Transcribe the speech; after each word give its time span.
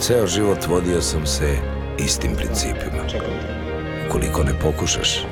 Ceo 0.00 0.26
život 0.26 0.66
vodio 0.66 1.02
sam 1.02 1.26
se 1.26 1.56
istim 1.98 2.34
principima. 2.36 3.02
Ukoliko 4.08 4.42
ne 4.42 4.60
pokušaš, 4.60 5.26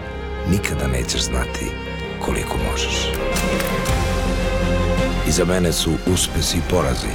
nikada 0.51 0.87
nećeš 0.87 1.20
znati 1.20 1.88
koliko 2.20 2.56
možeš. 2.70 2.95
Iza 5.28 5.45
mene 5.45 5.72
su 5.72 5.90
uspesi 6.06 6.59
i 6.59 6.60
porazi, 6.70 7.12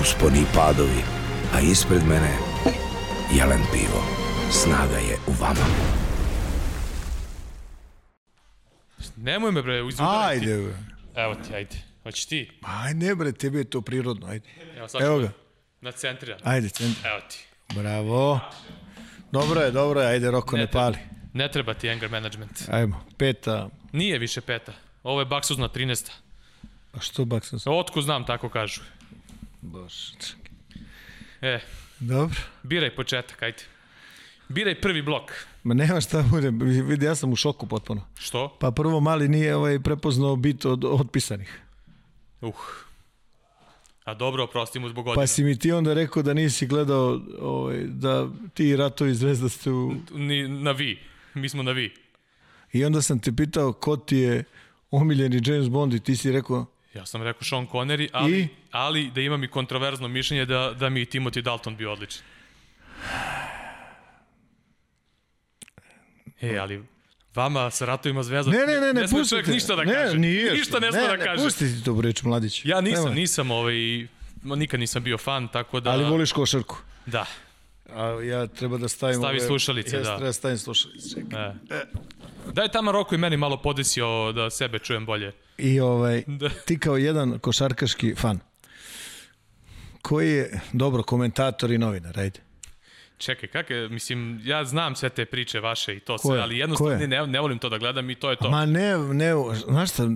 usponi 0.00 0.38
i 0.38 0.46
padovi, 0.54 1.02
a 1.54 1.60
ispred 1.60 2.02
mene 2.06 2.36
jelen 3.34 3.62
pivo. 3.72 4.02
Snaga 4.50 4.96
je 4.96 5.16
u 5.26 5.32
vama. 5.40 5.66
Nemoj 9.16 9.52
me 9.52 9.62
bre, 9.62 9.82
uzudariti. 9.82 10.46
Ajde, 10.46 10.62
bre. 10.62 10.76
Evo 11.22 11.34
ti, 11.34 11.54
ajde. 11.54 11.76
Hoćeš 12.02 12.26
ti? 12.26 12.50
Ajde, 12.62 13.14
bre, 13.14 13.32
tebi 13.32 13.58
je 13.58 13.64
to 13.64 13.80
prirodno, 13.80 14.26
ajde. 14.26 14.48
Evo, 14.76 14.88
sad 14.88 15.02
Evo 15.02 15.16
ću 15.16 15.22
ga. 15.22 15.32
Na 15.80 15.92
centriran. 15.92 16.40
Ajde, 16.44 16.68
centar. 16.68 17.10
Evo 17.10 17.20
ti. 17.30 17.46
Bravo. 17.74 18.40
Dobro 19.32 19.60
je, 19.60 19.70
dobro 19.70 20.00
je, 20.00 20.06
ajde, 20.06 20.30
Roko, 20.30 20.56
ne, 20.56 20.62
Ne 20.62 20.70
pali. 20.70 20.98
Ne 21.32 21.50
treba 21.50 21.74
ti 21.74 21.90
anger 21.90 22.10
management. 22.10 22.62
Ajmo, 22.70 23.04
peta. 23.16 23.68
Nije 23.92 24.18
više 24.18 24.40
peta. 24.40 24.72
Ovo 25.02 25.20
je 25.20 25.24
baksuzna 25.24 25.68
13. 25.68 26.10
A 26.92 27.00
što 27.00 27.24
baksa 27.24 27.58
sam? 27.58 27.72
Otko 27.72 28.02
znam, 28.02 28.26
tako 28.26 28.48
kažu. 28.48 28.80
Bože. 29.60 30.12
čekaj. 30.20 30.52
E, 31.54 31.60
Dobro. 32.00 32.40
biraj 32.62 32.94
početak, 32.94 33.42
ajde. 33.42 33.62
Biraj 34.48 34.80
prvi 34.80 35.02
blok. 35.02 35.32
Ma 35.62 35.74
nema 35.74 36.00
šta 36.00 36.22
bude, 36.30 36.50
vidi, 36.82 37.06
ja 37.06 37.14
sam 37.14 37.32
u 37.32 37.36
šoku 37.36 37.66
potpuno. 37.66 38.06
Što? 38.18 38.56
Pa 38.60 38.70
prvo 38.70 39.00
mali 39.00 39.28
nije 39.28 39.56
ovaj 39.56 39.80
prepoznao 39.80 40.36
bit 40.36 40.64
od 40.64 40.84
otpisanih. 40.84 41.60
Uh. 42.40 42.54
A 44.04 44.14
dobro, 44.14 44.44
oprosti 44.44 44.78
mu 44.78 44.88
zbog 44.88 45.04
godina. 45.04 45.22
Pa 45.22 45.26
si 45.26 45.44
mi 45.44 45.58
ti 45.58 45.72
onda 45.72 45.94
rekao 45.94 46.22
da 46.22 46.34
nisi 46.34 46.66
gledao 46.66 47.20
ovaj, 47.40 47.78
da 47.86 48.28
ti 48.54 48.76
ratovi 48.76 49.14
zvezda 49.14 49.48
ste 49.48 49.70
u... 49.70 49.94
Ni, 50.14 50.48
na 50.48 50.72
vi. 50.72 50.98
Mi 51.34 51.48
smo 51.48 51.62
na 51.62 51.72
vi. 51.72 51.94
I 52.72 52.84
onda 52.84 53.02
sam 53.02 53.18
te 53.18 53.32
pitao 53.36 53.72
ko 53.72 53.96
ti 53.96 54.16
je 54.16 54.44
omiljeni 54.90 55.40
James 55.44 55.68
Bond 55.68 55.94
i 55.94 56.00
ti 56.00 56.16
si 56.16 56.32
rekao 56.32 56.66
Ja 56.94 57.06
sam 57.06 57.22
rekao 57.22 57.42
Sean 57.42 57.66
Connery, 57.66 58.08
ali, 58.12 58.38
I? 58.40 58.48
ali 58.70 59.10
da 59.10 59.20
imam 59.20 59.44
i 59.44 59.48
kontroverzno 59.48 60.08
mišljenje 60.08 60.44
da, 60.44 60.74
da 60.78 60.88
mi 60.88 61.04
Timothy 61.06 61.40
Dalton 61.42 61.76
bio 61.76 61.92
odličan. 61.92 62.22
E, 66.40 66.58
ali 66.58 66.82
vama 67.34 67.70
sa 67.70 67.84
ratovima 67.84 68.22
zvezda... 68.22 68.52
Ne, 68.52 68.58
ne, 68.58 68.66
ne, 68.66 68.80
ne, 68.80 68.92
ne 68.92 69.02
pustite. 69.02 69.28
čovjek 69.28 69.46
ništa 69.46 69.76
da 69.76 69.84
ne, 69.84 69.94
kaže. 69.94 70.18
Nije, 70.18 70.52
ništa 70.54 70.78
ne 70.78 70.92
sme 70.92 71.00
da 71.00 71.16
kaže. 71.16 71.36
Ne, 71.36 71.44
pusti 71.44 71.64
ti 71.78 71.84
to 71.84 72.00
reč, 72.00 72.22
mladić. 72.22 72.64
Ja 72.64 72.80
nisam, 72.80 73.04
Nemoj. 73.04 73.14
nisam 73.20 73.50
ovaj, 73.50 73.74
nikad 74.42 74.80
nisam 74.80 75.02
bio 75.02 75.18
fan, 75.18 75.48
tako 75.48 75.80
da... 75.80 75.90
Ali 75.90 76.04
voliš 76.04 76.32
košarku. 76.32 76.76
Da, 77.06 77.26
A 77.94 78.22
ja 78.22 78.46
treba 78.46 78.78
da 78.78 78.88
stavim... 78.88 79.16
Stavi 79.16 79.38
ove- 79.38 79.46
slušalice, 79.46 79.96
ja 79.96 80.02
da. 80.02 80.08
treba 80.16 80.26
da 80.26 80.32
stavim 80.32 80.58
slušalice, 80.58 81.08
čekaj. 81.14 81.46
e. 81.46 81.84
Daj 82.52 82.68
tamo 82.68 82.92
Roko 82.92 83.14
i 83.14 83.18
meni 83.18 83.36
malo 83.36 83.56
podesio 83.56 84.32
da 84.32 84.50
sebe 84.50 84.78
čujem 84.78 85.06
bolje. 85.06 85.32
I 85.58 85.80
ovaj, 85.80 86.24
Da. 86.26 86.48
ti 86.48 86.78
kao 86.78 86.96
jedan 86.96 87.38
košarkaški 87.38 88.14
fan, 88.14 88.38
koji 90.02 90.30
je, 90.32 90.60
dobro, 90.72 91.02
komentator 91.02 91.70
i 91.70 91.78
novinar, 91.78 92.18
ajde. 92.20 92.40
Čekaj, 93.18 93.48
kak 93.48 93.70
je, 93.70 93.88
mislim, 93.88 94.40
ja 94.44 94.64
znam 94.64 94.94
sve 94.96 95.08
te 95.08 95.24
priče 95.24 95.60
vaše 95.60 95.94
i 95.96 96.00
to 96.00 96.18
sve, 96.18 96.36
je? 96.36 96.42
ali 96.42 96.58
jednostavno 96.58 96.92
je? 96.92 97.08
ne, 97.08 97.26
ne 97.26 97.40
volim 97.40 97.58
to 97.58 97.68
da 97.68 97.78
gledam 97.78 98.10
i 98.10 98.14
to 98.14 98.30
je 98.30 98.36
to. 98.36 98.50
Ma 98.50 98.66
ne, 98.66 98.98
ne, 98.98 99.32
znaš 99.68 99.90
šta, 99.90 100.08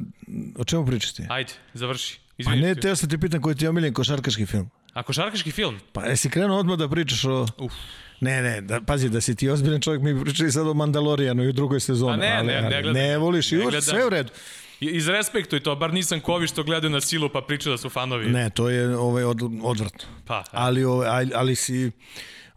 o 0.59 0.65
čemu 0.65 0.87
pričaš 0.87 1.12
ti? 1.15 1.22
Ajde, 1.28 1.53
završi. 1.75 2.19
Pa 2.19 2.34
Izvini. 2.38 2.62
ne, 2.62 2.75
teo 2.75 2.97
sam 2.97 3.09
ti 3.09 3.19
pitan 3.19 3.41
koji 3.41 3.54
ti 3.54 3.65
je 3.65 3.69
omiljen 3.69 3.94
košarkaški 3.94 4.47
film. 4.47 4.71
A 4.92 5.03
košarkaški 5.03 5.50
film? 5.50 5.78
Pa 5.92 6.04
jesi 6.04 6.31
krenuo 6.31 6.59
odmah 6.59 6.78
da 6.78 6.88
pričaš 6.88 7.25
o... 7.25 7.47
Uf. 7.59 7.72
Ne, 8.22 8.43
ne, 8.43 8.60
da, 8.60 8.81
pazi, 8.81 9.09
da 9.09 9.21
si 9.21 9.34
ti 9.34 9.49
ozbiljan 9.49 9.81
čovjek, 9.81 10.03
mi 10.03 10.21
pričali 10.22 10.53
sad 10.53 10.66
o 10.66 10.75
Mandalorijanu 10.75 11.44
i 11.44 11.49
u 11.49 11.53
drugoj 11.53 11.81
sezoni. 11.81 12.12
A 12.12 12.16
ne, 12.16 12.33
ali, 12.33 12.47
ne, 12.47 12.62
ne 12.62 12.69
gledam. 12.72 12.93
ne 12.94 13.19
voliš 13.19 13.53
i 13.53 13.56
gledam. 13.56 13.83
sve 13.83 14.06
u 14.06 14.10
redu. 14.10 14.31
I- 14.81 14.87
Izrespektuj 14.87 15.60
to, 15.60 15.77
bar 15.77 15.93
nisam 15.94 16.21
kovi 16.21 16.47
što 16.47 16.62
gledaju 16.62 16.91
na 16.91 17.00
silu 17.00 17.28
pa 17.28 17.41
pričaju 17.41 17.72
da 17.72 17.78
su 17.78 17.88
fanovi. 17.91 18.27
Ne, 18.27 18.50
to 18.50 18.69
je 18.69 18.97
ovaj, 18.97 19.25
od, 19.25 19.38
odvratno. 19.62 20.09
Pa, 20.27 20.44
Ali, 20.53 20.84
ovaj, 20.84 21.09
ali, 21.09 21.31
ali 21.34 21.55
si 21.55 21.91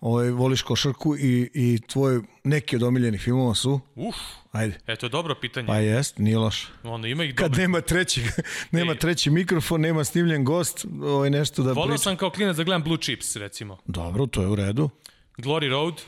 ovaj, 0.02 0.30
voliš 0.30 0.62
košarku 0.62 1.16
i, 1.18 1.50
i 1.54 1.80
tvoj 1.84 2.22
neki 2.44 2.76
od 2.76 2.84
omiljenih 2.84 3.22
filmova 3.22 3.56
su, 3.56 3.80
uf, 3.96 4.16
ajde, 4.52 4.78
eto 4.88 5.10
dobro 5.10 5.36
pitanje. 5.36 5.68
pa 5.68 5.78
jest, 5.78 6.18
nije 6.18 6.38
loš. 6.38 6.68
Ono, 6.84 7.08
ima 7.08 7.24
ih 7.24 7.36
Kad 7.36 7.46
dobro. 7.46 7.62
nema 7.62 7.82
treći, 7.82 8.22
nema 8.72 8.92
Ej. 8.92 8.98
treći 8.98 9.30
mikrofon, 9.30 9.82
nema 9.82 10.04
snimljen 10.04 10.44
gost, 10.44 10.86
ovaj, 11.04 11.30
nešto 11.30 11.64
da 11.64 11.72
Volao 11.72 11.88
priča. 11.88 11.98
sam 12.00 12.18
kao 12.18 12.30
klinac 12.30 12.58
da 12.58 12.64
gledam 12.64 12.84
Blue 12.84 12.98
Chips, 12.98 13.36
recimo. 13.36 13.78
Dobro, 13.86 14.26
to 14.26 14.42
je 14.42 14.48
u 14.48 14.56
redu. 14.56 14.90
Glory 15.38 15.70
Road. 15.70 16.02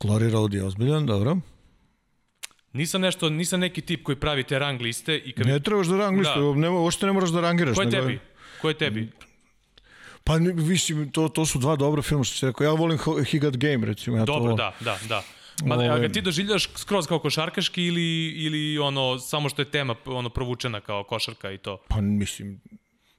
Glory 0.00 0.30
Road 0.30 0.54
je 0.54 0.64
ozbiljan, 0.64 1.06
dobro. 1.06 1.36
Nisam 2.72 3.00
nešto, 3.00 3.30
nisam 3.30 3.60
neki 3.60 3.80
tip 3.80 4.02
koji 4.02 4.16
pravi 4.16 4.44
te 4.44 4.58
rang 4.58 4.80
liste 4.80 5.16
i 5.16 5.32
kad. 5.32 5.46
Ne 5.46 5.60
trebaš 5.60 5.86
da 5.86 5.96
rang 5.96 6.18
listu, 6.18 6.40
Da. 6.44 6.60
ne, 6.60 6.68
uopšte 6.70 7.06
ne 7.06 7.12
moraš 7.12 7.30
da 7.30 7.40
rangiraš. 7.40 7.74
Ko 7.76 7.82
je 7.82 7.86
nego- 7.86 8.02
tebi? 8.02 8.18
Ko 8.60 8.68
je 8.68 8.74
tebi? 8.74 9.12
Pa 10.24 10.38
mislim, 10.38 11.10
to, 11.10 11.28
to 11.28 11.46
su 11.46 11.58
dva 11.58 11.76
dobra 11.76 12.02
filma 12.02 12.24
što 12.24 12.36
si 12.36 12.46
rekao. 12.46 12.64
Ja 12.64 12.72
volim 12.72 12.98
He 13.26 13.38
Got 13.38 13.56
Game, 13.56 13.86
recimo. 13.86 14.16
Ja 14.16 14.24
to 14.24 14.32
Dobro, 14.32 14.42
volim. 14.42 14.56
da, 14.56 14.72
da, 14.80 14.98
da. 15.08 15.22
Ma, 15.64 15.74
Ovaj- 15.74 15.88
a 15.88 15.98
ga 15.98 16.08
ti 16.08 16.20
doživljaš 16.22 16.68
skroz 16.76 17.06
kao 17.06 17.18
košarkaški 17.18 17.82
ili, 17.84 18.02
ili 18.28 18.78
ono, 18.78 19.18
samo 19.18 19.48
što 19.48 19.62
je 19.62 19.70
tema 19.70 19.94
ono, 20.06 20.28
provučena 20.28 20.80
kao 20.80 21.04
košarka 21.04 21.50
i 21.50 21.58
to? 21.58 21.78
Pa 21.88 22.00
mislim, 22.00 22.60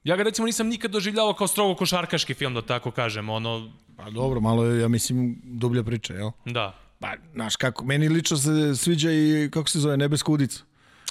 Ja 0.04 0.16
ga 0.16 0.22
recimo 0.22 0.46
nisam 0.46 0.68
nikad 0.68 0.90
doživljavao 0.90 1.32
kao 1.32 1.46
strogo 1.46 1.74
košarkaški 1.74 2.34
film, 2.34 2.54
da 2.54 2.62
tako 2.62 2.90
kažem, 2.90 3.28
ono, 3.30 3.72
pa 4.04 4.10
dobro, 4.10 4.40
malo 4.40 4.64
je, 4.64 4.80
ja 4.80 4.88
mislim, 4.88 5.40
dublja 5.44 5.82
priča, 5.82 6.14
jel? 6.14 6.30
da. 6.46 6.74
Pa, 7.00 7.14
znaš 7.34 7.56
kako, 7.56 7.84
meni 7.84 8.08
lično 8.08 8.36
se 8.36 8.76
sviđa 8.76 9.10
i, 9.12 9.48
kako 9.52 9.68
se 9.68 9.78
zove, 9.78 9.96
Nebeska 9.96 10.32
udica. 10.32 10.62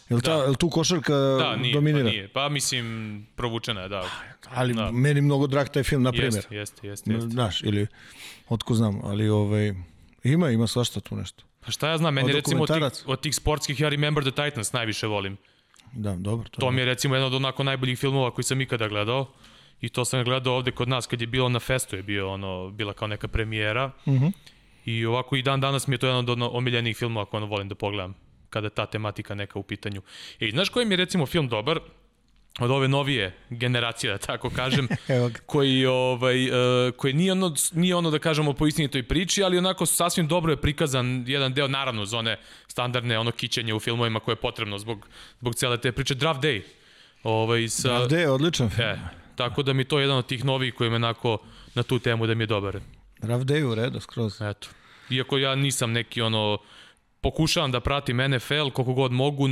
Jel, 0.09 0.21
ta, 0.21 0.37
Da. 0.37 0.43
jel 0.43 0.55
tu 0.55 0.69
košarka 0.69 1.13
Da, 1.13 1.55
nije, 1.55 1.73
dominira? 1.73 2.05
pa 2.05 2.11
nije. 2.11 2.27
Pa 2.27 2.49
mislim, 2.49 3.27
provučena 3.35 3.81
je, 3.81 3.89
da. 3.89 4.09
Ali 4.49 4.73
Da. 4.73 4.91
meni 4.91 5.21
mnogo 5.21 5.47
drag 5.47 5.67
taj 5.67 5.83
film, 5.83 6.03
na 6.03 6.11
primjer. 6.11 6.33
Jeste, 6.33 6.55
jeste, 6.55 6.87
jeste. 6.87 7.11
jeste. 7.13 7.29
Znaš, 7.29 7.63
ili, 7.63 7.87
otko 8.49 8.73
znam, 8.73 8.99
ali 9.03 9.29
ovaj, 9.29 9.73
ima, 10.23 10.49
ima 10.49 10.67
svašta 10.67 10.99
tu 10.99 11.15
nešto. 11.15 11.43
Pa 11.65 11.71
šta 11.71 11.89
ja 11.89 11.97
znam, 11.97 12.13
meni 12.13 12.29
Od 12.29 12.35
recimo 12.35 12.63
od 12.63 12.69
tih, 12.69 13.03
od 13.05 13.21
tih 13.21 13.35
sportskih 13.35 13.79
ja 13.79 13.89
Remember 13.89 14.23
the 14.23 14.31
Titans 14.43 14.73
najviše 14.73 15.07
volim. 15.07 15.37
Da, 15.93 16.15
dobro. 16.15 16.49
To, 16.49 16.61
To 16.61 16.71
mi 16.71 16.81
je 16.81 16.85
recimo 16.85 17.15
jedan 17.15 17.27
od 17.27 17.33
onako 17.33 17.63
najboljih 17.63 17.99
filmova 17.99 18.31
koji 18.31 18.45
sam 18.45 18.61
ikada 18.61 18.87
gledao. 18.87 19.27
I 19.81 19.89
to 19.89 20.05
sam 20.05 20.23
gledao 20.23 20.55
ovde 20.55 20.71
kod 20.71 20.89
nas 20.89 21.07
kad 21.07 21.21
je 21.21 21.27
bilo 21.27 21.49
na 21.49 21.59
festu, 21.59 21.95
je 21.95 22.03
bio 22.03 22.31
ono, 22.31 22.69
bila 22.69 22.93
kao 22.93 23.07
neka 23.07 23.27
premijera. 23.27 23.91
Mhm. 24.07 24.25
-huh. 24.25 24.31
I 24.85 25.05
ovako 25.05 25.35
i 25.35 25.41
dan 25.41 25.61
danas 25.61 25.87
mi 25.87 25.93
je 25.93 25.97
to 25.97 26.07
jedan 26.07 26.19
od 26.19 26.29
ono, 26.29 26.49
omiljenih 26.49 26.97
filmova 26.97 27.25
koje 27.25 27.37
ono 27.37 27.47
volim 27.47 27.69
da 27.69 27.75
pogledam 27.75 28.15
kada 28.49 28.69
ta 28.69 28.85
tematika 28.85 29.35
neka 29.35 29.59
u 29.59 29.63
pitanju. 29.63 30.01
I 30.39 30.51
znaš 30.51 30.69
koji 30.69 30.85
mi 30.85 30.93
je 30.93 30.97
recimo 30.97 31.25
film 31.25 31.47
dobar? 31.47 31.79
Od 32.59 32.71
ove 32.71 32.87
novije 32.87 33.35
generacije, 33.49 34.11
da 34.11 34.17
tako 34.17 34.49
kažem, 34.49 34.87
koji, 35.45 35.85
ovaj, 35.85 36.49
uh, 36.49 36.93
koji 36.97 37.13
nije, 37.13 37.31
ono, 37.31 37.55
nije 37.73 37.95
ono 37.95 38.11
da 38.11 38.19
kažemo 38.19 38.53
po 38.53 38.67
istinitoj 38.67 39.03
priči, 39.03 39.43
ali 39.43 39.57
onako 39.57 39.85
sasvim 39.85 40.27
dobro 40.27 40.53
je 40.53 40.61
prikazan 40.61 41.23
jedan 41.27 41.53
deo, 41.53 41.67
naravno, 41.67 42.05
za 42.05 42.17
one 42.17 42.37
standardne 42.67 43.19
ono 43.19 43.31
kićenje 43.31 43.73
u 43.73 43.79
filmovima 43.79 44.19
koje 44.19 44.33
je 44.33 44.41
potrebno 44.41 44.77
zbog, 44.77 45.07
zbog 45.39 45.55
cele 45.55 45.77
te 45.77 45.91
priče. 45.91 46.15
Draft 46.15 46.41
Day. 46.41 46.61
Ovaj, 47.23 47.67
sa, 47.67 48.05
Gde 48.05 48.19
je 48.19 48.29
odličan 48.29 48.69
film. 48.69 48.89
E, 48.89 49.22
tako 49.35 49.63
da 49.63 49.73
mi 49.73 49.81
je 49.81 49.87
to 49.87 49.99
jedan 49.99 50.17
od 50.17 50.27
tih 50.27 50.45
novih 50.45 50.73
koji 50.73 50.89
me 50.89 50.95
onako 50.95 51.37
na 51.75 51.83
tu 51.83 51.99
temu 51.99 52.27
da 52.27 52.33
mi 52.35 52.43
je 52.43 52.47
dobar. 52.47 52.79
Draft 53.19 53.45
Day 53.45 53.63
u 53.63 53.75
redu, 53.75 53.99
skroz. 53.99 54.41
Eto. 54.41 54.67
Iako 55.09 55.37
ja 55.37 55.55
nisam 55.55 55.91
neki 55.91 56.21
ono, 56.21 56.57
pokušavam 57.21 57.71
da 57.71 57.79
pratim 57.79 58.17
NFL 58.17 58.69
koliko 58.69 58.93
god 58.93 59.11
mogu, 59.11 59.47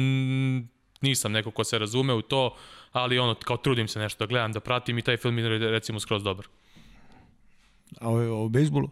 nisam 1.01 1.31
neko 1.31 1.51
ko 1.51 1.63
se 1.63 1.79
razume 1.79 2.13
u 2.13 2.21
to, 2.21 2.55
ali 2.91 3.19
ono, 3.19 3.35
kao 3.35 3.57
trudim 3.57 3.87
se 3.87 3.99
nešto 3.99 4.25
da 4.25 4.29
gledam, 4.29 4.51
da 4.51 4.59
pratim 4.59 4.97
i 4.97 5.01
taj 5.01 5.17
film 5.17 5.37
je 5.39 5.57
recimo 5.71 5.99
skroz 5.99 6.23
dobar. 6.23 6.45
A 8.01 8.09
o, 8.09 8.43
o 8.45 8.49
bejsbolu? 8.49 8.89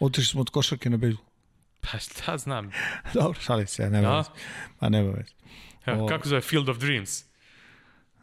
Otišli 0.00 0.24
smo 0.24 0.40
od 0.40 0.50
košarke 0.50 0.90
na 0.90 0.96
bejsbol. 0.96 1.24
Pa 1.80 1.98
šta 1.98 2.38
znam, 2.38 2.70
Dobro, 3.14 3.40
šalim 3.40 3.66
se, 3.66 3.82
ja, 3.82 3.88
nema 3.90 4.08
Da? 4.08 4.16
veze. 4.16 4.30
Pa 4.78 4.88
nema 4.88 5.10
veze. 5.10 5.32
O. 6.02 6.06
kako 6.06 6.28
zove 6.28 6.40
Field 6.40 6.68
of 6.68 6.78
Dreams? 6.78 7.24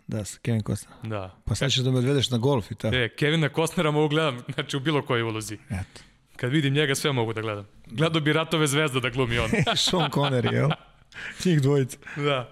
Da, 0.07 0.25
sa 0.25 0.39
Kevin 0.41 0.61
Costner. 0.63 0.97
Da. 1.03 1.35
Pa 1.45 1.55
sad 1.55 1.71
ćeš 1.71 1.81
da 1.83 1.91
me 1.91 1.97
odvedeš 1.97 2.29
na 2.29 2.37
golf 2.37 2.71
i 2.71 2.75
tako. 2.75 2.95
E, 2.95 3.09
Kevina 3.09 3.49
Costnera 3.55 3.91
mogu 3.91 4.07
gledam, 4.07 4.43
znači 4.53 4.77
u 4.77 4.79
bilo 4.79 5.01
kojoj 5.01 5.21
ulozi. 5.21 5.57
Eto. 5.69 6.01
Kad 6.35 6.51
vidim 6.51 6.73
njega 6.73 6.95
sve 6.95 7.11
mogu 7.11 7.33
da 7.33 7.41
gledam. 7.41 7.67
Gledao 7.85 8.21
bi 8.21 8.33
Ratove 8.33 8.67
zvezda 8.67 8.99
da 8.99 9.09
glumi 9.09 9.39
on. 9.39 9.49
Sean 9.75 10.11
Connery, 10.11 10.53
jel? 10.53 10.69
Njih 11.45 11.61
dvojica. 11.61 11.97
da. 12.15 12.51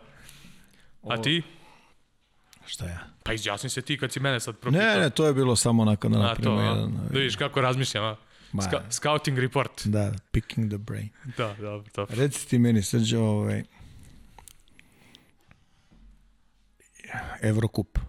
A 1.10 1.22
ti? 1.22 1.42
Šta 2.66 2.86
ja? 2.86 3.00
Pa 3.24 3.34
izjasni 3.34 3.70
se 3.70 3.82
ti 3.82 3.98
kad 3.98 4.12
si 4.12 4.20
mene 4.20 4.40
sad 4.40 4.58
propitao. 4.58 4.88
Ne, 4.88 5.00
ne, 5.00 5.10
to 5.10 5.26
je 5.26 5.34
bilo 5.34 5.56
samo 5.56 5.82
onako 5.82 6.10
da 6.10 6.18
A, 6.18 6.22
to, 6.22 6.28
napravimo 6.28 6.62
jedan... 6.62 6.94
Da 7.12 7.20
vidiš 7.20 7.36
kako 7.36 7.62
razmišljam, 7.62 8.04
a? 8.04 8.16
Ma. 8.52 8.62
Ska, 8.62 8.82
scouting 8.90 9.40
report. 9.40 9.82
Da, 9.86 10.12
picking 10.32 10.70
the 10.70 10.78
brain. 10.78 11.10
Da, 11.38 11.56
dobro, 11.60 11.84
dobro. 11.96 12.16
Reci 12.16 12.48
ti 12.50 12.58
meni, 12.58 12.82
Srđo, 12.82 13.20
ovaj... 13.20 13.64
Evrokup. 17.42 18.00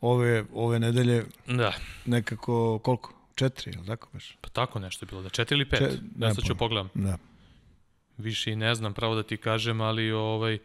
Ove, 0.00 0.44
ove 0.54 0.78
nedelje 0.78 1.24
Da, 1.46 1.72
nekako, 2.06 2.78
koliko? 2.78 3.14
Četiri, 3.34 3.72
ili 3.72 3.86
tako 3.86 4.08
baš? 4.12 4.36
pa 4.40 4.48
tako 4.48 4.78
nešto 4.78 5.04
je 5.04 5.08
bilo, 5.08 5.22
da 5.22 5.28
četiri 5.28 5.56
ili 5.56 5.68
pet. 5.68 5.78
Če- 5.78 5.88
Če, 5.88 5.96
ne 6.16 6.26
ne, 6.26 6.34
sad 6.34 6.36
ću 6.36 6.48
pojma. 6.48 6.58
pogledam. 6.58 6.88
Da. 6.94 7.18
Više 8.18 8.52
i 8.52 8.56
ne 8.56 8.74
znam 8.74 8.94
pravo 8.94 9.14
da 9.14 9.22
ti 9.22 9.36
kažem, 9.36 9.80
ali 9.80 10.12
ovaj, 10.12 10.58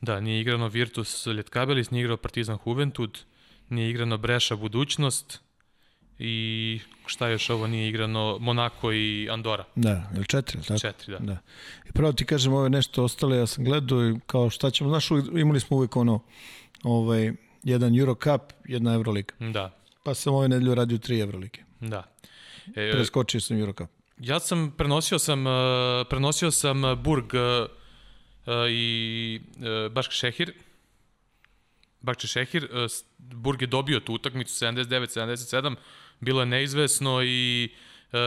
da, 0.00 0.20
nije 0.20 0.40
igrano 0.40 0.68
Virtus 0.68 1.26
Lietkabelis, 1.26 1.90
nije 1.90 2.02
igrao 2.02 2.16
Partizan 2.16 2.58
Juventud, 2.66 3.18
nije 3.68 3.90
igrano 3.90 4.16
Breša 4.16 4.56
Budućnost 4.56 5.40
i 6.24 6.80
šta 7.06 7.28
još 7.28 7.50
ovo 7.50 7.66
nije 7.66 7.88
igrano 7.88 8.38
Monako 8.40 8.92
i 8.92 9.28
Andora. 9.30 9.64
Da, 9.74 10.10
ili 10.16 10.26
četiri, 10.26 10.58
ili 10.58 10.66
tako? 10.66 10.80
Četiri, 10.80 11.12
da. 11.12 11.18
Da. 11.18 11.38
I 11.88 11.92
pravo 11.92 12.12
ti 12.12 12.24
kažem, 12.24 12.52
ove 12.52 12.70
nešto 12.70 13.04
ostale, 13.04 13.36
ja 13.36 13.46
sam 13.46 13.64
gledao 13.64 14.08
i 14.08 14.14
kao 14.26 14.50
šta 14.50 14.70
ćemo, 14.70 14.90
znaš, 14.90 15.08
imali 15.36 15.60
smo 15.60 15.76
uvijek 15.76 15.96
ono, 15.96 16.20
ovaj, 16.82 17.32
jedan 17.62 17.98
Eurocup, 17.98 18.42
jedna 18.64 18.94
Euroliga. 18.94 19.34
Da, 19.38 19.78
Pa 20.04 20.14
sam 20.14 20.34
ove 20.34 20.48
nedelje 20.48 20.74
radio 20.74 20.98
tri 20.98 21.20
Eurolike. 21.20 21.62
da. 21.80 22.04
E, 22.76 22.90
Preskočio 22.92 23.40
sam 23.40 23.58
Eurocup. 23.58 23.90
Ja 24.18 24.40
sam 24.40 24.74
prenosio 24.78 25.18
sam 25.18 25.46
uh, 25.46 25.52
prenosio 26.10 26.50
sam 26.50 26.82
Burg 27.02 27.24
uh, 27.34 27.68
i 28.70 29.40
uh, 29.56 29.92
Bašk 29.92 30.12
Šehir. 30.12 30.52
Bašk 32.00 32.20
Šehir, 32.26 32.68
Burg 33.18 33.62
je 33.62 33.66
dobio 33.66 34.00
tu 34.00 34.14
utakmicu 34.14 34.64
79-77, 34.64 35.76
bilo 36.22 36.40
je 36.40 36.46
neizvesno 36.46 37.22
i 37.22 37.68
uh, 38.12 38.18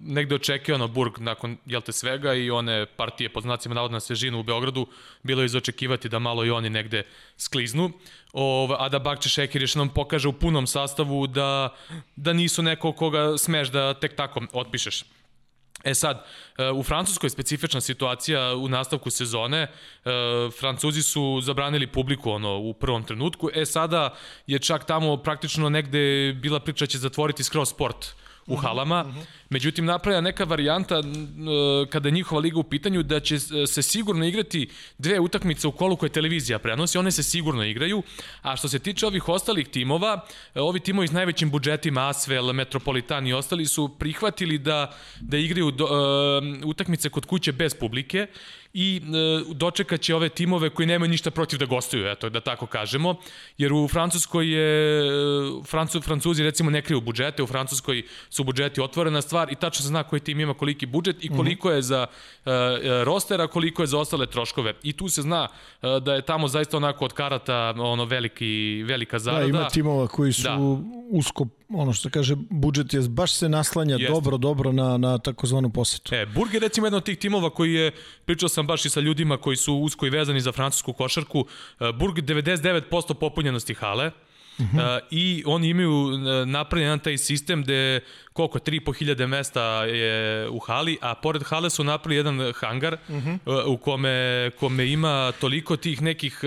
negde 0.00 0.34
očekivano 0.34 0.88
Burg 0.88 1.18
nakon 1.18 1.56
jel 1.66 1.80
te 1.80 1.92
svega 1.92 2.34
i 2.34 2.50
one 2.50 2.86
partije 2.86 3.28
pod 3.28 3.42
znacima 3.42 3.74
navodna 3.74 3.96
na 3.96 4.00
svežinu 4.00 4.40
u 4.40 4.42
Beogradu 4.42 4.86
bilo 5.22 5.42
je 5.42 5.46
izočekivati 5.46 6.08
da 6.08 6.18
malo 6.18 6.44
i 6.44 6.50
oni 6.50 6.70
negde 6.70 7.02
skliznu. 7.36 7.92
Ov, 8.32 8.72
a 8.72 8.88
da 8.88 8.98
Bakče 8.98 9.28
Šekir 9.28 9.62
još 9.62 9.74
nam 9.74 9.88
pokaže 9.88 10.28
u 10.28 10.32
punom 10.32 10.66
sastavu 10.66 11.26
da, 11.26 11.76
da 12.16 12.32
nisu 12.32 12.62
neko 12.62 12.92
koga 12.92 13.38
smeš 13.38 13.68
da 13.68 13.94
tek 13.94 14.16
tako 14.16 14.42
otpišeš. 14.52 15.04
E 15.84 15.94
sad, 15.94 16.24
e, 16.58 16.70
u 16.70 16.82
Francuskoj 16.82 17.26
je 17.26 17.30
specifična 17.30 17.80
situacija 17.80 18.54
u 18.54 18.68
nastavku 18.68 19.10
sezone. 19.10 19.58
E, 19.62 19.70
Francuzi 20.60 21.02
su 21.02 21.40
zabranili 21.42 21.86
publiku 21.86 22.30
ono 22.30 22.58
u 22.58 22.74
prvom 22.74 23.04
trenutku. 23.04 23.50
E 23.54 23.66
sada 23.66 24.14
je 24.46 24.58
čak 24.58 24.86
tamo 24.86 25.16
praktično 25.16 25.68
negde 25.68 26.32
bila 26.32 26.60
priča 26.60 26.84
da 26.84 26.86
će 26.86 26.98
zatvoriti 26.98 27.44
skroz 27.44 27.68
sport 27.68 28.14
u 28.46 28.56
halama. 28.56 29.04
Međutim, 29.52 29.84
napravlja 29.84 30.20
neka 30.20 30.44
varijanta 30.44 31.02
kada 31.90 32.08
je 32.08 32.12
njihova 32.12 32.40
liga 32.40 32.58
u 32.58 32.62
pitanju 32.62 33.02
da 33.02 33.20
će 33.20 33.38
se 33.66 33.82
sigurno 33.82 34.26
igrati 34.26 34.68
dve 34.98 35.20
utakmice 35.20 35.68
u 35.68 35.72
kolu 35.72 35.96
koje 35.96 36.10
televizija 36.10 36.58
prenosi, 36.58 36.98
one 36.98 37.10
se 37.10 37.22
sigurno 37.22 37.64
igraju, 37.64 38.02
a 38.42 38.56
što 38.56 38.68
se 38.68 38.78
tiče 38.78 39.06
ovih 39.06 39.28
ostalih 39.28 39.68
timova, 39.68 40.24
e, 40.54 40.60
ovi 40.60 40.80
timovi 40.80 41.08
s 41.08 41.12
najvećim 41.12 41.50
budžetima, 41.50 42.08
Asvel, 42.08 42.52
Metropolitan 42.52 43.26
i 43.26 43.32
ostali 43.32 43.66
su 43.66 43.88
prihvatili 43.98 44.58
da, 44.58 44.94
da 45.20 45.36
igraju 45.36 45.70
do, 45.70 45.84
e, 45.84 46.66
utakmice 46.66 47.08
kod 47.08 47.26
kuće 47.26 47.52
bez 47.52 47.74
publike 47.74 48.26
i 48.74 49.00
e, 49.04 49.54
dočekat 49.54 50.00
će 50.00 50.14
ove 50.14 50.28
timove 50.28 50.70
koji 50.70 50.86
nemaju 50.86 51.10
ništa 51.10 51.30
protiv 51.30 51.58
da 51.58 51.66
gostuju, 51.66 52.06
eto, 52.06 52.30
da 52.30 52.40
tako 52.40 52.66
kažemo, 52.66 53.14
jer 53.58 53.72
u 53.72 53.88
Francuskoj 53.88 54.52
je, 54.52 55.00
e, 55.00 55.10
Francu, 55.66 56.00
Francuzi 56.00 56.42
recimo 56.42 56.70
ne 56.70 56.82
kriju 56.82 57.00
budžete, 57.00 57.42
u 57.42 57.46
Francuskoj 57.46 58.02
su 58.30 58.44
budžeti 58.44 58.80
otvorena 58.80 59.22
stvar 59.22 59.39
i 59.50 59.54
tačno 59.54 59.82
se 59.82 59.88
zna 59.88 60.02
koji 60.02 60.20
tim 60.20 60.40
ima 60.40 60.54
koliki 60.54 60.86
budžet 60.86 61.24
i 61.24 61.28
koliko 61.28 61.70
je 61.70 61.82
za 61.82 62.06
e, 62.46 62.50
e, 62.50 63.04
roster, 63.04 63.40
a 63.40 63.46
koliko 63.46 63.82
je 63.82 63.86
za 63.86 63.98
ostale 63.98 64.26
troškove. 64.26 64.74
I 64.82 64.92
tu 64.92 65.08
se 65.08 65.22
zna 65.22 65.48
e, 65.82 66.00
da 66.00 66.14
je 66.14 66.22
tamo 66.22 66.48
zaista 66.48 66.76
onako 66.76 67.04
od 67.04 67.12
karata 67.12 67.74
ono 67.78 68.04
veliki, 68.04 68.82
velika 68.86 69.16
Da, 69.16 69.18
zarada. 69.18 69.46
ima 69.46 69.68
timova 69.68 70.06
koji 70.06 70.32
su 70.32 70.42
Da. 70.42 70.58
usko, 71.10 71.46
ono 71.68 71.92
što 71.92 72.10
kaže, 72.10 72.34
budžet 72.50 72.94
je 72.94 73.00
baš 73.00 73.32
se 73.32 73.48
naslanja 73.48 73.94
Jeste. 73.96 74.12
dobro, 74.12 74.36
dobro 74.36 74.72
na, 74.72 74.96
na 74.96 75.18
takozvanu 75.18 75.70
posetu. 75.70 76.14
E, 76.14 76.26
Burg 76.26 76.54
je 76.54 76.60
recimo 76.60 76.86
jedan 76.86 76.96
od 76.98 77.04
tih 77.04 77.18
timova 77.18 77.50
koji 77.50 77.72
je, 77.72 77.92
pričao 78.24 78.48
sam 78.48 78.66
baš 78.66 78.84
i 78.84 78.90
sa 78.90 79.00
ljudima 79.00 79.36
koji 79.36 79.56
su 79.56 79.74
usko 79.74 80.06
i 80.06 80.10
vezani 80.10 80.40
za 80.40 80.52
francusku 80.52 80.92
košarku, 80.92 81.44
Burg 81.94 82.14
99% 82.18 83.14
popunjenosti 83.14 83.74
hale, 83.74 84.10
Uh 84.60 84.66
-huh. 84.74 85.00
I 85.10 85.42
oni 85.46 85.68
imaju 85.68 86.10
e, 86.12 86.46
napravljen 86.46 86.86
jedan 86.86 86.98
taj 86.98 87.18
sistem 87.18 87.62
gde 87.62 88.00
koliko, 88.32 88.58
3.500 88.58 89.26
mesta 89.26 89.84
je 89.84 90.48
u 90.48 90.58
hali, 90.58 90.98
a 91.00 91.14
pored 91.14 91.42
hale 91.42 91.70
su 91.70 91.84
napravili 91.84 92.16
jedan 92.16 92.52
hangar 92.56 92.96
uh 93.08 93.16
-huh. 93.16 93.64
u 93.66 93.76
kome, 93.76 94.50
kome 94.60 94.86
ima 94.86 95.32
toliko 95.40 95.76
tih 95.76 96.02
nekih 96.02 96.40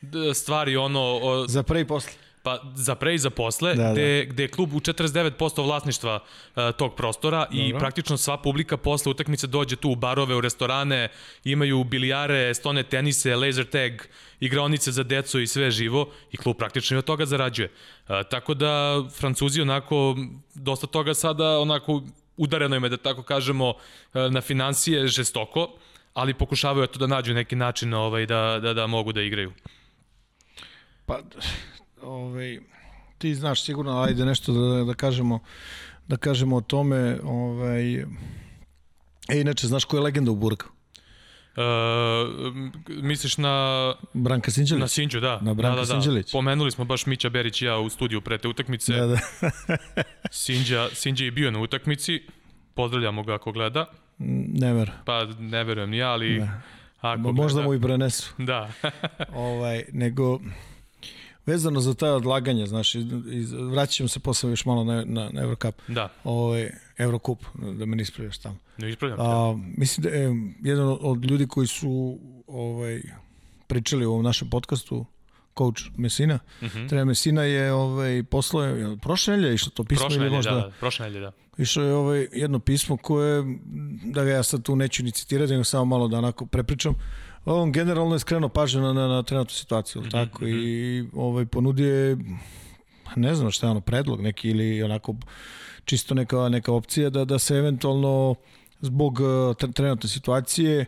d- 0.00 0.34
stvari, 0.34 0.76
ono, 0.76 1.00
o, 1.22 1.46
Za 1.48 1.62
pre 1.62 1.80
i 1.80 1.84
posle. 1.84 2.23
Pa 2.44 2.60
za 2.74 2.94
pre 2.94 3.14
i 3.14 3.18
za 3.18 3.30
posle, 3.30 3.74
Da, 3.74 3.82
da, 3.82 3.88
da. 3.88 3.92
gde, 3.92 4.26
gde 4.30 4.42
je 4.42 4.48
klub 4.48 4.74
u 4.74 4.80
49% 4.80 5.64
vlasništva 5.64 6.14
uh, 6.20 6.62
tog 6.76 6.94
prostora 6.94 7.46
Dobro. 7.50 7.58
i 7.66 7.78
praktično 7.78 8.16
sva 8.16 8.36
publika 8.36 8.76
posle 8.76 9.10
utakmice 9.10 9.46
dođe 9.46 9.76
tu 9.76 9.90
u 9.90 9.96
barove, 9.96 10.34
u 10.34 10.40
restorane, 10.40 11.08
imaju 11.44 11.84
bilijare, 11.84 12.54
stone 12.54 12.82
tenise, 12.82 13.36
laser 13.36 13.64
tag, 13.64 13.92
igraonice 14.40 14.92
za 14.92 15.02
decu 15.02 15.40
i 15.40 15.46
sve 15.46 15.70
živo 15.70 16.10
i 16.32 16.36
klub 16.36 16.56
praktično 16.56 16.94
i 16.94 16.98
od 16.98 17.04
toga 17.04 17.26
zarađuje. 17.26 17.72
Uh, 17.72 18.14
tako 18.30 18.54
da 18.54 19.02
Francuzi 19.16 19.60
onako 19.60 20.16
dosta 20.54 20.86
toga 20.86 21.14
sada 21.14 21.58
onako 21.58 22.02
udareno 22.36 22.76
im 22.76 22.84
je 22.84 22.88
da 22.88 22.96
tako 22.96 23.22
kažemo 23.22 23.68
uh, 23.68 23.76
na 24.30 24.40
financije 24.40 25.06
žestoko, 25.06 25.68
ali 26.14 26.34
pokušavaju 26.34 26.86
to 26.86 26.98
da 26.98 27.06
nađu 27.06 27.34
neki 27.34 27.56
način 27.56 27.94
ovaj, 27.94 28.26
da, 28.26 28.58
da, 28.62 28.74
da 28.74 28.86
mogu 28.86 29.12
da 29.12 29.22
igraju. 29.22 29.52
Pa, 31.06 31.20
ovaj, 32.04 32.58
ti 33.18 33.34
znaš 33.34 33.64
sigurno, 33.64 34.02
ajde 34.02 34.24
nešto 34.24 34.52
da, 34.52 34.84
da 34.84 34.94
kažemo 34.94 35.40
da 36.08 36.16
kažemo 36.16 36.56
o 36.56 36.60
tome. 36.60 37.18
Ovaj, 37.24 37.94
e, 37.94 38.06
inače, 39.40 39.66
znaš 39.66 39.84
ko 39.84 39.96
je 39.96 40.02
legenda 40.02 40.30
u 40.30 40.36
Burgu? 40.36 40.64
Uh, 41.56 41.62
misliš 42.88 43.38
na 43.38 43.94
Branka 44.12 44.50
Sinđelić? 44.50 44.80
Na 44.80 44.88
Sinđu, 44.88 45.20
da. 45.20 45.40
Na 45.40 45.54
Branka 45.54 45.74
da, 45.74 45.80
da, 45.80 45.86
da. 45.86 45.92
Sinđelić. 45.92 46.32
Pomenuli 46.32 46.70
smo 46.70 46.84
baš 46.84 47.06
Mića 47.06 47.28
Berić 47.28 47.62
i 47.62 47.64
ja 47.64 47.78
u 47.78 47.88
studiju 47.90 48.20
pre 48.20 48.38
te 48.38 48.48
utakmice. 48.48 48.92
Da, 48.92 49.06
da. 49.06 49.18
Sinđa, 50.30 50.88
Sinđa 50.92 51.24
je 51.24 51.30
bio 51.30 51.50
na 51.50 51.60
utakmici. 51.60 52.22
Pozdravljamo 52.74 53.22
ga 53.22 53.34
ako 53.34 53.52
gleda. 53.52 53.86
Ne 54.18 54.72
ver. 54.72 54.90
Pa 55.04 55.24
ne 55.24 55.64
verujem 55.64 55.90
ni 55.90 55.96
ja, 55.96 56.10
ali... 56.10 56.38
Da. 56.38 56.60
Ako 57.00 57.32
Možda 57.32 57.54
gleda, 57.54 57.68
mu 57.68 57.74
i 57.74 57.80
prenesu. 57.80 58.34
Da. 58.38 58.70
ovaj, 59.34 59.84
nego 59.92 60.40
vezano 61.46 61.80
za 61.80 61.94
taj 61.94 62.10
odlaganje, 62.10 62.66
znaš, 62.66 62.94
iz, 62.94 63.52
vraćam 63.52 64.08
se 64.08 64.20
posle 64.20 64.50
još 64.50 64.64
malo 64.64 64.84
na, 64.84 65.04
na, 65.06 65.30
na 65.32 65.42
Eurocup, 65.42 65.74
da. 65.88 66.08
ovaj, 66.24 66.70
Eurocup, 66.98 67.44
da 67.78 67.86
me 67.86 67.96
ne 67.96 68.02
ispravljaš 68.02 68.38
tamo. 68.38 68.56
Ne 68.78 68.90
ispravljam. 68.90 69.20
A, 69.20 69.58
mislim 69.76 70.02
da 70.04 70.08
je 70.08 70.52
jedan 70.62 70.96
od 71.00 71.24
ljudi 71.24 71.46
koji 71.46 71.66
su 71.66 72.18
ovaj, 72.46 73.02
pričali 73.66 74.06
u 74.06 74.10
ovom 74.12 74.24
našem 74.24 74.50
podcastu, 74.50 75.06
coach 75.58 75.82
Mesina, 75.96 76.34
uh 76.34 76.62
Mhm. 76.62 76.78
-huh. 76.78 76.88
trener 76.88 77.06
Mesina 77.06 77.42
je 77.42 77.72
ovaj, 77.72 78.22
poslao, 78.30 78.64
je, 78.64 78.96
prošle 79.02 79.32
nedelje 79.36 79.50
je 79.50 79.54
išlo 79.54 79.70
to 79.74 79.84
pismo 79.84 80.06
Prošle 80.06 80.26
ili 80.26 80.30
možda... 80.36 80.50
da, 80.50 80.56
da. 80.60 80.72
Prošle 80.80 81.06
nedelje, 81.06 81.20
da. 81.20 81.32
Išlo 81.58 81.82
je 81.82 81.94
ovaj 81.94 82.28
jedno 82.32 82.58
pismo 82.58 82.96
koje, 82.96 83.44
da 84.04 84.24
ga 84.24 84.30
ja 84.30 84.42
sad 84.42 84.62
tu 84.62 84.76
neću 84.76 85.02
ni 85.04 85.10
citirati, 85.10 85.52
nego 85.52 85.64
samo 85.64 85.84
malo 85.84 86.08
da 86.08 86.18
onako 86.18 86.46
prepričam. 86.46 86.94
On 87.44 87.72
generalno 87.72 88.14
je 88.14 88.18
skrenuo 88.18 88.48
pažnju 88.48 88.82
na, 88.82 88.92
na, 88.92 89.08
na 89.08 89.22
trenutnu 89.22 89.54
situaciju, 89.54 90.02
mm 90.02 90.04
-hmm. 90.04 90.10
tako, 90.10 90.46
i 90.46 91.04
ovaj, 91.12 91.46
ponudio 91.46 91.94
je, 91.94 92.16
ne 93.16 93.34
znam 93.34 93.50
šta 93.50 93.66
je 93.66 93.70
ono, 93.70 93.80
predlog 93.80 94.20
neki 94.20 94.48
ili 94.48 94.82
onako 94.82 95.14
čisto 95.84 96.14
neka, 96.14 96.48
neka 96.48 96.72
opcija 96.72 97.10
da, 97.10 97.24
da 97.24 97.38
se 97.38 97.56
eventualno 97.56 98.34
zbog 98.80 99.20
uh, 99.20 99.72
trenutne 99.72 100.08
situacije 100.08 100.86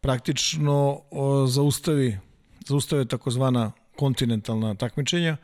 praktično 0.00 1.00
uh, 1.10 1.48
zaustavi, 1.48 2.18
zaustave 2.66 3.04
takozvana 3.04 3.72
kontinentalna 3.96 4.74
takmičenja, 4.74 5.36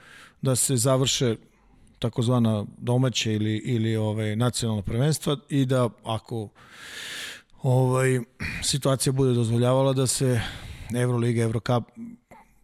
da 0.43 0.57
se 0.57 0.77
završe 0.77 1.37
takozvana 1.99 2.65
domaće 2.79 3.35
ili 3.35 3.57
ili 3.57 3.97
ovaj 3.97 4.37
nacionalna 4.37 4.83
prvenstva 4.83 5.37
i 5.49 5.65
da 5.65 5.89
ako 6.05 6.49
ovaj 7.63 8.21
situacija 8.63 9.13
bude 9.13 9.33
dozvoljavala 9.33 9.93
da 9.93 10.07
se 10.07 10.41
Evroliga, 10.97 11.43
Evrocup 11.43 11.85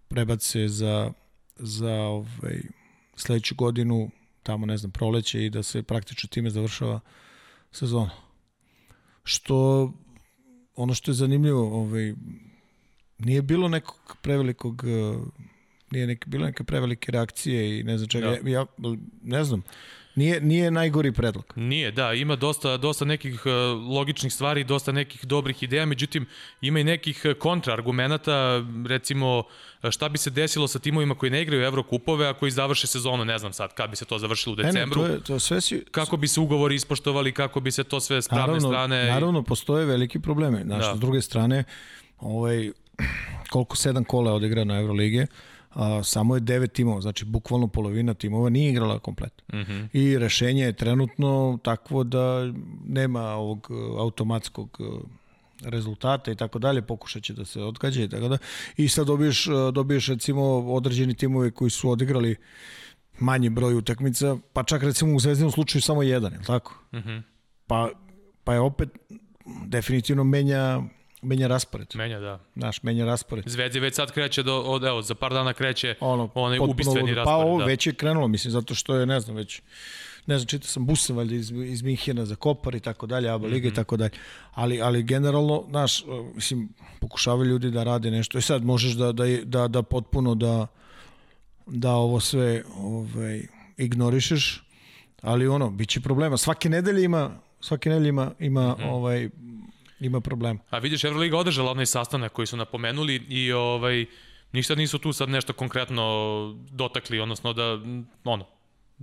prebace 0.09 0.69
za 0.69 1.13
za 1.57 1.93
ovaj 1.93 2.61
sledeću 3.17 3.55
godinu 3.55 4.11
tamo 4.43 4.67
ne 4.67 4.77
znam 4.77 4.91
proleće 4.91 5.47
i 5.47 5.51
da 5.51 5.63
se 5.63 5.83
praktično 5.83 6.29
time 6.29 6.51
završava 6.51 7.01
sezona. 7.73 8.11
Što 9.25 9.93
ono 10.77 10.95
što 10.95 11.11
je 11.11 11.15
zanimljivo, 11.15 11.81
ovaj 11.81 12.15
nije 13.19 13.43
bilo 13.43 13.69
nekog 13.69 14.17
prevelikog 14.23 14.85
nije 15.91 16.07
neke, 16.07 16.31
bilo 16.31 16.47
neke 16.47 16.65
prevelike 16.65 17.13
reakcije 17.13 17.81
i 17.81 17.83
ne 17.83 17.99
znam 17.99 18.09
čega. 18.09 18.37
Da. 18.43 18.51
Ja, 18.51 18.67
ne 19.23 19.45
znam, 19.45 19.63
nije, 20.17 20.41
nije 20.41 20.71
najgori 20.71 21.13
predlog. 21.13 21.53
Nije, 21.57 21.91
da, 21.91 22.13
ima 22.13 22.37
dosta, 22.37 22.77
dosta 22.77 23.05
nekih 23.05 23.43
uh, 23.47 23.53
logičnih 23.91 24.33
stvari, 24.33 24.65
dosta 24.65 24.93
nekih 24.93 25.27
dobrih 25.27 25.63
ideja, 25.63 25.87
međutim 25.87 26.27
ima 26.61 26.81
i 26.81 26.85
nekih 26.85 27.23
uh, 27.25 27.33
kontraargumenata, 27.33 28.65
recimo 28.87 29.39
uh, 29.83 29.91
šta 29.91 30.09
bi 30.09 30.19
se 30.19 30.31
desilo 30.31 30.69
sa 30.69 30.79
timovima 30.79 31.15
koji 31.15 31.31
ne 31.31 31.43
igraju 31.43 31.63
Evrokupove, 31.63 32.29
a 32.29 32.35
koji 32.35 32.51
završe 32.51 32.87
sezonu, 32.87 33.25
ne 33.25 33.39
znam 33.39 33.53
sad 33.53 33.75
kad 33.75 33.91
bi 33.91 33.97
se 33.97 34.05
to 34.05 34.19
završilo 34.19 34.53
u 34.53 34.57
decembru, 34.57 35.03
Ne, 35.03 35.09
ne, 35.09 35.15
to, 35.15 35.17
je, 35.17 35.25
to 35.25 35.39
sve 35.39 35.61
si, 35.61 35.85
kako 35.91 36.17
bi 36.17 36.29
se 36.29 36.41
ugovori 36.41 36.75
ispoštovali, 36.75 37.33
kako 37.33 37.61
bi 37.61 37.71
se 37.71 37.85
to 37.85 38.01
sve 38.01 38.23
s 38.23 38.29
pravne 38.29 38.47
naravno, 38.47 38.69
strane... 38.69 39.05
Naravno, 39.05 39.43
postoje 39.43 39.87
veliki 39.87 40.19
probleme. 40.21 40.63
Znaš, 40.65 40.85
Da. 40.85 40.97
s 40.97 41.01
druge 41.01 41.23
strane, 41.23 41.65
ovaj, 42.19 42.71
koliko 43.53 43.77
sedam 43.77 44.05
kola 44.05 44.31
je 44.31 44.35
odigrano 44.37 44.79
Evrolige, 44.79 45.27
a, 45.77 46.03
samo 46.03 46.35
je 46.35 46.41
devet 46.41 46.73
timova, 46.73 47.01
znači 47.01 47.25
bukvalno 47.25 47.69
polovina 47.69 48.15
timova 48.15 48.49
nije 48.49 48.71
igrala 48.71 48.99
komplet. 48.99 49.43
Mm. 49.53 49.57
-hmm. 49.57 49.89
I 49.93 50.19
rešenje 50.19 50.65
je 50.65 50.73
trenutno 50.73 51.59
takvo 51.63 52.05
da 52.05 52.53
nema 52.87 53.23
ovog 53.23 53.69
e, 53.71 53.75
automatskog 53.99 54.81
e, 54.81 54.85
rezultata 55.63 56.31
i 56.31 56.35
tako 56.35 56.59
dalje, 56.59 56.83
pokušat 56.83 57.23
će 57.23 57.33
da 57.33 57.45
se 57.45 57.63
odgađa 57.63 58.03
i 58.03 58.09
tako 58.09 58.29
da. 58.29 58.39
I 58.77 58.89
sad 58.89 59.07
dobiješ, 59.07 59.47
e, 59.47 59.51
dobiješ 59.73 60.09
recimo 60.09 60.43
određeni 60.59 61.15
timovi 61.15 61.51
koji 61.51 61.71
su 61.71 61.91
odigrali 61.91 62.37
manji 63.19 63.51
broj 63.51 63.75
utakmica, 63.75 64.37
pa 64.53 64.63
čak 64.63 64.83
recimo 64.83 65.15
u 65.15 65.21
Zvezdinom 65.21 65.53
slučaju 65.53 65.83
samo 65.83 66.03
jedan, 66.03 66.33
je 66.33 66.39
li 66.39 66.45
tako? 66.45 66.75
Mm. 66.93 66.97
-hmm. 66.97 67.23
pa, 67.67 67.91
pa 68.45 68.55
je 68.55 68.61
opet 68.61 68.89
definitivno 69.67 70.25
menja, 70.25 70.83
menja 71.27 71.47
raspored. 71.47 71.89
Menja, 71.95 72.21
da. 72.21 72.39
Naš, 72.55 72.83
menja 72.83 73.05
raspored. 73.05 73.45
Zvezdi 73.49 73.81
već 73.81 73.95
sad 73.95 74.13
kreće, 74.13 74.43
do, 74.43 74.61
od, 74.61 74.85
evo, 74.85 75.03
za 75.03 75.15
par 75.15 75.33
dana 75.33 75.53
kreće 75.53 75.95
Ono, 76.01 76.31
onaj 76.35 76.59
ubistveni 76.59 77.01
ludo. 77.01 77.15
raspored. 77.15 77.25
Pa 77.25 77.47
ovo 77.47 77.59
da. 77.59 77.65
već 77.65 77.87
je 77.87 77.95
krenulo, 77.95 78.29
mislim, 78.29 78.51
zato 78.51 78.75
što 78.75 78.95
je, 78.95 79.07
ne 79.07 79.21
znam, 79.21 79.37
već 79.37 79.63
ne 80.27 80.39
znam, 80.39 80.47
čitao 80.47 80.69
sam 80.69 80.87
busem 80.87 81.17
valjda 81.17 81.35
iz, 81.35 81.51
iz 81.51 81.83
Minhena 81.83 82.25
za 82.25 82.35
Kopar 82.35 82.75
i 82.75 82.81
tako 82.81 83.07
dalje, 83.07 83.31
Aba 83.31 83.47
Liga 83.47 83.67
mm 83.67 83.71
-hmm. 83.71 83.73
i 83.73 83.75
tako 83.75 83.97
dalje. 83.97 84.11
Ali, 84.55 84.81
ali 84.83 85.03
generalno, 85.03 85.65
znaš, 85.71 86.05
mislim, 86.35 86.69
pokušavaju 87.01 87.51
ljudi 87.51 87.71
da 87.71 87.85
rade 87.85 88.11
nešto. 88.11 88.39
I 88.39 88.43
sad 88.43 88.65
možeš 88.65 88.93
da, 88.93 89.13
da, 89.13 89.25
da, 89.45 89.69
da 89.69 89.83
potpuno 89.83 90.35
da, 90.35 90.67
da 91.67 91.93
ovo 91.93 92.21
sve 92.21 92.63
ovaj, 92.77 93.43
ignorišeš, 93.77 94.65
ali 95.23 95.49
ono, 95.49 95.71
bit 95.71 95.89
će 95.89 96.01
problema. 96.01 96.37
Svake 96.37 96.69
nedelje 96.69 97.05
ima, 97.05 97.31
svake 97.61 97.91
nedelje 97.91 98.09
ima, 98.09 98.33
ima, 98.39 98.73
mm 98.73 98.83
-hmm. 98.83 98.91
ovaj, 98.91 99.29
ima 100.01 100.21
problema. 100.21 100.61
A 100.71 100.79
vidiš, 100.79 101.05
Euroliga 101.05 101.39
održala 101.39 101.71
onaj 101.71 101.87
sastanak 101.87 102.33
koji 102.33 102.47
su 102.47 102.57
napomenuli 102.57 103.15
i 103.29 103.53
ovaj, 103.53 104.07
ništa 104.53 104.75
nisu 104.75 104.99
tu 104.99 105.13
sad 105.13 105.29
nešto 105.29 105.53
konkretno 105.53 106.05
dotakli, 106.71 107.21
odnosno 107.21 107.53
da, 107.53 107.79
ono, 108.25 108.47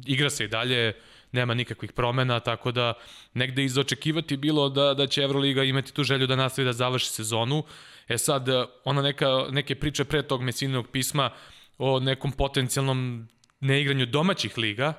igra 0.06 0.30
se 0.30 0.46
i 0.46 0.48
dalje, 0.48 0.94
nema 1.32 1.54
nikakvih 1.54 1.92
promena, 1.92 2.40
tako 2.40 2.72
da 2.72 2.94
negde 3.34 3.64
izočekivati 3.64 4.38
bilo 4.38 4.70
da, 4.70 4.94
da 4.94 5.08
će 5.08 5.22
Euroliga 5.22 5.64
imati 5.64 5.94
tu 5.94 6.04
želju 6.04 6.28
da 6.28 6.36
nastavi 6.36 6.66
da 6.66 6.74
završi 6.74 7.10
sezonu. 7.10 7.64
E 8.08 8.18
sad, 8.18 8.48
ona 8.86 9.02
neka, 9.02 9.28
neke 9.52 9.76
priče 9.76 10.04
pre 10.04 10.22
tog 10.22 10.42
mesinog 10.42 10.88
pisma 10.92 11.30
o 11.78 12.00
nekom 12.00 12.32
potencijalnom 12.32 13.28
neigranju 13.60 14.06
domaćih 14.06 14.58
liga, 14.58 14.94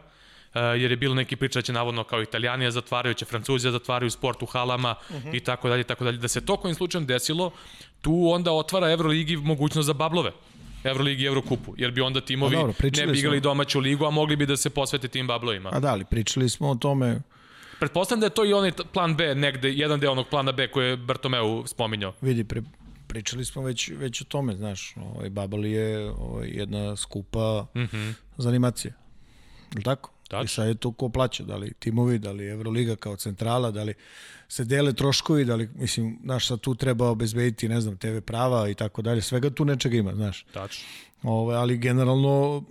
jer 0.61 0.91
je 0.91 0.97
bilo 0.97 1.15
neki 1.15 1.37
priča 1.37 1.59
da 1.59 1.63
će 1.63 1.73
navodno 1.73 2.05
kao 2.05 2.23
Italijanija 2.23 2.71
zatvaraju, 2.71 3.15
će 3.15 3.25
Francuzija 3.25 3.73
zatvaraju 3.73 4.11
sport 4.11 4.43
u 4.43 4.47
halama 4.47 4.95
uh 5.11 5.17
-huh. 5.17 5.37
i 5.37 5.41
tako 5.41 5.69
dalje, 5.69 5.85
tako 5.85 6.05
dalje. 6.05 6.19
Da 6.19 6.29
se 6.29 6.47
to 6.47 6.57
kojim 6.57 6.75
slučajem 6.75 7.07
desilo, 7.07 7.51
tu 8.01 8.31
onda 8.31 8.53
otvara 8.53 8.91
Euroligi 8.91 9.37
mogućnost 9.37 9.87
za 9.87 9.93
bablove. 9.93 10.31
Euroligi 10.85 11.23
i 11.23 11.27
Eurokupu, 11.27 11.75
jer 11.77 11.91
bi 11.91 12.01
onda 12.01 12.21
timovi 12.21 12.57
dobro, 12.57 12.75
ne 12.83 13.07
bi 13.07 13.19
igrali 13.19 13.39
smo. 13.39 13.43
domaću 13.43 13.81
ligu, 13.81 14.05
a 14.05 14.11
mogli 14.11 14.37
bi 14.37 14.47
da 14.47 14.57
se 14.57 14.71
posvete 14.71 15.09
tim 15.09 15.27
bablovima. 15.27 15.71
A 15.73 15.81
da, 15.81 15.93
ali 15.93 16.05
pričali 16.05 16.49
smo 16.49 16.71
o 16.71 16.75
tome 16.75 17.21
Pretpostavljam 17.79 18.21
da 18.21 18.27
je 18.27 18.31
to 18.31 18.45
i 18.45 18.53
onaj 18.53 18.73
plan 18.93 19.17
B 19.17 19.35
negde, 19.35 19.71
jedan 19.71 20.01
deo 20.01 20.13
onog 20.13 20.27
plana 20.29 20.53
B 20.53 20.69
koje 20.71 20.89
je 20.89 20.97
Bartomeu 20.97 21.67
spominjao. 21.67 22.13
Vidi, 22.21 22.45
pre, 22.45 22.63
pričali 23.07 23.45
smo 23.45 23.63
već, 23.63 23.91
već 23.91 24.21
o 24.21 24.25
tome, 24.25 24.57
znaš, 24.57 24.95
ovaj, 24.97 25.31
Babel 25.31 25.67
je 25.67 26.11
ovaj, 26.11 26.49
jedna 26.49 26.97
skupa 26.97 27.67
mm 27.75 27.81
-hmm. 27.81 28.13
za 28.37 28.49
animacije. 28.49 28.95
Je 29.73 29.77
li 29.77 29.83
tako? 29.83 30.14
Tačno. 30.35 30.45
I 30.45 30.49
sad 30.49 30.69
je 30.69 30.75
to 30.75 30.93
ko 30.93 31.09
plaća, 31.09 31.45
da 31.45 31.57
li 31.57 31.73
timovi, 31.79 32.19
da 32.19 32.33
li 32.33 32.49
Euroliga 32.49 32.97
kao 32.97 33.17
centrala, 33.17 33.71
da 33.71 33.83
li 33.83 33.95
se 34.49 34.65
dele 34.65 34.93
troškovi, 34.93 35.45
da 35.45 35.55
li, 35.55 35.71
mislim, 35.75 36.19
znaš, 36.25 36.49
sad 36.49 36.61
tu 36.61 36.75
treba 36.75 37.11
obezbediti, 37.11 37.69
ne 37.69 37.81
znam, 37.81 37.97
TV 37.97 38.19
prava 38.21 38.69
i 38.69 38.75
tako 38.75 39.03
dalje, 39.03 39.23
svega 39.23 39.51
tu 39.51 39.65
nečega 39.65 39.97
ima, 39.97 40.15
znaš. 40.15 40.45
Tačno. 40.53 40.85
Ove, 41.23 41.55
ali 41.57 41.79
generalno, 41.79 42.65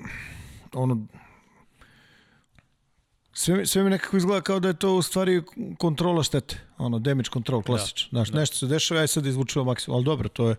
ono, 0.73 1.07
sve, 3.33 3.65
sve 3.65 3.83
mi 3.83 3.89
nekako 3.89 4.17
izgleda 4.17 4.41
kao 4.41 4.59
da 4.59 4.67
je 4.67 4.73
to 4.73 4.95
u 4.95 5.01
stvari 5.01 5.41
kontrola 5.77 6.23
štete, 6.23 6.61
ono, 6.77 6.99
damage 6.99 7.29
control, 7.33 7.61
klasično. 7.61 8.09
Da, 8.11 8.17
znaš, 8.17 8.29
da. 8.29 8.39
nešto 8.39 8.57
se 8.57 8.67
dešava, 8.67 9.01
aj 9.01 9.07
sad 9.07 9.25
izvučemo 9.25 9.65
maksimum, 9.65 9.95
ali 9.95 10.05
dobro, 10.05 10.29
to 10.29 10.49
je, 10.49 10.55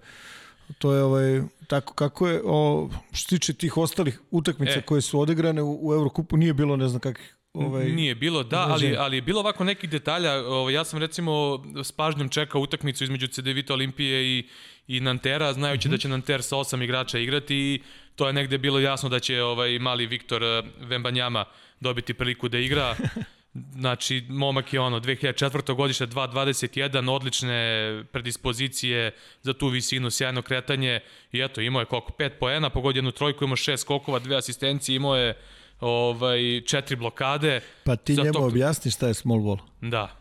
to 0.79 0.93
je 0.93 1.03
ovaj, 1.03 1.43
tako 1.67 1.95
kako 1.95 2.29
je, 2.29 2.43
o, 2.45 2.89
što 3.13 3.19
se 3.19 3.27
tiče 3.27 3.53
tih 3.53 3.77
ostalih 3.77 4.21
utakmica 4.31 4.79
E. 4.79 4.83
koje 4.83 5.01
su 5.01 5.21
odigrane 5.21 5.63
u, 5.63 5.89
u 5.89 5.95
Evrokupu, 5.95 6.37
nije 6.37 6.55
bilo 6.55 6.77
ne 6.77 6.89
znam 6.89 7.01
kakvih 7.01 7.37
ovaj, 7.55 7.85
Nije 7.89 8.15
bilo, 8.15 8.43
da, 8.43 8.67
ali, 8.69 8.97
ali 8.97 9.17
je 9.17 9.23
bilo 9.23 9.41
ovako 9.41 9.65
nekih 9.65 9.91
detalja. 9.91 10.33
Ovaj, 10.33 10.75
ja 10.75 10.85
sam 10.85 10.99
recimo 10.99 11.63
s 11.85 11.93
pažnjom 11.93 12.29
čekao 12.29 12.61
utakmicu 12.61 13.05
između 13.05 13.27
CDVita 13.27 13.75
Olimpije 13.75 14.39
i, 14.39 14.49
i 14.89 15.01
Nantera, 15.01 15.53
znajući 15.53 15.89
mm 15.89 15.91
-hmm. 15.91 15.95
da 15.95 15.99
će 15.99 16.09
Nanter 16.09 16.43
sa 16.43 16.57
osam 16.57 16.83
igrača 16.83 17.19
igrati 17.19 17.57
i 17.57 17.83
to 18.17 18.27
je 18.27 18.33
negde 18.33 18.59
bilo 18.59 18.81
jasno 18.81 19.09
da 19.09 19.21
će 19.21 19.43
ovaj 19.43 19.79
mali 19.79 20.07
Viktor 20.07 20.43
eh, 20.43 20.63
Vembanjama 20.81 21.45
dobiti 21.81 22.15
priliku 22.15 22.49
da 22.49 22.59
igra. 22.59 22.97
Znači, 23.55 24.25
momak 24.29 24.73
je 24.73 24.81
ono, 24.81 25.01
2004. 25.01 25.75
godište 25.75 26.07
2.21, 26.07 27.11
odlične 27.11 28.05
predispozicije 28.13 29.13
za 29.43 29.53
tu 29.53 29.69
visinu, 29.69 30.11
sjajno 30.11 30.43
kretanje 30.43 31.01
i 31.33 31.41
eto, 31.41 31.61
imao 31.61 31.81
je 31.81 31.87
koliko, 31.87 32.13
5 32.19 32.31
poena, 32.41 32.71
pogodio 32.71 32.99
jednu 32.99 33.13
trojku, 33.13 33.45
imao 33.45 33.57
6 33.57 33.77
skokova, 33.77 34.19
dve 34.19 34.37
asistencije, 34.37 34.97
imao 34.97 35.17
je 35.17 35.37
ovaj, 35.81 36.61
četiri 36.67 36.97
blokade. 36.97 37.61
Pa 37.85 37.97
ti 37.97 38.17
njemu 38.17 38.33
to- 38.33 38.47
objasni 38.47 38.91
šta 38.91 39.09
je 39.09 39.15
small 39.15 39.41
ball. 39.41 39.59
Da. 39.81 40.17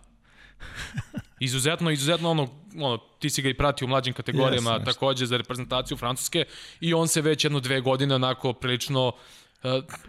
Izuzetno, 1.39 1.91
izuzetno 1.91 2.29
ono, 2.31 2.49
ono, 2.79 2.97
ti 2.97 3.29
si 3.29 3.41
ga 3.41 3.49
i 3.49 3.53
pratio 3.53 3.85
u 3.85 3.89
mlađim 3.89 4.13
kategorijama, 4.13 4.71
jesam. 4.71 4.85
takođe 4.85 5.25
za 5.25 5.37
reprezentaciju 5.37 5.97
Francuske 5.97 6.45
i 6.81 6.93
on 6.93 7.07
se 7.07 7.21
već 7.21 7.43
jedno 7.43 7.59
dve 7.59 7.81
godine 7.81 8.15
onako 8.15 8.53
prilično 8.53 9.07
uh, 9.07 9.13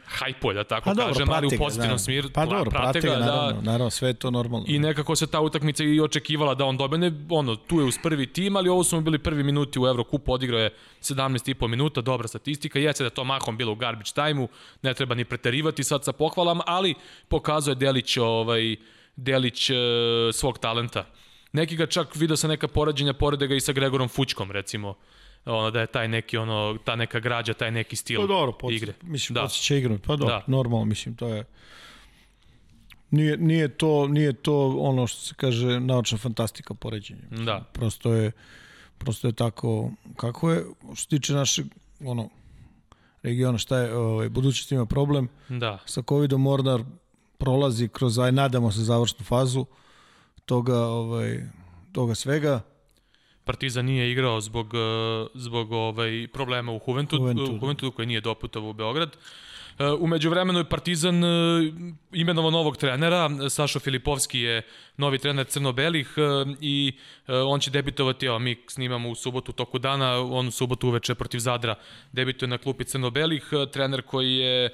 hajpuje, 0.07 0.55
da 0.55 0.65
tako 0.65 0.85
Pa 0.85 0.95
dobro, 0.95 1.13
kažem, 1.13 1.31
ali 1.31 1.47
u 1.47 1.59
pozitivnom 1.59 1.95
da. 1.95 1.99
smiru. 1.99 2.29
Pa 2.35 2.47
dobro, 2.47 2.71
prati 2.71 3.01
ga, 3.01 3.17
naravno, 3.17 3.53
da, 3.53 3.61
naravno, 3.61 3.91
sve 3.91 4.09
je 4.09 4.15
to 4.15 4.31
normalno. 4.31 4.67
I 4.69 4.79
nekako 4.79 5.17
se 5.17 5.27
ta 5.27 5.41
utakmica 5.41 5.85
i 5.85 6.01
očekivala 6.01 6.55
da 6.55 6.65
on 6.65 6.77
dobene, 6.77 7.13
ono, 7.31 7.57
tu 7.57 7.81
je 7.81 7.85
uz 7.85 7.99
prvi 8.03 8.27
tim, 8.27 8.57
ali 8.57 8.69
ovo 8.69 8.85
su 8.85 8.97
mu 8.97 9.03
bili 9.03 9.19
prvi 9.19 9.43
minuti 9.43 9.81
u 9.81 9.87
Evrokupu, 9.87 10.33
odigrao 10.33 10.61
je 10.61 10.71
17,5 11.01 11.67
minuta, 11.69 12.01
dobra 12.01 12.29
statistika, 12.29 12.79
jeste 12.79 13.05
da 13.05 13.11
to 13.11 13.25
mahom 13.25 13.57
bilo 13.57 13.73
u 13.73 13.77
garbage 13.77 14.11
time-u, 14.15 14.49
ne 14.83 14.95
treba 14.95 15.15
ni 15.15 15.25
preterivati 15.25 15.85
sad 15.85 16.05
sa 16.05 16.13
pohvalama, 16.13 16.65
ali 16.67 16.95
pokazuje 17.29 17.75
Delić, 17.75 18.17
ovaj, 18.17 18.77
Delić 19.17 19.71
e, 19.71 19.75
svog 20.33 20.59
talenta. 20.59 21.07
Neki 21.53 21.77
ga 21.77 21.87
čak 21.87 22.17
video 22.17 22.37
sa 22.37 22.49
neka 22.49 22.69
poređenja, 22.69 23.13
porede 23.13 23.47
ga 23.47 23.55
i 23.55 23.61
sa 23.61 23.73
Gregorom 23.73 24.09
Fućkom, 24.09 24.51
recimo, 24.51 24.95
ono, 25.45 25.71
da 25.71 25.81
je 25.81 25.87
taj 25.87 26.09
neki, 26.09 26.37
ono, 26.37 26.79
ta 26.85 26.97
neka 26.97 27.21
građa, 27.21 27.55
taj 27.55 27.71
neki 27.71 27.97
stil 27.97 28.21
Pa 28.21 28.27
dobro, 28.27 28.53
podsje, 28.53 28.77
igre. 28.77 28.93
Mislim, 29.03 29.35
Da. 29.35 29.49
će 29.49 29.79
igrat. 29.79 30.03
Pa 30.03 30.17
dobro, 30.17 30.35
Da. 30.35 30.45
normalno, 30.47 30.85
mislim, 30.85 31.17
to 31.17 31.29
je... 31.29 31.45
Nije, 33.11 33.37
nije, 33.37 33.69
to, 33.69 34.09
nije 34.09 34.33
to 34.33 34.69
ono 34.79 35.07
što 35.07 35.21
se 35.21 35.35
kaže 35.37 35.81
naučna 35.81 36.19
fantastika 36.19 36.75
poređenja. 36.75 37.23
Mislim, 37.31 37.47
Da. 37.47 37.65
Prosto 37.73 38.13
je, 38.13 38.33
prosto 38.99 39.29
je 39.29 39.33
tako 39.33 39.91
kako 40.17 40.51
je. 40.51 40.65
Što 40.83 40.97
se 40.97 41.09
tiče 41.09 41.33
našeg 41.33 41.67
ono, 42.05 42.29
regiona, 43.23 43.59
šta 43.59 43.79
je, 43.79 43.97
ovaj, 43.97 44.29
budućnost 44.29 44.73
ima 44.73 44.87
problem. 44.87 45.29
Da. 45.49 45.79
Sa 45.87 46.03
covidom 46.09 46.47
prolazi 47.39 47.89
kroz, 47.89 48.19
aj 48.19 48.33
nadamo 48.33 48.73
se, 48.73 48.81
završnu 48.81 49.25
fazu 49.25 49.67
toga, 50.45 50.79
ovaj, 50.79 51.41
toga 51.93 52.15
svega. 52.15 52.61
Partizan 53.45 53.85
nije 53.85 54.11
igrao 54.11 54.41
zbog, 54.41 54.75
eh, 54.75 55.27
zbog 55.35 55.73
ovaj, 55.73 56.29
problema 56.33 56.73
u 56.73 56.81
Juventudu, 56.89 57.23
Juventudu. 57.23 57.53
u 57.53 57.55
Juventudu 57.55 57.93
koji 57.93 58.07
nije 58.07 58.21
doputovao 58.21 58.71
u 58.71 58.73
Beograd. 58.73 59.17
Eh, 59.79 59.85
Umeđu 59.91 60.31
vremenu 60.31 60.59
je 60.59 60.69
Partizan 60.69 61.25
eh, 61.25 61.29
imenovao 62.13 62.51
novog 62.51 62.77
trenera, 62.77 63.31
Sašo 63.51 63.81
Filipovski 63.81 64.41
je 64.41 64.63
novi 64.97 65.19
trener 65.19 65.47
crno-belih 65.47 66.09
i 66.61 66.93
on 67.29 67.61
će 67.61 67.71
debitovati, 67.71 68.27
evo 68.27 68.39
mi 68.39 68.57
snimamo 68.69 69.09
u 69.11 69.15
subotu 69.15 69.53
toku 69.53 69.79
dana, 69.79 70.21
on 70.21 70.49
u 70.49 70.51
subotu 70.51 70.89
uveče 70.89 71.15
protiv 71.15 71.39
Zadra 71.39 71.75
debituje 72.13 72.49
na 72.49 72.59
klupi 72.59 72.85
crno-belih, 72.85 73.51
trener 73.73 74.03
koji 74.03 74.37
je 74.37 74.71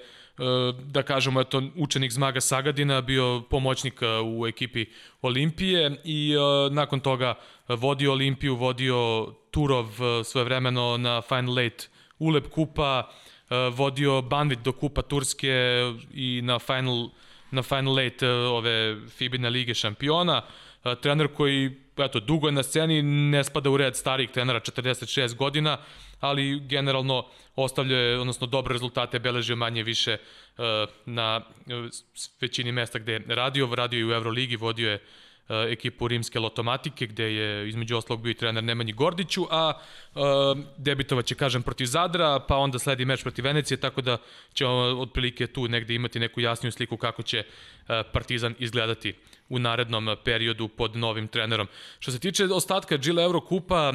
da 0.85 1.03
kažemo, 1.03 1.41
eto, 1.41 1.63
učenik 1.77 2.13
Zmaga 2.13 2.41
Sagadina, 2.41 3.01
bio 3.01 3.43
pomoćnik 3.51 4.03
eh, 4.03 4.07
u 4.25 4.47
ekipi 4.47 4.87
Olimpije 5.23 5.97
i 6.05 6.35
eh, 6.35 6.75
nakon 6.75 7.01
toga 7.01 7.35
vodio 7.69 8.13
Olimpiju, 8.13 8.57
vodio 8.57 9.27
Turov 9.51 9.87
eh, 9.87 10.25
svoje 10.25 10.45
vremeno 10.45 10.97
na 10.97 11.21
Final 11.21 11.59
Eight 11.59 11.89
Ulep 12.19 12.49
Kupa, 12.51 13.11
vodio 13.73 14.23
Banvit 14.23 14.59
do 14.59 14.73
Kupa 14.73 15.03
Turske 15.03 15.53
i 16.15 16.41
na 16.43 16.59
final, 16.59 17.09
na 17.51 17.63
final 17.63 17.99
eight 17.99 18.23
ove 18.23 18.97
Fibina 19.09 19.49
lige 19.49 19.75
šampiona. 19.75 20.43
Trener 21.03 21.29
koji, 21.29 21.71
eto, 21.97 22.21
dugo 22.21 22.49
je 22.49 22.53
na 22.53 22.63
sceni, 22.63 23.03
ne 23.03 23.45
spada 23.45 23.71
u 23.71 23.77
red 23.77 23.97
starih 23.97 24.31
trenera, 24.31 24.61
46 24.61 25.35
godina, 25.35 25.79
ali 26.21 26.61
generalno 26.61 27.27
ostavljaju, 27.57 28.21
odnosno 28.21 28.47
dobre 28.47 28.73
rezultate, 28.73 29.19
beležio 29.19 29.57
manje 29.57 29.83
više 29.83 30.17
na 31.07 31.41
većini 32.41 32.73
mesta 32.73 32.99
gde 32.99 33.13
je 33.13 33.23
radio, 33.29 33.75
radio 33.75 34.01
i 34.01 34.05
u 34.05 34.13
Euroligi, 34.13 34.57
vodio 34.57 34.91
je 34.91 35.01
E, 35.51 35.73
ekipu 35.73 36.09
rimske 36.09 36.39
lotomatike, 36.39 37.07
gde 37.07 37.25
je 37.35 37.69
između 37.69 37.97
oslog 37.97 38.23
bio 38.23 38.31
i 38.31 38.35
trener 38.35 38.65
Nemanji 38.65 38.93
Gordiću, 38.93 39.47
a 39.51 39.73
e, 39.75 40.21
debitovaće, 40.77 41.35
kažem, 41.35 41.63
protiv 41.63 41.87
Zadra, 41.87 42.41
pa 42.49 42.57
onda 42.57 42.79
sledi 42.79 43.05
meč 43.05 43.23
protiv 43.23 43.45
Venecije, 43.45 43.77
tako 43.77 44.01
da 44.01 44.19
ćemo 44.55 44.71
otprilike 45.03 45.47
tu 45.47 45.69
negde 45.69 45.95
imati 45.95 46.21
neku 46.21 46.41
jasniju 46.41 46.73
sliku 46.73 46.97
kako 46.97 47.23
će 47.23 47.39
e, 47.39 47.45
Partizan 48.13 48.55
izgledati 48.59 49.15
u 49.51 49.59
narednom 49.59 50.17
periodu 50.25 50.69
pod 50.69 50.97
novim 50.97 51.29
trenerom. 51.29 51.69
Što 51.99 52.13
se 52.13 52.19
tiče 52.19 52.45
ostatka 52.45 52.97
Gila 52.97 53.23
Eurokupa, 53.23 53.93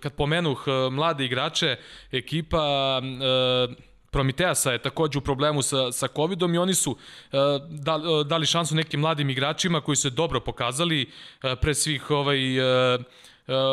kad 0.00 0.12
pomenuh 0.12 0.64
mlade 0.90 1.24
igrače, 1.24 1.76
ekipa 2.12 3.00
Prometeasa 4.10 4.72
je 4.72 4.82
takođe 4.82 5.18
u 5.18 5.20
problemu 5.20 5.62
sa, 5.62 5.92
sa 5.92 6.08
COVID-om 6.08 6.54
i 6.54 6.58
oni 6.58 6.74
su 6.74 6.90
uh, 6.90 7.38
dali 8.26 8.46
šansu 8.46 8.74
nekim 8.74 9.00
mladim 9.00 9.30
igračima 9.30 9.80
koji 9.80 9.96
se 9.96 10.10
dobro 10.10 10.40
pokazali, 10.40 11.10
pre 11.60 11.74
svih 11.74 12.10
ovaj, 12.10 12.38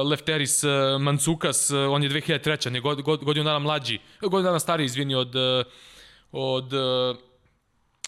Lefteris 0.10 0.64
Mancukas, 1.00 1.72
on 1.72 2.04
je 2.04 2.10
2003. 2.10 2.70
Ne, 2.70 2.80
god, 2.80 3.02
god, 3.02 3.24
godinu 3.24 3.44
dana 3.44 3.60
mlađi, 3.60 4.00
godinu 4.22 4.44
dana 4.44 4.60
stariji, 4.60 4.86
izvini, 4.86 5.16
od, 5.16 5.36
od 6.32 6.74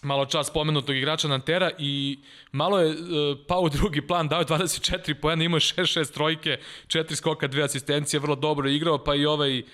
malo 0.01 0.25
čas 0.25 0.47
spomenutog 0.47 0.95
igrača 0.95 1.27
Nantera 1.27 1.71
i 1.77 2.19
malo 2.51 2.79
je 2.79 2.89
uh, 2.89 3.37
pao 3.47 3.61
u 3.61 3.69
drugi 3.69 4.01
plan, 4.07 4.27
dao 4.27 4.39
je 4.39 4.45
24 4.45 5.13
poena, 5.13 5.43
imao 5.43 5.57
je 5.57 5.61
6-6 5.61 6.13
trojke, 6.13 6.57
4 6.87 7.15
skoka, 7.15 7.47
2 7.47 7.63
asistencije, 7.63 8.19
vrlo 8.19 8.35
dobro 8.35 8.69
igrao, 8.69 9.03
pa 9.03 9.15
i 9.15 9.25
ovaj 9.25 9.59
uh, 9.59 9.65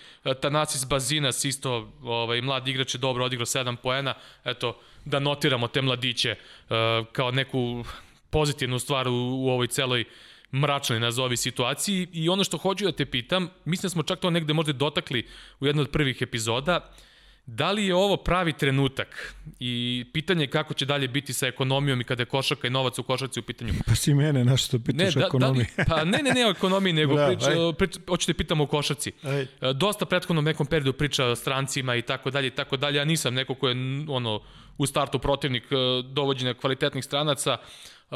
Tanasis 0.42 0.88
Bazinas 0.88 1.46
isto, 1.46 1.92
ovaj, 2.04 2.42
mlad 2.42 2.68
igrač 2.68 2.96
je 2.96 2.98
dobro 2.98 3.26
odigrao 3.26 3.46
7 3.46 3.76
poena, 3.76 4.14
eto, 4.46 4.80
da 5.06 5.20
notiramo 5.20 5.68
te 5.68 5.82
mladiće 5.82 6.36
uh, 6.36 6.76
kao 7.12 7.32
neku 7.32 7.86
pozitivnu 8.30 8.80
stvar 8.80 9.08
u, 9.08 9.14
u 9.14 9.50
ovoj 9.50 9.68
celoj 9.68 10.06
mračnoj 10.52 11.00
nazovi 11.00 11.38
situaciji. 11.38 12.08
I 12.14 12.30
ono 12.30 12.44
što 12.44 12.58
hoću 12.58 12.86
da 12.86 12.92
te 12.92 13.06
pitam, 13.06 13.50
mislim 13.66 13.88
da 13.88 13.90
smo 13.90 14.04
čak 14.04 14.20
to 14.20 14.30
negde 14.30 14.54
možda 14.54 14.74
dotakli 14.74 15.28
u 15.60 15.66
jednoj 15.66 15.82
od 15.82 15.92
prvih 15.92 16.22
epizoda, 16.22 16.78
uh, 16.78 17.05
Da 17.48 17.72
li 17.72 17.86
je 17.86 17.96
ovo 17.96 18.18
pravi 18.18 18.54
trenutak 18.54 19.36
i 19.60 20.06
pitanje 20.14 20.44
je 20.44 20.48
kako 20.48 20.74
će 20.74 20.86
dalje 20.86 21.08
biti 21.08 21.34
sa 21.34 21.48
ekonomijom 21.48 22.02
i 22.02 22.04
kada 22.04 22.22
je 22.22 22.26
košaka 22.26 22.68
i 22.68 22.70
novac 22.70 23.00
u 23.00 23.04
košarci 23.04 23.40
u 23.40 23.44
pitanju? 23.44 23.74
Pa 23.86 23.96
si 23.96 24.14
mene, 24.14 24.46
na 24.46 24.58
što 24.58 24.80
pitaš 24.80 25.16
ne, 25.16 25.22
da, 25.22 25.28
ekonomiji? 25.28 25.66
Da 25.78 25.84
li, 25.84 25.88
pa 25.90 26.04
ne, 26.04 26.18
ne, 26.24 26.32
ne 26.32 26.48
o 26.48 26.50
ekonomiji, 26.50 26.94
nego 26.94 27.16
da, 27.16 27.28
priča, 27.28 27.50
priča, 27.78 28.00
hoćete 28.08 28.34
pitamo 28.34 28.64
o 28.64 28.68
košarci. 28.68 29.12
Aj. 29.24 29.42
E, 29.42 29.48
dosta 29.74 30.06
prethodnom 30.06 30.46
nekom 30.46 30.66
periodu 30.68 30.94
priča 30.94 31.26
o 31.26 31.36
strancima 31.36 31.96
i 31.96 32.02
tako 32.02 32.32
dalje 32.32 32.48
i 32.48 32.56
tako 32.56 32.78
dalje. 32.78 32.98
Ja 32.98 33.06
nisam 33.06 33.34
neko 33.34 33.56
ko 33.56 33.70
je 33.70 33.76
ono, 34.08 34.42
u 34.78 34.86
startu 34.86 35.20
protivnik 35.20 35.64
e, 35.64 35.76
dovođenja 36.04 36.54
kvalitetnih 36.54 37.06
stranaca. 37.06 37.58
E, 37.58 38.16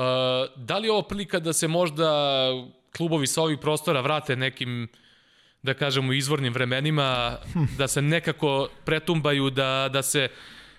da 0.56 0.78
li 0.78 0.88
je 0.88 0.92
ovo 0.92 1.02
prilika 1.02 1.40
da 1.40 1.54
se 1.54 1.68
možda 1.68 2.12
klubovi 2.98 3.28
sa 3.28 3.42
ovih 3.42 3.58
prostora 3.62 4.02
vrate 4.02 4.36
nekim 4.36 4.88
da 5.63 5.74
kažemo, 5.74 6.13
izvornim 6.13 6.54
vremenima, 6.54 7.38
da 7.78 7.88
se 7.88 8.02
nekako 8.02 8.69
pretumbaju, 8.86 9.50
da, 9.50 9.89
da 9.93 10.02
se... 10.02 10.28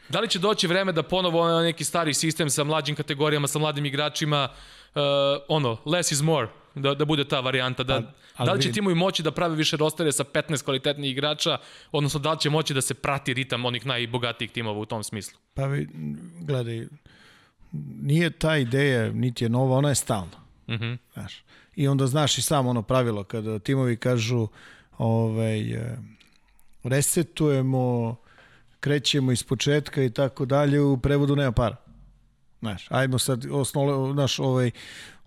Da 0.08 0.20
li 0.20 0.28
će 0.28 0.38
doći 0.38 0.66
vreme 0.66 0.92
da 0.92 1.02
ponovo 1.02 1.60
neki 1.60 1.84
stari 1.84 2.14
sistem 2.14 2.50
sa 2.50 2.64
mlađim 2.64 2.96
kategorijama, 2.96 3.46
sa 3.46 3.58
mladim 3.58 3.86
igračima, 3.86 4.48
uh, 4.94 5.00
ono, 5.48 5.76
less 5.86 6.12
is 6.12 6.22
more, 6.22 6.48
da, 6.74 6.94
da 6.94 7.04
bude 7.04 7.24
ta 7.24 7.40
varijanta, 7.40 7.82
da, 7.82 8.00
pa, 8.00 8.12
ali, 8.36 8.46
da 8.46 8.52
li 8.52 8.62
će 8.62 8.72
timovi 8.72 8.94
moći 8.94 9.22
da 9.22 9.30
prave 9.30 9.54
više 9.56 9.76
rostere 9.76 10.12
sa 10.12 10.24
15 10.24 10.64
kvalitetnih 10.64 11.10
igrača, 11.10 11.58
odnosno 11.92 12.20
da 12.20 12.32
li 12.32 12.40
će 12.40 12.50
moći 12.50 12.74
da 12.74 12.80
se 12.80 12.94
prati 12.94 13.34
ritam 13.34 13.64
onih 13.64 13.86
najbogatijih 13.86 14.50
timova 14.50 14.78
u 14.78 14.86
tom 14.86 15.04
smislu? 15.04 15.38
Pa 15.54 15.66
vi, 15.66 15.88
gledaj, 16.40 16.86
nije 18.02 18.30
ta 18.30 18.56
ideja, 18.56 19.12
niti 19.12 19.44
je 19.44 19.48
nova, 19.48 19.76
ona 19.76 19.88
je 19.88 19.94
stalna. 19.94 20.40
Mm 20.70 20.74
-hmm. 20.74 20.96
Znaš, 21.12 21.42
I 21.76 21.88
onda 21.88 22.06
znaš 22.06 22.38
i 22.38 22.42
sam 22.42 22.66
ono 22.66 22.82
pravilo, 22.82 23.24
kada 23.24 23.58
timovi 23.58 23.96
kažu 23.96 24.48
ovaj, 24.98 25.72
e, 25.72 25.96
resetujemo, 26.82 28.16
krećemo 28.80 29.32
iz 29.32 29.42
početka 29.42 30.02
i 30.02 30.10
tako 30.10 30.44
dalje, 30.44 30.80
u 30.80 30.96
prevodu 30.96 31.36
nema 31.36 31.52
para. 31.52 31.76
Znaš, 32.60 32.86
ajmo 32.90 33.18
sad, 33.18 33.46
osnole, 33.50 34.12
znaš, 34.12 34.38
ovaj, 34.38 34.70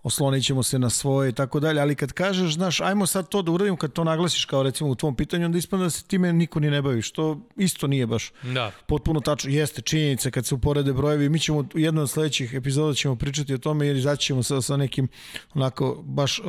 oslonit 0.04 0.46
ćemo 0.46 0.64
se 0.64 0.80
na 0.80 0.90
svoje 0.90 1.30
i 1.30 1.34
tako 1.34 1.60
dalje, 1.60 1.82
ali 1.82 1.96
kad 1.96 2.12
kažeš, 2.12 2.54
znaš, 2.54 2.82
ajmo 2.82 3.06
sad 3.06 3.30
to 3.30 3.42
da 3.42 3.52
uradimo, 3.52 3.78
kad 3.78 3.94
to 3.94 4.04
naglasiš 4.04 4.46
kao 4.46 4.64
recimo 4.64 4.90
u 4.90 4.96
tvom 4.96 5.16
pitanju, 5.16 5.46
onda 5.46 5.58
ispada 5.58 5.84
da 5.84 5.90
se 5.90 6.04
time 6.04 6.34
niko 6.34 6.60
ni 6.60 6.70
ne 6.70 6.82
bavi, 6.82 7.02
što 7.02 7.40
isto 7.58 7.88
nije 7.88 8.08
baš 8.08 8.32
da. 8.44 8.72
potpuno 8.88 9.20
tačno. 9.20 9.52
Jeste 9.52 9.82
činjenica 9.82 10.32
kad 10.32 10.46
se 10.46 10.56
uporede 10.56 10.94
brojevi, 10.94 11.30
mi 11.30 11.40
ćemo 11.40 11.60
u 11.60 11.80
jednom 11.80 12.04
od 12.04 12.10
sledećih 12.10 12.54
epizoda 12.54 12.94
ćemo 12.94 13.16
pričati 13.16 13.54
o 13.54 13.58
tome 13.58 13.88
jer 13.88 13.96
izaći 13.96 14.26
ćemo 14.26 14.44
sa, 14.44 14.62
sa 14.62 14.78
nekim 14.78 15.08
onako 15.54 16.04
baš 16.06 16.40
uh, 16.40 16.46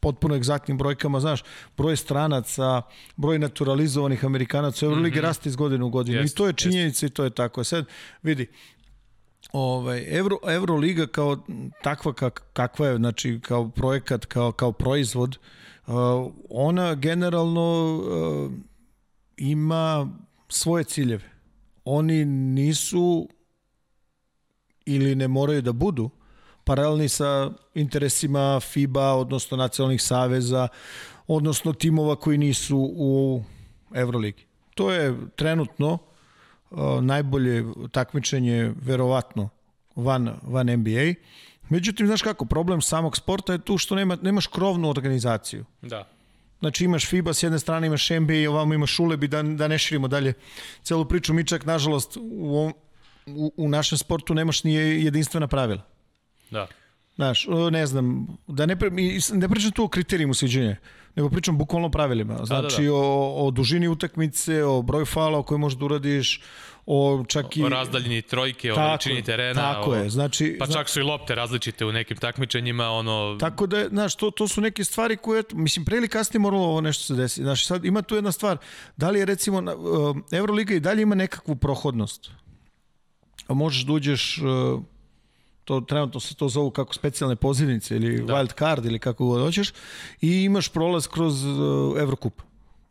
potpuno 0.00 0.34
egzaktnim 0.34 0.78
brojkama, 0.78 1.20
znaš, 1.20 1.44
broj 1.76 1.96
stranaca, 1.96 2.82
broj 3.16 3.38
naturalizovanih 3.38 4.24
Amerikanaca 4.24 4.86
u 4.86 4.88
Euroligi 4.88 5.16
mm 5.16 5.18
-hmm. 5.18 5.26
raste 5.26 5.48
iz 5.48 5.56
godine 5.56 5.84
u 5.84 5.90
godinu 5.90 6.20
jest, 6.20 6.34
i 6.34 6.36
to 6.36 6.46
je 6.46 6.52
činjenica 6.52 7.06
jest. 7.06 7.12
i 7.12 7.14
to 7.14 7.24
je 7.24 7.30
tako. 7.30 7.64
Sad 7.64 7.84
vidi, 8.22 8.46
ovaj, 9.52 10.04
Euro, 10.08 10.38
Euroliga 10.48 11.06
kao 11.06 11.36
takva 11.82 12.12
kak, 12.12 12.42
kakva 12.52 12.86
je, 12.86 12.96
znači 12.96 13.40
kao 13.42 13.68
projekat, 13.68 14.24
kao, 14.24 14.52
kao 14.52 14.72
proizvod, 14.72 15.38
uh, 15.86 15.94
ona 16.50 16.94
generalno 16.94 17.96
uh, 17.96 18.52
ima 19.36 20.08
svoje 20.48 20.84
ciljeve. 20.84 21.30
Oni 21.84 22.24
nisu 22.24 23.28
ili 24.84 25.14
ne 25.14 25.28
moraju 25.28 25.62
da 25.62 25.72
budu 25.72 26.10
paralelni 26.64 27.08
sa 27.08 27.50
interesima 27.74 28.60
FIBA, 28.60 29.12
odnosno 29.14 29.56
nacionalnih 29.56 30.02
saveza, 30.02 30.68
odnosno 31.26 31.72
timova 31.72 32.16
koji 32.16 32.38
nisu 32.38 32.78
u 32.96 33.42
Euroligi. 33.94 34.46
To 34.74 34.92
je 34.92 35.16
trenutno 35.36 35.98
najbolje 37.00 37.64
takmičenje 37.90 38.72
verovatno 38.82 39.48
van, 39.96 40.34
van 40.42 40.66
NBA. 40.66 41.14
Međutim, 41.68 42.06
znaš 42.06 42.22
kako, 42.22 42.44
problem 42.44 42.82
samog 42.82 43.16
sporta 43.16 43.52
je 43.52 43.58
tu 43.58 43.78
što 43.78 43.94
nema, 43.94 44.18
nemaš 44.22 44.46
krovnu 44.46 44.90
organizaciju. 44.90 45.64
Da. 45.82 46.08
Znači 46.60 46.84
imaš 46.84 47.06
FIBA 47.06 47.34
s 47.34 47.42
jedne 47.42 47.58
strane, 47.58 47.86
imaš 47.86 48.10
NBA, 48.10 48.50
ovamo 48.50 48.74
imaš 48.74 48.98
Ulebi, 48.98 49.28
da, 49.28 49.42
da 49.42 49.68
ne 49.68 49.78
širimo 49.78 50.08
dalje 50.08 50.32
celu 50.82 51.04
priču. 51.04 51.34
Mi 51.34 51.46
čak, 51.46 51.64
nažalost, 51.64 52.16
u, 52.16 52.72
u, 53.26 53.52
u 53.56 53.68
našem 53.68 53.98
sportu 53.98 54.34
nemaš 54.34 54.64
ni 54.64 54.74
jedinstvena 54.74 55.46
pravila. 55.46 55.82
Da. 56.50 56.66
Znaš, 57.14 57.46
ne 57.70 57.86
znam, 57.86 58.26
da 58.46 58.66
ne, 58.66 58.76
ne 59.32 59.48
pričam 59.48 59.70
tu 59.70 59.84
o 59.84 59.88
kriterijumu 59.88 60.34
sviđenja, 60.34 60.76
nego 61.16 61.30
pričam 61.30 61.58
bukvalno 61.58 61.88
o 61.88 61.90
pravilima. 61.90 62.44
Znači, 62.44 62.76
da, 62.76 62.82
da, 62.82 62.86
da. 62.88 62.94
O, 62.94 63.46
o 63.46 63.50
dužini 63.50 63.88
utakmice, 63.88 64.64
o 64.64 64.82
broju 64.82 65.06
fala 65.06 65.42
koje 65.42 65.58
možeš 65.58 65.78
da 65.78 65.84
uradiš, 65.84 66.40
o 66.86 67.24
čak 67.28 67.56
i... 67.56 67.62
O 67.64 67.68
razdaljini 67.68 68.22
trojke, 68.22 68.72
o 68.72 68.76
veličini 68.76 69.22
terena. 69.22 69.74
Tako 69.74 69.90
o, 69.90 69.94
je, 69.94 70.10
znači... 70.10 70.56
Pa 70.58 70.66
čak 70.66 70.88
su 70.88 71.00
i 71.00 71.02
lopte 71.02 71.34
različite 71.34 71.84
u 71.86 71.92
nekim 71.92 72.16
takmičenjima, 72.16 72.90
ono... 72.90 73.36
Tako 73.40 73.66
da, 73.66 73.88
znaš, 73.88 74.14
to, 74.14 74.30
to 74.30 74.48
su 74.48 74.60
neke 74.60 74.84
stvari 74.84 75.16
koje, 75.16 75.42
mislim, 75.52 75.84
pre 75.84 75.96
ili 75.96 76.08
kasnije 76.08 76.40
moralo 76.40 76.64
ovo 76.64 76.80
nešto 76.80 77.04
se 77.04 77.14
desi. 77.14 77.42
Znaš, 77.42 77.66
sad 77.66 77.84
ima 77.84 78.02
tu 78.02 78.14
jedna 78.14 78.32
stvar, 78.32 78.56
da 78.96 79.10
li 79.10 79.18
je 79.18 79.24
recimo, 79.24 79.62
Euroliga 80.32 80.74
i 80.74 80.80
dalje 80.80 81.02
ima 81.02 81.14
nekakvu 81.14 81.56
prohodnost. 81.56 82.30
A 83.46 83.54
možeš 83.54 83.82
da 83.82 83.92
uđeš... 83.92 84.40
To 85.64 85.80
trenutno 85.80 86.20
se 86.20 86.34
to 86.34 86.48
zovu 86.48 86.70
kako 86.70 86.94
specijalne 86.94 87.36
pozivnice 87.36 87.96
ili 87.96 88.22
da. 88.22 88.34
wild 88.34 88.58
card 88.58 88.84
ili 88.84 88.98
kako 88.98 89.26
god 89.26 89.42
hoćeš 89.42 89.72
i 90.20 90.42
imaš 90.42 90.68
prolaz 90.68 91.06
kroz 91.06 91.44
uh, 91.44 92.00
Evrokup. 92.00 92.42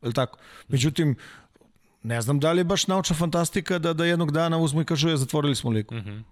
Je 0.01 0.13
tako? 0.13 0.37
Međutim, 0.67 1.15
ne 2.03 2.21
znam 2.21 2.39
da 2.39 2.51
li 2.51 2.59
je 2.59 2.63
baš 2.63 2.87
naučna 2.87 3.15
fantastika 3.15 3.79
da, 3.79 3.93
da 3.93 4.05
jednog 4.05 4.31
dana 4.31 4.57
uzmu 4.57 4.81
i 4.81 4.85
kažu 4.85 5.09
je 5.09 5.17
zatvorili 5.17 5.55
smo 5.55 5.71
ligu. 5.71 5.95
Mm 5.95 5.99
-hmm. 5.99 6.23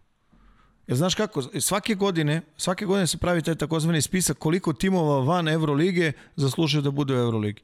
Jer 0.88 0.98
znaš 0.98 1.16
kako, 1.16 1.42
svake 1.42 1.96
godine, 1.96 2.42
svake 2.58 2.86
godine 2.86 3.08
se 3.08 3.18
pravi 3.18 3.42
taj 3.42 3.56
takozvani 3.56 4.02
spisak 4.02 4.38
koliko 4.38 4.74
timova 4.74 5.20
van 5.20 5.48
Evrolige 5.48 6.12
zaslužuje 6.36 6.82
da 6.82 6.92
bude 6.92 7.14
u 7.14 7.18
Euroligi. 7.18 7.62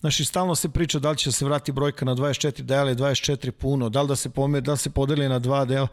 Znaš, 0.00 0.20
i 0.20 0.24
stalno 0.24 0.54
se 0.54 0.68
priča 0.68 0.98
da 0.98 1.10
li 1.10 1.16
će 1.16 1.32
se 1.32 1.44
vrati 1.44 1.72
brojka 1.72 2.04
na 2.04 2.14
24 2.14 2.62
dela 2.62 2.90
i 2.90 2.94
24 2.94 3.50
puno, 3.50 3.88
da 3.88 4.02
li 4.02 4.08
da 4.08 4.16
se 4.16 4.30
pomeri, 4.30 4.64
da 4.64 4.72
li 4.72 4.78
se 4.78 4.90
podeli 4.90 5.28
na 5.28 5.38
dva 5.38 5.64
dela. 5.64 5.88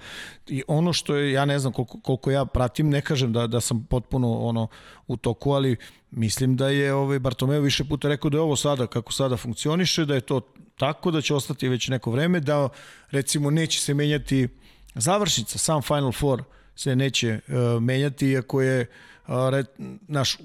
I 0.48 0.64
ono 0.68 0.94
što 0.94 1.16
je, 1.16 1.32
ja 1.32 1.46
ne 1.46 1.60
znam 1.60 1.74
koliko, 1.74 2.00
koliko 2.00 2.32
ja 2.32 2.46
pratim, 2.46 2.90
ne 2.90 3.02
kažem 3.02 3.34
da, 3.34 3.48
da 3.48 3.62
sam 3.62 3.86
potpuno 3.90 4.38
ono 4.38 4.68
u 5.08 5.18
toku, 5.18 5.52
ali 5.52 5.76
mislim 6.12 6.56
da 6.56 6.70
je 6.70 6.94
ovaj 6.94 7.20
Bartomeu 7.20 7.62
više 7.62 7.84
puta 7.84 8.08
rekao 8.08 8.30
da 8.30 8.38
je 8.38 8.42
ovo 8.42 8.56
sada, 8.56 8.88
kako 8.88 9.14
sada 9.14 9.38
funkcioniše, 9.38 10.06
da 10.06 10.16
je 10.16 10.22
to 10.22 10.42
tako 10.78 11.12
da 11.12 11.22
će 11.22 11.36
ostati 11.36 11.70
već 11.70 11.88
neko 11.88 12.12
vreme, 12.12 12.40
da 12.40 12.70
recimo 13.12 13.52
neće 13.52 13.82
se 13.82 13.94
menjati 13.94 14.48
završnica, 14.96 15.58
sam 15.58 15.82
Final 15.82 16.12
Four 16.12 16.44
se 16.76 16.96
neće 16.96 17.40
uh, 17.48 17.82
menjati, 17.82 18.28
iako 18.28 18.62
je 18.62 18.82
uh, 19.28 19.50
re, 19.50 19.64
naš 20.08 20.38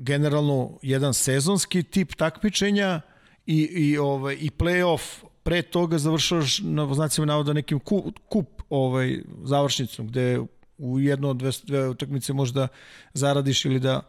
generalno 0.00 0.78
jedan 0.82 1.14
sezonski 1.14 1.82
tip 1.82 2.14
takmičenja 2.14 3.00
i, 3.46 3.60
i, 3.62 3.98
ovaj, 3.98 4.36
i 4.40 4.50
play-off 4.58 5.24
pre 5.42 5.62
toga 5.62 5.98
završavaš 5.98 6.58
na 6.62 6.94
znacima 6.94 7.26
navoda 7.26 7.52
nekim 7.52 7.78
kup, 7.80 8.18
kup 8.28 8.62
ovaj, 8.70 9.22
završnicom, 9.44 10.08
gde 10.08 10.40
u 10.78 11.00
jedno 11.00 11.30
od 11.30 11.36
dve, 11.36 11.50
dve 11.62 11.88
utakmice 11.88 12.32
možda 12.32 12.68
zaradiš 13.14 13.64
ili 13.64 13.80
da 13.80 14.02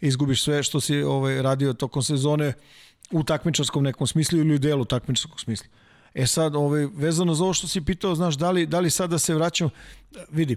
izgubiš 0.00 0.42
sve 0.42 0.62
što 0.62 0.80
si 0.80 1.02
ovaj, 1.02 1.42
radio 1.42 1.72
tokom 1.72 2.02
sezone 2.02 2.52
u 3.10 3.22
takmičarskom 3.22 3.84
nekom 3.84 4.06
smislu 4.06 4.38
ili 4.38 4.54
u 4.54 4.58
delu 4.58 4.84
takmičarskog 4.84 5.40
smisla. 5.40 5.66
E 6.14 6.26
sad, 6.26 6.56
ovaj, 6.56 6.86
vezano 6.94 7.34
za 7.34 7.44
ovo 7.44 7.54
što 7.54 7.68
si 7.68 7.80
pitao, 7.80 8.14
znaš, 8.14 8.36
da 8.36 8.50
li, 8.50 8.66
da 8.66 8.80
li 8.80 8.90
sad 8.90 9.10
da 9.10 9.18
se 9.18 9.34
vraćam, 9.34 9.70
vidi, 10.30 10.56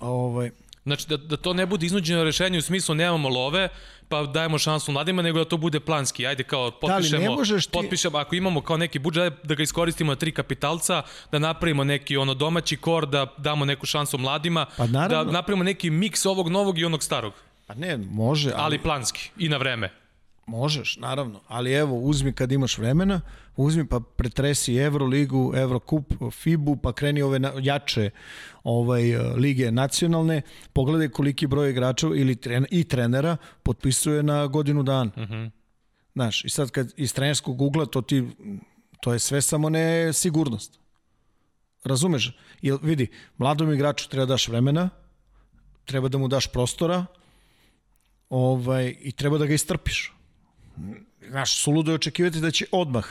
ovaj, 0.00 0.50
Znači 0.84 1.08
da, 1.08 1.16
da 1.16 1.36
to 1.36 1.52
ne 1.52 1.66
bude 1.66 1.86
iznuđeno 1.86 2.24
rešenje 2.24 2.58
u 2.58 2.62
smislu 2.62 2.94
nemamo 2.94 3.28
love, 3.28 3.68
pa 4.08 4.22
dajemo 4.22 4.58
šansu 4.58 4.92
mladima, 4.92 5.22
nego 5.22 5.38
da 5.38 5.44
to 5.44 5.56
bude 5.56 5.80
planski. 5.80 6.26
Ajde 6.26 6.42
kao 6.42 6.70
potpišemo, 6.70 7.36
Da 7.36 7.60
ti... 7.60 7.68
potpišemo 7.72 8.18
ako 8.18 8.34
imamo 8.34 8.60
kao 8.60 8.76
neki 8.76 8.98
budžet, 8.98 9.32
da 9.42 9.54
ga 9.54 9.62
iskoristimo 9.62 10.12
na 10.12 10.16
tri 10.16 10.32
kapitalca, 10.32 11.02
da 11.32 11.38
napravimo 11.38 11.84
neki 11.84 12.16
ono 12.16 12.34
domaći 12.34 12.76
kor, 12.76 13.06
da 13.06 13.26
damo 13.38 13.64
neku 13.64 13.86
šansu 13.86 14.18
mladima, 14.18 14.66
Pa 14.76 14.86
naravno. 14.86 15.24
da 15.24 15.32
napravimo 15.32 15.64
neki 15.64 15.90
miks 15.90 16.26
ovog 16.26 16.48
novog 16.48 16.78
i 16.78 16.84
onog 16.84 17.02
starog. 17.02 17.32
pa 17.66 17.74
ne, 17.74 17.96
može, 17.98 18.50
ali, 18.50 18.58
Ali 18.58 18.78
planski 18.78 19.30
i 19.38 19.48
na 19.48 19.56
vreme. 19.56 19.90
Možeš, 20.46 20.96
naravno, 20.96 21.40
ali 21.48 21.72
evo, 21.72 21.98
uzmi 21.98 22.32
kad 22.32 22.52
imaš 22.52 22.78
vremena, 22.78 23.20
uzmi 23.56 23.86
pa 23.86 24.00
pretresi 24.00 24.76
Euroligu, 24.76 25.52
Eurocup, 25.56 26.14
FIBU, 26.30 26.76
pa 26.76 26.92
kreni 26.92 27.22
ove 27.22 27.40
jače 27.62 28.10
ovaj, 28.64 29.10
eh, 29.10 29.18
lige 29.36 29.72
nacionalne, 29.72 30.42
pogledaj 30.72 31.08
koliki 31.08 31.46
broj 31.46 31.70
igrača 31.70 32.06
ili 32.14 32.36
tren, 32.36 32.66
i 32.70 32.84
trenera 32.84 33.36
potpisuje 33.62 34.22
na 34.22 34.46
godinu 34.46 34.82
dana. 34.82 35.10
Uh 35.16 35.22
-huh. 35.22 35.50
Znaš, 36.12 36.44
i 36.44 36.48
sad 36.50 36.70
kad 36.70 36.92
iz 36.96 37.14
trenerskog 37.14 37.62
ugla 37.62 37.86
to 37.86 38.02
ti, 38.02 38.24
to 39.00 39.12
je 39.12 39.18
sve 39.18 39.42
samo 39.42 39.68
ne 39.68 40.12
sigurnost. 40.12 40.78
Razumeš? 41.84 42.38
Jel, 42.62 42.78
vidi, 42.82 43.06
mladom 43.38 43.72
igraču 43.72 44.08
treba 44.08 44.26
daš 44.26 44.48
vremena, 44.48 44.90
treba 45.84 46.08
da 46.08 46.18
mu 46.18 46.28
daš 46.28 46.46
prostora, 46.46 47.06
ovaj, 48.30 48.94
i 49.00 49.12
treba 49.12 49.38
da 49.38 49.46
ga 49.46 49.54
istrpiš 49.54 50.14
znaš, 51.28 51.62
suludo 51.62 51.90
je 51.90 51.94
očekivati 51.94 52.40
da 52.40 52.50
će 52.50 52.66
odmah 52.72 53.04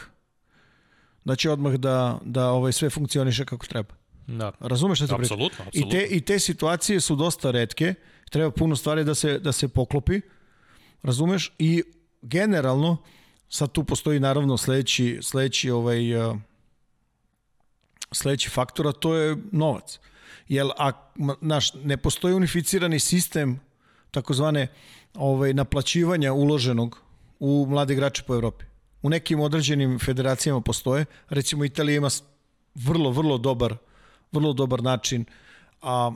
da 1.25 1.36
će 1.36 1.51
odmah 1.51 1.73
da, 1.73 2.19
da 2.25 2.49
ovaj 2.49 2.71
sve 2.71 2.89
funkcioniše 2.89 3.45
kako 3.45 3.67
treba. 3.67 3.93
Da. 4.27 4.51
Razumeš 4.59 4.97
šta 4.97 5.07
ti 5.07 5.13
pričam? 5.17 5.36
Apsolutno, 5.36 5.65
I 5.65 5.67
apsolutno. 5.67 5.99
te, 5.99 6.05
I 6.05 6.21
te 6.21 6.39
situacije 6.39 7.01
su 7.01 7.15
dosta 7.15 7.51
redke, 7.51 7.93
treba 8.29 8.51
puno 8.51 8.75
stvari 8.75 9.03
da 9.03 9.15
se, 9.15 9.39
da 9.39 9.51
se 9.51 9.67
poklopi, 9.67 10.21
razumeš? 11.03 11.53
I 11.59 11.83
generalno, 12.21 12.97
sad 13.49 13.71
tu 13.71 13.83
postoji 13.83 14.19
naravno 14.19 14.57
sledeći, 14.57 15.19
sledeći, 15.21 15.71
ovaj, 15.71 16.15
uh, 16.15 16.38
sledeći 18.12 18.49
faktor, 18.49 18.88
a 18.88 18.91
to 18.91 19.15
je 19.15 19.38
novac. 19.51 19.99
Jer 20.47 20.67
a, 20.77 20.91
naš, 21.41 21.73
ne 21.73 21.97
postoji 21.97 22.33
unificirani 22.33 22.99
sistem 22.99 23.59
takozvane 24.12 24.67
ovaj, 25.13 25.53
naplaćivanja 25.53 26.33
uloženog 26.33 26.97
u 27.39 27.65
mlade 27.69 27.93
igrače 27.93 28.23
po 28.27 28.36
Evropi. 28.36 28.65
U 29.04 29.10
nekim 29.10 29.39
određenim 29.39 30.00
federacijama 30.00 30.62
postoje, 30.62 31.06
recimo 31.30 31.66
Italija 31.66 31.98
ima 31.98 32.10
vrlo, 32.76 33.12
vrlo 33.12 33.38
dobar, 33.38 33.76
vrlo 34.32 34.54
dobar 34.54 34.84
način, 34.84 35.26
a 35.82 36.12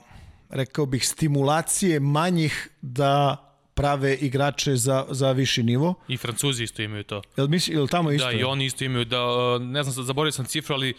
rekao 0.50 0.86
bih 0.86 1.08
stimulacije 1.08 2.00
manjih 2.00 2.69
da 2.82 3.43
prave 3.73 4.15
igrače 4.15 4.76
za, 4.76 5.06
za 5.10 5.32
viši 5.32 5.63
nivo. 5.63 5.93
I 6.08 6.17
Francuzi 6.17 6.63
isto 6.63 6.82
imaju 6.82 7.04
to. 7.04 7.21
Jel, 7.38 7.47
misli, 7.47 7.73
jel 7.76 7.88
tamo 7.88 8.12
isto? 8.12 8.28
Da, 8.28 8.32
i 8.32 8.43
oni 8.43 8.65
isto 8.65 8.84
imaju, 8.84 9.06
da, 9.06 9.26
uh, 9.26 9.62
ne 9.62 9.84
znam, 9.84 10.06
zaboravio 10.06 10.32
sam 10.32 10.45
cifru, 10.45 10.76
ali 10.76 10.93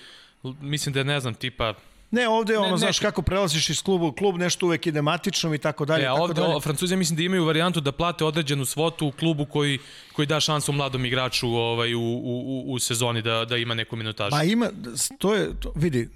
mislim 0.60 0.92
da 0.92 1.00
je, 1.00 1.04
ne 1.04 1.20
znam, 1.20 1.34
tipa 1.34 1.74
Ne, 2.10 2.28
ovde 2.28 2.52
je 2.52 2.58
ono, 2.58 2.66
Ne, 2.66 2.72
ne, 2.72 2.78
znaš, 2.78 2.98
kako 2.98 3.22
prelaziš 3.22 3.70
iz 3.70 3.82
kluba 3.82 4.06
u 4.06 4.12
klub, 4.12 4.36
nešto 4.36 4.66
uvek 4.66 4.86
ide 4.86 5.02
matičnom 5.02 5.54
i 5.54 5.58
tako 5.58 5.84
dalje. 5.84 6.02
E, 6.02 6.06
a 6.06 6.10
tako 6.10 6.22
ovde, 6.22 6.34
dalje. 6.34 6.54
o, 6.54 6.60
Francuzi 6.60 6.96
mislim 6.96 7.16
da 7.16 7.22
imaju 7.22 7.44
varijantu 7.44 7.80
da 7.80 7.92
plate 7.92 8.24
određenu 8.24 8.64
svotu 8.64 9.06
u 9.06 9.12
klubu 9.12 9.44
koji, 9.46 9.78
koji 10.12 10.26
da 10.26 10.40
šansu 10.40 10.72
mladom 10.72 11.04
igraču 11.04 11.48
ovaj, 11.48 11.94
u, 11.94 12.00
u, 12.00 12.14
u, 12.22 12.72
u 12.72 12.78
sezoni 12.78 13.22
da, 13.22 13.44
da 13.44 13.56
ima 13.56 13.74
neku 13.74 13.96
minutažu. 13.96 14.36
Ma 14.36 14.42
ima, 14.44 14.70
to 15.18 15.34
je, 15.34 15.50
to, 15.60 15.72
vidi, 15.76 16.08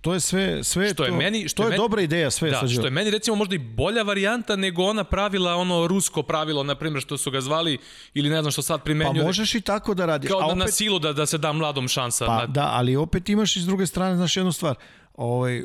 to 0.00 0.14
je 0.14 0.20
sve, 0.20 0.64
sve 0.64 0.88
Što 0.88 1.04
je 1.04 1.10
to, 1.10 1.16
meni- 1.16 1.48
što 1.48 1.56
to 1.56 1.62
je 1.62 1.66
je, 1.66 1.70
meni- 1.70 1.78
dobra 1.78 2.02
ideja, 2.02 2.30
sve 2.30 2.50
Da, 2.50 2.60
Srđo. 2.60 2.74
što 2.74 2.84
je 2.84 2.90
meni 2.90 3.10
recimo 3.10 3.36
možda 3.36 3.54
i 3.54 3.60
bolja 3.60 4.02
varijanta 4.02 4.56
nego 4.56 4.82
ona 4.84 5.04
pravila, 5.04 5.54
ono 5.54 5.86
rusko 5.86 6.22
pravilo, 6.22 6.62
na 6.62 6.74
primjer, 6.74 7.02
što 7.02 7.18
su 7.18 7.30
ga 7.30 7.40
zvali, 7.40 7.78
ili 8.14 8.28
ne 8.28 8.40
znam 8.40 8.52
što 8.52 8.62
sad 8.62 8.80
Pa 8.80 8.84
primenjuju. 8.84 9.24
možeš 9.24 9.54
i 9.54 9.60
tako 9.60 9.94
da 9.94 10.06
radiš. 10.06 10.28
kao 10.30 10.40
a 10.40 10.46
da, 10.48 10.54
na 10.54 10.64
opet, 10.64 10.74
silu 10.74 10.98
da, 10.98 11.12
da 11.12 11.26
se 11.26 11.38
da 11.38 11.52
mladom 11.52 11.88
šansa. 11.88 12.26
pa, 12.26 12.36
na, 12.36 12.46
da, 12.46 12.68
ali 12.72 12.96
opet 12.96 13.28
imaš 13.28 13.56
i 13.56 13.60
s 13.60 13.66
druge 13.66 13.86
strane, 13.86 14.16
znaš, 14.16 14.36
jednu 14.36 14.52
stvar. 14.52 14.74
Ovaj, 15.20 15.62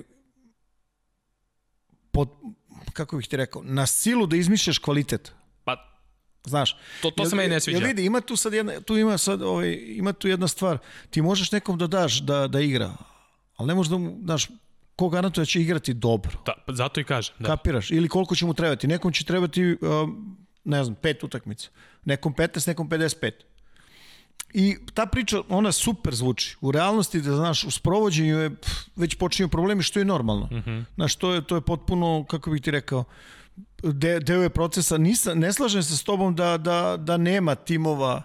pod, 2.12 2.30
kako 2.94 3.18
bih 3.18 3.28
ti 3.28 3.38
rekao, 3.38 3.62
na 3.64 3.86
silu 3.86 4.28
da 4.28 4.36
izmišljaš 4.36 4.78
kvalitet. 4.78 5.32
pa 5.64 5.92
Znaš, 6.44 6.78
To- 7.02 7.12
to 7.12 7.26
se 7.26 7.36
meni 7.36 7.48
ne 7.50 7.54
jel 7.56 7.60
sviđa. 7.60 7.86
vidi, 7.86 8.06
ima 8.06 8.22
tu 8.22 8.36
sad 8.36 8.54
jedna, 8.54 8.82
tu 8.82 8.98
ima 8.98 9.18
sad, 9.18 9.42
ovaj, 9.42 9.78
ima 9.88 10.14
tu 10.14 10.28
jedna 10.28 10.48
stvar. 10.48 10.78
Ti 11.10 11.22
možeš 11.22 11.52
nekom 11.52 11.78
da 11.78 11.88
daš 11.88 12.20
da, 12.22 12.48
da 12.48 12.60
igra, 12.60 12.94
ali 13.56 13.68
ne 13.68 13.76
možeš 13.76 13.90
da 13.90 13.98
mu, 13.98 14.18
znaš, 14.24 14.48
ko 14.96 15.10
garantuje 15.10 15.42
da 15.42 15.46
će 15.46 15.62
igrati 15.62 15.94
dobro. 15.94 16.32
da, 16.46 16.54
pa 16.68 16.74
zato 16.74 17.00
i 17.00 17.04
kažem. 17.04 17.36
Da. 17.40 17.48
Kapiraš? 17.48 17.92
Ili 17.92 18.10
koliko 18.10 18.36
će 18.36 18.46
mu 18.46 18.54
trebati. 18.54 18.88
Nekom 18.88 19.12
će 19.14 19.26
trebati, 19.26 19.78
um, 19.82 20.38
ne 20.64 20.84
znam, 20.84 20.96
pet 20.96 21.24
utakmica. 21.24 21.70
Nekom 22.06 22.34
15, 22.34 22.68
nekom 22.68 22.90
55. 22.90 23.32
I 24.58 24.78
ta 24.94 25.06
priča, 25.06 25.42
ona 25.50 25.72
super 25.72 26.16
zvuči. 26.16 26.56
U 26.62 26.72
realnosti, 26.72 27.22
da 27.22 27.36
znaš, 27.36 27.64
u 27.64 27.72
sprovođenju 27.72 28.38
je, 28.38 28.50
pff, 28.52 28.72
već 28.96 29.16
počinju 29.16 29.50
problemi, 29.50 29.84
što 29.84 30.00
je 30.00 30.06
normalno. 30.06 30.46
Mm 30.46 30.56
-hmm. 30.58 30.84
Znaš, 30.96 31.16
to 31.16 31.34
je, 31.34 31.42
to 31.44 31.56
je 31.56 31.62
potpuno, 31.62 32.26
kako 32.26 32.52
bih 32.52 32.62
ti 32.62 32.72
rekao, 32.72 33.04
de, 33.84 34.20
deo 34.20 34.42
je 34.42 34.50
procesa. 34.50 34.98
Nisa, 34.98 35.34
ne 35.34 35.54
slažem 35.54 35.84
se 35.84 35.98
s 35.98 36.04
tobom 36.04 36.36
da, 36.36 36.58
da, 36.58 36.98
da 37.00 37.18
nema 37.18 37.56
timova 37.56 38.22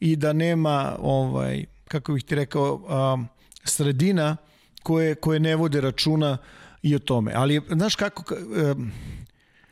i 0.00 0.16
da 0.16 0.32
nema, 0.32 0.96
ovaj, 1.00 1.64
kako 1.86 2.12
bih 2.12 2.24
ti 2.24 2.34
rekao, 2.34 2.74
um, 3.14 3.28
sredina 3.64 4.36
koje, 4.82 5.14
koje 5.14 5.40
ne 5.40 5.56
vode 5.56 5.80
računa 5.80 6.38
i 6.82 6.94
o 6.94 7.00
tome. 7.00 7.32
Ali, 7.34 7.60
znaš 7.70 7.96
kako, 7.96 8.22
ka- 8.24 8.72
um, 8.72 8.92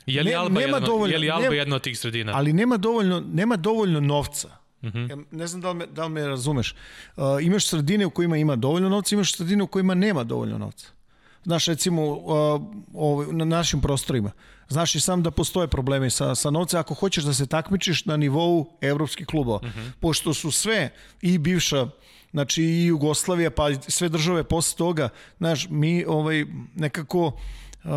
Je 0.05 0.23
li 0.23 0.29
Ne- 0.29 0.35
Alba, 0.35 0.49
nema 0.51 0.61
jedna, 0.67 0.79
dovoljno- 0.81 1.13
je 1.13 1.19
li 1.19 1.29
Alba 1.29 1.43
nema- 1.43 1.55
jedna 1.55 1.75
od 1.75 1.81
tih 1.81 1.99
sredina? 1.99 2.31
ali 2.35 2.53
nema 2.53 2.77
dovoljno, 2.77 3.19
nema 3.23 3.55
dovoljno 3.57 3.99
novca. 3.99 4.60
Mm 4.81 4.87
-hmm. 4.87 5.09
ja 5.09 5.17
ne 5.31 5.47
znam 5.47 5.61
da 5.61 5.69
li 5.71 5.75
me, 5.75 5.85
da 5.85 6.03
li 6.05 6.09
me 6.09 6.27
razumeš. 6.27 6.75
Uh, 7.17 7.23
imaš 7.41 7.67
sredine 7.67 8.05
u 8.05 8.09
kojima 8.09 8.37
ima 8.37 8.55
dovoljno 8.55 8.89
novca, 8.89 9.15
imaš 9.15 9.35
sredine 9.35 9.63
u 9.63 9.67
kojima 9.67 9.93
nema 9.93 10.23
dovoljno 10.23 10.57
novca. 10.57 10.87
Znaš, 11.43 11.65
recimo, 11.65 12.05
uh, 12.05 12.61
ovaj, 12.93 13.27
na 13.31 13.45
našim 13.45 13.81
prostorima. 13.81 14.31
Znaš 14.69 14.95
i 14.95 14.99
sam 14.99 15.23
da 15.23 15.31
postoje 15.31 15.67
problemi 15.67 16.09
sa, 16.09 16.35
sa 16.35 16.49
novca 16.49 16.79
ako 16.79 16.93
hoćeš 16.93 17.23
da 17.23 17.33
se 17.33 17.47
takmičiš 17.47 18.05
na 18.05 18.17
nivou 18.17 18.77
evropskih 18.81 19.27
klubova. 19.27 19.59
Mm 19.63 19.69
-hmm. 19.69 19.91
Pošto 19.99 20.33
su 20.33 20.51
sve 20.51 20.89
i 21.21 21.37
bivša 21.37 21.87
znači 22.31 22.63
i 22.63 22.85
Jugoslavija, 22.85 23.51
pa 23.51 23.67
sve 23.87 24.09
države 24.09 24.43
posle 24.43 24.77
toga, 24.77 25.09
znaš, 25.37 25.67
mi 25.69 26.05
ovaj, 26.07 26.45
nekako 26.75 27.25
uh, 27.25 27.91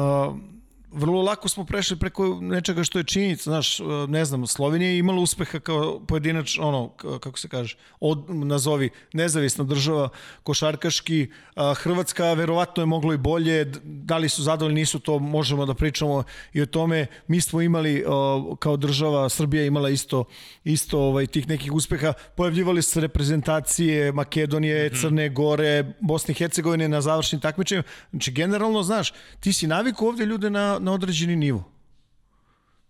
vrlo 0.95 1.23
lako 1.23 1.49
smo 1.49 1.65
prešli 1.65 1.97
preko 1.97 2.39
nečega 2.41 2.85
što 2.85 2.99
je 2.99 3.05
činjenica, 3.05 3.51
znaš, 3.51 3.79
ne 4.09 4.25
znam, 4.25 4.47
Slovenija 4.47 4.91
je 4.91 4.99
imala 4.99 5.21
uspeha 5.21 5.61
kao 5.61 6.01
pojedinač, 6.07 6.59
ono, 6.59 6.89
kako 7.21 7.39
se 7.39 7.49
kaže, 7.49 7.77
od, 8.01 8.25
nazovi, 8.29 8.91
nezavisna 9.13 9.65
država, 9.65 10.09
košarkaški, 10.43 11.31
Hrvatska 11.77 12.33
verovatno 12.33 12.83
je 12.83 12.87
moglo 12.87 13.13
i 13.13 13.19
bolje, 13.19 13.73
da 14.05 14.19
li 14.19 14.29
su 14.29 14.43
zadovoljni, 14.43 14.81
nisu, 14.81 14.99
to 14.99 15.19
možemo 15.19 15.67
da 15.67 15.75
pričamo 15.75 16.23
i 16.53 16.63
o 16.63 16.67
tome. 16.67 17.07
Mi 17.27 17.41
smo 17.41 17.61
imali, 17.61 18.05
a, 18.07 18.57
kao 18.59 18.77
država, 18.77 19.29
Srbija 19.29 19.65
imala 19.65 19.91
isto, 19.91 20.25
isto 20.65 21.01
ovaj, 21.01 21.27
tih 21.27 21.49
nekih 21.49 21.73
uspeha, 21.73 22.13
pojavljivali 22.37 22.83
se 22.83 23.01
reprezentacije 23.01 24.13
Makedonije, 24.13 24.91
Crne 25.01 25.29
Gore, 25.29 25.95
Bosne 26.01 26.33
i 26.33 26.35
Hercegovine 26.35 26.89
na 26.89 27.01
završnim 27.01 27.41
takmičenjima. 27.41 27.89
Znači, 28.11 28.33
generalno, 28.33 28.83
znaš, 28.83 29.13
ti 29.41 29.53
si 29.53 29.67
naviku 29.67 30.07
ovde 30.07 30.27
ljude 30.27 30.51
na, 30.51 30.79
na 30.79 30.93
određeni 30.93 31.37
nivo. 31.37 31.65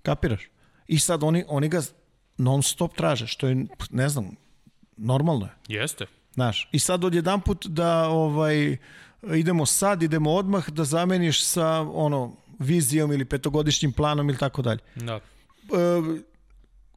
Kapiraš? 0.02 0.48
I 0.86 0.98
sad 0.98 1.22
oni, 1.22 1.44
oni 1.48 1.68
ga 1.68 1.82
non 2.38 2.62
stop 2.62 2.96
traže, 2.96 3.26
što 3.26 3.46
je, 3.46 3.66
ne 3.90 4.08
znam, 4.08 4.36
normalno 4.96 5.46
je. 5.46 5.78
Jeste. 5.80 6.06
Znaš, 6.34 6.68
i 6.72 6.78
sad 6.78 7.04
odjedan 7.04 7.40
put 7.40 7.66
da 7.66 8.08
ovaj, 8.08 8.76
idemo 9.36 9.66
sad, 9.66 10.02
idemo 10.02 10.32
odmah, 10.32 10.70
da 10.70 10.84
zameniš 10.84 11.44
sa 11.44 11.80
ono, 11.80 12.32
vizijom 12.58 13.12
ili 13.12 13.24
petogodišnjim 13.24 13.92
planom 13.92 14.28
ili 14.28 14.38
tako 14.38 14.62
dalje. 14.62 14.80
Da. 14.94 15.14
E, 15.14 15.20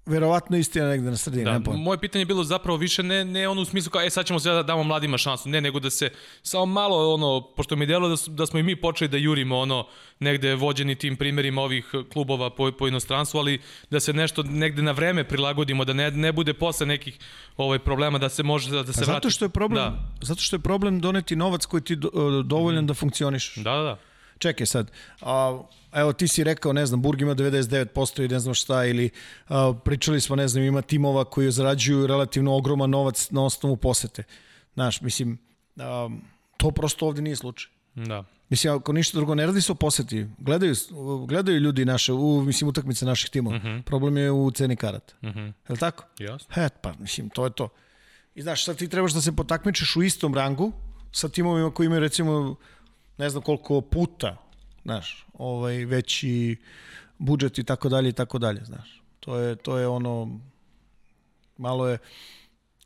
verovatno 0.07 0.57
istina 0.57 0.87
negde 0.87 1.09
na 1.09 1.17
sredini. 1.17 1.43
Da, 1.45 1.71
moje 1.71 1.97
pitanje 1.97 2.21
je 2.21 2.25
bilo 2.25 2.43
zapravo 2.43 2.77
više 2.77 3.03
ne, 3.03 3.25
ne 3.25 3.47
ono 3.47 3.61
u 3.61 3.65
smislu 3.65 3.91
kao, 3.91 4.01
e 4.01 4.09
sad 4.09 4.25
ćemo 4.25 4.39
sve 4.39 4.53
da 4.53 4.63
damo 4.63 4.83
mladima 4.83 5.17
šansu, 5.17 5.49
ne, 5.49 5.61
nego 5.61 5.79
da 5.79 5.89
se 5.89 6.09
samo 6.43 6.65
malo, 6.65 7.13
ono, 7.13 7.41
pošto 7.49 7.75
mi 7.75 7.83
je 7.83 7.87
delo 7.87 8.09
da, 8.09 8.17
su- 8.17 8.31
da 8.31 8.45
smo 8.45 8.59
i 8.59 8.63
mi 8.63 8.75
počeli 8.75 9.07
da 9.07 9.17
jurimo, 9.17 9.57
ono, 9.57 9.87
negde 10.19 10.55
vođeni 10.55 10.95
tim 10.95 11.15
primjerima 11.15 11.61
ovih 11.61 11.85
klubova 12.13 12.49
po, 12.49 12.71
po 12.71 12.87
inostranstvu, 12.87 13.37
ali 13.37 13.59
da 13.89 13.99
se 13.99 14.13
nešto 14.13 14.43
negde 14.43 14.81
na 14.81 14.91
vreme 14.91 15.23
prilagodimo, 15.23 15.85
da 15.85 15.93
ne, 15.93 16.11
ne 16.11 16.31
bude 16.31 16.53
posle 16.53 16.85
nekih 16.85 17.19
ovaj, 17.57 17.79
problema, 17.79 18.17
da 18.17 18.29
se 18.29 18.43
može 18.43 18.71
da, 18.71 18.83
da 18.83 18.93
se 18.93 18.99
A 18.99 19.03
vrati. 19.03 19.11
zato 19.15 19.29
što 19.29 19.45
je 19.45 19.49
problem, 19.49 19.83
Da, 19.83 19.99
zato 20.21 20.41
što 20.41 20.55
je 20.55 20.59
problem 20.59 20.99
doneti 20.99 21.35
novac 21.35 21.65
koji 21.65 21.81
ti 21.81 21.95
do, 21.95 22.09
dovoljan 22.43 22.87
da 22.87 22.93
funkcionišeš. 22.93 23.55
da, 23.55 23.71
da. 23.71 23.81
da. 23.81 23.97
Čekaj 24.39 24.65
sad, 24.65 24.91
a, 25.21 25.59
evo 25.97 26.13
ti 26.13 26.27
si 26.27 26.43
rekao, 26.43 26.73
ne 26.73 26.85
znam, 26.85 27.01
Burg 27.01 27.21
ima 27.21 27.35
99% 27.35 28.25
i 28.25 28.27
ne 28.27 28.39
znam 28.39 28.53
šta, 28.53 28.85
ili 28.85 29.09
a, 29.47 29.73
pričali 29.85 30.21
smo, 30.21 30.35
ne 30.35 30.47
znam, 30.47 30.63
ima 30.63 30.81
timova 30.81 31.25
koji 31.25 31.51
zarađuju 31.51 32.07
relativno 32.07 32.55
ogroman 32.55 32.89
novac 32.89 33.31
na 33.31 33.45
osnovu 33.45 33.77
posete. 33.77 34.23
Znaš, 34.73 35.01
mislim, 35.01 35.37
a, 35.77 36.09
to 36.57 36.71
prosto 36.71 37.07
ovde 37.07 37.21
nije 37.21 37.35
slučaj. 37.35 37.71
da. 37.95 38.23
Mislim, 38.49 38.73
ako 38.73 38.93
ništa 38.93 39.17
drugo, 39.17 39.35
ne 39.35 39.45
radi 39.45 39.61
se 39.61 39.71
o 39.71 39.75
poseti. 39.75 40.27
Gledaju, 40.37 40.75
gledaju 41.27 41.59
ljudi 41.59 41.85
naše, 41.85 42.13
u, 42.13 42.41
mislim, 42.41 42.69
utakmice 42.69 43.05
naših 43.05 43.29
timova. 43.29 43.55
Uh 43.55 43.63
-huh. 43.63 43.81
Problem 43.81 44.17
je 44.17 44.31
u 44.31 44.51
ceni 44.51 44.75
karata. 44.75 45.13
Uh 45.21 45.29
-huh. 45.29 45.45
Je 45.45 45.69
li 45.69 45.77
tako? 45.77 46.03
Jasno. 46.19 46.47
He, 46.53 46.69
pa, 46.81 46.93
mislim, 46.99 47.29
to 47.29 47.45
je 47.45 47.51
to. 47.51 47.69
I 48.35 48.41
znaš, 48.41 48.65
sad 48.65 48.77
ti 48.77 48.87
trebaš 48.87 49.13
da 49.13 49.21
se 49.21 49.35
potakmičeš 49.35 49.95
u 49.95 50.03
istom 50.03 50.35
rangu 50.35 50.71
sa 51.11 51.29
timovima 51.29 51.71
koji 51.71 51.85
imaju, 51.85 51.99
recimo, 51.99 52.55
ne 53.17 53.29
znam 53.29 53.43
koliko 53.43 53.81
puta, 53.81 54.46
znaš, 54.87 55.25
ovaj, 55.33 55.85
veći 55.85 56.55
budžet 57.17 57.59
i 57.59 57.63
tako 57.63 57.89
dalje 57.89 58.09
i 58.09 58.13
tako 58.13 58.39
dalje, 58.39 58.63
znaš. 58.65 59.01
To 59.19 59.35
je, 59.37 59.55
to 59.55 59.77
je 59.77 59.87
ono, 59.87 60.39
malo 61.57 61.87
je 61.87 61.97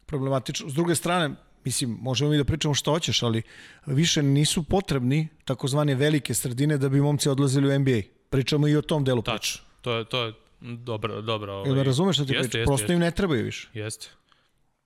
problematično. 0.06 0.70
S 0.70 0.74
druge 0.74 0.96
strane, 0.96 1.36
mislim, 1.66 1.98
možemo 2.02 2.32
mi 2.32 2.38
da 2.38 2.44
pričamo 2.44 2.74
što 2.74 2.92
hoćeš, 2.92 3.24
ali 3.24 3.42
više 3.86 4.24
nisu 4.24 4.64
potrebni 4.64 5.28
takozvane 5.46 5.96
velike 5.96 6.34
sredine 6.34 6.78
da 6.78 6.90
bi 6.90 7.02
momci 7.02 7.30
odlazili 7.30 7.76
u 7.76 7.80
NBA. 7.80 8.02
Pričamo 8.30 8.68
i 8.68 8.76
o 8.76 8.82
tom 8.82 9.04
delu. 9.04 9.22
Tačno. 9.22 9.62
To 9.82 9.98
je, 9.98 10.06
to 10.06 10.24
je 10.26 10.34
dobro, 10.62 11.22
dobro. 11.22 11.54
Ovaj. 11.54 11.70
Jel 11.70 11.76
me 11.76 11.84
razumeš 11.84 12.16
šta 12.16 12.26
ti 12.26 12.34
Jeste, 12.34 12.42
pričam? 12.44 12.60
jeste, 12.60 12.70
Prosto 12.70 12.84
jeste. 12.84 12.94
im 12.94 13.00
ne 13.00 13.12
trebaju 13.12 13.46
više. 13.46 13.70
Jeste. 13.74 14.08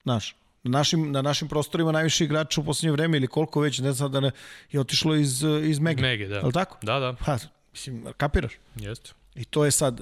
Znaš, 0.04 0.36
na 0.66 0.78
našim, 0.80 1.12
na 1.12 1.22
našim 1.22 1.48
prostorima 1.48 1.92
najviše 1.92 2.24
igrača 2.24 2.62
u 2.62 2.64
poslednje 2.64 2.92
vreme 2.92 3.18
ili 3.18 3.28
koliko 3.28 3.62
već, 3.62 3.80
ne 3.80 3.92
znam 3.92 4.12
da 4.12 4.20
ne, 4.20 4.32
je 4.72 4.80
otišlo 4.80 5.16
iz, 5.16 5.44
iz 5.64 5.80
Mege. 5.80 6.02
Mege, 6.02 6.28
da. 6.28 6.36
Je 6.36 6.52
tako? 6.54 6.78
Da, 6.82 7.00
da, 7.00 7.16
Pa, 7.26 7.38
mislim, 7.72 8.06
kapiraš? 8.18 8.54
jeste. 8.76 9.12
I 9.36 9.46
to 9.46 9.66
je 9.66 9.72
sad, 9.72 10.00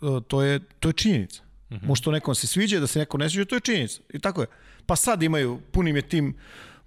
uh, 0.00 0.22
to 0.28 0.42
je, 0.42 0.60
to 0.80 0.88
je 0.88 0.92
činjenica. 0.92 1.42
Mhm. 1.42 1.74
Uh 1.74 1.82
-huh. 1.82 1.88
Može 1.88 2.02
to 2.02 2.10
nekom 2.10 2.34
se 2.34 2.46
sviđa, 2.46 2.80
da 2.80 2.86
se 2.86 2.98
nekom 2.98 3.20
ne 3.20 3.30
sviđa, 3.30 3.44
to 3.44 3.54
je 3.54 3.60
činjenica. 3.60 4.00
I 4.12 4.18
tako 4.18 4.40
je. 4.40 4.46
Pa 4.86 4.96
sad 4.96 5.22
imaju, 5.22 5.60
punim 5.72 5.96
je 5.96 6.02
tim 6.02 6.34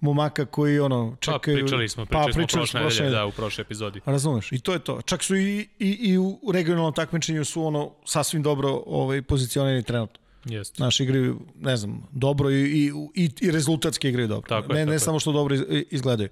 momaka 0.00 0.44
koji 0.44 0.80
ono, 0.80 1.10
Pa, 1.10 1.32
čekaju... 1.32 1.56
pričali 1.56 1.88
smo, 1.88 2.06
pričali, 2.06 2.32
smo 2.32 2.42
pričali 2.42 2.66
prošle 2.72 3.04
nedelje, 3.04 3.18
da, 3.18 3.26
u 3.26 3.32
prošloj 3.32 3.62
epizodi. 3.62 4.00
Razumeš? 4.06 4.52
I 4.52 4.58
to 4.58 4.72
je 4.72 4.78
to. 4.78 5.02
Čak 5.02 5.22
su 5.22 5.36
i, 5.36 5.68
i, 5.78 5.90
i 5.90 6.18
u 6.18 6.52
regionalnom 6.52 6.92
takmičenju 6.92 7.44
su 7.44 7.64
ono 7.64 7.92
sasvim 8.04 8.42
dobro 8.42 8.82
ovaj, 8.86 9.22
pozicionirani 9.22 9.82
trenutno. 9.82 10.25
Jeste. 10.46 10.82
Naši 10.82 11.02
igraju, 11.02 11.40
ne 11.60 11.76
znam, 11.76 12.06
dobro 12.12 12.50
i, 12.50 12.62
i, 12.62 12.92
i, 13.14 13.30
i 13.40 13.50
rezultatski 13.50 14.08
igraju 14.08 14.28
dobro. 14.28 14.48
Tako 14.48 14.72
je, 14.72 14.76
ne, 14.76 14.80
tako 14.82 14.88
ne 14.88 14.94
je. 14.94 14.98
samo 14.98 15.20
što 15.20 15.32
dobro 15.32 15.54
iz, 15.54 15.62
izgledaju. 15.90 16.28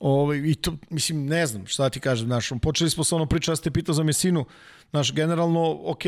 Ove, 0.00 0.50
I 0.50 0.54
to, 0.54 0.72
mislim, 0.90 1.26
ne 1.26 1.46
znam 1.46 1.66
šta 1.66 1.90
ti 1.90 2.00
kažem, 2.00 2.26
znaš, 2.26 2.50
počeli 2.62 2.90
smo 2.90 3.04
sa 3.04 3.16
ono 3.16 3.26
priča, 3.26 3.52
ja 3.52 3.56
ste 3.56 3.70
pitao 3.70 3.94
za 3.94 4.02
Mesinu, 4.02 4.44
znaš, 4.90 5.12
generalno, 5.12 5.78
ok, 5.84 6.02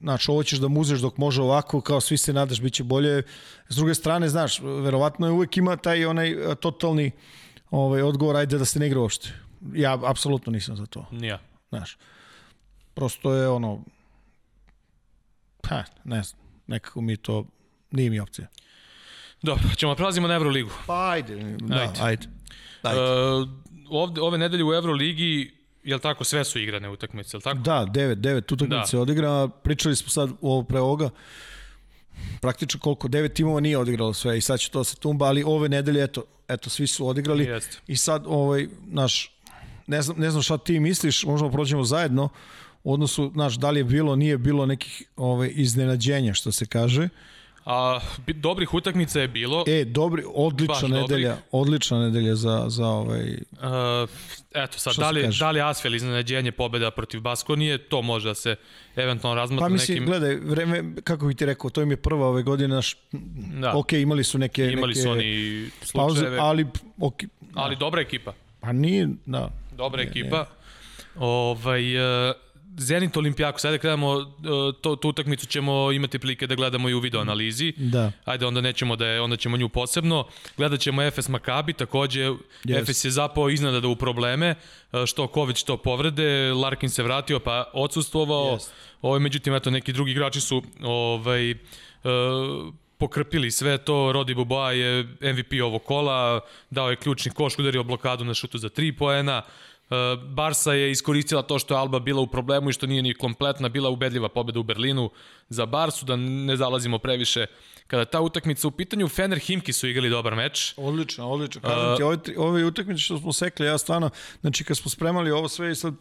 znaš, 0.00 0.28
ovo 0.28 0.42
ćeš 0.42 0.58
da 0.58 0.68
muzeš 0.68 1.00
dok 1.00 1.16
može 1.16 1.42
ovako, 1.42 1.80
kao 1.80 2.00
svi 2.00 2.16
se 2.16 2.32
nadaš, 2.32 2.60
bit 2.60 2.72
će 2.72 2.84
bolje. 2.84 3.22
S 3.68 3.76
druge 3.76 3.94
strane, 3.94 4.28
znaš, 4.28 4.60
verovatno 4.62 5.26
je 5.26 5.32
uvek 5.32 5.56
ima 5.56 5.76
taj 5.76 6.06
onaj 6.06 6.36
totalni 6.60 7.10
ovaj, 7.70 8.02
odgovor, 8.02 8.36
ajde 8.36 8.58
da 8.58 8.64
se 8.64 8.78
ne 8.78 8.86
igra 8.86 9.00
uopšte. 9.00 9.32
Ja 9.74 9.98
apsolutno 10.04 10.52
nisam 10.52 10.76
za 10.76 10.86
to, 10.86 11.06
Nija. 11.10 11.38
znaš. 11.68 11.98
Prosto 12.94 13.32
je 13.34 13.48
ono, 13.48 13.84
pa, 15.68 15.84
ne 16.04 16.22
znam, 16.22 16.40
nekako 16.66 17.00
mi 17.00 17.16
to 17.16 17.46
nije 17.90 18.10
mi 18.10 18.20
opcija. 18.20 18.46
Dobro, 19.42 19.64
ćemo 19.76 19.94
prelazimo 19.94 20.28
na 20.28 20.34
Euroligu. 20.34 20.70
Pa 20.86 21.10
ajde, 21.10 21.56
da, 21.60 21.74
Ajde. 21.76 21.92
ajde. 22.02 22.26
ajde. 22.82 23.00
Uh, 23.00 23.48
ovde, 23.90 24.20
ove 24.20 24.38
nedelje 24.38 24.64
u 24.64 24.74
Euroligi, 24.74 25.54
jel 25.84 25.98
tako, 25.98 26.24
sve 26.24 26.44
su 26.44 26.58
igrane 26.58 26.88
utakmice, 26.88 27.36
jel 27.36 27.40
tako? 27.40 27.58
Da, 27.58 27.86
9, 27.86 28.14
9 28.14 28.38
utakmice 28.52 28.76
Da. 28.80 28.86
se 28.86 28.98
odigra. 28.98 29.48
Pričali 29.48 29.96
smo 29.96 30.08
sad 30.08 30.30
ovo 30.40 30.62
pre 30.62 30.80
ovoga. 30.80 31.10
Praktično 32.40 32.80
koliko, 32.80 33.08
devet 33.08 33.32
timova 33.32 33.60
nije 33.60 33.78
odigralo 33.78 34.12
sve 34.14 34.38
i 34.38 34.40
sad 34.40 34.60
će 34.60 34.70
to 34.70 34.84
se 34.84 34.96
tumba, 34.96 35.26
ali 35.26 35.42
ove 35.46 35.68
nedelje, 35.68 36.04
eto, 36.04 36.24
eto 36.48 36.70
svi 36.70 36.86
su 36.86 37.08
odigrali. 37.08 37.44
Jeste. 37.44 37.78
I 37.86 37.96
sad, 37.96 38.24
ovaj, 38.26 38.66
naš, 38.86 39.30
ne 39.86 40.02
znam, 40.02 40.18
ne 40.18 40.30
znam 40.30 40.42
šta 40.42 40.58
ti 40.58 40.80
misliš, 40.80 41.24
možemo 41.24 41.50
prođemo 41.50 41.84
zajedno, 41.84 42.28
u 42.84 42.92
odnosu, 42.92 43.30
znaš, 43.34 43.54
da 43.54 43.70
li 43.70 43.80
je 43.80 43.84
bilo, 43.84 44.16
nije 44.16 44.38
bilo 44.38 44.66
nekih 44.66 45.02
ovaj, 45.16 45.50
iznenađenja, 45.54 46.34
što 46.34 46.52
se 46.52 46.66
kaže. 46.66 47.08
A, 47.64 48.00
dobrih 48.26 48.74
utakmica 48.74 49.20
je 49.20 49.28
bilo. 49.28 49.64
E, 49.66 49.84
dobri, 49.84 50.22
odlična 50.34 50.74
Baš 50.74 50.80
dobrih. 50.80 51.00
nedelja, 51.02 51.36
odlična 51.52 51.98
nedelja 51.98 52.34
za, 52.34 52.64
za 52.68 52.86
ovaj, 52.86 53.38
Uh, 53.52 54.08
eto 54.54 54.78
sad, 54.78 54.96
da 54.96 55.06
se 55.08 55.12
li, 55.12 55.28
da 55.38 55.50
li 55.50 55.60
Asfel 55.60 55.94
iznenađenje 55.94 56.52
pobeda 56.52 56.90
protiv 56.90 57.20
Baskonije, 57.20 57.78
to 57.78 58.02
može 58.02 58.28
da 58.28 58.34
se 58.34 58.56
eventualno 58.96 59.40
razmatra 59.40 59.64
Pa 59.64 59.68
mislim, 59.68 59.94
nekim... 59.98 60.06
gledaj, 60.06 60.36
vreme, 60.36 60.94
kako 61.04 61.26
bi 61.26 61.34
ti 61.34 61.46
rekao, 61.46 61.70
to 61.70 61.82
im 61.82 61.90
je 61.90 61.96
prva 61.96 62.26
ove 62.26 62.42
godine, 62.42 62.74
naš, 62.74 62.96
Da. 63.60 63.76
ok, 63.76 63.92
imali 63.92 64.24
su 64.24 64.38
neke, 64.38 64.64
Imali 64.72 64.94
neke 64.94 65.00
su 65.00 65.10
oni 65.10 65.70
pauze, 65.94 66.14
slučajeve, 66.14 66.38
ali, 66.40 66.66
ok, 67.00 67.22
ali 67.54 67.76
dobra 67.76 68.00
ekipa. 68.00 68.32
pa 68.60 68.72
nije, 68.72 69.08
da, 69.26 69.50
Dobra 69.76 70.02
ekipa. 70.02 70.46
Ovaj, 71.16 71.96
uh, 72.28 72.34
Zenit 72.78 73.16
Olimpijakos, 73.16 73.64
ajde 73.64 73.78
krenemo, 73.78 74.12
uh, 74.12 74.26
to, 74.80 74.96
tu 74.96 75.08
utakmicu 75.08 75.46
ćemo 75.46 75.92
imati 75.92 76.18
prilike 76.18 76.46
da 76.46 76.54
gledamo 76.54 76.88
i 76.88 76.94
u 76.94 77.00
video 77.00 77.20
analizi. 77.20 77.72
da. 77.76 78.12
Ajde, 78.24 78.46
onda 78.46 78.60
nećemo 78.60 78.96
da 78.96 79.06
je, 79.06 79.20
onda 79.20 79.36
ćemo 79.36 79.56
nju 79.56 79.68
posebno. 79.68 80.24
Gledat 80.56 80.80
ćemo 80.80 81.02
Efes 81.02 81.28
Makabi, 81.28 81.72
takođe 81.72 82.30
Yes. 82.64 82.82
Efes 82.82 83.04
je 83.04 83.10
zapao 83.10 83.50
iznenada 83.50 83.88
u 83.88 83.96
probleme, 83.96 84.54
uh, 84.92 85.06
što 85.06 85.26
Ković, 85.26 85.58
što 85.58 85.76
povrede, 85.76 86.52
Larkin 86.52 86.90
se 86.90 87.02
vratio 87.02 87.40
pa 87.40 87.70
odsustvovao. 87.72 88.56
Yes. 88.56 88.68
Ovaj, 89.02 89.20
međutim, 89.20 89.54
eto, 89.54 89.70
neki 89.70 89.92
drugi 89.92 90.10
igrači 90.10 90.40
su 90.40 90.62
ovaj, 90.82 91.50
uh, 91.50 91.58
pokrpili 92.98 93.50
sve 93.50 93.78
to. 93.78 94.12
Rodi 94.12 94.34
Boboa 94.34 94.72
je 94.72 95.02
MVP 95.02 95.52
ovog 95.64 95.82
kola, 95.84 96.40
dao 96.70 96.90
je 96.90 96.96
ključni 96.96 97.32
koš, 97.32 97.58
udario 97.58 97.82
blokadu 97.82 98.24
na 98.24 98.34
šutu 98.34 98.58
za 98.58 98.68
3 98.68 98.98
poena. 98.98 99.42
Barsa 100.28 100.72
je 100.72 100.90
iskoristila 100.90 101.42
to 101.42 101.58
što 101.58 101.74
je 101.74 101.78
Alba 101.78 101.98
bila 101.98 102.20
u 102.20 102.26
problemu 102.26 102.70
i 102.70 102.72
što 102.72 102.86
nije 102.86 103.02
ni 103.02 103.14
kompletna, 103.14 103.68
bila 103.68 103.90
ubedljiva 103.90 104.28
pobeda 104.28 104.60
u 104.60 104.62
Berlinu 104.62 105.10
za 105.48 105.66
Barsu, 105.66 106.06
da 106.06 106.16
ne 106.16 106.56
zalazimo 106.56 106.98
previše 106.98 107.46
kada 107.86 108.04
ta 108.04 108.20
utakmica 108.20 108.68
u 108.68 108.70
pitanju. 108.70 109.08
Fener 109.08 109.38
Himki 109.38 109.72
su 109.72 109.88
igrali 109.88 110.10
dobar 110.10 110.34
meč. 110.34 110.74
Odlično, 110.76 111.30
odlično. 111.30 111.60
Kažem 111.60 111.96
ti, 111.96 112.02
ove, 112.02 112.18
ove 112.36 112.64
utakmice 112.64 113.00
što 113.00 113.18
smo 113.18 113.32
sekli, 113.32 113.66
ja 113.66 113.78
stvarno, 113.78 114.10
znači 114.40 114.64
kad 114.64 114.76
smo 114.76 114.90
spremali 114.90 115.30
ovo 115.30 115.48
sve 115.48 115.72
i 115.72 115.74
sad, 115.74 115.94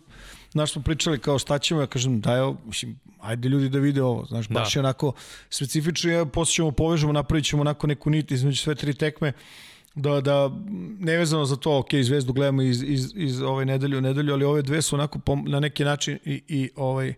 znaš, 0.51 0.71
smo 0.71 0.81
pričali 0.81 1.19
kao 1.19 1.39
šta 1.39 1.59
ćemo, 1.59 1.81
ja 1.81 1.87
kažem, 1.87 2.21
daj 2.21 2.39
mislim, 2.65 2.99
ajde 3.21 3.49
ljudi 3.49 3.69
da 3.69 3.79
vide 3.79 4.03
ovo, 4.03 4.25
znaš, 4.25 4.49
baš 4.49 4.73
Da. 4.73 4.79
je 4.79 4.81
onako 4.81 5.13
specifično, 5.49 6.11
ja 6.11 6.25
posle 6.25 6.53
ćemo 6.53 6.71
povežemo, 6.71 7.13
napravit 7.13 7.45
ćemo 7.45 7.61
onako 7.61 7.87
neku 7.87 8.09
nit 8.09 8.31
između 8.31 8.57
sve 8.57 8.75
tri 8.75 8.93
tekme, 8.93 9.33
da, 9.97 10.21
da 10.21 10.51
nevezano 10.99 11.45
za 11.45 11.55
to, 11.55 11.77
ok, 11.77 11.89
Zvezdu 12.01 12.33
gledamo 12.33 12.61
iz, 12.61 12.83
iz, 12.83 13.13
iz 13.15 13.41
ove 13.41 13.65
nedelje 13.65 13.97
u 13.97 14.01
nedelju, 14.01 14.33
ali 14.33 14.45
ove 14.45 14.61
dve 14.61 14.81
su 14.81 14.95
onako 14.95 15.19
pom, 15.19 15.45
na 15.47 15.59
neki 15.59 15.83
način 15.83 16.19
i, 16.25 16.41
i 16.47 16.69
ovaj, 16.75 17.13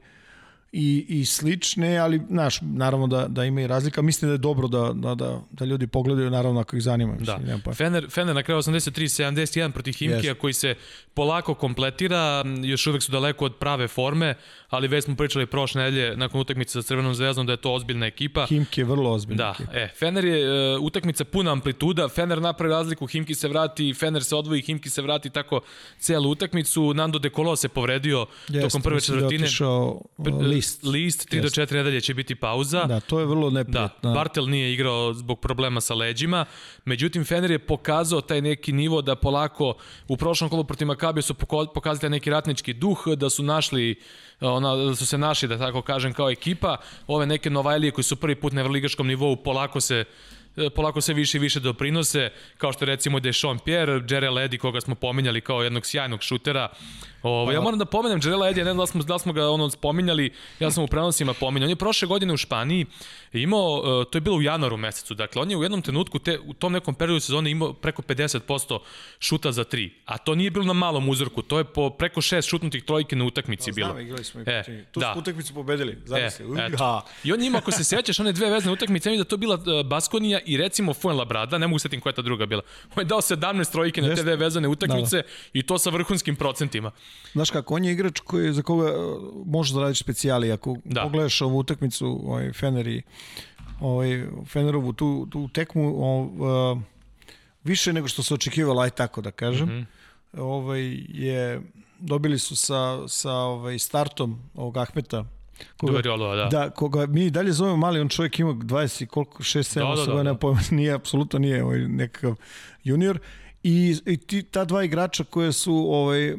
i, 0.72 1.06
i 1.10 1.26
slične, 1.26 1.98
ali 1.98 2.22
znaš, 2.30 2.60
naravno 2.64 3.08
da, 3.08 3.28
da 3.28 3.46
ima 3.46 3.62
i 3.62 3.68
razlika. 3.68 4.02
Mislim 4.02 4.30
da 4.30 4.34
je 4.34 4.38
dobro 4.40 4.68
da, 4.68 4.92
da, 4.94 5.16
da, 5.16 5.42
da 5.52 5.66
ljudi 5.66 5.88
pogledaju, 5.88 6.30
naravno 6.30 6.60
ako 6.60 6.76
ih 6.76 6.84
zanima. 6.84 7.14
Da. 7.14 7.20
Mislim, 7.20 7.44
nema 7.44 7.60
pojma. 7.60 7.76
Fener, 7.76 8.08
Fener 8.10 8.36
na 8.36 8.44
kraju 8.44 8.62
83-71 8.62 9.20
protiv 9.72 9.94
Himkija 9.94 10.18
Jeste. 10.18 10.34
koji 10.34 10.54
se 10.54 10.76
polako 11.14 11.54
kompletira, 11.54 12.44
još 12.64 12.88
uvek 12.88 13.04
su 13.04 13.12
daleko 13.12 13.46
od 13.46 13.56
prave 13.56 13.88
forme, 13.88 14.36
ali 14.70 14.88
već 14.88 15.06
smo 15.06 15.16
pričali 15.16 15.46
prošle 15.46 15.84
nedelje 15.84 16.18
nakon 16.18 16.42
utakmice 16.42 16.72
sa 16.72 16.82
Crvenom 16.82 17.16
zvezdom 17.16 17.46
da 17.46 17.54
je 17.54 17.58
to 17.58 17.74
ozbiljna 17.74 18.06
ekipa. 18.06 18.46
Himki 18.46 18.82
je 18.82 18.86
vrlo 18.86 19.12
ozbiljna 19.12 19.44
Da, 19.44 19.54
ekipa. 19.54 19.72
e, 19.74 19.90
Fener 19.90 20.26
je 20.26 20.42
e, 20.42 20.78
utakmica 20.78 21.24
puna 21.26 21.52
amplituda, 21.52 22.08
Fener 22.10 22.42
napravi 22.42 22.72
razliku, 22.72 23.08
Himki 23.08 23.36
se 23.36 23.48
vrati, 23.48 23.94
Fener 23.94 24.24
se 24.24 24.36
odvoji, 24.36 24.62
Himki 24.62 24.90
se 24.90 25.02
vrati, 25.02 25.30
tako 25.30 25.62
celu 26.00 26.30
utakmicu. 26.30 26.94
Nando 26.94 27.20
De 27.20 27.30
Colo 27.30 27.56
se 27.56 27.70
povredio 27.70 28.26
Jeste, 28.48 28.62
tokom 28.62 28.82
prve 28.82 28.96
da 28.96 29.02
četvrtine. 29.02 29.44
otišao 29.44 30.02
Pr- 30.18 30.34
uh. 30.36 30.42
List. 30.60 30.84
list, 30.84 31.30
3 31.32 31.42
do 31.42 31.48
4 31.48 31.74
nedelje 31.74 32.02
će 32.02 32.14
biti 32.14 32.36
pauza. 32.36 32.86
Da, 32.86 33.00
to 33.00 33.20
je 33.20 33.26
vrlo 33.26 33.50
Da, 33.50 33.58
neprijatno. 33.58 34.14
Bartel 34.14 34.50
nije 34.50 34.74
igrao 34.74 35.14
zbog 35.14 35.40
problema 35.40 35.82
sa 35.82 35.94
leđima, 35.94 36.46
međutim 36.86 37.26
Fener 37.26 37.52
je 37.52 37.60
pokazao 37.60 38.22
taj 38.22 38.42
neki 38.42 38.72
nivo 38.72 39.02
da 39.02 39.16
polako 39.16 39.74
u 40.08 40.18
prošlom 40.18 40.50
kolu 40.50 40.64
protiv 40.64 40.88
Makabija 40.88 41.22
su 41.22 41.34
pokazali 41.74 42.00
taj 42.00 42.10
neki 42.10 42.30
ratnički 42.30 42.74
duh, 42.74 43.08
da 43.08 43.30
su 43.30 43.44
našli 43.44 43.96
ona, 44.42 44.76
da 44.76 44.96
su 44.96 45.06
se 45.06 45.18
našli, 45.18 45.48
da 45.48 45.58
tako 45.58 45.82
kažem, 45.82 46.14
kao 46.14 46.30
ekipa. 46.30 46.78
Ove 47.08 47.26
neke 47.26 47.50
Novajlije 47.50 47.92
koji 47.92 48.04
su 48.04 48.16
prvi 48.16 48.36
put 48.36 48.54
na 48.54 48.62
evroligaškom 48.62 49.08
nivou 49.08 49.36
polako 49.36 49.82
se 49.82 50.06
polako 50.76 51.02
se 51.02 51.14
više 51.14 51.38
i 51.38 51.42
više 51.42 51.60
doprinose, 51.60 52.32
kao 52.58 52.74
što 52.74 52.86
je 52.86 52.88
recimo 52.88 53.20
Dešon 53.20 53.60
Pierre, 53.60 54.02
Jerel 54.10 54.34
Eddy, 54.34 54.58
koga 54.58 54.82
smo 54.82 54.96
pominjali 54.96 55.42
kao 55.42 55.64
jednog 55.64 55.86
sjajnog 55.86 56.24
šutera. 56.24 56.70
Ovo, 57.24 57.52
ja 57.52 57.62
moram 57.62 57.80
da 57.80 57.86
pomenem 57.86 58.20
Jerela 58.24 58.48
Eddy, 58.48 58.58
ne 58.58 58.64
znam 58.64 58.78
da 58.78 58.88
smo, 58.88 59.04
da 59.04 59.20
smo 59.20 59.34
ga 59.34 59.50
ono 59.50 59.70
spominjali, 59.70 60.34
ja 60.60 60.72
sam 60.72 60.84
u 60.84 60.88
prenosima 60.88 61.34
pominjao. 61.34 61.66
On 61.66 61.70
je 61.70 61.76
prošle 61.76 62.08
godine 62.08 62.34
u 62.34 62.38
Španiji 62.38 62.86
imao, 63.34 63.82
e, 64.02 64.12
to 64.12 64.18
je 64.18 64.22
bilo 64.22 64.36
u 64.36 64.42
januaru 64.42 64.78
mesecu, 64.78 65.14
dakle 65.14 65.42
on 65.42 65.52
je 65.52 65.58
u 65.58 65.64
jednom 65.64 65.82
trenutku, 65.82 66.20
te, 66.20 66.40
u 66.40 66.54
tom 66.54 66.74
nekom 66.74 66.96
periodu 66.96 67.20
sezone 67.20 67.52
imao 67.52 67.74
preko 67.74 68.02
50% 68.02 68.80
šuta 69.20 69.52
za 69.52 69.64
tri, 69.64 69.94
a 70.06 70.18
to 70.18 70.36
nije 70.36 70.52
bilo 70.52 70.66
na 70.66 70.74
malom 70.74 71.10
uzorku, 71.10 71.42
to 71.42 71.58
je 71.58 71.64
po 71.64 71.90
preko 71.90 72.22
šest 72.22 72.50
šutnutih 72.50 72.84
trojke 72.84 73.16
na 73.16 73.26
utakmici 73.26 73.72
bilo. 73.72 73.90
Znam, 73.92 74.02
igrali 74.02 74.24
smo 74.24 74.42
i 74.42 74.44
E. 74.48 74.86
Tu 74.92 75.00
da. 75.00 75.14
su 75.14 75.20
utakmicu 75.20 75.54
pobedili. 75.54 75.92
E, 75.92 75.96
Zamisli. 76.06 76.46
eto. 76.60 76.78
Ha. 76.78 77.02
I 77.24 77.34
on 77.34 77.44
ima, 77.44 77.58
ako 77.58 77.72
se 77.72 77.84
sećaš, 77.84 78.20
one 78.20 78.32
dve 78.32 78.50
vezne 78.50 78.72
utakmice, 78.72 79.10
da 79.10 79.16
je 79.16 79.24
to 79.24 79.38
bila 79.38 79.56
uh, 79.56 79.88
Baskonija 79.88 80.40
i 80.46 80.58
recimo 80.58 80.94
Fuenlabrada, 80.94 81.58
ne 81.58 81.68
mogu 81.68 81.80
setim 81.80 82.02
koja 82.02 82.12
je 82.12 82.16
ta 82.16 82.22
druga 82.22 82.46
bila. 82.46 82.62
On 82.96 83.02
je 83.02 83.06
dao 83.06 83.22
17 83.22 83.72
trojke 83.72 84.02
na 84.02 84.16
te 84.16 84.24
dve 84.24 84.36
vezane 84.36 84.68
utakmice 84.68 85.24
i 85.54 85.64
to 85.64 85.78
sa 85.78 85.90
vrhunskim 85.90 86.36
procentima. 86.36 86.92
Znaš 87.34 87.50
kako, 87.50 87.76
on 87.76 87.86
je 87.86 87.92
igrač 87.92 88.20
koji, 88.20 88.54
za 88.54 88.62
koga 88.62 88.92
možeš 89.46 89.74
da 89.74 89.82
radiš 89.82 90.00
specijali. 90.00 90.52
Ako 90.52 90.78
Da. 90.86 90.94
da. 90.94 91.02
pogledaš 91.02 91.42
ovu 91.42 91.58
utakmicu, 91.58 92.22
ovaj, 92.26 92.54
Fener 92.54 92.88
i 92.88 93.02
ovaj, 93.80 94.26
Fenerovu 94.46 94.94
tu, 94.94 95.28
tu 95.32 95.48
tekmu, 95.48 95.94
o, 95.98 96.22
uh, 96.74 96.82
više 97.64 97.94
nego 97.94 98.08
što 98.08 98.24
se 98.24 98.34
očekivalo, 98.34 98.82
aj 98.82 98.90
tako 98.90 99.22
da 99.22 99.32
kažem, 99.32 99.68
mm. 99.68 99.72
-hmm. 99.72 99.86
ovaj, 100.42 100.82
je, 101.10 101.62
dobili 102.00 102.40
su 102.40 102.56
sa, 102.56 103.08
sa 103.08 103.34
ovaj, 103.34 103.80
startom 103.80 104.40
ovog 104.56 104.78
Ahmeta, 104.78 105.26
koga, 105.78 105.92
Duveriolova, 105.92 106.36
da. 106.36 106.46
da, 106.46 106.70
koga 106.70 107.06
mi 107.06 107.30
dalje 107.30 107.52
zovemo 107.52 107.78
mali, 107.78 108.00
on 108.00 108.10
čovjek 108.10 108.40
ima 108.40 108.54
20 108.54 109.04
i 109.04 109.06
koliko, 109.06 109.44
6, 109.44 109.80
7, 109.80 109.80
Da, 109.80 109.96
da, 109.96 110.02
8 110.02 110.06
da, 110.06 110.12
godina, 110.12 110.34
da. 110.34 110.40
pojma, 110.40 110.60
nije, 110.72 110.94
apsolutno 110.94 111.40
nije 111.40 111.64
ovaj, 111.64 111.80
nekakav 111.80 112.36
junior. 112.84 113.20
I, 113.64 113.96
i 114.06 114.18
ti, 114.18 114.44
ta 114.44 114.66
dva 114.66 114.84
igrača 114.84 115.24
koje 115.24 115.54
su, 115.54 115.74
ovaj, 115.90 116.36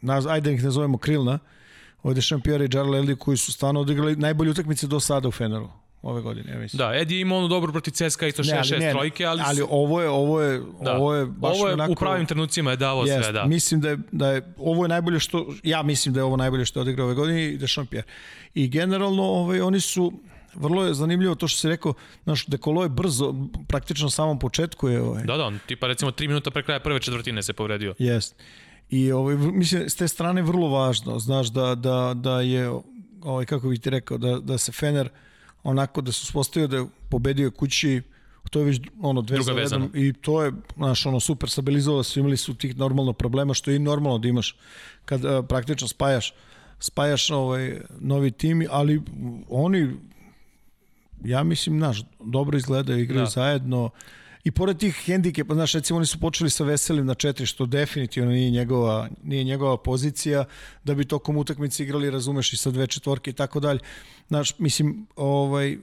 naz, 0.00 0.26
ajde 0.26 0.50
da 0.50 0.54
ih 0.54 0.64
nazovemo 0.64 0.98
krilna, 0.98 1.38
ovde 2.06 2.20
Šampijera 2.20 2.64
i 2.64 2.68
Jarl 2.72 2.94
Eldi 2.94 3.16
koji 3.16 3.36
su 3.36 3.52
stvarno 3.52 3.80
odigrali 3.80 4.16
najbolje 4.16 4.50
utakmice 4.50 4.86
do 4.86 5.00
sada 5.00 5.28
u 5.28 5.30
Feneru 5.30 5.68
ove 6.02 6.20
godine, 6.20 6.52
ja 6.52 6.58
mislim. 6.58 6.78
Da, 6.78 6.94
Edi 6.94 7.14
je 7.14 7.20
imao 7.20 7.38
onu 7.38 7.48
dobru 7.48 7.72
protiv 7.72 7.90
CSKA 7.90 8.26
isto 8.26 8.42
6-6 8.42 8.90
trojke, 8.90 9.24
ali, 9.24 9.42
ali 9.44 9.62
ovo 9.70 10.00
je 10.00 10.08
ovo 10.08 10.40
je 10.40 10.62
da. 10.82 10.96
ovo 10.96 11.14
je 11.14 11.26
baš 11.26 11.56
ovo 11.56 11.68
je 11.68 11.74
onako, 11.74 11.92
u 11.92 11.94
pravim 11.94 12.26
trenucima 12.26 12.70
je 12.70 12.76
davao 12.76 13.04
jest, 13.04 13.24
sve, 13.24 13.32
da. 13.32 13.44
Mislim 13.44 13.80
da 13.80 13.88
je, 13.88 13.98
da 14.12 14.30
je 14.30 14.54
ovo 14.58 14.84
je 14.84 14.88
najbolje 14.88 15.20
što 15.20 15.46
ja 15.62 15.82
mislim 15.82 16.14
da 16.14 16.20
je 16.20 16.24
ovo 16.24 16.36
najbolje 16.36 16.64
što 16.64 16.80
je 16.80 16.82
odigrao 16.82 17.06
ove 17.06 17.14
godine 17.14 17.44
i 17.44 17.58
da 17.58 17.66
Šampijer. 17.66 18.04
I 18.54 18.68
generalno 18.68 19.22
ovaj 19.22 19.60
oni 19.60 19.80
su 19.80 20.12
vrlo 20.54 20.84
je 20.84 20.94
zanimljivo 20.94 21.34
to 21.34 21.48
što 21.48 21.60
si 21.60 21.68
rekao, 21.68 21.94
naš 22.24 22.46
Dekolo 22.46 22.82
je 22.82 22.88
brzo, 22.88 23.34
praktično 23.68 24.10
samom 24.10 24.38
početku 24.38 24.88
je 24.88 25.02
ovaj. 25.02 25.24
Da, 25.24 25.36
da, 25.36 25.44
on 25.44 25.58
tipa 25.66 25.86
recimo 25.86 26.10
3 26.10 26.28
minuta 26.28 26.50
pre 26.50 26.62
kraja 26.62 26.80
prve 26.80 27.00
četvrtine 27.00 27.42
se 27.42 27.52
povredio. 27.52 27.94
Jest. 27.98 28.42
I 28.90 29.12
ovaj, 29.12 29.36
mislim, 29.36 29.90
s 29.90 29.96
te 29.96 30.08
strane 30.08 30.42
vrlo 30.42 30.68
važno, 30.68 31.18
znaš, 31.18 31.48
da, 31.48 31.74
da, 31.74 32.14
da 32.14 32.40
je, 32.40 32.70
ovaj, 33.22 33.46
kako 33.46 33.68
bih 33.68 33.80
ti 33.80 33.90
rekao, 33.90 34.18
da, 34.18 34.38
da 34.38 34.58
se 34.58 34.72
Fener 34.72 35.08
onako 35.62 36.00
da 36.00 36.12
se 36.12 36.20
uspostavio 36.22 36.68
da 36.68 36.76
je 36.76 36.86
pobedio 37.10 37.50
kući, 37.50 38.02
to 38.50 38.58
je 38.58 38.64
već 38.64 38.80
ono 39.02 39.22
dve 39.22 39.42
za 39.42 39.52
vezana. 39.52 39.88
i 39.94 40.12
to 40.12 40.42
je 40.42 40.52
znaš, 40.76 41.06
ono 41.06 41.20
super 41.20 41.50
stabilizovalo 41.50 42.02
se, 42.02 42.20
imali 42.20 42.36
su 42.36 42.54
tih 42.54 42.76
normalno 42.76 43.12
problema 43.12 43.54
što 43.54 43.70
je 43.70 43.76
i 43.76 43.78
normalno 43.78 44.18
da 44.18 44.28
imaš 44.28 44.56
kad 45.04 45.24
uh, 45.24 45.30
praktično 45.48 45.88
spajaš 45.88 46.34
spajaš 46.78 47.30
ovaj 47.30 47.80
novi 48.00 48.30
tim, 48.30 48.66
ali 48.70 49.02
oni 49.48 49.90
ja 51.24 51.42
mislim, 51.42 51.78
znaš, 51.78 52.02
dobro 52.20 52.56
izgledaju, 52.56 53.02
igraju 53.02 53.24
da. 53.24 53.30
zajedno 53.30 53.90
i 54.46 54.50
pored 54.50 54.78
tih 54.78 54.94
hendikepa, 55.06 55.54
znaš, 55.54 55.72
recimo 55.72 55.96
oni 55.96 56.06
su 56.06 56.20
počeli 56.20 56.50
sa 56.50 56.64
Veselim 56.64 57.06
na 57.06 57.14
četiri, 57.14 57.46
što 57.46 57.66
definitivno 57.66 58.30
nije 58.30 58.50
njegova, 58.50 59.08
nije 59.22 59.44
njegova 59.44 59.76
pozicija, 59.76 60.44
da 60.84 60.94
bi 60.94 61.04
tokom 61.04 61.36
utakmice 61.36 61.82
igrali, 61.82 62.10
razumeš, 62.10 62.52
i 62.52 62.56
sa 62.56 62.70
dve 62.70 62.86
četvorke 62.86 63.30
i 63.30 63.34
tako 63.34 63.60
dalje. 63.60 63.80
Znaš, 64.28 64.58
mislim, 64.58 65.06
ovaj, 65.16 65.76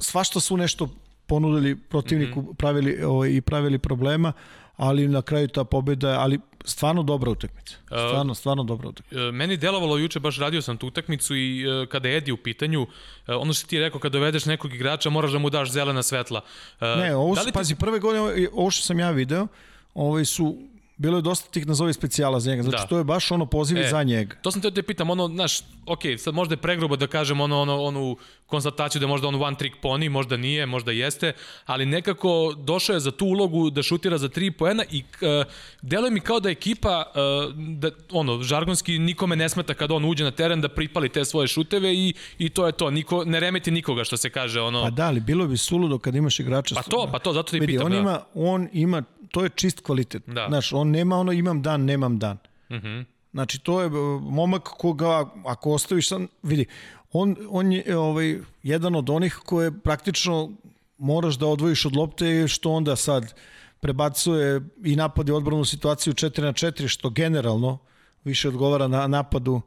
svašta 0.00 0.40
su 0.40 0.56
nešto 0.56 0.88
ponudili 1.26 1.76
protivniku, 1.76 2.40
mm 2.40 2.46
-hmm. 2.46 2.54
pravili, 2.54 3.02
ovaj, 3.02 3.30
i 3.30 3.40
pravili 3.40 3.78
problema, 3.78 4.32
ali 4.76 5.08
na 5.08 5.22
kraju 5.22 5.48
ta 5.48 5.64
pobeda, 5.64 6.08
ali 6.10 6.38
stvarno 6.64 7.02
dobra 7.02 7.30
utakmica. 7.30 7.76
Stvarno, 7.86 8.34
stvarno 8.34 8.64
dobra 8.64 8.88
utakmica. 8.88 9.20
E, 9.20 9.32
Meni 9.32 9.56
delovalo 9.56 9.96
juče, 9.98 10.20
baš 10.20 10.38
radio 10.38 10.62
sam 10.62 10.76
tu 10.76 10.86
utakmicu 10.86 11.36
i 11.36 11.62
e, 11.62 11.86
kada 11.86 12.08
je 12.08 12.16
Edi 12.16 12.32
u 12.32 12.36
pitanju, 12.36 12.86
e, 13.26 13.34
ono 13.34 13.52
što 13.52 13.66
ti 13.66 13.76
je 13.76 13.82
rekao, 13.82 14.00
kada 14.00 14.12
dovedeš 14.12 14.44
nekog 14.44 14.74
igrača, 14.74 15.10
moraš 15.10 15.32
da 15.32 15.38
mu 15.38 15.50
daš 15.50 15.70
zelena 15.70 16.02
svetla. 16.02 16.40
E, 16.80 16.86
Ne, 16.86 17.16
ovo 17.16 17.34
da 17.34 17.40
su, 17.40 17.46
li 17.46 17.52
ti- 17.52 17.54
pazi, 17.54 17.74
prve 17.74 17.98
godine, 17.98 18.48
ovo 18.52 18.70
što 18.70 18.82
sam 18.82 18.98
ja 18.98 19.10
video, 19.10 19.46
ovaj 19.94 20.24
su, 20.24 20.56
bilo 20.96 21.18
je 21.18 21.22
dosta 21.22 21.50
tih 21.50 21.66
nazovi 21.66 21.92
specijala 21.92 22.40
za 22.40 22.50
njega, 22.50 22.62
znači 22.62 22.82
Da. 22.82 22.86
to 22.86 22.98
je 22.98 23.04
baš 23.04 23.30
ono 23.30 23.46
poziv 23.46 23.78
E, 23.78 23.88
za 23.90 24.02
njega. 24.02 24.36
To 24.42 24.50
sam 24.50 24.62
te 24.62 24.70
te 24.70 24.82
pitam, 24.82 25.10
ono, 25.10 25.28
znaš, 25.28 25.60
ok, 25.86 26.00
sad 26.18 26.34
možda 26.34 26.52
je 26.52 26.56
pregrubo 26.56 26.96
da 26.96 27.06
kažem 27.06 27.40
ono, 27.40 27.60
ono, 27.60 27.82
onu 27.82 28.16
konstataciju 28.46 29.00
da 29.00 29.04
je 29.04 29.08
možda 29.08 29.28
on 29.28 29.42
one 29.42 29.56
trick 29.56 29.76
pony, 29.82 30.08
možda 30.08 30.36
nije, 30.36 30.66
možda 30.66 30.92
jeste, 30.92 31.32
ali 31.66 31.86
nekako 31.86 32.54
došao 32.58 32.94
je 32.94 33.00
za 33.00 33.10
tu 33.10 33.26
ulogu 33.26 33.70
da 33.70 33.82
šutira 33.82 34.18
za 34.18 34.28
tri 34.28 34.50
poena 34.50 34.84
i 34.90 35.02
uh, 35.02 35.46
deluje 35.82 36.10
mi 36.10 36.20
kao 36.20 36.40
da 36.40 36.50
ekipa, 36.50 37.04
uh, 37.46 37.54
da, 37.56 37.90
ono, 38.12 38.42
žargonski 38.42 38.98
nikome 38.98 39.36
ne 39.36 39.48
smeta 39.48 39.74
kada 39.74 39.94
on 39.94 40.04
uđe 40.04 40.24
na 40.24 40.30
teren 40.30 40.60
da 40.60 40.68
pripali 40.68 41.08
te 41.08 41.24
svoje 41.24 41.48
šuteve 41.48 41.94
i, 41.94 42.14
i 42.38 42.48
to 42.48 42.66
je 42.66 42.72
to, 42.72 42.90
Niko, 42.90 43.24
ne 43.24 43.40
remeti 43.40 43.70
nikoga 43.70 44.04
što 44.04 44.16
se 44.16 44.30
kaže, 44.30 44.60
ono, 44.60 44.82
Pa 44.82 44.90
da, 44.90 45.06
ali 45.06 45.20
bilo 45.20 45.46
bi 45.46 45.56
suludo 45.56 45.98
kad 45.98 46.14
imaš 46.14 46.40
igrača. 46.40 46.74
Pa 46.74 46.82
to, 46.82 47.08
pa 47.12 47.18
to, 47.18 47.32
zato 47.32 47.50
ti 47.50 47.60
Vidi, 47.60 47.72
pitam, 47.72 47.86
on 47.86 47.92
da. 47.92 47.98
ima, 47.98 48.20
on 48.34 48.68
ima, 48.72 49.02
to 49.30 49.44
je 49.44 49.50
čist 49.54 49.80
kvalitet. 49.80 50.22
Da. 50.26 50.46
Znaš, 50.48 50.72
on 50.72 50.90
nema 50.90 51.16
ono 51.16 51.32
imam 51.32 51.62
dan, 51.62 51.84
nemam 51.84 52.18
dan. 52.18 52.38
uh 52.68 52.76
-huh. 52.76 53.04
Znači, 53.32 53.58
to 53.58 53.80
je 53.80 53.86
e, 53.86 53.90
momak 54.20 54.62
koga, 54.62 55.26
ako 55.44 55.70
ostaviš 55.70 56.08
sam, 56.08 56.28
vidi, 56.42 56.66
on, 57.12 57.36
on 57.50 57.72
je 57.72 57.98
ovaj, 57.98 58.38
jedan 58.62 58.94
od 58.94 59.10
onih 59.10 59.40
koje 59.44 59.80
praktično 59.80 60.50
moraš 60.98 61.38
da 61.38 61.46
odvojiš 61.46 61.86
od 61.86 61.96
lopte, 61.96 62.48
što 62.48 62.70
onda 62.70 62.96
sad 62.96 63.34
prebacuje 63.80 64.60
i 64.84 64.96
napadi 64.96 65.32
odbranu 65.32 65.64
situaciju 65.64 66.12
4 66.12 66.42
na 66.42 66.52
4, 66.52 66.88
što 66.88 67.10
generalno 67.10 67.78
više 68.24 68.48
odgovara 68.48 68.88
na 68.88 69.06
napadu 69.06 69.60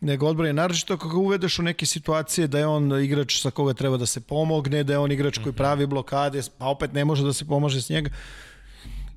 nego 0.00 0.26
odbrani. 0.26 0.52
Naravno 0.52 0.82
kako 0.86 1.08
ga 1.08 1.16
uvedeš 1.16 1.58
u 1.58 1.62
neke 1.62 1.86
situacije 1.86 2.46
da 2.46 2.58
je 2.58 2.66
on 2.66 3.02
igrač 3.02 3.40
sa 3.40 3.50
koga 3.50 3.74
treba 3.74 3.96
da 3.96 4.06
se 4.06 4.20
pomogne, 4.20 4.84
da 4.84 4.92
je 4.92 4.98
on 4.98 5.12
igrač 5.12 5.38
koji 5.38 5.52
pravi 5.52 5.86
blokade, 5.86 6.42
pa 6.58 6.66
opet 6.66 6.92
ne 6.92 7.04
može 7.04 7.24
da 7.24 7.32
se 7.32 7.44
pomaže 7.44 7.82
s 7.82 7.88
njega. 7.88 8.10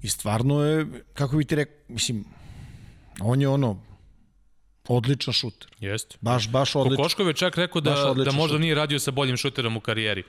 I 0.05 0.09
stvarno 0.09 0.61
je, 0.61 0.85
kako 1.13 1.37
bi 1.37 1.45
ti 1.45 1.55
rekao, 1.55 1.75
mislim, 1.87 2.25
on 3.21 3.41
je 3.41 3.47
ono, 3.47 3.81
odličan 4.87 5.33
šuter. 5.33 5.71
Jeste. 5.79 6.17
Baš, 6.21 6.49
baš 6.49 6.75
odličan. 6.75 6.97
Kokoškov 6.97 7.27
je 7.27 7.33
čak 7.33 7.57
rekao 7.57 7.81
da, 7.81 8.13
da 8.25 8.31
možda 8.31 8.53
šut. 8.53 8.61
nije 8.61 8.75
radio 8.75 8.99
sa 8.99 9.11
boljim 9.11 9.37
šuterom 9.37 9.77
u 9.77 9.79
karijeri. 9.79 10.23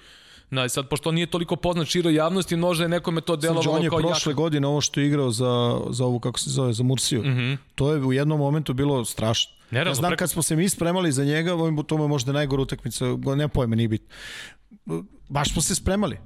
Na, 0.51 0.69
sad, 0.69 0.89
pošto 0.89 1.09
on 1.09 1.15
nije 1.15 1.27
toliko 1.27 1.57
poznat 1.57 1.89
široj 1.89 2.15
javnosti, 2.15 2.57
možda 2.57 2.85
je 2.85 2.89
nekome 2.89 3.21
to 3.21 3.37
delovalo 3.37 3.77
on 3.77 3.83
je 3.83 3.91
kao 3.91 3.99
prošle 3.99 4.31
jak. 4.31 4.37
godine 4.37 4.67
ovo 4.67 4.81
što 4.81 5.01
je 5.01 5.07
igrao 5.07 5.31
za, 5.31 5.81
za 5.91 6.05
ovu, 6.05 6.21
kako 6.21 6.39
se 6.39 6.51
zove, 6.51 6.73
za 6.73 6.83
Mursiju. 6.83 7.23
Mm 7.23 7.27
-hmm. 7.27 7.57
To 7.75 7.93
je 7.93 8.05
u 8.05 8.13
jednom 8.13 8.39
momentu 8.39 8.75
bilo 8.75 9.05
strašno. 9.05 9.53
Nerealno, 9.71 9.91
ja 9.91 9.95
znam 9.95 10.11
preko- 10.11 10.19
kad 10.19 10.31
smo 10.31 10.43
se 10.43 10.57
mi 10.57 10.69
spremali 10.69 11.13
za 11.13 11.25
njega, 11.25 11.51
to 11.87 11.97
mu 11.97 12.05
je 12.05 12.09
možda 12.09 12.33
najgora 12.33 12.63
utakmica, 12.63 13.05
nema 13.37 13.49
pojma, 13.49 13.77
nije 13.77 13.89
bit. 13.89 14.03
Baš 15.29 15.53
smo 15.53 15.63
se 15.63 15.75
spremali. 15.75 16.19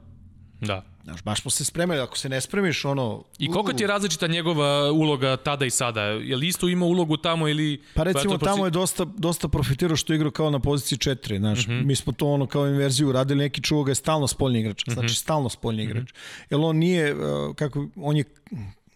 Da. 0.61 0.90
Znaš, 1.05 1.23
baš 1.23 1.43
smo 1.43 1.51
se 1.51 1.65
spremali, 1.65 2.01
ako 2.01 2.19
se 2.19 2.29
ne 2.29 2.41
spremiš, 2.41 2.85
ono... 2.85 3.25
I 3.39 3.51
koliko 3.51 3.73
ti 3.73 3.83
je 3.83 3.87
različita 3.87 4.27
njegova 4.27 4.93
uloga 4.93 5.37
tada 5.37 5.65
i 5.65 5.71
sada? 5.71 6.01
Je 6.03 6.37
li 6.37 6.47
isto 6.47 6.69
ima 6.69 6.87
ulogu 6.87 7.17
tamo 7.17 7.49
ili... 7.49 7.83
Pa 7.95 8.03
recimo 8.03 8.39
to 8.39 8.47
tamo 8.47 8.65
je 8.65 8.71
dosta, 8.71 9.05
dosta 9.05 9.49
profitirao 9.49 9.97
što 9.97 10.13
je 10.13 10.15
igrao 10.15 10.31
kao 10.31 10.51
na 10.51 10.61
poziciji 10.61 10.99
4, 10.99 11.39
znaš, 11.39 11.67
mm 11.67 11.71
-hmm. 11.71 11.85
mi 11.85 11.97
smo 11.97 12.13
to 12.13 12.27
ono 12.27 12.47
kao 12.47 12.67
inverziju 12.67 13.13
radili, 13.13 13.39
neki 13.39 13.63
čuo 13.63 13.85
ga 13.85 13.91
je 13.91 13.95
stalno 13.95 14.27
spoljni 14.27 14.61
igrač, 14.61 14.85
znači 14.85 15.01
mm 15.01 15.09
-hmm. 15.09 15.21
stalno 15.21 15.49
spoljni 15.49 15.83
igrač. 15.83 16.13
Mm 16.13 16.17
-hmm. 16.17 16.47
Jer 16.51 16.61
on 16.61 16.77
nije, 16.77 17.15
uh, 17.15 17.55
kako, 17.55 17.87
on 17.97 18.17
je 18.17 18.25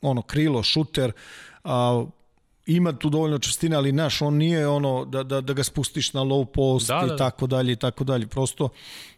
ono 0.02 0.22
krilo, 0.22 0.62
šuter, 0.62 1.12
a 1.64 2.04
ima 2.66 2.92
tu 2.92 3.10
dovoljno 3.10 3.38
čvrstine, 3.38 3.76
ali 3.76 3.92
naš, 3.92 4.22
on 4.22 4.34
nije 4.34 4.68
ono 4.68 5.04
da, 5.04 5.22
da, 5.22 5.40
da 5.40 5.52
ga 5.52 5.64
spustiš 5.64 6.12
na 6.12 6.20
low 6.20 6.44
post 6.44 6.88
Da, 6.88 6.98
da, 7.00 7.06
i 7.06 7.08
da. 7.08 7.16
tako 7.16 7.46
dalje 7.46 7.72
i 7.72 7.76
tako 7.76 8.04
dalje. 8.04 8.26
Prosto 8.26 8.68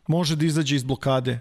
može 0.06 0.36
da 0.36 0.46
izađe 0.46 0.76
iz 0.76 0.84
blokade, 0.84 1.40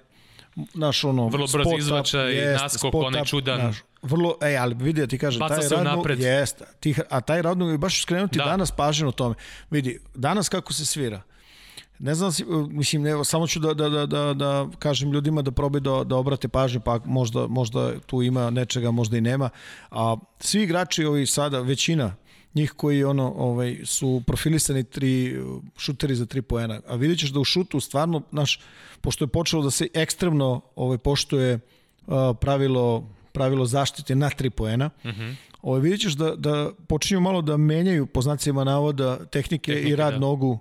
naš 0.73 1.03
ono 1.03 1.27
Vrlo 1.27 1.47
brz 1.53 1.67
izvačaj, 1.77 2.33
jeste, 2.33 2.63
naskok, 2.63 2.93
onaj 2.93 3.23
čudan. 3.23 3.61
Naš, 3.61 3.77
vrlo, 4.01 4.37
ej, 4.41 4.57
ali 4.57 4.75
vidi, 4.75 5.01
ja 5.01 5.07
ti 5.07 5.17
kažem, 5.17 5.39
Baca 5.39 5.55
taj 5.55 5.83
radno, 5.83 6.03
jeste, 6.17 6.65
ti, 6.79 6.95
a 7.09 7.21
taj 7.21 7.41
radno 7.41 7.69
je 7.69 7.77
baš 7.77 8.01
skrenuti 8.01 8.37
Da. 8.37 8.43
da. 8.43 8.49
danas 8.49 8.71
pažnju 8.71 9.07
o 9.07 9.11
tome. 9.11 9.35
Vidi, 9.69 9.99
danas 10.15 10.49
kako 10.49 10.73
se 10.73 10.85
svira, 10.85 11.21
Ne 11.99 12.15
znam, 12.15 12.31
si, 12.31 12.45
mislim, 12.69 13.01
ne, 13.01 13.25
samo 13.25 13.47
ću 13.47 13.59
da, 13.59 13.73
da, 13.73 13.89
da, 13.89 14.05
da, 14.05 14.33
da 14.33 14.67
kažem 14.79 15.11
ljudima 15.11 15.41
da 15.41 15.51
probaju 15.51 15.81
da, 15.81 16.03
da 16.03 16.15
obrate 16.15 16.47
pažnju, 16.47 16.79
pa 16.79 16.99
možda, 17.05 17.47
možda 17.47 17.99
tu 17.99 18.21
ima 18.21 18.49
nečega, 18.49 18.91
možda 18.91 19.17
i 19.17 19.21
nema. 19.21 19.49
A 19.91 20.15
svi 20.39 20.63
igrači 20.63 21.05
ovi 21.05 21.25
sada, 21.25 21.59
većina 21.59 22.15
njih 22.55 22.71
koji 22.71 23.03
ono 23.03 23.33
ovaj 23.37 23.77
su 23.83 24.21
profilisani 24.27 24.83
tri 24.83 25.41
šuteri 25.77 26.15
za 26.15 26.25
tri 26.25 26.41
poena. 26.41 26.81
A 26.87 26.95
vidjet 26.95 27.19
ćeš 27.19 27.29
da 27.29 27.39
u 27.39 27.43
šutu 27.43 27.79
stvarno 27.79 28.21
naš 28.31 28.59
pošto 29.01 29.23
je 29.23 29.27
počelo 29.27 29.63
da 29.63 29.71
se 29.71 29.87
ekstremno 29.93 30.61
ovaj 30.75 30.97
poštuje 30.97 31.59
uh, 32.07 32.13
pravilo 32.41 33.09
pravilo 33.31 33.65
zaštite 33.65 34.15
na 34.15 34.29
tri 34.29 34.49
poena. 34.49 34.89
Mhm. 35.05 35.09
-hmm. 35.09 35.35
Ovaj 35.61 35.81
vidjet 35.81 36.01
ćeš 36.01 36.13
da 36.13 36.35
da 36.35 36.71
počinju 36.87 37.19
malo 37.21 37.41
da 37.41 37.57
menjaju 37.57 38.05
po 38.05 38.21
znacima 38.21 38.63
navoda 38.63 39.17
tehnike, 39.25 39.71
tehnike 39.71 39.89
i 39.89 39.95
rad 39.95 40.13
da. 40.13 40.19
nogu 40.19 40.59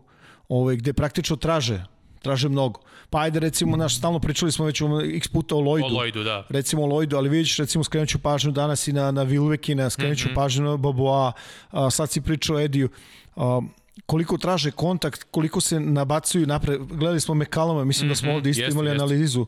ovaj 0.49 0.76
gde 0.76 0.92
praktično 0.92 1.36
traže 1.36 1.84
traže 2.24 2.48
mnogo. 2.48 2.80
Pa 3.10 3.20
ajde 3.20 3.40
recimo, 3.40 3.76
naš, 3.76 3.98
stalno 3.98 4.18
pričali 4.18 4.52
smo 4.52 4.64
već 4.64 4.80
o 4.80 5.00
x 5.00 5.28
puta 5.28 5.54
o 5.54 5.60
Lloydu. 5.60 5.84
O 5.84 5.88
Lloydu, 5.88 6.24
da. 6.24 6.46
Recimo 6.48 6.82
o 6.82 6.86
Lloydu, 6.86 7.16
ali 7.16 7.28
vidiš, 7.28 7.56
recimo 7.56 7.84
skrenut 7.84 8.08
ću 8.08 8.18
pažnju 8.18 8.52
danas 8.52 8.88
i 8.88 8.92
na, 8.92 9.10
na 9.10 9.22
Vilvekina, 9.22 9.90
skrenut 9.90 10.18
ću 10.18 10.28
mm 10.28 10.30
-hmm. 10.30 10.34
pažnju 10.34 10.64
na 10.64 10.76
Baboa, 10.76 11.32
a, 11.70 11.90
sad 11.90 12.10
si 12.10 12.20
pričao 12.20 12.56
o 12.56 12.60
Ediju. 12.60 12.88
A, 13.36 13.60
koliko 14.06 14.38
traže 14.38 14.70
kontakt, 14.70 15.24
koliko 15.30 15.60
se 15.60 15.80
nabacuju 15.80 16.46
napred. 16.46 16.80
Gledali 16.80 17.20
smo 17.20 17.34
Mekalama, 17.34 17.84
mislim 17.84 18.06
mm 18.06 18.10
-hmm. 18.10 18.12
da 18.12 18.16
smo 18.16 18.32
ovde 18.32 18.50
isto 18.50 18.62
Jeste, 18.62 18.72
imali 18.72 18.88
jeste. 18.88 19.02
analizu. 19.02 19.46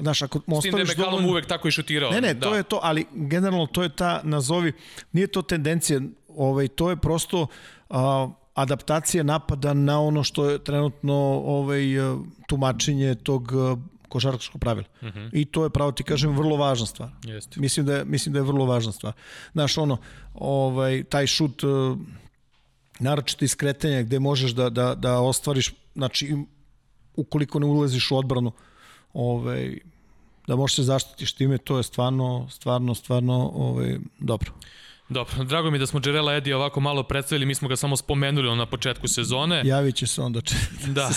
Znaš, 0.00 0.22
ako 0.22 0.38
S 0.38 0.42
tim 0.42 0.72
da 0.72 0.78
je 0.78 0.82
ostaviš 0.82 0.96
dovoljno... 0.96 1.28
uvek 1.28 1.46
tako 1.46 1.68
i 1.68 1.70
šutirao. 1.70 2.10
Ne, 2.10 2.20
ne, 2.20 2.34
da. 2.34 2.40
to 2.40 2.54
je 2.54 2.62
to, 2.62 2.80
ali 2.82 3.06
generalno 3.12 3.66
to 3.66 3.82
je 3.82 3.88
ta, 3.88 4.20
nazovi, 4.24 4.72
nije 5.12 5.26
to 5.26 5.42
tendencija, 5.42 6.00
ovaj, 6.28 6.68
to 6.68 6.90
je 6.90 6.96
prosto 6.96 7.46
a, 7.90 8.28
adaptacija 8.56 9.22
napada 9.22 9.74
na 9.74 10.00
ono 10.00 10.24
što 10.24 10.50
je 10.50 10.58
trenutno 10.58 11.14
ovaj, 11.44 11.82
tumačenje 12.48 13.14
tog 13.14 13.52
a, 13.52 13.76
košarkaškog 14.08 14.60
pravila. 14.60 14.86
Uh 15.02 15.08
-huh. 15.08 15.30
I 15.32 15.44
to 15.44 15.64
je, 15.64 15.70
pravo 15.70 15.92
ti 15.92 16.02
kažem, 16.02 16.36
vrlo 16.36 16.56
važna 16.56 16.86
stvar. 16.86 17.10
Jeste. 17.24 17.60
Mislim 17.60 17.86
da 17.86 17.96
je, 17.96 18.04
mislim 18.04 18.32
da 18.32 18.38
je 18.38 18.42
vrlo 18.42 18.64
važna 18.64 18.92
stvar. 18.92 19.12
Znaš, 19.52 19.78
ono, 19.78 19.96
ovaj, 20.34 21.04
taj 21.04 21.26
šut, 21.26 21.64
uh, 21.64 21.98
naročito 22.98 23.44
iz 23.44 23.56
kretanja 23.56 24.02
gde 24.02 24.18
možeš 24.18 24.50
da, 24.50 24.70
da, 24.70 24.94
da 24.94 25.20
ostvariš, 25.20 25.74
znači, 25.94 26.36
ukoliko 27.16 27.58
ne 27.58 27.66
ulaziš 27.66 28.10
u 28.10 28.16
odbranu, 28.16 28.52
ovaj, 29.12 29.78
da 30.46 30.56
možeš 30.56 30.76
se 30.76 30.82
zaštitiš 30.82 31.32
time, 31.32 31.58
to 31.58 31.76
je 31.76 31.82
stvarno, 31.82 32.46
stvarno, 32.50 32.94
stvarno 32.94 33.50
ovaj, 33.54 33.98
dobro. 34.18 34.52
Dobro, 35.08 35.44
drago 35.44 35.70
mi 35.70 35.78
da 35.78 35.86
smo 35.86 36.00
Jarela 36.04 36.34
Edi 36.34 36.52
ovako 36.52 36.80
malo 36.80 37.02
predstavili, 37.02 37.46
mi 37.46 37.54
smo 37.54 37.68
ga 37.68 37.76
samo 37.76 37.96
spomenuli 37.96 38.56
na 38.56 38.66
početku 38.66 39.08
sezone. 39.08 39.62
Javit 39.64 39.96
će 39.96 40.06
se 40.06 40.22
onda 40.22 40.40
če, 40.40 40.54
da, 40.96 41.10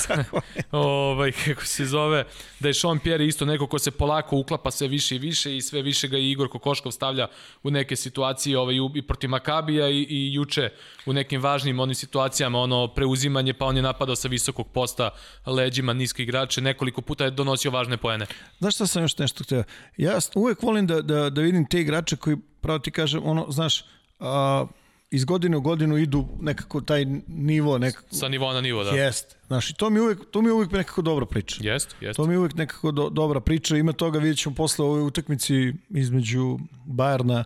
ovaj, 0.72 1.32
kako 1.32 1.66
se 1.66 1.86
zove, 1.86 2.26
da 2.60 2.68
je 2.68 2.74
Sean 2.74 3.00
Pierre 3.00 3.26
isto 3.26 3.46
neko 3.46 3.68
ko 3.68 3.80
se 3.80 3.92
polako 3.92 4.38
uklapa 4.38 4.72
sve 4.72 4.88
više 4.88 5.16
i 5.16 5.20
više 5.20 5.58
i 5.58 5.62
sve 5.62 5.82
više 5.82 6.08
ga 6.08 6.18
i 6.18 6.32
Igor 6.32 6.50
Kokoškov 6.50 6.92
stavlja 6.92 7.28
u 7.64 7.72
neke 7.72 7.96
situacije 7.96 8.58
ovaj, 8.60 8.76
i 8.96 9.02
protiv 9.02 9.30
Makabija 9.30 9.90
i, 9.90 10.06
i 10.10 10.34
juče 10.34 10.70
u 11.06 11.14
nekim 11.14 11.42
važnim 11.42 11.80
onim 11.80 11.96
situacijama, 11.96 12.60
ono 12.60 12.88
preuzimanje, 12.88 13.54
pa 13.54 13.66
on 13.66 13.76
je 13.76 13.82
napadao 13.82 14.16
sa 14.16 14.28
visokog 14.28 14.68
posta 14.74 15.10
leđima 15.46 15.94
niske 15.94 16.24
igrače, 16.24 16.62
nekoliko 16.62 17.02
puta 17.02 17.26
je 17.26 17.32
donosio 17.32 17.72
važne 17.72 17.98
poene. 17.98 18.26
Znaš 18.60 18.76
šta 18.76 18.88
sam 18.88 19.02
još 19.02 19.18
nešto 19.18 19.44
htio? 19.44 19.64
Ja 19.98 20.20
uvek 20.36 20.64
volim 20.64 20.88
da, 20.88 21.02
da, 21.02 21.30
da 21.30 21.42
vidim 21.42 21.66
te 21.66 21.82
igrače 21.82 22.16
koji 22.16 22.38
pravo 22.62 22.80
ti 22.80 22.92
kažem, 22.92 23.22
ono, 23.26 23.46
znaš, 23.50 23.86
a, 24.20 24.66
iz 25.12 25.26
godine 25.26 25.58
u 25.58 25.62
godinu 25.62 25.98
idu 25.98 26.28
nekako 26.42 26.82
taj 26.82 27.06
nivo 27.28 27.78
nekako 27.78 28.16
sa 28.16 28.28
nivoa 28.28 28.54
na 28.54 28.62
nivo 28.62 28.84
da. 28.84 28.90
Jest 28.90 29.36
znači 29.48 29.74
to 29.74 29.90
mi 29.90 30.00
uvek 30.00 30.20
to 30.32 30.42
mi 30.42 30.50
uvek 30.50 30.72
nekako 30.72 31.02
dobra 31.02 31.26
priča. 31.26 31.60
Jest 31.64 31.96
jest. 32.02 32.18
To 32.18 32.26
mi 32.26 32.38
uvek 32.38 32.56
nekako 32.56 32.92
do, 32.92 33.10
dobra 33.10 33.40
priča. 33.40 33.78
Ima 33.78 33.94
toga 33.94 34.20
videćemo 34.20 34.56
posle 34.56 34.86
ove 34.86 35.02
utakmici 35.02 35.74
između 35.90 36.60
Bajerna 36.86 37.44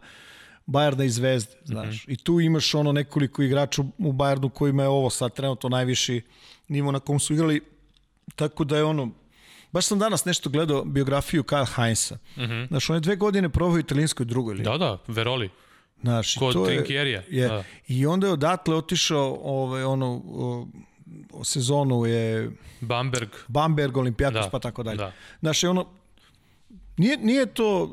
Bajerna 0.65 1.03
i 1.03 1.09
Zvezde 1.09 1.51
znaš. 1.65 1.87
Mm 1.87 1.91
-hmm. 1.91 2.13
i 2.13 2.17
tu 2.17 2.39
imaš 2.39 2.75
ono 2.75 2.91
nekoliko 2.91 3.43
igrača 3.43 3.83
u 3.97 4.11
Bajernu 4.11 4.49
kojima 4.49 4.83
je 4.83 4.89
ovo 4.89 5.09
sad 5.09 5.33
trenutno 5.33 5.69
najviši 5.69 6.21
nivo 6.67 6.91
na 6.91 6.99
kom 6.99 7.19
su 7.19 7.33
igrali. 7.33 7.61
Tako 8.35 8.63
da 8.63 8.77
je 8.77 8.83
ono 8.83 9.11
Baš 9.73 9.85
sam 9.85 9.99
danas 9.99 10.25
nešto 10.25 10.49
gledao 10.49 10.85
biografiju 10.85 11.43
Karl 11.43 11.65
Heinza. 11.75 12.15
Mm 12.37 12.41
-hmm. 12.41 12.67
Znaš, 12.67 12.89
on 12.89 12.95
je 12.95 12.99
dve 12.99 13.15
godine 13.15 13.49
provao 13.49 13.75
u 13.75 13.79
italijanskoj 13.79 14.25
drugoj 14.25 14.53
ligi. 14.53 14.63
Da, 14.63 14.77
da, 14.77 14.97
Veroli. 15.07 15.49
Znaš, 16.01 16.35
Kod 16.35 16.53
to 16.53 16.65
Trinkjerija. 16.65 17.23
Je, 17.29 17.47
da. 17.47 17.63
I 17.87 18.05
onda 18.05 18.27
je 18.27 18.33
odatle 18.33 18.75
otišao 18.75 19.39
ovaj, 19.43 19.83
ono, 19.83 20.21
o, 20.25 20.67
o 21.31 21.43
sezonu 21.43 22.05
je 22.05 22.51
Bamberg. 22.81 23.29
Bamberg, 23.47 23.97
Olimpijakos, 23.97 24.45
da, 24.45 24.49
pa 24.49 24.59
tako 24.59 24.83
dalje. 24.83 24.97
Da. 24.97 25.11
Znaš, 25.39 25.63
ono, 25.63 25.85
nije, 26.97 27.17
nije 27.17 27.45
to... 27.45 27.89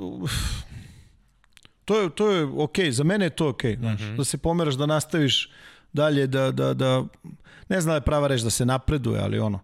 To 1.85 2.01
je, 2.01 2.11
to 2.11 2.31
je 2.31 2.45
okej, 2.45 2.87
okay. 2.87 2.91
za 2.91 3.05
mene 3.05 3.25
je 3.25 3.31
to 3.31 3.49
okej, 3.49 3.77
okay, 3.77 3.79
znaš, 3.79 4.01
mm 4.01 4.05
-hmm. 4.05 4.17
da 4.17 4.25
se 4.25 4.39
pomeraš, 4.39 4.75
da 4.75 4.87
nastaviš 4.87 5.51
dalje, 5.93 6.27
da, 6.27 6.51
da, 6.51 6.75
da 6.75 7.05
ne 7.69 7.81
znam 7.81 7.91
da 7.91 7.95
je 7.95 8.01
prava 8.01 8.27
reč 8.27 8.41
da 8.41 8.51
se 8.51 8.67
napreduje, 8.67 9.21
ali 9.21 9.39
ono, 9.39 9.61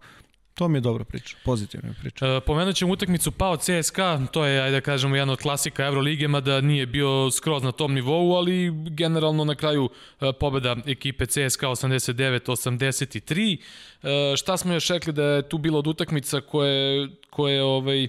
To 0.57 0.69
mi 0.69 0.77
je 0.77 0.81
dobra 0.81 1.05
priča, 1.05 1.37
pozitivna 1.45 1.95
priča. 2.01 2.27
E, 2.27 2.41
pomenut 2.41 2.77
ćemo 2.77 2.93
utakmicu 2.93 3.33
Pao 3.33 3.57
CSKA, 3.57 4.27
to 4.33 4.45
je, 4.45 4.63
ajde 4.63 4.77
da 4.77 4.81
kažemo, 4.81 5.17
jedan 5.17 5.31
od 5.31 5.39
klasika 5.39 5.85
Evrolige, 5.85 6.29
mada 6.29 6.61
nije 6.61 6.87
bio 6.87 7.31
skroz 7.31 7.63
na 7.63 7.73
tom 7.73 7.95
nivou, 7.95 8.37
ali 8.37 8.73
generalno 8.91 9.45
na 9.45 9.55
kraju 9.55 9.89
e, 10.21 10.33
pobeda 10.41 10.77
ekipe 10.87 11.27
CSKA 11.27 11.69
89-83. 11.69 13.57
E, 14.03 14.37
šta 14.37 14.57
smo 14.57 14.75
još 14.75 14.89
rekli 14.89 15.13
da 15.13 15.25
je 15.25 15.49
tu 15.49 15.59
bilo 15.59 15.79
od 15.79 15.87
utakmica 15.87 16.41
koje, 16.41 17.09
koje, 17.31 17.63
ovaj, 17.63 18.09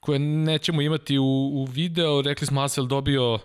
koje 0.00 0.18
nećemo 0.18 0.82
imati 0.82 1.18
u, 1.18 1.50
u 1.54 1.64
video, 1.64 2.22
rekli 2.22 2.46
smo 2.46 2.62
Asel 2.62 2.86
dobio 2.86 3.38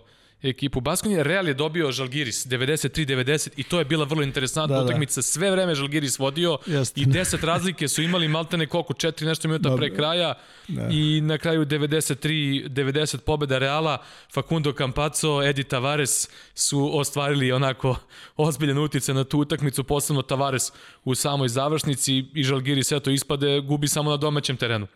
ekipu 0.43 0.81
Baskonije. 0.81 1.23
Real 1.23 1.47
je 1.47 1.53
dobio 1.53 1.91
Žalgiris 1.91 2.47
93-90 2.47 3.49
i 3.57 3.63
to 3.63 3.79
je 3.79 3.85
bila 3.85 4.05
vrlo 4.05 4.23
interesantna 4.23 4.77
da, 4.77 4.83
utakmica. 4.83 5.17
Da. 5.17 5.21
Sve 5.21 5.51
vreme 5.51 5.75
Žalgiris 5.75 6.19
vodio 6.19 6.57
Jest. 6.65 6.97
i 6.97 7.05
10 7.05 7.45
razlike 7.45 7.87
su 7.87 8.01
imali 8.01 8.27
maltene 8.27 8.65
koliko, 8.67 8.93
4 8.93 9.25
nešto 9.25 9.47
minuta 9.47 9.69
Dobre. 9.69 9.87
pre 9.87 9.95
kraja 9.95 10.33
da. 10.67 10.87
i 10.91 11.21
na 11.21 11.37
kraju 11.37 11.65
93-90 11.65 13.17
pobeda 13.17 13.57
Reala. 13.57 13.97
Facundo 14.33 14.73
Campazzo, 14.73 15.43
Edi 15.43 15.63
Tavares 15.63 16.29
su 16.55 16.99
ostvarili 16.99 17.51
onako 17.51 17.95
ozbiljan 18.37 18.77
utice 18.77 19.13
na 19.13 19.23
tu 19.23 19.39
utakmicu, 19.39 19.83
posebno 19.83 20.21
Tavares 20.21 20.71
u 21.03 21.15
samoj 21.15 21.47
završnici 21.47 22.25
i 22.33 22.43
Žalgiris 22.43 22.91
eto 22.91 23.09
ispade, 23.09 23.59
gubi 23.59 23.87
samo 23.87 24.11
na 24.11 24.17
domaćem 24.17 24.57
terenu. 24.57 24.87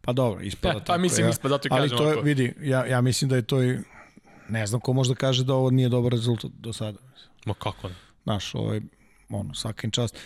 Pa 0.00 0.12
dobro, 0.12 0.40
ispada 0.42 0.74
ja, 0.74 0.78
tako. 0.78 0.86
Pa 0.86 0.98
mislim, 0.98 1.26
ja. 1.26 1.30
ispada, 1.30 1.54
zato 1.54 1.68
i 1.68 1.70
Ali 1.72 1.88
kažem. 1.88 1.98
to 1.98 2.04
je, 2.04 2.08
ovako. 2.12 2.24
vidi, 2.24 2.54
ja, 2.62 2.86
ja 2.86 3.00
mislim 3.00 3.30
da 3.30 3.36
je 3.36 3.42
to 3.42 3.62
i 3.62 3.78
ne 4.48 4.66
znam 4.66 4.80
ko 4.80 4.92
može 4.92 5.10
da 5.10 5.14
kaže 5.14 5.44
da 5.44 5.54
ovo 5.54 5.70
nije 5.70 5.88
dobar 5.88 6.12
rezultat 6.12 6.50
do 6.50 6.72
sada. 6.72 6.98
Ma 7.46 7.54
kako 7.54 7.88
ne? 7.88 7.94
Naš, 8.24 8.54
ovaj, 8.54 8.80
ono, 9.28 9.54
svakim 9.54 9.90
čast. 9.90 10.18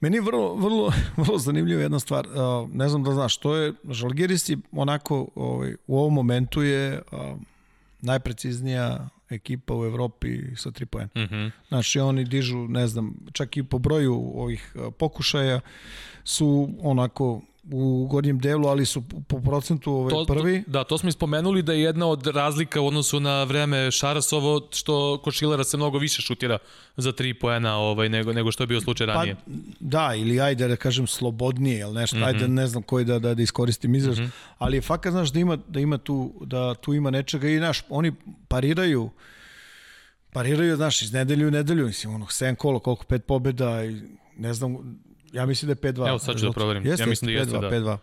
Meni 0.00 0.16
je 0.16 0.20
vrlo, 0.20 0.54
vrlo, 0.54 0.92
vrlo 1.16 1.38
zanimljiva 1.38 1.82
jedna 1.82 2.00
stvar. 2.00 2.26
Uh, 2.26 2.70
ne 2.70 2.88
znam 2.88 3.02
da 3.02 3.12
znaš, 3.12 3.36
to 3.36 3.56
je, 3.56 3.72
Žalgiris 3.90 4.48
je 4.48 4.56
onako, 4.72 5.28
ovaj, 5.34 5.74
u 5.86 5.98
ovom 5.98 6.14
momentu 6.14 6.62
je 6.62 7.02
uh, 7.12 7.18
najpreciznija 8.00 9.08
ekipa 9.30 9.74
u 9.74 9.84
Evropi 9.84 10.56
sa 10.56 10.70
tri 10.70 10.86
poena. 10.86 11.08
Mm. 11.14 11.20
-hmm. 11.20 11.50
Znači, 11.68 12.00
oni 12.00 12.24
dižu, 12.24 12.68
ne 12.68 12.86
znam, 12.86 13.14
čak 13.32 13.56
i 13.56 13.62
po 13.62 13.78
broju 13.78 14.32
ovih 14.34 14.76
pokušaja 14.98 15.60
su 16.24 16.68
onako 16.82 17.40
u 17.72 18.06
gornjem 18.10 18.38
delu, 18.38 18.68
ali 18.68 18.86
su 18.86 19.02
po 19.28 19.40
procentu 19.40 19.92
ovaj 19.92 20.10
to, 20.10 20.24
prvi. 20.28 20.62
To, 20.62 20.70
da, 20.70 20.84
to 20.84 20.98
smo 20.98 21.08
ispomenuli 21.08 21.62
da 21.62 21.72
je 21.72 21.80
jedna 21.80 22.06
od 22.06 22.26
razlika 22.26 22.80
u 22.80 22.86
odnosu 22.86 23.20
na 23.20 23.44
vreme 23.44 23.90
Šarasovo 23.90 24.68
što 24.70 25.20
kod 25.24 25.34
Šilera 25.34 25.64
se 25.64 25.76
mnogo 25.76 25.98
više 25.98 26.22
šutira 26.22 26.58
za 26.96 27.12
tri 27.12 27.34
poena 27.34 27.76
ovaj, 27.76 28.08
nego, 28.08 28.32
nego 28.32 28.52
što 28.52 28.62
je 28.62 28.66
bio 28.66 28.80
slučaj 28.80 29.06
ranije. 29.06 29.34
Pa, 29.34 29.40
da, 29.80 30.14
ili 30.14 30.40
ajde 30.40 30.68
da 30.68 30.76
kažem 30.76 31.06
slobodnije, 31.06 31.80
ili 31.80 31.94
nešto, 31.94 32.16
mm 32.16 32.20
-hmm. 32.20 32.26
ajde 32.26 32.48
ne 32.48 32.66
znam 32.66 32.82
koji 32.82 33.04
da, 33.04 33.18
da, 33.18 33.34
da 33.34 33.42
iskoristim 33.42 33.94
izraz, 33.94 34.18
mm 34.18 34.22
-hmm. 34.22 34.30
ali 34.58 34.76
je 34.76 34.80
fakat 34.80 35.12
znaš 35.12 35.32
da 35.32 35.40
ima, 35.40 35.56
da 35.68 35.80
ima 35.80 35.98
tu, 35.98 36.32
da 36.40 36.74
tu 36.74 36.94
ima 36.94 37.10
nečega 37.10 37.48
i 37.48 37.60
naš, 37.60 37.82
oni 37.88 38.12
pariraju 38.48 39.10
pariraju, 40.34 40.76
znaš, 40.76 41.02
iz 41.02 41.12
nedelju 41.12 41.48
u 41.48 41.50
nedelju, 41.50 41.86
mislim, 41.86 42.14
ono, 42.14 42.26
7 42.26 42.54
kola, 42.54 42.78
koliko, 42.78 43.04
pet 43.04 43.24
pobjeda 43.24 43.84
i 43.84 44.00
ne 44.36 44.54
znam, 44.54 44.98
ja 45.34 45.46
mislim 45.46 45.66
da 45.66 45.88
je 45.88 45.92
5-2. 45.92 46.08
Evo 46.08 46.18
sad 46.18 46.38
ću 46.38 46.46
da 46.46 46.52
proverim. 46.52 46.86
Jeste, 46.86 47.02
ja 47.02 47.06
mislim 47.06 47.26
da 47.26 47.38
jeste, 47.38 47.56
5-2, 47.56 47.60
da. 47.60 47.70
5-2. 47.70 47.96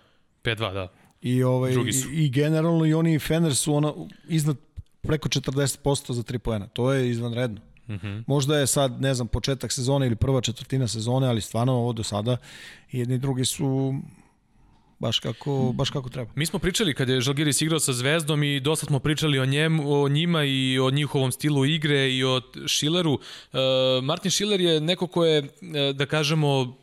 5-2, 0.43 0.73
da. 0.73 0.91
I, 1.21 1.43
ovaj, 1.43 1.71
i, 1.71 2.23
i 2.23 2.29
generalno 2.29 2.85
i 2.85 2.93
oni 2.93 3.15
i 3.15 3.19
Fener 3.19 3.55
su 3.55 3.75
ona, 3.75 3.93
iznad 4.27 4.57
preko 5.01 5.29
40% 5.29 6.11
za 6.11 6.23
3 6.23 6.37
poena. 6.37 6.67
To 6.67 6.93
je 6.93 7.09
izvanredno. 7.09 7.61
Mm 7.87 7.93
-hmm. 7.93 8.23
Možda 8.27 8.57
je 8.57 8.67
sad, 8.67 9.01
ne 9.01 9.13
znam, 9.13 9.27
početak 9.27 9.71
sezone 9.71 10.07
ili 10.07 10.15
prva 10.15 10.41
četvrtina 10.41 10.87
sezone, 10.87 11.27
ali 11.27 11.41
stvarno 11.41 11.73
ovo 11.73 11.93
do 11.93 12.03
sada 12.03 12.37
jedni 12.91 13.15
i 13.15 13.17
drugi 13.17 13.45
su 13.45 13.93
baš 14.99 15.19
kako, 15.19 15.71
baš 15.75 15.89
kako 15.89 16.09
treba. 16.09 16.31
Mi 16.35 16.45
smo 16.45 16.59
pričali 16.59 16.93
kad 16.93 17.09
je 17.09 17.21
Žalgiris 17.21 17.61
igrao 17.61 17.79
sa 17.79 17.93
Zvezdom 17.93 18.43
i 18.43 18.59
dosta 18.59 18.85
smo 18.85 18.99
pričali 18.99 19.39
o, 19.39 19.45
njemu, 19.45 20.01
o 20.01 20.09
njima 20.09 20.43
i 20.43 20.79
o 20.79 20.91
njihovom 20.91 21.31
stilu 21.31 21.65
igre 21.65 22.11
i 22.11 22.23
o 22.23 22.41
Šileru. 22.67 23.13
Uh, 23.13 23.59
Martin 24.03 24.31
Šiler 24.31 24.61
je 24.61 24.81
neko 24.81 25.07
ko 25.07 25.25
je, 25.25 25.39
uh, 25.41 25.47
da 25.95 26.05
kažemo, 26.05 26.77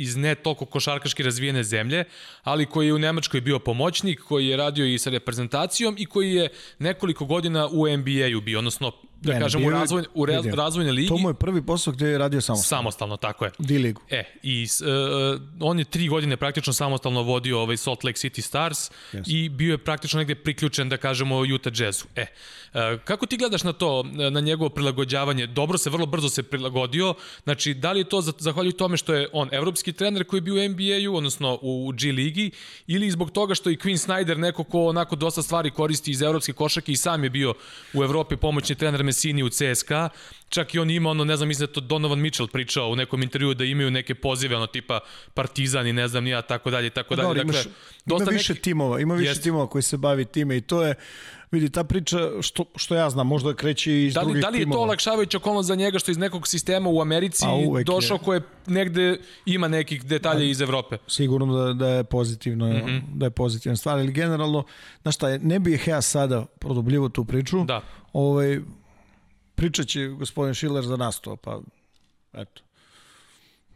iz 0.00 0.16
ne 0.16 0.34
toliko 0.34 0.66
košarkaški 0.66 1.22
razvijene 1.22 1.64
zemlje, 1.64 2.04
ali 2.42 2.66
koji 2.66 2.86
je 2.86 2.94
u 2.94 2.98
Nemačkoj 2.98 3.40
bio 3.40 3.58
pomoćnik, 3.58 4.20
koji 4.20 4.46
je 4.46 4.56
radio 4.56 4.86
i 4.86 4.98
sa 4.98 5.10
reprezentacijom 5.10 5.96
i 5.98 6.06
koji 6.06 6.34
je 6.34 6.48
nekoliko 6.78 7.24
godina 7.24 7.68
u 7.68 7.88
NBA-u 7.88 8.40
bio, 8.40 8.58
odnosno 8.58 8.92
da 9.22 9.32
Ne, 9.32 9.40
kažem, 9.40 9.64
u 9.64 9.70
razvoj, 9.70 10.04
u 10.14 10.26
re, 10.26 10.36
vidio. 10.36 10.54
razvojnoj 10.54 10.92
ligi. 10.92 11.08
To 11.08 11.18
mu 11.18 11.28
je 11.30 11.34
prvi 11.34 11.62
posao 11.62 11.92
gde 11.92 12.06
je 12.06 12.18
radio 12.18 12.40
samostalno. 12.40 12.80
Samostalno, 12.80 13.16
tako 13.18 13.44
je. 13.44 13.50
D-ligu. 13.58 14.00
E, 14.10 14.24
i 14.42 14.66
uh, 14.80 15.40
on 15.60 15.78
je 15.78 15.84
tri 15.84 16.08
godine 16.08 16.36
praktično 16.36 16.72
samostalno 16.72 17.22
vodio 17.22 17.60
ovaj 17.60 17.76
Salt 17.76 18.04
Lake 18.04 18.16
City 18.18 18.40
Stars 18.40 18.90
Yes. 19.12 19.22
i 19.26 19.48
bio 19.48 19.70
je 19.70 19.78
praktično 19.78 20.18
negde 20.18 20.34
priključen, 20.34 20.88
da 20.88 20.96
kažemo, 20.96 21.36
Utah 21.46 21.72
Jazzu. 21.76 22.04
E, 22.16 22.26
uh, 22.68 22.80
kako 23.00 23.26
ti 23.26 23.36
gledaš 23.36 23.62
na 23.62 23.72
to, 23.72 24.02
na 24.30 24.40
njegovo 24.40 24.70
prilagođavanje? 24.70 25.46
Dobro 25.46 25.78
se, 25.78 25.90
vrlo 25.90 26.06
brzo 26.06 26.28
se 26.28 26.42
prilagodio. 26.42 27.14
Znači, 27.44 27.74
da 27.74 27.92
li 27.92 28.00
je 28.00 28.04
to 28.04 28.20
za- 28.20 28.32
zahvaljujući 28.38 28.78
tome 28.78 28.96
što 28.96 29.14
je 29.14 29.28
on 29.32 29.48
evropski 29.52 29.92
trener 29.92 30.24
koji 30.24 30.38
je 30.38 30.42
bio 30.42 30.54
u 30.56 30.68
NBA-u, 30.68 31.16
odnosno 31.16 31.58
u 31.62 31.92
G 31.92 32.12
ligi, 32.12 32.50
ili 32.86 33.10
zbog 33.10 33.30
toga 33.30 33.54
što 33.54 33.70
i 33.70 33.76
Quinn 33.76 34.06
Snyder, 34.06 34.36
neko 34.36 34.64
ko 34.64 34.84
onako 34.84 35.16
dosta 35.16 35.42
stvari 35.42 35.70
koristi 35.70 36.10
iz 36.10 36.22
evropske 36.22 36.52
košake 36.52 36.92
i 36.92 36.96
sam 36.96 37.24
je 37.24 37.30
bio 37.30 37.54
u 37.94 38.04
Evropi 38.04 38.36
pomoćni 38.36 38.74
trener 38.74 39.04
Messini 39.10 39.42
u 39.42 39.48
CSKA, 39.50 40.08
čak 40.48 40.74
i 40.74 40.78
on 40.78 40.90
ima 40.90 41.10
ono, 41.10 41.24
ne 41.24 41.36
znam, 41.36 41.48
mislim 41.48 41.66
da 41.66 41.72
to 41.72 41.80
Donovan 41.82 42.20
Mitchell 42.20 42.48
pričao 42.48 42.88
u 42.88 42.96
nekom 42.96 43.22
intervju 43.22 43.54
da 43.54 43.64
imaju 43.66 43.90
neke 43.90 44.14
pozive, 44.16 44.56
ono 44.56 44.66
tipa 44.68 45.00
Partizan 45.34 45.86
i 45.86 45.92
ne 45.92 46.08
znam 46.08 46.24
nija, 46.24 46.42
tako 46.42 46.70
dalje, 46.70 46.90
tako 46.90 47.16
dalje. 47.16 47.26
Dobro, 47.28 47.42
Dakle, 47.44 47.60
imaš, 48.06 48.20
ima 48.20 48.30
više 48.30 48.52
neki- 48.52 48.62
timova, 48.62 49.00
ima 49.00 49.14
više 49.14 49.30
Jeste. 49.30 49.42
timova 49.42 49.66
koji 49.66 49.82
se 49.82 49.96
bavi 49.98 50.24
time 50.26 50.56
i 50.56 50.60
to 50.60 50.82
je, 50.82 50.94
vidi, 51.50 51.70
ta 51.70 51.84
priča, 51.84 52.16
što, 52.40 52.64
što 52.76 52.94
ja 52.94 53.10
znam, 53.10 53.26
možda 53.26 53.54
kreće 53.54 54.04
iz 54.04 54.14
Da 54.14 54.20
li, 54.20 54.24
drugih 54.24 54.42
da 54.42 54.48
li 54.48 54.56
je 54.56 54.60
to 54.60 54.64
timova. 54.64 54.82
olakšavajuća 54.82 55.36
okolnost 55.36 55.66
za 55.66 55.74
njega 55.74 55.98
što 55.98 56.10
iz 56.10 56.18
nekog 56.18 56.48
sistema 56.48 56.88
u 56.88 57.00
Americi 57.00 57.44
Pa 57.44 57.50
uvek 57.52 57.80
je. 57.80 57.84
došao 57.86 58.18
koje 58.18 58.40
negde 58.66 59.16
ima 59.46 59.68
nekih 59.68 60.04
detalja 60.04 60.44
iz 60.44 60.60
Evrope? 60.60 60.96
sigurno 61.08 61.56
da, 61.56 61.72
da 61.74 61.88
je 61.88 62.04
pozitivno, 62.04 62.66
mm. 62.66 62.72
-hmm. 62.72 63.00
da 63.14 63.26
je 63.26 63.30
pozitivna 63.32 63.76
stvar, 63.76 63.98
ali 63.98 64.12
generalno, 64.12 64.64
znaš 65.02 65.14
šta, 65.14 65.38
ne 65.38 65.58
bih 65.58 65.88
ja 65.88 66.02
sada 66.02 66.46
produbljivo 66.58 67.08
tu 67.08 67.24
priču, 67.24 67.64
Da. 67.64 67.82
ovaj, 68.12 68.60
pričat 69.60 69.86
će 69.86 70.06
gospodin 70.06 70.54
Šiler 70.54 70.84
za 70.84 70.96
nas 70.96 71.20
to, 71.20 71.36
pa 71.36 71.60
eto. 72.32 72.62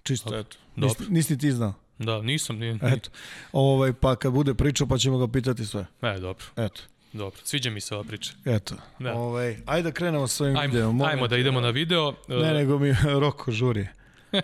Čisto, 0.03 0.39
eto. 0.39 0.57
Nisi, 0.77 0.97
nisi 1.09 1.33
ni 1.33 1.39
ti 1.39 1.53
znao. 1.53 1.75
Da, 1.99 2.23
nisam. 2.23 2.59
Nije, 2.59 2.79
Eto. 2.83 3.11
Ovaj, 3.53 3.93
pa 3.93 4.17
kad 4.17 4.33
bude 4.33 4.55
pričao, 4.55 4.87
pa 4.87 4.99
ćemo 4.99 5.19
ga 5.19 5.29
pitati 5.33 5.67
sve. 5.67 5.87
E, 6.03 6.21
dobro, 6.21 6.45
Eto. 6.57 6.83
dobro. 7.13 7.41
Sviđa 7.45 7.71
mi 7.71 7.81
se 7.81 7.95
ova 7.95 8.05
priča. 8.05 8.33
Eto. 8.45 8.75
Da. 8.99 9.15
Ovaj, 9.15 9.57
ajde 9.67 9.83
da 9.83 9.93
krenemo 9.93 10.27
sa 10.27 10.45
ovim 10.45 10.57
Ajmo, 10.57 10.73
videom. 10.73 10.97
molim 10.97 11.11
ajmo 11.15 11.29
da 11.29 11.37
idemo 11.37 11.61
na 11.61 11.71
video. 11.71 12.15
Ne, 12.29 12.51
E, 12.51 12.55
nego 12.55 12.79
mi 12.79 12.95
Roko 13.23 13.53
žuri. 13.53 13.89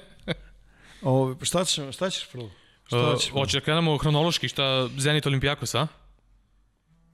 Ovo, 1.03 1.37
šta, 1.43 1.65
ćeš, 1.65 1.95
šta 1.95 2.11
ćeš 2.11 2.29
prvo? 2.33 2.51
Šta 2.87 3.13
e, 3.15 3.19
ćeš 3.19 3.29
prvo? 3.31 3.41
Hoće 3.41 3.61
da 3.61 3.65
krenemo 3.65 3.97
hronološki, 3.99 4.49
šta 4.49 4.89
Zenit 4.97 5.27
Olimpijakos, 5.27 5.75
a? 5.75 5.87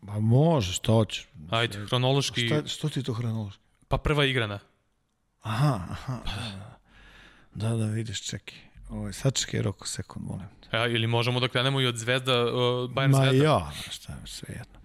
Ma 0.03 0.21
može, 0.21 0.73
šta 0.73 0.93
hoćeš? 0.93 1.29
Ajde, 1.51 1.87
hronološki, 1.87 2.47
Šta, 2.47 2.67
što 2.67 2.89
ti 2.89 3.03
to 3.03 3.13
hronološki? 3.13 3.66
Pa 3.89 3.99
prva 3.99 4.25
igrana. 4.25 4.59
Aha, 5.43 5.81
aha. 5.91 6.19
Da, 7.55 7.69
da, 7.69 7.87
vidiš, 7.87 8.23
čekaj. 8.27 8.59
Ovo, 8.91 9.13
sad 9.13 9.35
čekaj 9.35 9.63
Roko 9.63 9.87
sekund, 9.87 10.27
molim. 10.27 10.47
te. 10.71 10.77
E, 10.77 10.93
ili 10.93 11.07
možemo 11.07 11.41
da 11.41 11.49
krenemo 11.49 11.81
i 11.81 11.87
od 11.87 11.97
Zvezda, 11.97 12.45
uh, 12.45 12.51
Bayern 12.91 13.11
Ma 13.11 13.19
Zvezda. 13.29 13.45
ja, 13.45 13.71
šta 13.91 14.13
je 14.13 14.19
sve 14.25 14.49
jedno. 14.55 14.77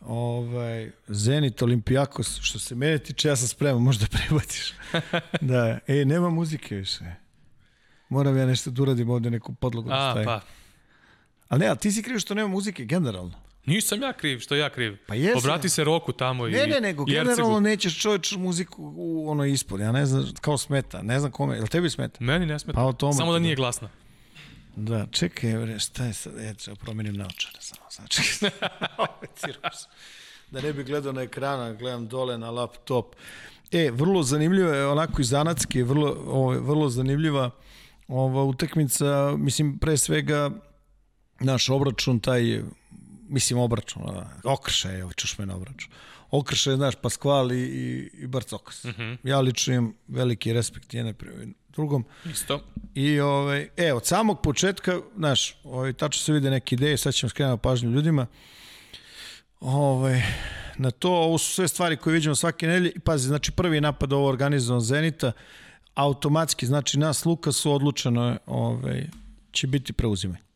Ovaj, 0.00 0.90
Zenit, 1.08 1.62
Olimpijakos, 1.62 2.40
što 2.40 2.58
se 2.58 2.74
mene 2.74 2.98
tiče, 2.98 3.28
ja 3.28 3.36
sam 3.36 3.48
spreman, 3.48 3.82
možda 3.82 4.06
prebaciš. 4.06 4.72
da, 5.40 5.78
e, 5.86 6.04
nema 6.04 6.30
muzike 6.30 6.76
više. 6.76 7.04
Moram 8.08 8.36
ja 8.38 8.46
nešto 8.46 8.70
da 8.70 8.82
uradim 8.82 9.10
ovde, 9.10 9.30
neku 9.30 9.54
podlogu 9.54 9.88
da 9.88 9.94
A, 9.94 10.10
stavim. 10.10 10.26
pa. 10.26 10.40
Ali 11.48 11.60
ne, 11.60 11.66
a 11.66 11.74
ti 11.74 11.92
si 11.92 12.02
kriv 12.02 12.18
što 12.18 12.34
nema 12.34 12.48
muzike, 12.48 12.84
generalno. 12.84 13.38
Nisam 13.66 14.02
ja 14.02 14.12
kriv, 14.12 14.38
što 14.38 14.54
ja 14.54 14.70
kriv. 14.70 14.96
Pa 15.06 15.14
jesam. 15.14 15.38
Obrati 15.38 15.68
se 15.68 15.84
Roku 15.84 16.12
tamo 16.12 16.46
i 16.46 16.50
Ne, 16.50 16.66
ne, 16.66 16.80
nego 16.80 17.04
generalno 17.04 17.60
nećeš 17.60 17.98
čovječ 18.00 18.32
muziku 18.36 18.92
u 18.96 19.30
ono 19.30 19.44
ispod. 19.44 19.80
Ja 19.80 19.92
ne 19.92 20.06
znam, 20.06 20.32
kao 20.40 20.58
smeta. 20.58 21.02
Ne 21.02 21.20
znam 21.20 21.32
kome. 21.32 21.56
Jel 21.56 21.66
tebi 21.66 21.90
smeta? 21.90 22.16
Meni 22.20 22.46
ne 22.46 22.58
smeta. 22.58 22.76
Pa 22.76 22.84
o 22.84 22.92
tome 22.92 23.12
Samo 23.12 23.32
da 23.32 23.38
nije 23.38 23.56
glasna. 23.56 23.88
Da, 24.76 25.06
čekaj, 25.10 25.58
bre, 25.58 25.78
šta 25.78 26.04
je 26.04 26.12
sad? 26.12 26.32
Ja 26.42 26.54
ću 26.54 26.76
promenim 26.76 27.14
naočare 27.14 27.58
samo. 27.60 27.82
Znači. 27.90 28.22
Da 30.50 30.60
ne 30.60 30.72
bi 30.72 30.84
gledao 30.84 31.12
na 31.12 31.22
ekrana, 31.22 31.72
gledam 31.72 32.08
dole 32.08 32.38
na 32.38 32.50
laptop. 32.50 33.14
E, 33.72 33.90
vrlo 33.90 34.22
zanimljivo 34.22 34.72
je, 34.72 34.86
onako 34.86 35.20
i 35.20 35.24
zanatski, 35.24 35.82
vrlo, 35.82 36.16
ovaj, 36.26 36.58
vrlo 36.58 36.88
zanimljiva 36.88 37.50
ova 38.08 38.44
utakmica, 38.44 39.34
mislim, 39.36 39.78
pre 39.78 39.96
svega 39.96 40.50
naš 41.40 41.68
obračun, 41.68 42.20
taj, 42.20 42.62
mislim, 43.32 43.58
obračun, 43.58 44.02
okršaj, 44.44 45.02
na 45.46 45.56
obračun. 45.56 45.90
Okršaj, 46.30 46.76
znaš, 46.76 46.94
Paskval 47.02 47.52
i, 47.52 47.60
i, 47.60 48.10
i 48.22 48.26
Barcokas. 48.26 48.84
Uh 48.84 48.90
-huh. 48.90 49.16
Ja 49.24 49.40
lično 49.40 49.74
imam 49.74 49.94
veliki 50.08 50.52
respekt 50.52 50.94
jedne 50.94 51.12
prema 51.12 51.52
drugom. 51.68 52.04
Isto. 52.24 52.60
I 52.94 53.20
ovaj, 53.20 53.68
e, 53.76 53.92
od 53.92 54.06
samog 54.06 54.42
početka, 54.42 55.00
znaš, 55.16 55.56
ovaj, 55.64 55.92
tačno 55.92 56.22
se 56.22 56.32
vide 56.32 56.50
neke 56.50 56.74
ideje, 56.74 56.96
sad 56.96 57.14
ćemo 57.14 57.30
skrenuti 57.30 57.62
pažnju 57.62 57.90
ljudima. 57.90 58.26
Ovaj, 59.60 60.22
na 60.76 60.90
to, 60.90 61.10
ovo 61.10 61.38
su 61.38 61.54
sve 61.54 61.68
stvari 61.68 61.96
koje 61.96 62.14
vidimo 62.14 62.34
svake 62.34 62.66
nedelje. 62.66 62.92
Pazi, 63.04 63.28
znači 63.28 63.52
prvi 63.52 63.80
napad 63.80 64.12
ovo 64.12 64.28
organizovan 64.28 64.80
Zenita, 64.80 65.32
automatski, 65.94 66.66
znači 66.66 66.98
nas 66.98 67.24
Lukasu 67.24 67.72
odlučeno 67.72 68.28
je, 68.28 68.38
ovaj, 68.46 69.06
će 69.52 69.66
biti 69.66 69.92
preuzimanje. 69.92 70.51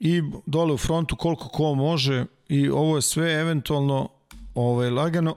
I 0.00 0.22
dole 0.46 0.72
u 0.72 0.78
frontu 0.78 1.16
koliko 1.16 1.48
ko 1.48 1.74
može 1.74 2.24
i 2.48 2.68
ovo 2.68 2.96
je 2.96 3.02
sve 3.02 3.32
eventualno 3.32 4.08
ovaj, 4.54 4.90
lagano, 4.90 5.36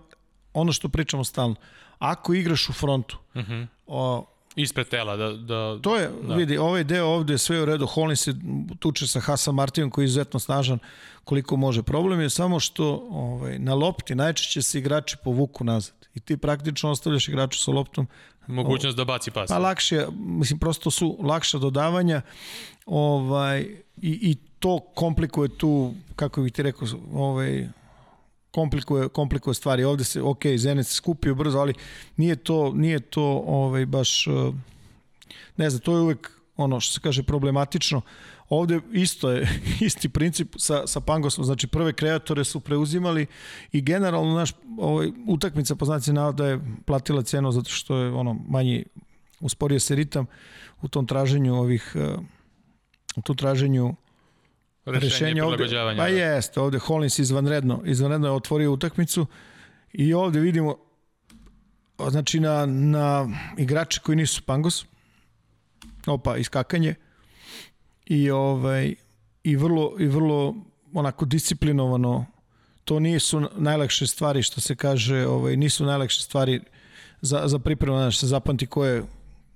ono 0.54 0.72
što 0.72 0.90
pričamo 0.90 1.24
stalno. 1.24 1.56
Ako 2.00 2.34
igraš 2.34 2.70
u 2.70 2.74
frontu, 2.74 3.18
uh 3.36 3.42
-huh. 3.42 3.68
o, 3.88 4.26
Ispred 4.58 4.88
tela, 4.88 5.16
da... 5.16 5.34
da 5.34 5.80
To 5.82 5.96
je, 5.96 6.10
da. 6.28 6.36
vidi, 6.36 6.58
ovaj 6.58 6.84
deo 6.84 7.06
ovde 7.06 7.34
je 7.34 7.38
sve 7.38 7.62
u 7.62 7.66
redu. 7.66 7.86
Hollins 7.86 8.22
se 8.22 8.34
tuče 8.80 9.08
sa 9.08 9.20
Hasan 9.20 9.56
Martinom 9.56 9.90
koji 9.90 10.04
je 10.04 10.06
izuzetno 10.06 10.40
snažan 10.40 10.80
koliko 11.24 11.58
može. 11.58 11.84
Problem 11.84 12.22
je 12.22 12.30
samo 12.30 12.60
što 12.60 13.08
ovaj, 13.10 13.60
na 13.60 13.74
lopti 13.74 14.16
najčešće 14.16 14.62
se 14.62 14.80
igrači 14.80 15.18
povuku 15.24 15.64
nazad. 15.64 15.94
I 16.14 16.20
ti 16.20 16.38
praktično 16.38 16.92
ostavljaš 16.92 17.28
igrača 17.28 17.60
sa 17.60 17.72
loptom. 17.72 18.08
Mogućnost 18.48 18.98
da 18.98 19.06
baci 19.06 19.32
pas. 19.32 19.50
Pa 19.50 19.58
lakše, 19.58 20.06
mislim, 20.16 20.60
prosto 20.60 20.92
su 20.92 21.18
lakša 21.24 21.58
dodavanja 21.58 22.22
ovaj, 22.86 23.62
i, 24.02 24.32
i 24.32 24.36
to 24.60 24.80
komplikuje 24.80 25.50
tu, 25.50 25.94
kako 26.16 26.42
bih 26.42 26.54
ti 26.54 26.64
rekao, 26.64 26.88
ovaj, 27.14 27.68
komplikuje, 28.52 29.10
komplikuje 29.10 29.54
stvari. 29.54 29.84
Ovde 29.84 30.04
se, 30.04 30.22
ok, 30.22 30.46
Zenit 30.58 30.88
se 30.88 30.94
skupio 30.94 31.36
brzo, 31.36 31.60
ali 31.60 31.74
nije 32.18 32.36
to, 32.36 32.72
nije 32.74 33.00
to 33.00 33.44
ovaj, 33.48 33.86
baš, 33.86 34.28
eh, 34.28 34.32
ne 35.58 35.70
znam, 35.70 35.82
to 35.82 35.96
je 35.96 36.02
uvek 36.02 36.32
ono 36.56 36.80
što 36.80 36.94
se 36.94 37.00
kaže 37.00 37.24
problematično. 37.24 38.02
Ovde 38.50 38.80
isto 38.92 39.32
je, 39.32 39.48
isti 39.88 40.10
princip 40.10 40.56
sa, 40.58 40.88
sa 40.88 41.00
Pangosom, 41.00 41.46
znači 41.46 41.68
prve 41.68 41.94
kreatore 41.94 42.44
su 42.44 42.60
preuzimali 42.60 43.26
i 43.72 43.82
generalno 43.82 44.36
naš 44.36 44.54
ovaj, 44.78 45.12
utakmica 45.28 45.76
po 45.76 45.86
znaci 45.86 46.14
navoda 46.14 46.48
je 46.48 46.60
platila 46.86 47.24
cenu 47.24 47.52
zato 47.52 47.70
što 47.70 47.98
je 47.98 48.12
ono 48.12 48.40
manji, 48.48 48.86
usporio 49.40 49.80
se 49.80 49.96
ritam 49.96 50.26
u 50.82 50.88
tom 50.88 51.08
traženju 51.08 51.56
ovih, 51.56 51.92
eh, 51.96 52.16
u 53.16 53.22
tom 53.22 53.36
traženju 53.36 53.96
Rešenje, 54.88 55.10
rešenje 55.10 55.44
ovde, 55.44 55.58
prilagođavanja. 55.58 55.98
pa 55.98 56.04
da. 56.04 56.16
jeste, 56.16 56.60
ovde 56.60 56.80
Hollins 56.80 57.20
izvanredno, 57.20 57.82
izvanredno 57.86 58.28
je 58.28 58.32
otvorio 58.32 58.72
utakmicu 58.72 59.26
i 59.94 60.14
ovde 60.14 60.40
vidimo 60.40 60.76
znači 62.10 62.40
na, 62.40 62.66
na 62.66 63.30
igrače 63.58 64.00
koji 64.00 64.16
nisu 64.16 64.42
Pangos 64.42 64.86
opa, 66.08 66.38
iskakanje 66.38 66.96
i 68.06 68.32
ovaj 68.32 68.96
i 69.44 69.56
vrlo, 69.56 69.96
i 70.00 70.06
vrlo 70.06 70.56
onako 70.94 71.26
disciplinovano 71.26 72.26
to 72.84 73.00
nisu 73.00 73.50
najlakše 73.56 74.08
stvari 74.08 74.44
što 74.44 74.62
se 74.62 74.76
kaže, 74.76 75.28
ovaj, 75.28 75.58
nisu 75.58 75.86
najlakše 75.86 76.22
stvari 76.22 76.62
za, 77.22 77.44
za 77.46 77.60
pripremu, 77.60 77.98
znaš, 77.98 78.20
se 78.20 78.28
zapamti 78.28 78.68
ko 78.68 78.86
je 78.86 79.04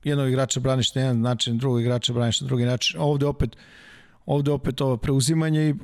jednog 0.04 0.28
igrača 0.28 0.60
braniš 0.60 0.96
na 0.96 1.02
jedan 1.02 1.22
način, 1.22 1.58
drugog 1.58 1.82
igrača 1.82 2.14
braniš 2.14 2.42
na 2.42 2.48
drugi 2.48 2.66
način. 2.66 3.02
Ovde 3.02 3.26
opet 3.26 3.58
ovde 4.32 4.52
opet 4.52 4.82
ovo 4.82 4.98
preuzimanje 4.98 5.70
i 5.70 5.76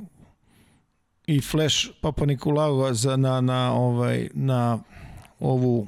i 1.27 1.41
flash 1.41 1.87
Papa 2.01 2.25
Nikolau 2.25 2.93
za 2.93 3.17
na 3.17 3.41
na 3.41 3.73
ovaj 3.73 4.29
na 4.33 4.79
ovu 5.39 5.87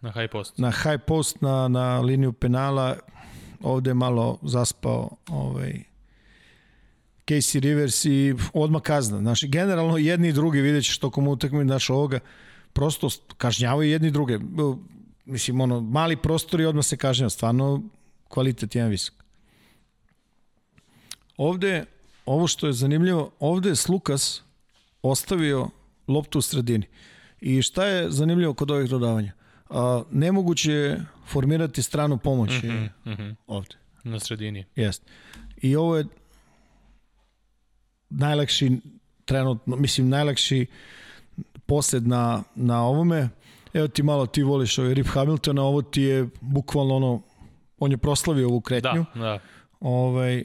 Na 0.00 0.12
high 0.12 0.30
post. 0.32 0.58
na 0.58 0.70
high 0.70 1.00
post 1.06 1.40
na 1.40 1.68
na 1.68 2.00
liniju 2.00 2.32
penala 2.32 2.96
ovde 3.62 3.90
je 3.90 3.94
malo 3.94 4.38
zaspao 4.42 5.10
ovaj 5.28 5.82
Casey 7.26 7.60
Rivers 7.60 8.04
i 8.04 8.34
odmah 8.54 8.82
kazna. 8.82 9.18
Znači, 9.18 9.48
generalno 9.48 9.96
jedni 9.96 10.28
i 10.28 10.32
drugi 10.32 10.60
vidjet 10.60 10.84
ćeš 10.84 10.98
tokom 10.98 11.28
utakme 11.28 11.64
naš 11.64 11.90
ovoga, 11.90 12.18
prosto 12.72 13.08
kažnjavaju 13.36 13.90
jedni 13.90 14.08
i 14.08 14.10
druge. 14.10 14.38
Mislim, 15.24 15.60
ono, 15.60 15.80
mali 15.80 16.16
prostor 16.16 16.60
i 16.60 16.64
odmah 16.64 16.84
se 16.84 16.96
kažnjava. 16.96 17.30
Stvarno, 17.30 17.82
kvalitet 18.28 18.74
jedan 18.74 18.90
visok. 18.90 19.19
Ovde, 21.40 21.84
ovo 22.26 22.46
što 22.46 22.66
je 22.66 22.72
zanimljivo, 22.72 23.30
ovde 23.38 23.68
je 23.68 23.76
Slukas 23.76 24.42
ostavio 25.02 25.68
loptu 26.08 26.38
u 26.38 26.42
sredini. 26.42 26.86
I 27.40 27.62
šta 27.62 27.84
je 27.84 28.10
zanimljivo 28.10 28.54
kod 28.54 28.70
ovih 28.70 28.90
dodavanja? 28.90 29.32
A, 29.70 30.02
nemoguće 30.10 30.72
je 30.72 31.06
formirati 31.26 31.82
stranu 31.82 32.18
pomoć 32.18 32.50
mm 32.50 32.66
-hmm, 32.66 32.88
mm 33.04 33.10
-hmm. 33.10 33.34
ovde. 33.46 33.74
Na 34.04 34.20
sredini. 34.20 34.64
Jeste. 34.76 35.06
I 35.62 35.76
ovo 35.76 35.96
je 35.96 36.04
najlakši 38.10 38.78
trenutno, 39.24 39.76
mislim 39.76 40.08
najlakši 40.08 40.66
posled 41.66 42.06
na, 42.06 42.42
na 42.54 42.82
ovome. 42.82 43.28
Evo 43.74 43.88
ti 43.88 44.02
malo, 44.02 44.26
ti 44.26 44.42
voliš 44.42 44.78
ovaj 44.78 44.94
Rip 44.94 45.06
Hamiltona, 45.06 45.62
ovo 45.62 45.82
ti 45.82 46.02
je 46.02 46.28
bukvalno 46.40 46.96
ono, 46.96 47.22
on 47.78 47.90
je 47.90 47.98
proslavio 47.98 48.48
ovu 48.48 48.60
kretnju. 48.60 49.04
Da, 49.14 49.20
da. 49.20 49.38
Ovaj, 49.80 50.44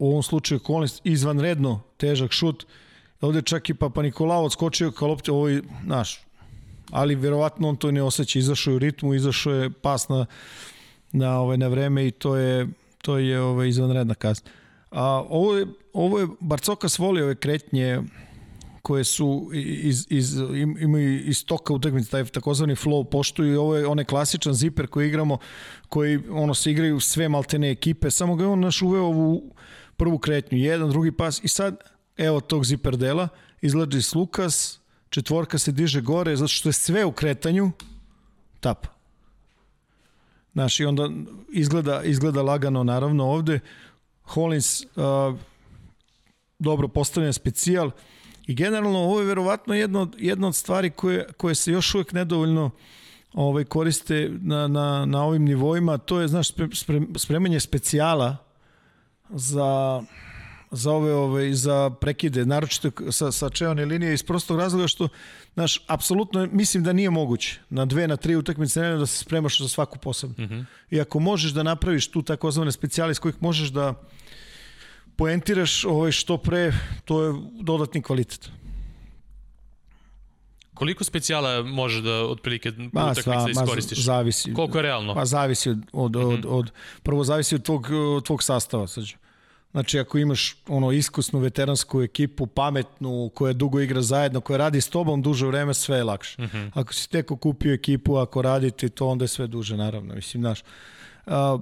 u 0.00 0.10
ovom 0.10 0.22
slučaju 0.22 0.58
Collins 0.58 1.00
izvanredno 1.04 1.80
težak 1.96 2.32
šut. 2.32 2.66
Ovde 3.20 3.42
čak 3.42 3.70
i 3.70 3.74
Papa 3.74 4.02
Nikolao 4.02 4.44
odskočio 4.44 4.92
lopte, 5.00 5.32
ovo 5.32 5.48
je, 5.48 5.62
znaš, 5.84 6.20
ali 6.90 7.14
verovatno 7.14 7.68
on 7.68 7.76
to 7.76 7.90
ne 7.90 8.02
osjeća, 8.02 8.38
izašao 8.38 8.70
je 8.70 8.76
u 8.76 8.78
ritmu, 8.78 9.14
izašao 9.14 9.52
je 9.54 9.70
pas 9.70 10.08
na, 10.08 10.26
na, 11.12 11.40
ovaj, 11.40 11.58
na 11.58 11.68
vreme 11.68 12.06
i 12.06 12.10
to 12.10 12.36
je, 12.36 12.68
to 13.02 13.18
je 13.18 13.40
ovaj, 13.40 13.68
izvanredna 13.68 14.14
kazna. 14.14 14.50
A, 14.90 15.24
ovo, 15.28 15.56
je, 15.56 15.66
ovo 15.92 16.18
je, 16.18 16.28
Barcoka 16.40 16.88
svoli 16.88 17.22
ove 17.22 17.34
kretnje 17.34 18.02
koje 18.82 19.04
su 19.04 19.50
iz, 19.52 20.06
iz, 20.10 20.36
imaju 20.80 21.20
iz 21.20 21.44
toka 21.46 21.72
utakmice, 21.72 22.10
taj 22.10 22.24
takozvani 22.24 22.74
flow 22.74 23.04
poštuju 23.04 23.60
ovo 23.60 23.76
je 23.76 23.86
onaj 23.86 24.04
klasičan 24.04 24.54
ziper 24.54 24.86
koji 24.86 25.08
igramo, 25.08 25.38
koji 25.88 26.20
ono 26.30 26.54
se 26.54 26.70
igraju 26.70 27.00
sve 27.00 27.28
maltene 27.28 27.70
ekipe, 27.70 28.10
samo 28.10 28.36
ga 28.36 28.44
je 28.44 28.48
on 28.48 28.60
naš 28.60 28.82
uveo 28.82 29.04
ovu 29.04 29.42
prvu 30.00 30.18
kretnju, 30.18 30.58
jedan, 30.58 30.90
drugi 30.90 31.12
pas 31.12 31.44
i 31.44 31.48
sad 31.48 31.76
evo 32.16 32.40
tog 32.40 32.64
ziper 32.64 32.96
dela, 32.96 33.28
izlađi 33.60 34.02
s 34.02 34.14
Lukas, 34.14 34.80
četvorka 35.10 35.58
se 35.58 35.72
diže 35.72 36.00
gore, 36.00 36.36
zato 36.36 36.48
što 36.48 36.68
je 36.68 36.72
sve 36.72 37.04
u 37.04 37.12
kretanju, 37.12 37.70
tap. 38.60 38.86
Znaš, 40.52 40.80
i 40.80 40.84
onda 40.84 41.10
izgleda, 41.52 42.02
izgleda 42.02 42.42
lagano, 42.42 42.84
naravno, 42.84 43.24
ovde. 43.24 43.60
Hollins, 44.22 44.80
uh, 44.80 45.36
dobro 46.58 46.88
postavljen 46.88 47.32
specijal, 47.32 47.90
i 48.46 48.54
generalno 48.54 48.98
ovo 48.98 49.20
je 49.20 49.26
verovatno 49.26 49.74
jedna 49.74 50.00
od, 50.00 50.16
jedna 50.18 50.48
od 50.48 50.56
stvari 50.56 50.90
koje, 50.90 51.26
koje 51.36 51.54
se 51.54 51.72
još 51.72 51.94
uvek 51.94 52.12
nedovoljno 52.12 52.70
ovaj, 53.32 53.64
koriste 53.64 54.30
na, 54.40 54.68
na, 54.68 55.04
na 55.06 55.24
ovim 55.24 55.44
nivoima, 55.44 55.98
to 55.98 56.20
je, 56.20 56.28
znaš, 56.28 56.48
spremanje 57.16 57.60
specijala 57.60 58.49
za 59.30 60.02
za 60.70 60.92
ove, 60.92 61.14
ove 61.14 61.54
za 61.54 61.90
prekide, 61.90 62.46
naročito 62.46 63.12
sa, 63.12 63.32
sa 63.32 63.50
čeone 63.50 63.84
linije 63.84 64.14
iz 64.14 64.22
prostog 64.22 64.58
razloga 64.58 64.88
što, 64.88 65.08
znaš, 65.54 65.84
apsolutno 65.86 66.48
mislim 66.52 66.84
da 66.84 66.92
nije 66.92 67.10
moguće 67.10 67.58
na 67.70 67.84
dve, 67.84 68.08
na 68.08 68.16
tri 68.16 68.36
utakmice 68.36 68.80
da 68.80 69.06
se 69.06 69.18
spremaš 69.18 69.60
za 69.60 69.68
svaku 69.68 69.98
posebno. 69.98 70.44
Mm 70.44 70.48
-hmm. 70.48 70.64
I 70.90 71.00
ako 71.00 71.20
možeš 71.20 71.52
da 71.52 71.62
napraviš 71.62 72.08
tu 72.10 72.22
takozvane 72.22 72.72
specijale 72.72 73.14
s 73.14 73.18
kojih 73.18 73.36
možeš 73.40 73.68
da 73.68 73.94
poentiraš 75.16 75.84
ovaj, 75.84 76.12
što 76.12 76.38
pre, 76.38 76.72
to 77.04 77.22
je 77.22 77.34
dodatni 77.60 78.02
kvalitet. 78.02 78.50
Koliko 80.80 81.04
specijala 81.04 81.62
može 81.62 82.02
da 82.02 82.24
otprilike 82.24 82.72
ma, 82.92 83.10
utakmice 83.10 83.30
da 83.30 83.50
iskoristiš? 83.50 83.98
Zavisi. 84.04 84.54
Koliko 84.54 84.78
je 84.78 84.82
realno? 84.82 85.14
Pa 85.14 85.24
zavisi 85.24 85.70
od, 85.70 85.80
od, 85.92 86.16
od, 86.16 86.38
mhm. 86.38 86.48
od, 86.48 86.72
prvo 87.02 87.24
zavisi 87.24 87.54
od 87.54 87.62
tvog, 87.62 87.86
od 88.16 88.24
tvog 88.24 88.42
sastava. 88.42 88.86
Sađe. 88.88 89.16
Znači, 89.70 89.98
ako 89.98 90.18
imaš 90.18 90.56
ono 90.68 90.92
iskusnu 90.92 91.38
veteransku 91.38 92.02
ekipu, 92.02 92.46
pametnu, 92.46 93.30
koja 93.34 93.52
dugo 93.52 93.80
igra 93.80 94.02
zajedno, 94.02 94.40
koja 94.40 94.56
radi 94.56 94.80
s 94.80 94.88
tobom 94.88 95.22
duže 95.22 95.46
vreme, 95.46 95.74
sve 95.74 95.96
je 95.96 96.04
lakše. 96.04 96.42
Mhm. 96.42 96.56
-huh. 96.56 96.70
Ako 96.74 96.94
si 96.94 97.10
teko 97.10 97.36
kupio 97.36 97.74
ekipu, 97.74 98.16
ako 98.16 98.42
radite 98.42 98.88
to, 98.88 99.08
onda 99.08 99.24
je 99.24 99.28
sve 99.28 99.46
duže, 99.46 99.76
naravno. 99.76 100.14
Mislim, 100.14 100.42
znaš, 100.42 100.62
a, 101.26 101.58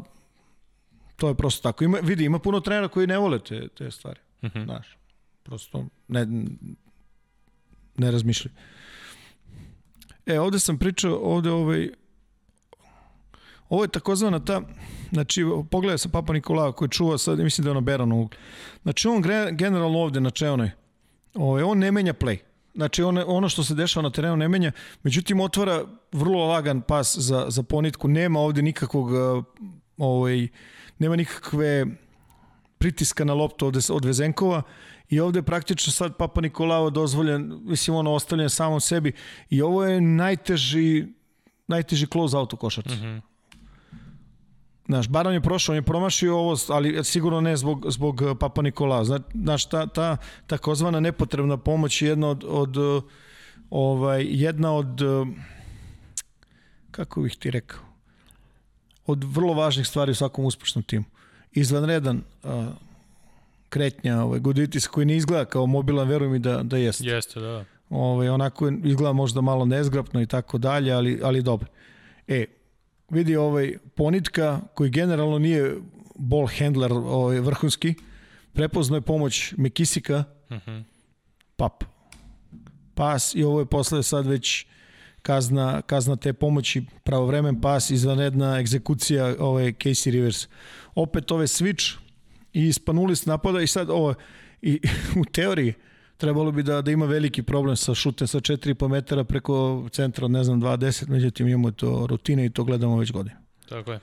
to 1.16 1.28
je 1.28 1.34
prosto 1.34 1.62
tako. 1.62 1.84
Ima, 1.84 1.98
vidi, 2.02 2.24
ima 2.24 2.38
puno 2.38 2.60
trenera 2.60 2.88
koji 2.88 3.06
ne 3.06 3.18
vole 3.18 3.38
te, 3.38 3.68
te 3.68 3.90
stvari. 3.90 4.20
Mhm. 4.44 4.58
-huh. 4.58 4.64
Znaš, 4.64 4.96
prosto 5.42 5.86
ne, 6.08 6.26
ne 7.96 8.10
razmišljaju. 8.10 8.54
E, 10.28 10.40
ovde 10.40 10.58
sam 10.58 10.78
pričao, 10.78 11.20
ovde 11.22 11.50
ovaj, 11.50 11.90
ovo 13.68 13.84
je 13.84 13.88
takozvana 13.88 14.44
ta, 14.44 14.62
znači, 15.12 15.44
pogledaj 15.70 15.98
sa 15.98 16.08
Papa 16.08 16.32
Nikolao 16.32 16.72
koji 16.72 16.88
čuva 16.88 17.18
sad, 17.18 17.38
mislim 17.38 17.62
da 17.64 17.68
je 17.68 17.70
ono 17.70 17.80
Beran 17.80 18.12
ugl. 18.12 18.34
Znači, 18.82 19.08
on 19.08 19.22
generalno 19.52 19.98
ovde 19.98 20.20
na 20.20 20.30
čeonoj, 20.30 20.70
ovaj, 21.34 21.62
on 21.62 21.78
ne 21.78 21.92
menja 21.92 22.12
play. 22.12 22.38
Znači, 22.74 23.02
on, 23.02 23.18
ono 23.26 23.48
što 23.48 23.64
se 23.64 23.74
dešava 23.74 24.02
na 24.02 24.10
terenu 24.10 24.36
ne 24.36 24.48
menja, 24.48 24.72
međutim, 25.02 25.40
otvara 25.40 25.84
vrlo 26.12 26.46
lagan 26.46 26.80
pas 26.80 27.18
za, 27.18 27.46
za 27.48 27.62
ponitku, 27.62 28.08
nema 28.08 28.40
ovde 28.40 28.62
nikakvog, 28.62 29.10
ovaj, 29.96 30.48
nema 30.98 31.16
nikakve 31.16 31.86
pritiska 32.78 33.24
na 33.24 33.34
loptu 33.34 33.66
od, 33.66 33.86
od 33.90 34.04
Vezenkova 34.04 34.62
i 35.10 35.20
ovde 35.20 35.38
je 35.38 35.42
praktično 35.42 35.92
sad 35.92 36.16
Papa 36.16 36.40
Nikolao 36.40 36.90
dozvoljen, 36.90 37.60
mislim 37.64 37.96
ono 37.96 38.12
ostavljen 38.12 38.50
samom 38.50 38.80
sebi 38.80 39.12
i 39.50 39.62
ovo 39.62 39.84
je 39.84 40.00
najteži 40.00 41.06
najteži 41.68 42.06
close 42.06 42.36
out 42.36 42.52
u 42.52 42.56
košarci. 42.56 42.94
Mm 42.94 42.98
-hmm. 42.98 43.20
Znaš, 44.86 45.08
Baran 45.08 45.34
je 45.34 45.40
prošao, 45.40 45.72
on 45.72 45.76
je 45.76 45.82
promašio 45.82 46.38
ovo, 46.38 46.56
ali 46.68 47.04
sigurno 47.04 47.40
ne 47.40 47.56
zbog, 47.56 47.86
zbog 47.88 48.20
uh, 48.20 48.36
Papa 48.40 48.62
Nikola. 48.62 49.04
Znaš, 49.34 49.66
ta, 49.66 49.86
ta 49.86 50.16
takozvana 50.46 51.00
nepotrebna 51.00 51.56
pomoć 51.56 52.02
je 52.02 52.08
jedna 52.08 52.28
od, 52.28 52.44
od 52.48 52.76
uh, 52.76 53.02
ovaj, 53.70 54.26
jedna 54.28 54.72
od 54.72 55.00
uh, 55.00 55.28
kako 56.90 57.20
bih 57.20 57.36
ti 57.36 57.50
rekao 57.50 57.80
od 59.06 59.24
vrlo 59.24 59.54
važnih 59.54 59.86
stvari 59.86 60.12
u 60.12 60.14
svakom 60.14 60.44
uspešnom 60.44 60.82
timu. 60.82 61.04
Izvanredan 61.52 62.22
uh, 62.42 62.50
kretnja, 63.68 64.22
ovaj, 64.22 64.40
Guditis 64.40 64.86
koji 64.86 65.06
ne 65.06 65.16
izgleda 65.16 65.44
kao 65.44 65.66
mobilan, 65.66 66.08
verujem 66.08 66.32
mi 66.32 66.38
da, 66.38 66.62
da 66.62 66.76
jeste. 66.76 67.04
Jeste, 67.06 67.40
da. 67.40 67.64
Ovaj, 67.90 68.28
onako 68.28 68.68
izgleda 68.84 69.12
možda 69.12 69.40
malo 69.40 69.64
nezgrapno 69.64 70.22
i 70.22 70.26
tako 70.26 70.58
dalje, 70.58 70.92
ali, 70.92 71.20
ali 71.22 71.42
dobro. 71.42 71.68
E, 72.28 72.44
vidi 73.10 73.36
ovaj 73.36 73.76
Ponitka 73.94 74.60
koji 74.74 74.90
generalno 74.90 75.38
nije 75.38 75.76
ball 76.14 76.48
handler 76.58 76.92
ovaj, 76.92 77.40
vrhunski, 77.40 77.94
prepoznao 78.52 78.96
je 78.96 79.00
pomoć 79.00 79.54
Mekisika, 79.56 80.24
uh 80.50 80.56
mhm. 80.56 80.70
-huh. 80.70 80.82
pap, 81.56 81.84
pas 82.94 83.34
i 83.34 83.44
ovo 83.44 83.60
je 83.60 83.66
posle 83.66 84.02
sad 84.02 84.26
već 84.26 84.66
kazna, 85.22 85.82
kazna 85.82 86.16
te 86.16 86.32
pomoći, 86.32 86.84
pravovremen 87.04 87.60
pas, 87.60 87.90
izvanredna 87.90 88.58
egzekucija 88.58 89.34
ovaj 89.38 89.72
Casey 89.72 90.10
Rivers. 90.10 90.48
Opet 90.94 91.30
ove 91.30 91.46
switch 91.46 91.96
i 92.52 92.72
Spanulis 92.72 93.26
napada 93.26 93.60
i 93.60 93.66
sad 93.66 93.90
ovo 93.90 94.14
i 94.62 94.80
u 95.20 95.24
teoriji 95.24 95.74
trebalo 96.16 96.52
bi 96.52 96.62
da, 96.62 96.82
da 96.82 96.90
ima 96.90 97.06
veliki 97.06 97.42
problem 97.42 97.76
sa 97.76 97.94
šutem 97.94 98.28
sa 98.28 98.40
4,5 98.40 98.88
metara 98.88 99.24
preko 99.24 99.88
centra 99.92 100.28
ne 100.28 100.44
znam 100.44 100.62
2.10, 100.62 101.08
međutim 101.08 101.48
imamo 101.48 101.70
to 101.70 102.06
rutine 102.06 102.46
i 102.46 102.50
to 102.50 102.64
gledamo 102.64 102.98
već 102.98 103.12
godine. 103.12 103.36
Tako 103.68 103.92
je. 103.92 104.00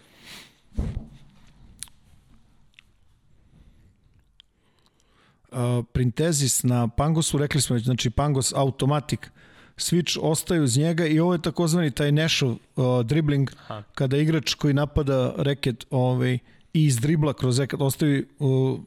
Uh, 5.51 5.85
Printezis 5.93 6.63
na 6.63 6.87
Pangosu, 6.87 7.37
rekli 7.37 7.61
smo 7.61 7.73
već, 7.73 7.85
znači 7.85 8.09
Pangos 8.09 8.53
automatik, 8.53 9.31
switch 9.77 10.19
ostaju 10.21 10.63
uz 10.63 10.77
njega 10.77 11.05
i 11.05 11.19
ovo 11.19 11.33
je 11.33 11.41
takozvani 11.41 11.91
taj 11.91 12.11
Nashov 12.11 12.51
uh, 12.51 13.05
dribbling, 13.05 13.51
Aha. 13.67 13.83
kada 13.93 14.17
igrač 14.17 14.53
koji 14.53 14.73
napada 14.73 15.33
reket 15.37 15.85
ovaj, 15.89 16.39
i 16.75 16.85
iz 16.85 16.99
dribla 16.99 17.33
kroz 17.33 17.59
reket 17.59 17.81
ostavi 17.81 18.27
uh, 18.39 18.79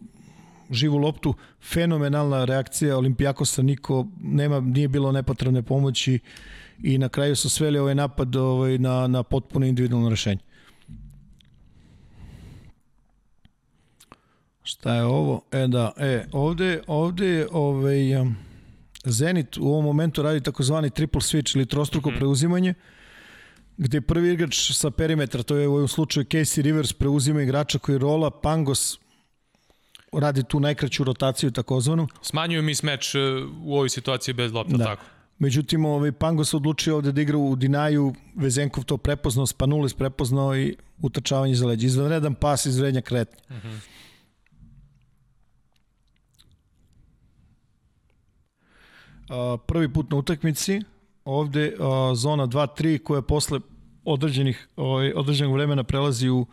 živu 0.71 0.99
loptu, 0.99 1.35
fenomenalna 1.61 2.45
reakcija 2.45 2.97
Olimpijakosa, 2.97 3.63
niko 3.63 4.07
nema, 4.21 4.61
nije 4.61 4.89
bilo 4.89 5.13
nepotrebne 5.13 5.63
pomoći 5.63 6.19
i 6.83 6.99
na 6.99 7.09
kraju 7.09 7.37
su 7.37 7.51
sveli 7.51 7.79
ovaj 7.79 7.95
napad 7.95 8.37
ovaj, 8.37 8.79
na, 8.79 9.07
na 9.07 9.23
potpuno 9.23 9.67
individualno 9.67 10.09
rešenje. 10.09 10.41
Šta 14.63 14.95
je 14.95 15.05
ovo? 15.05 15.41
E 15.53 15.67
da, 15.67 15.93
e, 15.97 16.25
ovde, 16.33 16.83
ovde 16.87 17.27
je 17.27 17.49
ovaj, 17.53 18.21
um, 18.21 18.37
Zenit 19.05 19.57
u 19.57 19.69
ovom 19.69 19.85
momentu 19.85 20.23
radi 20.23 20.41
takozvani 20.41 20.91
triple 20.91 21.21
switch 21.21 21.57
ili 21.57 21.67
trostruko 21.67 22.11
mm 22.11 22.13
-hmm. 22.13 22.19
preuzimanje, 22.19 22.75
gde 23.79 24.01
prvi 24.01 24.33
igrač 24.33 24.73
sa 24.73 24.91
perimetra, 24.91 25.43
to 25.43 25.57
je 25.57 25.69
u 25.69 25.75
ovom 25.75 25.89
slučaju 25.89 26.25
Casey 26.25 26.63
Rivers, 26.63 26.93
preuzima 26.93 27.43
igrača 27.43 27.79
koji 27.79 27.99
rola, 27.99 28.31
Pangos 28.31 28.99
radi 30.13 30.43
tu 30.43 30.61
najkraću 30.61 31.05
rotaciju 31.05 31.51
takozvanu. 31.51 32.09
Smanjuju 32.23 32.63
mi 32.63 32.75
smeč 32.75 33.15
u 33.65 33.75
ovoj 33.75 33.89
situaciji 33.89 34.35
bez 34.35 34.53
lopta, 34.53 34.77
Da. 34.77 34.85
tako. 34.85 35.05
Međutim, 35.39 35.85
ovaj, 35.85 36.13
Pango 36.13 36.45
se 36.45 36.57
odlučio 36.57 36.97
ovde 36.97 37.13
da 37.13 37.21
igra 37.21 37.39
u 37.39 37.57
Dinaju, 37.57 38.15
Vezenkov 38.35 38.85
to 38.85 38.97
prepoznao, 38.97 39.47
Spanulis 39.47 39.95
prepoznao 39.95 40.57
i 40.57 40.77
utrčavanje 41.03 41.55
za 41.55 41.67
leđe. 41.67 41.87
Izvanredan 41.87 42.35
pas 42.35 42.67
iz 42.67 42.79
vrednja 42.79 43.01
kretnja. 43.01 43.39
Mm 43.51 43.61
-hmm. 43.61 43.79
prvi 49.67 49.93
put 49.93 50.11
na 50.11 50.17
utakmici, 50.17 50.81
ovde 51.29 51.73
a, 51.81 52.15
zona 52.15 52.47
2-3 52.47 52.99
koja 53.03 53.23
posle 53.23 53.61
određenih 54.05 54.69
ovaj, 54.77 55.13
određenog 55.17 55.53
vremena 55.53 55.85
prelazi 55.85 56.29
u, 56.29 56.47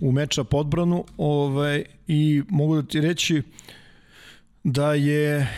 u 0.00 0.12
meča 0.12 0.44
podbranu 0.44 1.04
ovaj, 1.16 1.84
i 2.06 2.42
mogu 2.48 2.76
da 2.76 2.82
ti 2.82 3.00
reći 3.00 3.42
da 4.64 4.94
je 4.94 5.48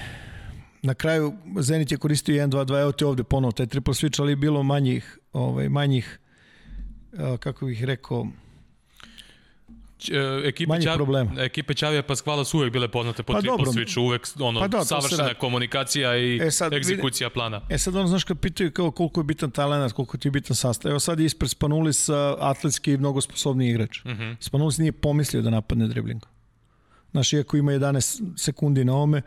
na 0.83 0.95
kraju 0.95 1.33
Zenit 1.57 1.93
je 1.93 1.99
koristio 1.99 2.47
1-2-2, 2.47 2.81
evo 2.81 2.93
te 2.93 3.07
ovde 3.07 3.23
ponovo 3.25 3.53
taj 3.53 3.67
triple 3.67 3.95
switch, 3.95 4.21
ali 4.21 4.33
je 4.33 4.37
bilo 4.37 4.63
manjih, 4.63 5.19
ovaj, 5.33 5.69
manjih 5.69 6.19
kako 7.39 7.67
bih 7.67 7.85
rekao, 7.85 8.27
ekipe 10.45 10.69
Manjih 10.69 10.89
Čav- 10.89 10.97
problema. 10.97 11.31
Ekipe 11.39 11.75
Čavija 11.75 12.03
Pasquala 12.03 12.45
su 12.45 12.59
uvek 12.59 12.73
bile 12.73 12.89
poznate 12.89 13.23
po 13.23 13.33
Pa 13.33 13.41
triple 13.41 13.57
dobro. 13.57 13.73
switchu, 13.73 14.01
uvek 14.01 14.27
ono, 14.41 14.61
Pa 14.61 14.69
da, 14.69 14.85
savršena 14.85 15.35
komunikacija 15.35 16.17
i 16.17 16.41
E 16.43 16.51
sad, 16.51 16.73
egzekucija 16.73 17.31
plana. 17.31 17.61
E 17.69 17.79
sad 17.79 17.97
ono, 17.97 18.07
znaš, 18.07 18.25
kad 18.25 18.39
pitaju 18.39 18.71
kao 18.71 18.91
koliko 18.91 19.21
je 19.21 19.25
bitan 19.25 19.51
talent, 19.51 19.93
koliko 19.93 20.19
ti 20.19 20.29
je 20.29 20.33
bitan 20.33 20.57
sastav. 20.57 20.91
Evo 20.91 21.01
sad 21.01 21.21
je 21.21 21.27
ispred 21.27 21.51
Spanulis 21.51 22.09
atletski 22.39 22.93
i 22.93 22.97
mnogo 22.97 23.21
sposobniji 23.21 23.71
igrač. 23.71 24.05
Mm 24.05 24.09
-hmm. 24.11 24.37
Spanulis 24.41 24.79
nije 24.79 24.93
pomislio 24.93 25.43
da 25.43 25.51
napadne 25.51 25.87
dribling. 25.89 26.23
Znaš, 27.11 27.33
iako 27.33 27.57
ima 27.57 27.73
11 27.73 28.23
sekundi 28.37 28.85
na 28.85 28.97
ome, 28.97 29.23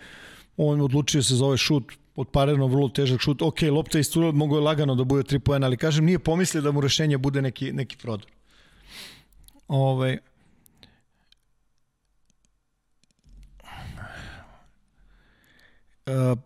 on 0.57 0.81
odlučio 0.81 1.23
se 1.23 1.35
za 1.35 1.45
ovaj 1.45 1.57
šut, 1.57 1.83
odpareno 2.15 2.67
vrlo 2.67 2.89
težak 2.89 3.21
šut. 3.21 3.41
Ok, 3.41 3.61
lopta 3.61 3.97
je 3.97 4.01
isturila, 4.01 4.31
mogo 4.31 4.55
je 4.55 4.61
lagano 4.61 4.95
da 4.95 5.03
bude 5.03 5.23
3 5.23 5.39
poena, 5.39 5.67
ali 5.67 5.77
kažem, 5.77 6.05
nije 6.05 6.19
pomislio 6.19 6.61
da 6.61 6.71
mu 6.71 6.81
rešenje 6.81 7.17
bude 7.17 7.41
neki, 7.41 7.71
neki 7.73 7.97
prodor. 7.97 8.27
Ovaj, 9.67 10.17
Uh, 16.05 16.37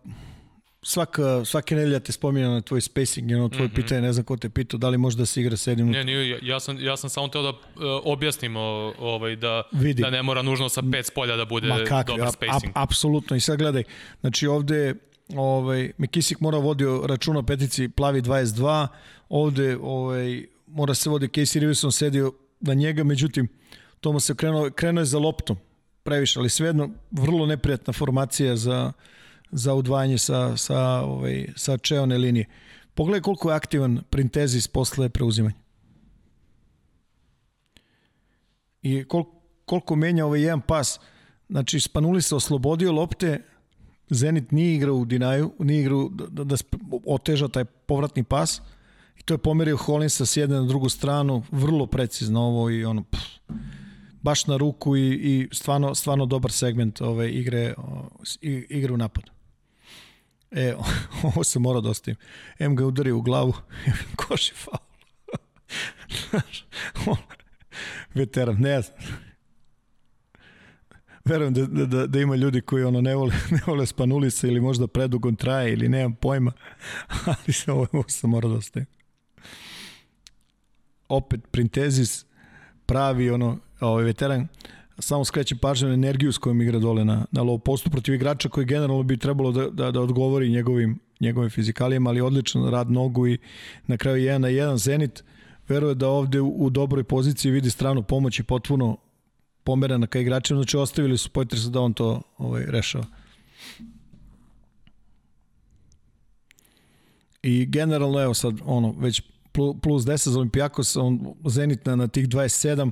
svaka, 0.82 1.44
svake 1.44 1.74
nedelja 1.74 2.00
te 2.00 2.12
spominja 2.12 2.48
na 2.48 2.60
tvoj 2.60 2.80
spacing, 2.80 3.30
jedno 3.30 3.48
tvoje 3.48 3.68
mm 3.68 3.70
-hmm. 3.70 3.74
pitanje, 3.74 4.00
ne 4.00 4.12
znam 4.12 4.24
ko 4.24 4.36
te 4.36 4.48
pitao, 4.48 4.78
da 4.78 4.88
li 4.88 4.98
može 4.98 5.16
da 5.16 5.26
se 5.26 5.40
igra 5.40 5.56
7 5.56 5.76
minuta. 5.76 5.98
Ne, 5.98 6.04
nije, 6.04 6.28
ja, 6.28 6.38
ja, 6.42 6.60
sam, 6.60 6.80
ja 6.80 6.96
sam 6.96 7.10
samo 7.10 7.28
teo 7.28 7.42
da 7.42 7.48
uh, 7.48 7.56
objasnimo 8.04 8.60
ovaj, 8.98 9.36
da, 9.36 9.62
Vidi. 9.72 10.02
da 10.02 10.10
ne 10.10 10.22
mora 10.22 10.42
nužno 10.42 10.68
sa 10.68 10.82
pet 10.92 11.06
spolja 11.06 11.36
da 11.36 11.44
bude 11.44 11.68
Ma 11.68 11.84
kakvi, 11.84 12.12
dobar 12.12 12.28
ap, 12.28 12.34
ap, 12.34 12.34
spacing. 12.34 12.72
apsolutno. 12.74 13.36
I 13.36 13.40
sad 13.40 13.58
gledaj, 13.58 13.82
znači 14.20 14.46
ovde 14.46 14.94
ovaj, 15.36 15.92
Mekisik 15.98 16.40
mora 16.40 16.58
vodio 16.58 17.06
računa 17.06 17.38
o 17.38 17.42
petici 17.42 17.88
plavi 17.88 18.22
22, 18.22 18.86
ovde 19.28 19.76
ovaj, 19.82 20.46
mora 20.66 20.94
se 20.94 21.10
vodi 21.10 21.28
Casey 21.28 21.58
Riverson 21.58 21.92
sedio 21.92 22.32
na 22.60 22.74
njega, 22.74 23.04
međutim, 23.04 23.48
Tomas 24.00 24.24
se 24.24 24.34
krenuo, 24.34 24.70
krenuo 24.70 25.00
je 25.00 25.04
za 25.04 25.18
loptom 25.18 25.56
previše, 26.02 26.38
ali 26.38 26.48
svejedno 26.48 26.90
vrlo 27.10 27.46
neprijatna 27.46 27.92
formacija 27.92 28.56
za, 28.56 28.92
za 29.50 29.74
udvajanje 29.74 30.18
sa, 30.18 30.56
sa, 30.56 31.00
ovaj, 31.00 31.46
sa 31.56 31.78
čeone 31.78 32.18
linije. 32.18 32.46
Pogledaj 32.94 33.20
koliko 33.20 33.50
je 33.50 33.56
aktivan 33.56 34.00
Printezis 34.10 34.68
posle 34.68 35.08
preuzimanja. 35.08 35.54
I 38.82 39.04
koliko, 39.04 39.40
koliko 39.64 39.96
menja 39.96 40.26
ovaj 40.26 40.40
jedan 40.40 40.60
pas. 40.60 41.00
Znači, 41.48 41.80
Spanuli 41.80 42.22
se 42.22 42.34
oslobodio 42.34 42.92
lopte, 42.92 43.42
Zenit 44.10 44.52
nije 44.52 44.74
igrao 44.74 44.94
u 44.94 45.04
Dinaju, 45.04 45.52
nije 45.58 45.80
igrao 45.80 46.08
da, 46.08 46.26
da, 46.26 46.44
da 46.44 46.56
oteža 47.06 47.48
taj 47.48 47.64
povratni 47.64 48.24
pas 48.24 48.60
i 49.18 49.22
to 49.22 49.34
je 49.34 49.38
pomerio 49.38 49.76
Hollinsa 49.76 50.26
s 50.26 50.36
jedne 50.36 50.56
na 50.56 50.64
drugu 50.64 50.88
stranu, 50.88 51.42
vrlo 51.50 51.86
precizno 51.86 52.40
ovo 52.40 52.70
i 52.70 52.84
ono, 52.84 53.02
pff, 53.02 53.22
baš 54.22 54.46
na 54.46 54.56
ruku 54.56 54.96
i, 54.96 55.14
i 55.14 55.48
stvarno, 55.52 55.94
stvarno 55.94 56.26
dobar 56.26 56.52
segment 56.52 57.00
ove 57.00 57.30
igre, 57.30 57.74
igre 58.68 58.92
u 58.92 58.96
napadu. 58.96 59.32
E, 60.50 60.74
ovo 61.22 61.44
se 61.44 61.58
mora 61.58 61.80
da 61.80 61.90
ostavim. 61.90 62.16
M 62.58 62.76
ga 62.76 62.86
udari 62.86 63.12
u 63.12 63.22
glavu, 63.22 63.54
koš 64.16 64.48
je 64.48 64.54
faul. 64.54 64.78
Veteran, 68.14 68.56
ne 68.58 68.82
znam. 68.82 68.98
Verujem 71.24 71.54
da, 71.54 71.66
da, 71.66 71.86
da, 71.86 72.06
da 72.06 72.20
ima 72.20 72.36
ljudi 72.36 72.60
koji 72.60 72.84
ono 72.84 73.00
ne 73.00 73.14
vole, 73.14 73.34
ne 73.50 73.60
vole 73.66 73.86
Spanulisa 73.86 74.46
ili 74.46 74.60
možda 74.60 74.86
predugo 74.86 75.32
traje 75.32 75.72
ili 75.72 75.88
nemam 75.88 76.14
pojma, 76.14 76.52
ali 77.24 77.52
se 77.52 77.72
ovo, 77.72 77.86
ovo 77.92 78.08
se 78.08 78.26
mora 78.26 78.48
da 78.48 78.54
ostavim. 78.54 78.86
Opet 81.08 81.40
Printezis 81.50 82.24
pravi 82.86 83.30
ono, 83.30 83.58
ovaj 83.80 84.04
veteran, 84.04 84.48
samo 84.98 85.24
skreće 85.24 85.56
pažnju 85.56 85.88
na 85.88 85.94
energiju 85.94 86.32
s 86.32 86.38
kojom 86.38 86.62
igra 86.62 86.78
dole 86.78 87.04
na, 87.04 87.26
na 87.30 87.42
low 87.42 87.58
postu 87.58 87.90
protiv 87.90 88.14
igrača 88.14 88.48
koji 88.48 88.66
generalno 88.66 89.02
bi 89.02 89.16
trebalo 89.16 89.52
da, 89.52 89.70
da, 89.70 89.90
da 89.90 90.00
odgovori 90.00 90.50
njegovim, 90.50 90.98
njegovim 91.20 91.50
fizikalijama, 91.50 92.10
ali 92.10 92.20
odličan 92.20 92.70
rad 92.70 92.90
nogu 92.90 93.26
i 93.26 93.38
na 93.86 93.96
kraju 93.96 94.24
jedan 94.24 94.40
na 94.40 94.48
jedan 94.48 94.78
Zenit 94.78 95.24
veruje 95.68 95.94
da 95.94 96.08
ovde 96.08 96.40
u, 96.40 96.48
u 96.48 96.70
dobroj 96.70 97.04
poziciji 97.04 97.52
vidi 97.52 97.70
stranu 97.70 98.02
pomoć 98.02 98.38
i 98.38 98.42
potpuno 98.42 98.96
pomerana 99.64 100.06
ka 100.06 100.18
igračima, 100.18 100.58
znači 100.58 100.76
ostavili 100.76 101.18
su 101.18 101.30
Poitresa 101.30 101.70
da 101.70 101.80
on 101.80 101.92
to 101.92 102.22
ovaj, 102.38 102.64
rešava. 102.66 103.04
I 107.42 107.66
generalno, 107.66 108.22
evo 108.22 108.34
sad, 108.34 108.54
ono, 108.64 108.94
već 108.98 109.22
plu- 109.52 109.80
plus 109.80 110.02
10 110.02 110.28
za 110.28 110.38
Olimpijakos, 110.38 110.96
on 110.96 111.34
Zenit 111.46 111.86
na, 111.86 111.96
na 111.96 112.08
tih 112.08 112.28
27, 112.28 112.90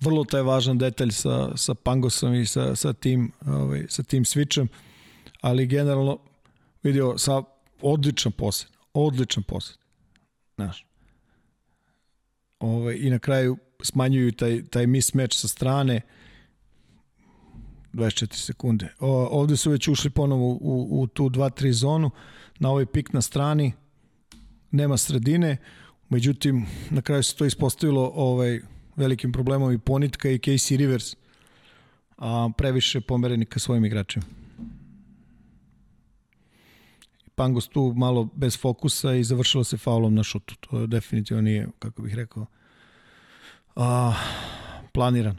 vrlo 0.00 0.24
taj 0.24 0.42
važan 0.42 0.78
detalj 0.78 1.10
sa, 1.10 1.56
sa 1.56 1.74
Pangosom 1.74 2.34
i 2.34 2.46
sa, 2.46 2.76
sa 2.76 2.92
tim, 2.92 3.32
ovaj, 3.46 3.86
sa 3.88 4.02
tim 4.02 4.24
switchem, 4.24 4.66
ali 5.40 5.66
generalno 5.66 6.18
vidio 6.82 7.18
sa 7.18 7.42
odličan 7.82 8.32
posed, 8.32 8.68
odličan 8.94 9.42
posed. 9.42 9.76
Znaš. 10.54 10.86
Ovaj, 12.60 12.96
I 13.00 13.10
na 13.10 13.18
kraju 13.18 13.56
smanjuju 13.82 14.32
taj, 14.32 14.62
taj 14.70 14.86
mismatch 14.86 15.36
sa 15.36 15.48
strane 15.48 16.00
24 17.92 18.34
sekunde. 18.34 18.94
O, 19.00 19.28
ovde 19.30 19.56
su 19.56 19.70
već 19.70 19.88
ušli 19.88 20.10
ponovo 20.10 20.48
u, 20.60 20.88
u 20.90 21.06
tu 21.06 21.28
2-3 21.28 21.70
zonu, 21.70 22.10
na 22.58 22.70
ovaj 22.70 22.86
pik 22.86 23.12
na 23.12 23.22
strani 23.22 23.72
nema 24.70 24.96
sredine, 24.96 25.56
međutim 26.08 26.66
na 26.90 27.02
kraju 27.02 27.22
se 27.22 27.36
to 27.36 27.44
ispostavilo 27.44 28.12
ovaj 28.14 28.60
velikim 28.98 29.32
problemom 29.32 29.72
i 29.72 29.78
Ponitka 29.78 30.30
i 30.30 30.38
Casey 30.38 30.76
Rivers 30.76 31.16
a 32.18 32.50
previše 32.56 33.00
pomereni 33.00 33.44
ka 33.44 33.58
svojim 33.58 33.84
igračima. 33.84 34.24
Pangos 37.34 37.68
tu 37.68 37.92
malo 37.96 38.28
bez 38.34 38.58
fokusa 38.60 39.14
i 39.14 39.24
završilo 39.24 39.64
se 39.64 39.76
faulom 39.76 40.14
na 40.14 40.22
šutu. 40.22 40.54
To 40.60 40.86
definitivno 40.86 41.42
nije, 41.42 41.68
kako 41.78 42.02
bih 42.02 42.14
rekao, 42.14 42.46
a, 43.76 44.14
planirano. 44.92 45.38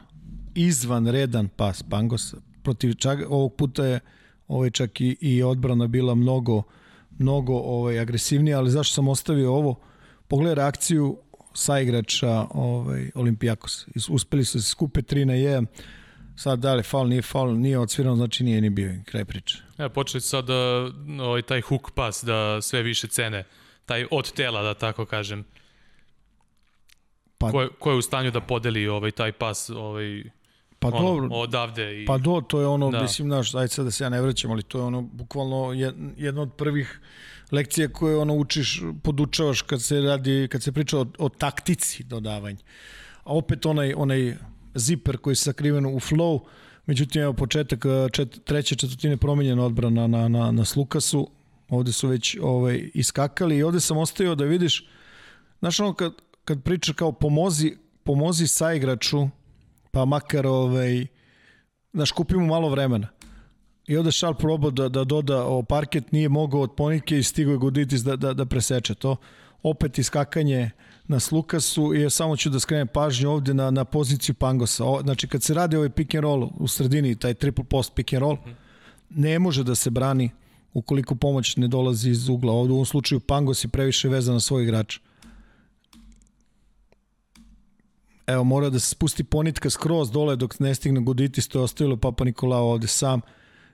Izvanredan 0.55 1.47
pas 1.47 1.84
Pangosa. 1.84 2.38
Protiv 2.64 2.93
čak, 2.93 3.20
ovog 3.30 3.55
puta 3.55 3.86
je 3.86 3.99
ovaj 4.47 4.70
čak 4.70 5.01
i, 5.01 5.18
i 5.22 5.43
odbrana 5.43 5.88
bila 5.88 6.16
mnogo 6.16 6.64
mnogo 7.18 7.53
ovaj 7.53 7.99
agresivnija, 7.99 8.57
ali 8.57 8.72
zašto 8.72 8.93
sam 8.93 9.07
ostavio 9.07 9.53
ovo? 9.53 9.80
Pogledaj 10.28 10.55
reakciju 10.55 11.18
saigrača 11.60 12.45
ovaj, 12.49 13.12
Olimpijakos. 13.16 13.86
Uspeli 14.10 14.45
su 14.45 14.57
da 14.57 14.62
se 14.62 14.70
skupe 14.70 15.01
3 15.01 15.26
na 15.26 15.34
1. 15.34 15.66
Sad 16.36 16.60
da 16.60 16.74
li 16.74 16.84
faul, 16.84 17.07
nije 17.07 17.22
faul, 17.22 17.53
nije 17.53 17.80
odsvirano, 17.80 18.16
znači 18.16 18.43
nije 18.43 18.62
ni 18.62 18.70
bio 18.70 18.93
kraj 19.05 19.26
priče. 19.26 19.57
Ja, 19.78 19.89
počeli 19.89 20.22
su 20.22 20.30
sad 20.30 20.45
da, 20.45 20.91
ovaj, 21.22 21.41
taj 21.41 21.62
hook 21.62 21.91
pas 21.91 22.24
da 22.24 22.62
sve 22.62 22.82
više 22.82 23.07
cene. 23.07 23.43
Taj 23.86 24.05
od 24.12 24.32
tela, 24.32 24.62
da 24.62 24.74
tako 24.74 25.05
kažem. 25.05 25.45
Pa- 27.38 27.51
ko, 27.51 27.62
je, 27.62 27.70
ko 27.80 27.91
je 27.91 27.97
u 27.97 28.01
stanju 28.01 28.32
da 28.32 28.41
podeli 28.41 28.88
ovaj 28.88 29.12
taj 29.12 29.32
pas 29.32 29.70
ovaj, 29.70 30.24
Pa 30.80 30.88
ono, 30.88 30.99
dobro, 31.01 31.28
odavde. 31.32 32.03
I, 32.03 32.05
Pa 32.05 32.18
do, 32.18 32.41
to 32.41 32.62
je 32.62 32.68
ono, 32.68 32.91
Da. 32.91 33.01
mislim, 33.01 33.28
znaš, 33.28 33.55
ajde 33.55 33.68
sad 33.68 33.86
da 33.86 33.91
se 33.91 34.03
ja 34.03 34.10
ne 34.10 34.22
vraćam, 34.22 34.51
ali 34.51 34.64
to 34.64 34.78
je 34.78 34.84
ono, 34.84 35.01
bukvalno 35.03 35.55
jed- 35.55 36.14
jedna 36.18 36.41
od 36.41 36.53
prvih 36.53 36.99
lekcija 37.51 37.89
koje 37.89 38.17
ono 38.17 38.35
učiš, 38.35 38.81
podučavaš 39.03 39.61
kad 39.61 39.81
se 39.81 40.01
radi, 40.01 40.47
kad 40.51 40.63
se 40.63 40.71
priča 40.71 40.99
o, 40.99 41.05
o 41.17 41.29
taktici 41.29 42.03
dodavanja. 42.03 42.63
A 43.23 43.33
opet 43.33 43.65
onaj, 43.65 43.93
onaj 43.97 44.35
ziper 44.75 45.17
koji 45.17 45.31
je 45.31 45.35
sakriven 45.35 45.85
u 45.85 45.99
flow, 45.99 46.39
međutim, 46.85 47.21
evo, 47.21 47.33
početak 47.33 47.85
čet, 48.11 48.39
treće 48.45 48.75
četvrtine 48.75 49.17
promenjena 49.17 49.65
odbrana 49.65 50.07
na, 50.07 50.27
na, 50.27 50.51
na 50.51 50.65
Slukasu, 50.65 51.29
ovde 51.69 51.91
su 51.91 52.07
već 52.07 52.37
ovaj, 52.41 52.89
iskakali 52.93 53.57
i 53.57 53.63
ovde 53.63 53.79
sam 53.79 53.97
ostavio 53.97 54.35
da 54.35 54.45
vidiš, 54.45 54.87
znaš 55.59 55.79
ono 55.79 55.93
kad, 55.93 56.13
kad 56.45 56.63
priča 56.63 56.93
kao 56.93 57.11
pomozi, 57.11 57.77
pomozi 58.03 58.47
saigraču, 58.47 59.27
pa 59.91 60.05
makar 60.05 60.47
ovaj, 60.47 61.05
znaš, 61.93 62.11
kupimo 62.11 62.45
malo 62.45 62.69
vremena. 62.69 63.07
I 63.89 63.97
onda 63.97 64.11
Šal 64.11 64.33
probao 64.33 64.71
da, 64.71 64.89
da 64.89 65.03
doda 65.03 65.45
o 65.45 65.63
parket, 65.63 66.11
nije 66.11 66.29
mogao 66.29 66.61
od 66.61 66.71
ponike 66.71 67.17
i 67.17 67.23
stigo 67.23 67.51
je 67.51 67.57
Guditis 67.57 68.01
da, 68.01 68.15
da, 68.15 68.33
da 68.33 68.45
preseče 68.45 68.95
to. 68.95 69.15
Opet 69.63 69.97
iskakanje 69.97 70.71
na 71.07 71.19
Slukasu 71.19 71.93
i 71.93 72.09
samo 72.09 72.37
ću 72.37 72.49
da 72.49 72.59
skrenem 72.59 72.87
pažnju 72.87 73.31
ovde 73.31 73.53
na, 73.53 73.71
na 73.71 73.85
poziciju 73.85 74.35
Pangosa. 74.35 74.85
O, 74.85 75.01
znači, 75.01 75.27
kad 75.27 75.43
se 75.43 75.53
radi 75.53 75.75
ovaj 75.75 75.89
pick 75.89 76.15
and 76.15 76.23
roll 76.23 76.49
u 76.57 76.67
sredini, 76.67 77.15
taj 77.15 77.33
triple 77.33 77.63
post 77.63 77.95
pick 77.95 78.13
and 78.13 78.21
roll, 78.21 78.37
ne 79.09 79.39
može 79.39 79.63
da 79.63 79.75
se 79.75 79.89
brani 79.89 80.29
ukoliko 80.73 81.15
pomoć 81.15 81.55
ne 81.57 81.67
dolazi 81.67 82.09
iz 82.09 82.29
ugla. 82.29 82.53
Ovde 82.53 82.73
u 82.73 82.75
ovom 82.75 82.85
slučaju 82.85 83.19
Pangos 83.19 83.63
je 83.63 83.67
previše 83.67 84.09
vezan 84.09 84.33
na 84.33 84.39
svoj 84.39 84.63
igrač. 84.63 84.99
Evo, 88.27 88.43
mora 88.43 88.69
da 88.69 88.79
se 88.79 88.89
spusti 88.89 89.23
ponitka 89.23 89.69
skroz 89.69 90.11
dole 90.11 90.35
dok 90.35 90.59
ne 90.59 90.75
stigne 90.75 91.01
Guditis, 91.01 91.47
to 91.47 91.59
je 91.59 91.63
ostavilo 91.63 91.97
Papa 91.97 92.23
Nikolao 92.23 92.71
ovde 92.71 92.87
sam 92.87 93.21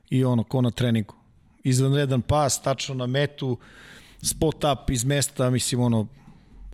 i 0.10 0.24
ono, 0.24 0.44
ko 0.44 0.62
na 0.62 0.72
treningu. 0.72 1.16
Izvanredan 1.64 2.22
pas, 2.22 2.62
tačno 2.62 2.96
na 2.96 3.08
metu, 3.08 3.58
spot 4.22 4.64
up 4.64 4.90
iz 4.90 5.04
mesta, 5.06 5.50
mislim, 5.50 5.82
ono, 5.82 6.08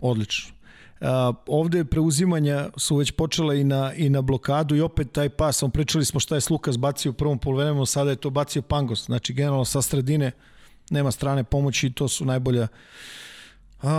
odlično. 0.00 0.54
Uh, 1.00 1.08
ovde 1.46 1.84
preuzimanja 1.84 2.68
su 2.76 2.96
već 2.96 3.10
počela 3.10 3.54
i 3.54 3.64
na, 3.64 3.92
i 3.94 4.10
na 4.10 4.22
blokadu 4.22 4.76
i 4.76 4.80
opet 4.80 5.12
taj 5.12 5.28
pas, 5.28 5.62
on 5.62 5.70
pričali 5.70 6.04
smo 6.04 6.20
šta 6.20 6.34
je 6.34 6.40
Slukas 6.40 6.78
bacio 6.78 7.10
u 7.10 7.14
prvom 7.14 7.38
polovremenu, 7.38 7.86
sada 7.86 8.10
je 8.10 8.16
to 8.16 8.30
bacio 8.30 8.62
Pangos, 8.62 9.04
znači 9.04 9.32
generalno 9.32 9.64
sa 9.64 9.82
sredine 9.82 10.30
nema 10.90 11.10
strane 11.10 11.44
pomoći 11.44 11.86
i 11.86 11.92
to 11.92 12.08
su 12.08 12.24
najbolja 12.24 12.68
uh, 13.82 13.90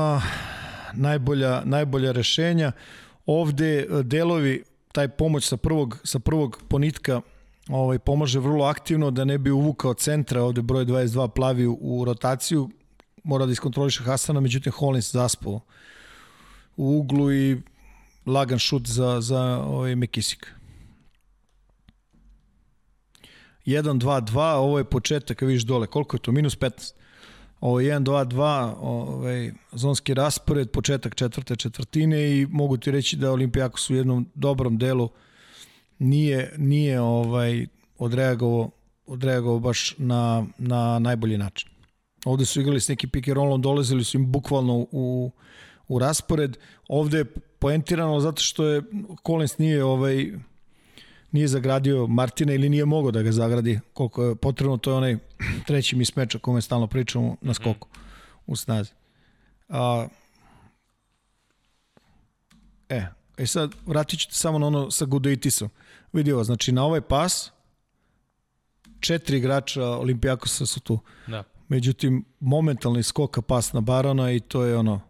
najbolja, 0.94 1.62
najbolja 1.66 2.12
rešenja. 2.12 2.72
Ovde 3.26 3.88
delovi, 4.04 4.64
taj 4.92 5.08
pomoć 5.08 5.48
sa 5.48 5.58
prvog, 5.58 6.00
sa 6.04 6.20
prvog 6.20 6.62
ponitka 6.68 7.22
ovaj, 7.70 8.00
pomaže 8.00 8.40
vrlo 8.40 8.66
aktivno 8.66 9.12
da 9.12 9.26
ne 9.26 9.38
bi 9.38 9.52
uvukao 9.52 9.94
centra, 9.94 10.44
ovde 10.44 10.62
broj 10.62 10.86
22 10.86 11.28
plavi 11.28 11.68
u, 11.68 12.06
rotaciju, 12.06 12.70
mora 13.24 13.46
da 13.46 13.52
iskontroliše 13.52 14.04
Hasana, 14.04 14.40
međutim 14.40 14.72
Hollins 14.72 15.12
zaspao 15.12 15.60
u 16.78 16.98
uglu 16.98 17.34
i 17.34 17.62
lagan 18.26 18.60
šut 18.60 18.88
za, 18.88 19.22
za 19.22 19.42
ovaj 19.68 19.96
Mekisik. 19.96 20.54
1, 23.66 24.00
2, 24.00 24.32
2, 24.32 24.54
ovo 24.54 24.78
je 24.78 24.84
početak, 24.84 25.42
vidiš 25.42 25.64
dole, 25.64 25.88
koliko 25.88 26.16
je 26.16 26.22
to? 26.22 26.32
Minus 26.32 26.58
15. 26.58 26.94
Ovo 27.62 27.80
je 27.80 28.00
1, 28.00 28.04
2, 28.04 28.26
2, 28.26 28.74
ovaj, 28.82 29.52
zonski 29.72 30.14
raspored, 30.14 30.72
početak 30.72 31.16
četvrte 31.16 31.56
četvrtine 31.56 32.40
i 32.40 32.48
mogu 32.50 32.78
ti 32.78 32.92
reći 32.92 33.16
da 33.18 33.32
Olimpijakos 33.32 33.90
u 33.90 33.96
jednom 33.96 34.30
dobrom 34.36 34.78
delu 34.78 35.10
nije, 36.00 36.54
nije 36.58 37.02
ovaj 37.02 37.68
odreagovao 37.98 38.70
odreagovao 39.06 39.60
baš 39.60 39.96
na, 39.98 40.46
na 40.58 41.00
najbolji 41.00 41.38
način. 41.38 41.70
Ovde 42.26 42.46
su 42.46 42.62
igrali 42.62 42.82
s 42.82 42.88
neki 42.88 43.08
pick 43.08 43.28
and 43.28 43.36
rollom, 43.36 43.62
dolazili 43.62 44.04
su 44.04 44.18
im 44.18 44.32
bukvalno 44.32 44.88
u, 44.92 45.32
u 45.88 46.00
raspored. 46.00 46.58
Ovde 46.88 47.18
je 47.18 47.26
poentirano 47.60 48.20
zato 48.20 48.42
što 48.42 48.66
je 48.66 48.82
Collins 49.26 49.58
nije 49.58 49.84
ovaj 49.84 50.32
nije 51.32 51.48
zagradio 51.48 52.08
Martina 52.08 52.54
ili 52.54 52.70
nije 52.70 52.86
mogao 52.86 53.12
da 53.12 53.22
ga 53.22 53.32
zagradi 53.32 53.80
koliko 53.94 54.24
je 54.24 54.36
potrebno, 54.36 54.78
to 54.78 54.92
je 54.92 54.96
onaj 54.96 55.18
treći 55.68 55.96
mi 55.96 56.06
smeča 56.06 56.40
kome 56.40 56.62
stalno 56.62 56.88
pričamo 56.88 57.36
na 57.42 57.54
skoku 57.54 57.88
u 58.46 58.56
snazi. 58.56 58.92
A, 59.70 60.08
e, 62.90 63.06
e 63.38 63.48
sad 63.48 63.76
vratit 63.86 64.20
ćete 64.20 64.34
samo 64.36 64.60
na 64.60 64.68
ono 64.68 64.92
sa 64.92 65.06
Gudoitisom. 65.06 65.70
Vidi 66.14 66.32
ovo, 66.32 66.44
znači 66.44 66.72
na 66.72 66.86
ovaj 66.86 67.02
pas 67.02 67.52
četiri 69.00 69.38
igrača 69.38 69.86
Olimpijakosa 69.86 70.66
su 70.66 70.80
tu. 70.80 71.00
Da. 71.28 71.44
Međutim, 71.68 72.26
momentalni 72.40 73.04
skoka 73.04 73.42
pas 73.42 73.74
na 73.74 73.82
Barona 73.82 74.32
i 74.32 74.40
to 74.40 74.64
je 74.64 74.78
ono 74.78 75.02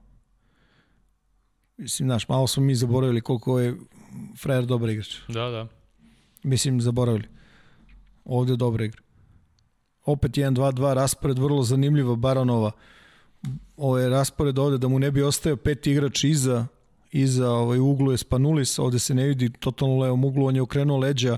Mislim, 1.77 2.07
znaš, 2.07 2.27
malo 2.27 2.47
smo 2.47 2.63
mi 2.63 2.75
zaboravili 2.75 3.21
koliko 3.21 3.59
je 3.59 3.77
frajer 4.41 4.65
dobar 4.65 4.89
igrač. 4.89 5.15
Da, 5.27 5.49
da. 5.49 5.67
Mislim, 6.43 6.81
zaboravili. 6.81 7.27
Ovde 8.25 8.53
je 8.53 8.57
dobra 8.57 8.85
igra. 8.85 9.01
Opet 10.05 10.31
1-2-2 10.31 10.93
raspored, 10.93 11.39
vrlo 11.39 11.63
zanimljiva 11.63 12.15
Baranova. 12.15 12.71
Ovo 13.77 13.97
je 13.97 14.09
raspored 14.09 14.59
ovde 14.59 14.77
da 14.77 14.87
mu 14.87 14.99
ne 14.99 15.11
bi 15.11 15.23
ostao 15.23 15.55
peti 15.55 15.91
igrač 15.91 16.23
iza, 16.23 16.67
iza 17.13 17.51
ovaj, 17.51 17.79
uglu 17.79 18.11
je 18.11 18.17
Spanulis, 18.17 18.79
ovde 18.79 18.99
se 18.99 19.13
ne 19.15 19.25
vidi 19.25 19.49
totalno 19.49 19.97
levom 19.97 20.25
uglu, 20.25 20.45
on 20.45 20.55
je 20.55 20.61
okrenuo 20.61 20.97
leđa 20.97 21.37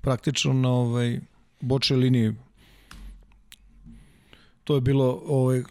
praktično 0.00 0.52
na 0.52 0.70
ovaj, 0.70 1.20
bočoj 1.60 1.96
liniji. 1.96 2.32
To 4.64 4.74
je 4.74 4.80
bilo 4.80 5.22
ovaj, 5.26 5.62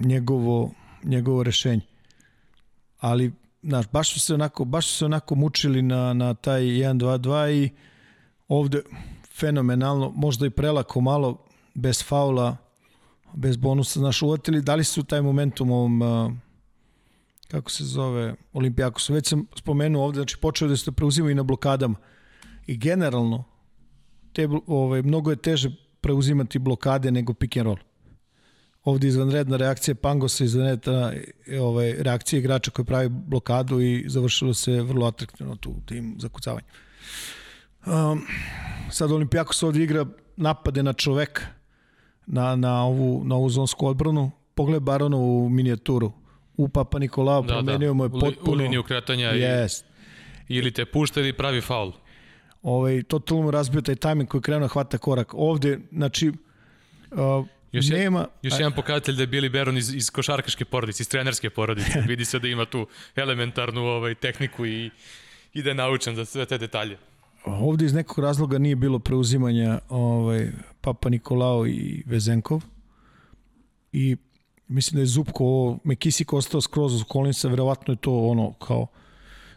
njegovo, 0.00 0.70
njegovo 1.04 1.42
rešenje 1.42 1.94
ali 3.04 3.32
znaš, 3.62 3.86
baš 3.92 4.12
su 4.12 4.20
se 4.20 4.34
onako, 4.34 4.64
baš 4.64 4.86
su 4.86 4.96
se 4.96 5.04
onako 5.04 5.34
mučili 5.34 5.82
na, 5.82 6.12
na 6.12 6.34
taj 6.34 6.62
1-2-2 6.62 7.52
i 7.52 7.70
ovde 8.48 8.82
fenomenalno, 9.38 10.12
možda 10.16 10.46
i 10.46 10.50
prelako 10.50 11.00
malo, 11.00 11.38
bez 11.74 12.04
faula, 12.04 12.56
bez 13.34 13.56
bonusa, 13.56 14.00
znaš, 14.00 14.22
uvatili, 14.22 14.62
da 14.62 14.74
li 14.74 14.84
su 14.84 15.02
taj 15.02 15.22
momentum 15.22 15.70
ovom, 15.70 16.02
kako 17.50 17.70
se 17.70 17.84
zove, 17.84 18.34
Olimpijakosu, 18.52 19.14
već 19.14 19.28
sam 19.28 19.46
spomenuo 19.56 20.04
ovde, 20.04 20.16
znači 20.16 20.36
počeo 20.36 20.68
da 20.68 20.76
se 20.76 20.92
preuzimaju 20.92 21.32
i 21.32 21.34
na 21.34 21.42
blokadama 21.42 21.96
i 22.66 22.76
generalno 22.76 23.44
te, 24.32 24.48
ovaj, 24.66 25.02
mnogo 25.02 25.30
je 25.30 25.36
teže 25.36 25.70
preuzimati 26.00 26.58
blokade 26.58 27.10
nego 27.10 27.34
pick 27.34 27.56
and 27.56 27.66
roll 27.66 27.78
ovde 28.84 29.08
izvanredna 29.08 29.56
reakcija 29.56 29.94
Pangosa, 29.94 30.44
izvanredna 30.44 31.12
ovaj, 31.60 31.94
reakcija 31.98 32.38
igrača 32.38 32.70
koji 32.70 32.86
pravi 32.86 33.08
blokadu 33.08 33.80
i 33.80 34.04
završilo 34.08 34.54
se 34.54 34.82
vrlo 34.82 35.06
atraktivno 35.06 35.56
tu 35.56 35.74
tim 35.86 36.16
zakucavanjem. 36.20 36.70
Um, 37.86 38.22
sad 38.90 39.12
Olimpijakos 39.12 39.62
ovde 39.62 39.82
igra 39.82 40.06
napade 40.36 40.82
na 40.82 40.92
čoveka 40.92 41.42
na, 42.26 42.56
na, 42.56 42.84
ovu, 42.84 43.24
na 43.24 43.34
ovu 43.36 43.50
zonsku 43.50 43.86
odbranu. 43.86 44.30
Pogled 44.54 44.82
Baronovu 44.82 45.48
minijaturu. 45.48 46.12
U 46.56 46.68
Papa 46.68 46.98
Nikolao 46.98 47.42
da, 47.42 47.48
promenio 47.48 47.88
da. 47.88 47.92
mu 47.94 48.04
je 48.04 48.10
potpuno... 48.10 48.52
U 48.52 48.54
liniju 48.54 48.82
kretanja 48.82 49.32
yes. 49.32 49.82
i, 50.48 50.56
ili 50.56 50.70
te 50.70 50.84
pušta 50.84 51.20
ili 51.20 51.32
pravi 51.32 51.60
faul. 51.60 51.92
Ovaj, 52.62 53.02
totalno 53.02 53.42
mu 53.42 53.50
razbio 53.50 53.80
taj 53.80 53.96
tajming 53.96 54.28
koji 54.28 54.42
krenuo 54.42 54.68
hvata 54.68 54.98
korak. 54.98 55.34
Ovde, 55.34 55.78
znači, 55.92 56.28
uh, 57.10 57.46
Još, 57.74 57.90
je, 57.90 57.98
nema... 57.98 58.26
još 58.42 58.54
jedan 58.58 58.72
pokazatelj 58.72 59.16
da 59.16 59.22
je 59.22 59.28
Billy 59.28 59.52
Baron 59.52 59.76
iz, 59.76 59.94
iz 59.94 60.10
košarkaške 60.10 60.64
porodice, 60.64 61.02
iz 61.02 61.08
trenerske 61.08 61.50
porodice. 61.50 62.00
Vidi 62.08 62.24
se 62.24 62.38
da 62.38 62.48
ima 62.48 62.64
tu 62.64 62.86
elementarnu 63.16 63.80
ovaj, 63.80 64.14
tehniku 64.14 64.66
i, 64.66 64.90
i 65.54 65.62
da 65.62 65.70
je 65.70 65.74
naučen 65.74 66.16
za 66.16 66.24
sve 66.24 66.46
te 66.46 66.58
detalje. 66.58 66.98
Ovde 67.44 67.84
iz 67.84 67.94
nekog 67.94 68.24
razloga 68.24 68.58
nije 68.58 68.76
bilo 68.76 68.98
preuzimanja 68.98 69.78
ovaj, 69.88 70.50
Papa 70.80 71.08
Nikolao 71.08 71.66
i 71.66 72.02
Vezenkov. 72.06 72.62
I 73.92 74.16
mislim 74.74 74.96
da 74.96 75.02
je 75.02 75.06
Zupko 75.06 75.78
Mekisik 75.84 76.32
ostao 76.32 76.60
skroz 76.60 76.94
uz 76.94 77.04
Kolinsa, 77.08 77.48
verovatno 77.48 77.94
je 77.94 77.98
to 77.98 78.18
ono 78.18 78.52
kao 78.52 78.86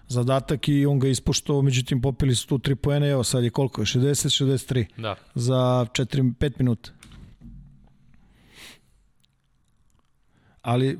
zadatak 0.07 0.67
i 0.67 0.85
on 0.85 0.99
ga 0.99 1.07
ispoštovao, 1.07 1.61
međutim 1.61 2.01
popili 2.01 2.35
su 2.35 2.47
tu 2.47 2.57
3 2.57 2.75
poena, 2.75 3.07
evo 3.07 3.23
sad 3.23 3.43
je 3.43 3.49
koliko 3.49 3.81
je, 3.81 3.85
60-63 3.85 4.85
da. 4.97 5.15
za 5.35 5.85
4-5 5.91 6.51
minuta. 6.59 6.91
ali 10.67 10.99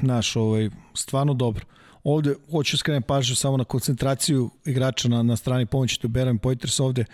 naš 0.00 0.36
ovaj 0.36 0.70
stvarno 0.94 1.34
dobro. 1.34 1.64
Ovde 2.04 2.34
hoću 2.50 2.78
skrenem 2.78 3.02
pažnju 3.02 3.36
samo 3.36 3.56
na 3.56 3.64
koncentraciju 3.64 4.50
igrača 4.64 5.08
na, 5.08 5.22
na 5.22 5.36
strani 5.36 5.66
pomoći 5.66 6.00
tu 6.00 6.08
Beran 6.08 6.38
Poiters 6.38 6.80
ovde. 6.80 7.04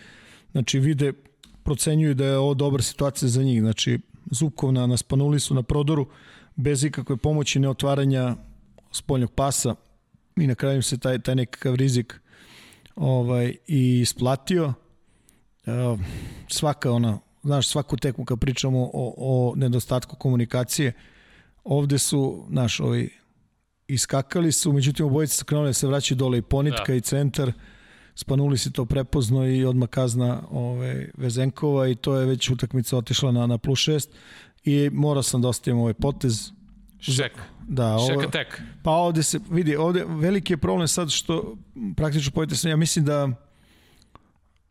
Znači 0.52 0.78
vide, 0.78 1.12
procenjuju 1.62 2.14
da 2.14 2.24
je 2.24 2.38
ovo 2.38 2.54
dobra 2.54 2.82
situacija 2.82 3.28
za 3.28 3.42
njih. 3.42 3.60
Znači 3.60 3.98
Zubkov 4.30 4.72
na, 4.72 4.86
na 4.86 4.96
Spanulisu 4.96 5.54
na 5.54 5.62
prodoru 5.62 6.06
bez 6.56 6.84
ikakve 6.84 7.16
pomoći 7.16 7.58
neotvaranja 7.58 8.36
spoljnog 8.92 9.32
pasa 9.32 9.74
i 10.36 10.46
na 10.46 10.54
kraju 10.54 10.82
se 10.82 10.98
taj, 10.98 11.18
taj 11.18 11.34
nekakav 11.34 11.74
rizik 11.74 12.20
ovaj, 12.96 13.56
i 13.66 14.00
isplatio. 14.00 14.72
Svaka 16.48 16.92
ona 16.92 17.18
znaš, 17.42 17.68
svaku 17.68 17.96
tekmu 17.96 18.24
kad 18.24 18.38
pričamo 18.38 18.90
o, 18.92 19.14
o 19.16 19.54
nedostatku 19.56 20.16
komunikacije, 20.16 20.92
ovde 21.64 21.98
su, 21.98 22.46
znaš, 22.50 22.80
ovi, 22.80 23.10
iskakali 23.88 24.52
su, 24.52 24.72
međutim 24.72 25.06
obojice 25.06 25.36
su 25.36 25.44
krenuli 25.44 25.68
da 25.68 25.72
se 25.72 25.86
vraćaju 25.86 26.16
dole 26.16 26.38
i 26.38 26.42
ponitka 26.42 26.84
da. 26.88 26.94
i 26.94 27.00
centar, 27.00 27.52
spanuli 28.20 28.58
se 28.58 28.72
to 28.72 28.84
prepozno 28.84 29.46
i 29.46 29.64
odmah 29.64 29.88
kazna 29.88 30.42
ove, 30.50 31.10
Vezenkova 31.16 31.88
i 31.88 31.94
to 31.94 32.16
je 32.16 32.26
već 32.26 32.50
utakmica 32.50 32.96
otišla 32.96 33.32
na, 33.32 33.46
na 33.46 33.58
plus 33.58 33.78
6 33.78 34.08
i 34.64 34.90
morao 34.92 35.22
sam 35.22 35.42
da 35.42 35.48
ostavim 35.48 35.78
ovaj 35.78 35.94
potez. 35.94 36.50
Šek. 37.00 37.32
Da, 37.68 37.86
ovo, 37.86 38.06
Šek 38.06 38.28
attack. 38.28 38.60
Pa 38.82 38.90
ovde 38.90 39.22
se, 39.22 39.40
vidi, 39.50 39.76
ovde 39.76 40.04
veliki 40.08 40.52
je 40.52 40.56
problem 40.56 40.88
sad 40.88 41.10
što 41.10 41.56
praktično 41.96 42.32
pojete 42.32 42.56
sam, 42.56 42.70
ja 42.70 42.76
mislim 42.76 43.04
da 43.04 43.28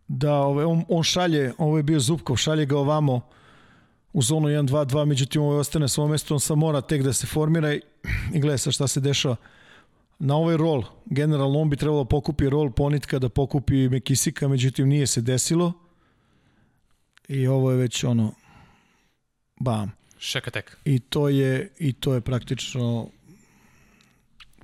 da 0.08 0.34
ovaj, 0.34 0.66
on, 0.66 0.86
on 0.90 1.04
šalje, 1.04 1.54
ovo 1.58 1.78
je 1.78 1.84
bio 1.84 2.00
Zubkov, 2.00 2.36
šalje 2.36 2.66
ga 2.66 2.78
ovamo 2.78 3.22
u 4.14 4.22
zonu 4.22 4.48
1-2-2, 4.48 5.06
međutim 5.06 5.42
ovo 5.42 5.60
ostane 5.60 5.88
svoj 5.88 6.10
mesto, 6.10 6.34
on 6.34 6.40
sam 6.40 6.60
mora 6.60 6.82
tek 6.82 7.04
da 7.04 7.14
se 7.14 7.28
formira 7.28 7.74
i, 7.74 7.82
i 8.34 8.40
gleda 8.40 8.58
sa 8.58 8.72
šta 8.72 8.88
se 8.88 9.00
dešava. 9.00 9.36
Na 10.20 10.36
ovaj 10.36 10.58
rol, 10.58 10.84
generalno 11.06 11.60
on 11.60 11.70
bi 11.70 11.76
trebalo 11.76 12.06
pokupi 12.06 12.50
rol 12.50 12.72
Ponitka 12.72 13.20
da 13.20 13.30
pokupi 13.30 13.90
Mekisika, 13.90 14.48
međutim 14.48 14.88
nije 14.88 15.08
se 15.08 15.22
desilo 15.22 15.74
i 17.28 17.48
ovo 17.48 17.72
je 17.72 17.78
već 17.78 18.04
ono 18.04 18.34
bam. 19.60 19.92
Šeka 20.20 20.52
tek. 20.52 20.78
I 20.86 21.00
to 21.00 21.30
je, 21.30 21.72
i 21.80 21.94
to 21.94 22.14
je 22.14 22.22
praktično 22.22 23.10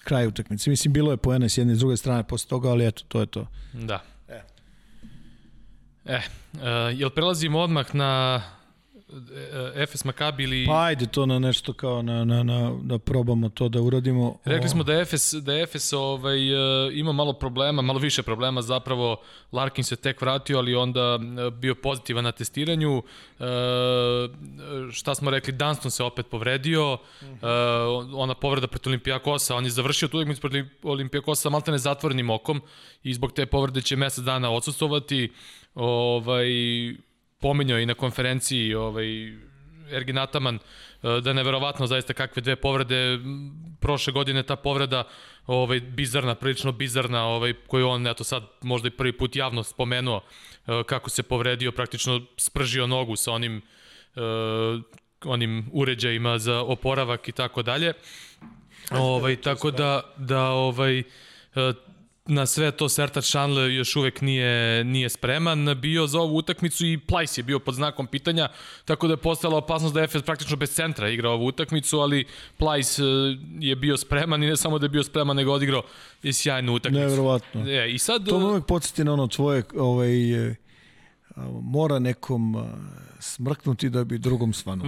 kraj 0.03 0.27
utakmice. 0.27 0.69
Mislim, 0.69 0.93
bilo 0.93 1.11
je 1.11 1.17
poena 1.17 1.49
s 1.49 1.57
jedne 1.57 1.73
i 1.73 1.75
s 1.75 1.79
druge 1.79 1.97
strane 1.97 2.23
posle 2.23 2.49
toga, 2.49 2.69
ali 2.69 2.87
eto, 2.87 3.03
to 3.07 3.19
je 3.19 3.25
to. 3.25 3.47
Da. 3.73 4.03
E. 4.27 4.41
E, 6.05 6.17
uh, 6.53 6.59
jel 6.99 7.09
prelazimo 7.09 7.59
odmah 7.59 7.95
na 7.95 8.41
Efes 9.75 10.05
Makabi 10.05 10.43
ili... 10.43 10.65
Pa 10.65 10.83
ajde 10.83 11.05
to 11.05 11.25
na 11.25 11.39
nešto 11.39 11.73
kao 11.73 12.01
na, 12.01 12.25
na, 12.25 12.43
na, 12.43 12.71
da 12.81 12.97
probamo 12.97 13.49
to 13.49 13.69
da 13.69 13.81
uradimo. 13.81 14.39
Rekli 14.45 14.69
smo 14.69 14.83
da 14.83 14.93
Efes, 14.93 15.33
da 15.33 15.59
Efes 15.59 15.93
ovaj, 15.93 16.39
ima 16.93 17.11
malo 17.11 17.33
problema, 17.33 17.81
malo 17.81 17.99
više 17.99 18.23
problema 18.23 18.61
zapravo. 18.61 19.17
Larkin 19.51 19.83
se 19.83 19.95
tek 19.95 20.21
vratio, 20.21 20.57
ali 20.57 20.75
onda 20.75 21.19
bio 21.59 21.75
pozitivan 21.75 22.23
na 22.23 22.31
testiranju. 22.31 22.97
E, 22.97 23.03
šta 24.91 25.15
smo 25.15 25.31
rekli, 25.31 25.53
Dunston 25.53 25.91
se 25.91 26.03
opet 26.03 26.27
povredio. 26.27 26.97
E, 27.21 27.27
ona 28.13 28.33
povreda 28.33 28.67
pred 28.67 28.87
Olimpijakosa, 28.87 29.55
on 29.55 29.65
je 29.65 29.71
završio 29.71 30.07
tu 30.07 30.17
utakmicu 30.17 30.41
pred 30.41 30.65
Olimpijakosa 30.83 31.49
maltene 31.49 31.77
zatvorenim 31.77 32.29
okom 32.29 32.61
i 33.03 33.13
zbog 33.13 33.33
te 33.33 33.45
povrede 33.45 33.81
će 33.81 33.95
mesec 33.95 34.23
dana 34.23 34.51
odsustovati. 34.51 35.31
Ovaj, 35.75 36.47
pominjao 37.43 37.79
i 37.79 37.85
na 37.85 37.93
konferenciji 37.93 38.73
ovaj, 38.75 39.07
Ergin 39.91 40.17
Ataman, 40.17 40.55
e, 40.55 41.21
da 41.21 41.29
je 41.29 41.33
neverovatno 41.33 41.87
zaista 41.87 42.13
kakve 42.13 42.41
dve 42.41 42.55
povrede 42.55 43.19
prošle 43.79 44.13
godine 44.13 44.43
ta 44.43 44.55
povreda 44.55 45.03
ovaj 45.47 45.79
bizarna, 45.79 46.35
prilično 46.35 46.71
bizarna, 46.71 47.25
ovaj 47.25 47.53
koju 47.67 47.89
on 47.89 48.07
eto 48.07 48.23
sad 48.23 48.43
možda 48.61 48.87
i 48.87 48.97
prvi 48.97 49.11
put 49.17 49.35
javno 49.35 49.63
spomenuo 49.63 50.21
e, 50.23 50.83
kako 50.87 51.09
se 51.09 51.23
povredio, 51.23 51.71
praktično 51.71 52.21
spržio 52.37 52.87
nogu 52.87 53.15
sa 53.15 53.31
onim 53.31 53.61
uh, 54.15 54.81
onim 55.25 55.69
uređajima 55.73 56.37
za 56.37 56.61
oporavak 56.61 57.27
i 57.27 57.31
tako 57.31 57.63
dalje. 57.63 57.93
Ovaj 58.91 59.35
tako 59.35 59.71
da 59.71 60.01
da 60.17 60.49
ovaj 60.49 61.03
na 62.25 62.45
sve 62.45 62.71
to 62.71 62.89
Sertač 62.89 63.25
Šanle 63.25 63.73
još 63.73 63.95
uvek 63.95 64.21
nije, 64.21 64.83
nije 64.83 65.09
spreman 65.09 65.75
bio 65.81 66.07
za 66.07 66.19
ovu 66.19 66.37
utakmicu 66.37 66.85
i 66.85 66.97
Plajs 66.97 67.37
je 67.37 67.43
bio 67.43 67.59
pod 67.59 67.75
znakom 67.75 68.07
pitanja, 68.07 68.49
tako 68.85 69.07
da 69.07 69.13
je 69.13 69.17
postala 69.17 69.57
opasnost 69.57 69.93
da 69.93 69.99
je 69.99 70.03
Efes 70.03 70.23
praktično 70.23 70.57
bez 70.57 70.71
centra 70.71 71.09
igra 71.09 71.29
ovu 71.29 71.45
utakmicu, 71.45 71.99
ali 71.99 72.25
Plajs 72.57 72.99
e, 72.99 73.03
je 73.59 73.75
bio 73.75 73.97
spreman 73.97 74.43
i 74.43 74.47
ne 74.47 74.57
samo 74.57 74.79
da 74.79 74.85
je 74.85 74.89
bio 74.89 75.03
spreman, 75.03 75.35
nego 75.35 75.51
odigrao 75.51 75.83
i 76.23 76.33
sjajnu 76.33 76.73
utakmicu. 76.73 77.01
Nevjerovatno. 77.01 77.69
E, 77.69 77.91
i 77.91 77.97
sad, 77.99 78.27
to 78.27 78.39
me 78.39 78.45
uvek 78.45 78.65
podsjeti 78.65 79.03
na 79.03 79.13
ono 79.13 79.27
tvoje 79.27 79.63
ovaj, 79.77 80.47
e, 80.49 80.55
mora 81.61 81.99
nekom 81.99 82.55
smrknuti 83.19 83.89
da 83.89 84.03
bi 84.03 84.17
drugom 84.17 84.53
svanuo. 84.53 84.87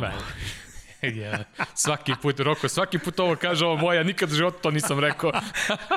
Ja, 1.07 1.43
svaki 1.75 2.13
put, 2.21 2.39
Roko, 2.39 2.67
svaki 2.67 2.99
put 2.99 3.19
ovo 3.19 3.35
kaže 3.35 3.65
ovo 3.65 3.77
moja, 3.77 4.03
nikad 4.03 4.31
u 4.31 4.35
životu 4.35 4.57
to 4.61 4.71
nisam 4.71 4.99
rekao. 4.99 5.31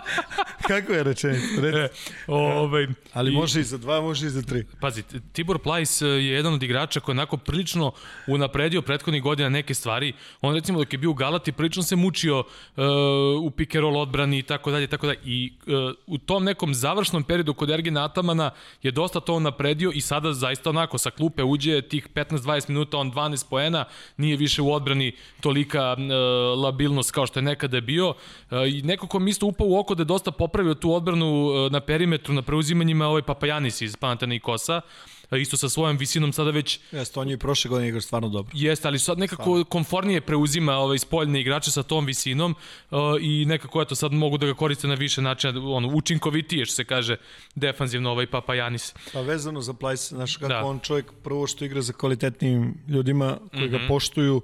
Kako 0.68 0.92
je 0.92 1.02
rečenica? 1.02 1.66
E, 1.66 1.88
ovaj, 2.26 2.86
Ali 3.12 3.30
može 3.30 3.60
i 3.60 3.64
za 3.64 3.78
dva, 3.78 4.00
može 4.00 4.26
i 4.26 4.30
za 4.30 4.42
tri. 4.42 4.66
Pazi, 4.80 5.02
Tibor 5.32 5.58
Plajs 5.58 6.00
je 6.00 6.26
jedan 6.26 6.54
od 6.54 6.62
igrača 6.62 7.00
koji 7.00 7.14
je 7.14 7.18
onako 7.18 7.36
prilično 7.36 7.92
unapredio 8.26 8.82
prethodnih 8.82 9.22
godina 9.22 9.48
neke 9.48 9.74
stvari. 9.74 10.12
On 10.40 10.54
recimo 10.54 10.78
dok 10.78 10.92
je 10.92 10.98
bio 10.98 11.10
u 11.10 11.14
Galati 11.14 11.52
prilično 11.52 11.82
se 11.82 11.96
mučio 11.96 12.38
uh, 12.38 12.44
u 13.42 13.52
roll 13.74 13.96
odbrani 13.96 14.38
i 14.38 14.42
tako 14.42 14.70
dalje, 14.70 14.86
tako 14.86 15.06
dalje. 15.06 15.18
I 15.24 15.52
uh, 15.66 15.94
u 16.06 16.18
tom 16.18 16.44
nekom 16.44 16.74
završnom 16.74 17.22
periodu 17.22 17.54
kod 17.54 17.70
Ergina 17.70 18.04
Atamana 18.04 18.50
je 18.82 18.90
dosta 18.90 19.20
to 19.20 19.34
unapredio 19.34 19.90
i 19.94 20.00
sada 20.00 20.32
zaista 20.32 20.70
onako 20.70 20.98
sa 20.98 21.10
klupe 21.10 21.42
uđe 21.42 21.82
tih 21.82 22.08
15-20 22.14 22.68
minuta, 22.68 22.98
on 22.98 23.12
12 23.12 23.48
poena, 23.50 23.84
nije 24.16 24.36
više 24.36 24.62
u 24.62 24.72
odbrani 24.72 24.97
odbrani 24.98 25.12
tolika 25.40 25.96
uh, 25.98 26.62
labilnost 26.62 27.10
kao 27.10 27.26
što 27.26 27.38
je 27.38 27.42
nekada 27.42 27.80
bio. 27.80 28.08
Uh, 28.08 28.58
I 28.68 28.82
neko 28.82 29.06
ko 29.06 29.18
mi 29.18 29.30
isto 29.30 29.46
upao 29.46 29.66
u 29.66 29.78
oko 29.78 29.94
da 29.94 30.02
je 30.02 30.04
dosta 30.04 30.30
popravio 30.30 30.74
tu 30.74 30.92
odbranu 30.92 31.46
uh, 31.46 31.72
na 31.72 31.80
perimetru, 31.80 32.34
na 32.34 32.42
preuzimanjima 32.42 33.06
ovaj 33.06 33.22
Papajanis 33.22 33.80
iz 33.80 33.96
Panathinaikosa. 33.96 34.80
Isto 35.36 35.56
sa 35.56 35.68
svojom 35.68 35.96
visinom 35.96 36.32
sada 36.32 36.50
već... 36.50 36.80
Jeste, 36.92 37.20
on 37.20 37.28
je 37.28 37.34
i 37.34 37.38
prošle 37.38 37.68
godine 37.68 37.88
igra 37.88 38.00
stvarno 38.00 38.28
dobro. 38.28 38.52
Jeste, 38.54 38.88
ali 38.88 38.98
sad 38.98 39.18
nekako 39.18 39.42
stvarno. 39.42 39.64
komfornije 39.64 40.20
preuzima 40.20 40.72
ovaj, 40.76 40.98
spoljne 40.98 41.40
igrače 41.40 41.70
sa 41.70 41.82
tom 41.82 42.06
visinom 42.06 42.54
uh, 42.90 42.98
i 43.20 43.44
nekako 43.44 43.82
eto 43.82 43.94
sad 43.94 44.12
mogu 44.12 44.38
da 44.38 44.46
ga 44.46 44.54
koriste 44.54 44.88
na 44.88 44.94
više 44.94 45.22
načina, 45.22 45.60
ono, 45.60 45.88
učinkovitije 45.88 46.64
što 46.64 46.74
se 46.74 46.84
kaže 46.84 47.16
defanzivno 47.54 48.10
ovaj 48.10 48.26
Papajanis. 48.26 48.94
Pa 49.12 49.20
vezano 49.20 49.60
za 49.60 49.72
Plajs, 49.72 50.08
znaš 50.08 50.36
kako 50.36 50.48
da. 50.48 50.64
on 50.64 50.78
čovjek 50.80 51.12
prvo 51.22 51.46
što 51.46 51.64
igra 51.64 51.82
za 51.82 51.92
kvalitetnim 51.92 52.74
ljudima 52.88 53.36
koji 53.50 53.62
mm 53.62 53.66
-hmm. 53.66 53.70
ga 53.70 53.78
mhm. 53.78 53.88
poštuju, 53.88 54.42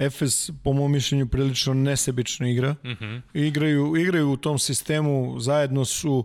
Efes, 0.00 0.50
po 0.64 0.72
mom 0.72 0.92
mišljenju, 0.92 1.26
prilično 1.26 1.74
nesebično 1.74 2.48
igra. 2.48 2.72
Mm 2.72 2.88
-hmm. 2.88 3.20
igraju, 3.34 3.96
igraju 3.96 4.30
u 4.30 4.36
tom 4.36 4.58
sistemu, 4.58 5.40
zajedno 5.40 5.84
su, 5.84 6.24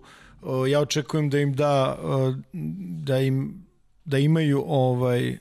ja 0.70 0.80
očekujem 0.80 1.30
da 1.30 1.40
im 1.40 1.54
da, 1.54 1.98
da 3.04 3.20
im 3.20 3.66
da 4.06 4.18
imaju 4.18 4.64
ovaj 4.68 5.38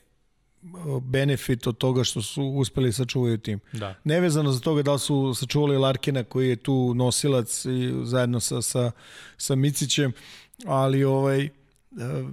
benefit 1.02 1.66
od 1.66 1.78
toga 1.78 2.04
što 2.04 2.22
su 2.22 2.44
uspeli 2.44 2.92
sačuvaju 2.92 3.38
tim. 3.38 3.60
Da. 3.72 3.94
Nevezano 4.04 4.52
za 4.52 4.60
toga 4.60 4.82
da 4.82 4.92
li 4.92 4.98
su 4.98 5.34
sačuvali 5.34 5.78
Larkina 5.78 6.24
koji 6.24 6.48
je 6.48 6.56
tu 6.56 6.94
nosilac 6.94 7.64
i 7.64 7.92
zajedno 8.04 8.40
sa, 8.40 8.62
sa, 8.62 8.90
sa 9.36 9.54
Micićem, 9.54 10.12
ali 10.66 11.04
ovaj 11.04 11.48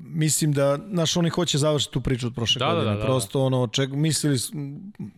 mislim 0.03 0.53
da 0.53 0.77
naš 0.77 1.17
oni 1.17 1.29
hoće 1.29 1.57
završiti 1.57 1.93
tu 1.93 2.01
priču 2.01 2.27
od 2.27 2.35
prošle 2.35 2.59
da, 2.59 2.65
godine. 2.65 2.85
Da, 2.85 2.91
da, 2.91 2.99
da, 2.99 3.05
Prosto 3.05 3.39
da. 3.39 3.45
ono 3.45 3.67
ček 3.67 3.89
mislili 3.91 4.37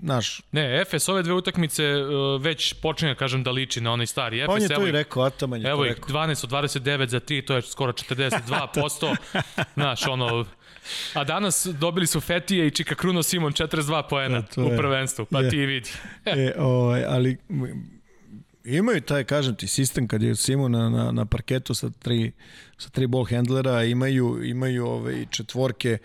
naš 0.01 0.41
Ne, 0.51 0.81
Efes 0.81 1.09
ove 1.09 1.23
dve 1.23 1.33
utakmice 1.33 1.95
uh, 1.95 2.41
već 2.41 2.73
počinje 2.73 3.15
kažem 3.15 3.43
da 3.43 3.51
liči 3.51 3.81
na 3.81 3.91
onaj 3.91 4.07
stari 4.07 4.39
Efes. 4.39 4.53
On 4.55 4.61
je 4.61 4.69
to 4.69 4.87
i 4.87 4.91
rekao, 4.91 5.23
Ataman 5.23 5.61
je 5.61 5.69
evo 5.69 5.83
to 5.83 5.89
rekao. 5.89 6.09
12 6.09 6.43
od 6.43 6.51
29 6.51 7.07
za 7.07 7.19
3, 7.19 7.45
to 7.45 7.55
je 7.55 7.61
skoro 7.61 7.91
42%. 7.91 9.15
Znaš, 9.75 10.07
ono 10.07 10.45
A 11.13 11.23
danas 11.23 11.67
dobili 11.79 12.07
su 12.07 12.21
Fetije 12.21 12.67
i 12.67 12.71
Čika 12.71 12.95
Kruno 12.95 13.23
Simon 13.23 13.53
42 13.53 14.03
poena 14.09 14.43
ja, 14.57 14.63
u 14.63 14.77
prvenstvu, 14.77 15.25
pa 15.25 15.39
je. 15.39 15.49
ti 15.49 15.57
vidi. 15.57 15.89
e, 16.25 16.53
ovaj, 16.59 17.05
ali 17.05 17.37
imaju 18.63 19.01
taj, 19.01 19.23
kažem 19.23 19.55
ti, 19.55 19.67
sistem 19.67 20.07
kad 20.07 20.21
je 20.21 20.35
Simon 20.35 20.71
na, 20.71 20.89
na, 20.89 21.11
na 21.11 21.25
parketu 21.25 21.73
sa 21.73 21.89
tri, 21.89 22.31
sa 22.77 22.89
tri 22.89 23.07
ball 23.07 23.25
handlera, 23.29 23.83
imaju, 23.83 24.43
imaju 24.43 24.85
ove 24.85 25.25
četvorke 25.29 25.97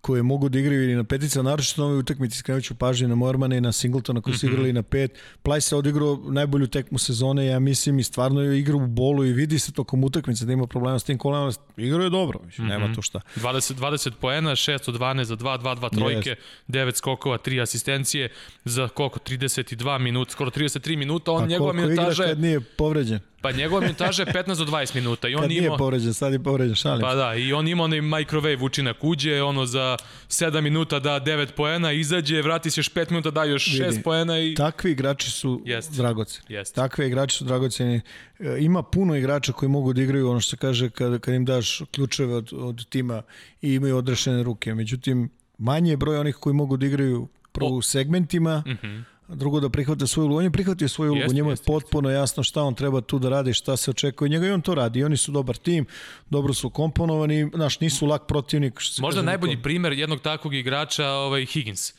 koje 0.00 0.22
mogu 0.22 0.48
da 0.48 0.58
igraju 0.58 0.82
ili 0.84 0.94
na 0.94 1.04
petica, 1.04 1.42
naročito 1.42 1.82
na 1.82 1.86
ovoj 1.86 1.98
utakmici 1.98 2.38
skrenut 2.38 2.64
ću 2.64 2.74
pažnje 2.74 3.08
na 3.08 3.14
Mormana 3.14 3.56
i 3.56 3.60
na 3.60 3.72
Singletona 3.72 4.20
koji 4.20 4.36
su 4.36 4.46
mm 4.46 4.48
-hmm. 4.48 4.52
igrali 4.52 4.72
na 4.72 4.82
pet. 4.82 5.18
Plaj 5.42 5.60
se 5.60 5.76
odigrao 5.76 6.20
najbolju 6.28 6.66
tekmu 6.66 6.98
sezone, 6.98 7.46
ja 7.46 7.58
mislim, 7.58 7.98
i 7.98 8.02
stvarno 8.02 8.40
je 8.40 8.58
igrao 8.58 8.78
u 8.78 8.86
bolu 8.86 9.24
i 9.24 9.32
vidi 9.32 9.58
se 9.58 9.72
tokom 9.72 10.04
utakmice 10.04 10.44
da 10.44 10.52
ima 10.52 10.66
problema 10.66 10.98
s 10.98 11.04
tim 11.04 11.18
kolenom. 11.18 11.52
Igrao 11.76 12.04
je 12.04 12.10
dobro, 12.10 12.40
mislim, 12.46 12.66
mm 12.66 12.70
-hmm. 12.70 12.72
nema 12.72 12.84
mhm. 12.84 12.94
tu 12.94 13.02
šta. 13.02 13.20
20, 13.36 13.74
20 13.74 14.10
poena, 14.20 14.50
6 14.50 14.88
od 14.88 15.00
12 15.00 15.22
za 15.22 15.36
2, 15.36 15.58
2, 15.60 15.76
2 15.80 15.96
trojke, 15.96 16.30
yes. 16.68 16.86
9 16.86 16.96
skokova, 16.96 17.38
3 17.38 17.62
asistencije 17.62 18.28
za 18.64 18.88
koliko? 18.88 19.18
32 19.18 19.98
minuta, 19.98 20.32
skoro 20.32 20.50
33 20.50 20.96
minuta. 20.96 21.32
On, 21.32 21.42
A 21.42 21.46
njegova 21.46 21.72
minutaža... 21.72 22.22
igra 22.22 22.26
kad 22.26 22.40
nije 22.40 22.60
povređen? 22.60 23.20
Pa 23.40 23.52
njegova 23.52 23.80
minutaža 23.80 24.22
je 24.22 24.26
15 24.26 24.58
do 24.58 24.64
20 24.64 24.94
minuta. 24.94 25.28
I 25.28 25.34
on 25.34 25.40
Kad 25.40 25.50
nije 25.50 25.66
ima... 25.66 25.76
povređen, 25.76 26.14
sad 26.14 26.32
je 26.32 26.42
povređen, 26.42 26.74
šalim. 26.74 27.00
Pa 27.00 27.14
da, 27.14 27.34
i 27.34 27.52
on 27.52 27.68
ima 27.68 27.84
onaj 27.84 27.98
microwave 28.00 28.64
učinak 28.64 29.04
uđe, 29.04 29.42
ono 29.42 29.66
za 29.66 29.96
7 30.28 30.60
minuta 30.60 30.98
da 30.98 31.20
9 31.20 31.50
poena, 31.56 31.92
izađe, 31.92 32.42
vrati 32.42 32.70
se 32.70 32.80
još 32.80 32.92
5 32.92 33.10
minuta, 33.10 33.30
da 33.30 33.44
još 33.44 33.66
6 33.66 33.90
Vidi, 33.90 34.02
poena 34.02 34.40
i... 34.40 34.54
Takvi 34.54 34.90
igrači 34.90 35.30
su 35.30 35.62
jest, 35.64 35.92
dragoceni. 35.92 36.44
Jest. 36.48 36.74
Takvi 36.74 37.06
igrači 37.06 37.36
su 37.36 37.44
dragoceni. 37.44 38.00
E, 38.38 38.56
ima 38.60 38.82
puno 38.82 39.16
igrača 39.16 39.52
koji 39.52 39.68
mogu 39.68 39.92
da 39.92 40.02
igraju 40.02 40.30
ono 40.30 40.40
što 40.40 40.50
se 40.50 40.56
kaže 40.56 40.90
kad, 40.90 41.20
kad 41.20 41.34
im 41.34 41.44
daš 41.44 41.82
ključeve 41.90 42.34
od, 42.34 42.52
od 42.52 42.88
tima 42.88 43.22
i 43.62 43.74
imaju 43.74 43.96
odrešene 43.96 44.42
ruke. 44.42 44.74
Međutim, 44.74 45.30
manje 45.58 45.90
je 45.90 45.96
broj 45.96 46.18
onih 46.18 46.36
koji 46.36 46.54
mogu 46.54 46.76
da 46.76 46.86
igraju 46.86 47.28
prvo 47.52 47.70
u 47.70 47.82
segmentima, 47.82 48.62
mm 48.66 48.70
-hmm 48.70 49.02
drugo 49.34 49.60
da 49.60 49.68
prihvate 49.68 50.06
svoju 50.06 50.26
ulogu. 50.26 50.38
On 50.38 50.44
je 50.44 50.50
prihvatio 50.50 50.88
svoju 50.88 51.12
ulogu, 51.12 51.32
njemu 51.32 51.50
je 51.50 51.56
potpuno 51.66 52.10
jasno 52.10 52.42
šta 52.42 52.62
on 52.62 52.74
treba 52.74 53.00
tu 53.00 53.18
da 53.18 53.28
radi, 53.28 53.54
šta 53.54 53.76
se 53.76 53.90
očekuje 53.90 54.28
njega 54.28 54.46
i 54.46 54.50
on 54.50 54.62
to 54.62 54.74
radi. 54.74 54.98
I 54.98 55.04
oni 55.04 55.16
su 55.16 55.32
dobar 55.32 55.56
tim, 55.56 55.86
dobro 56.30 56.54
su 56.54 56.70
komponovani, 56.70 57.44
naš 57.44 57.80
nisu 57.80 58.06
lak 58.06 58.26
protivnik. 58.26 58.80
Možda 58.98 59.22
najbolji 59.22 59.50
nikom. 59.50 59.62
primer 59.62 59.92
jednog 59.92 60.20
takvog 60.20 60.54
igrača 60.54 61.08
ovaj 61.08 61.46
Higgins 61.46 61.92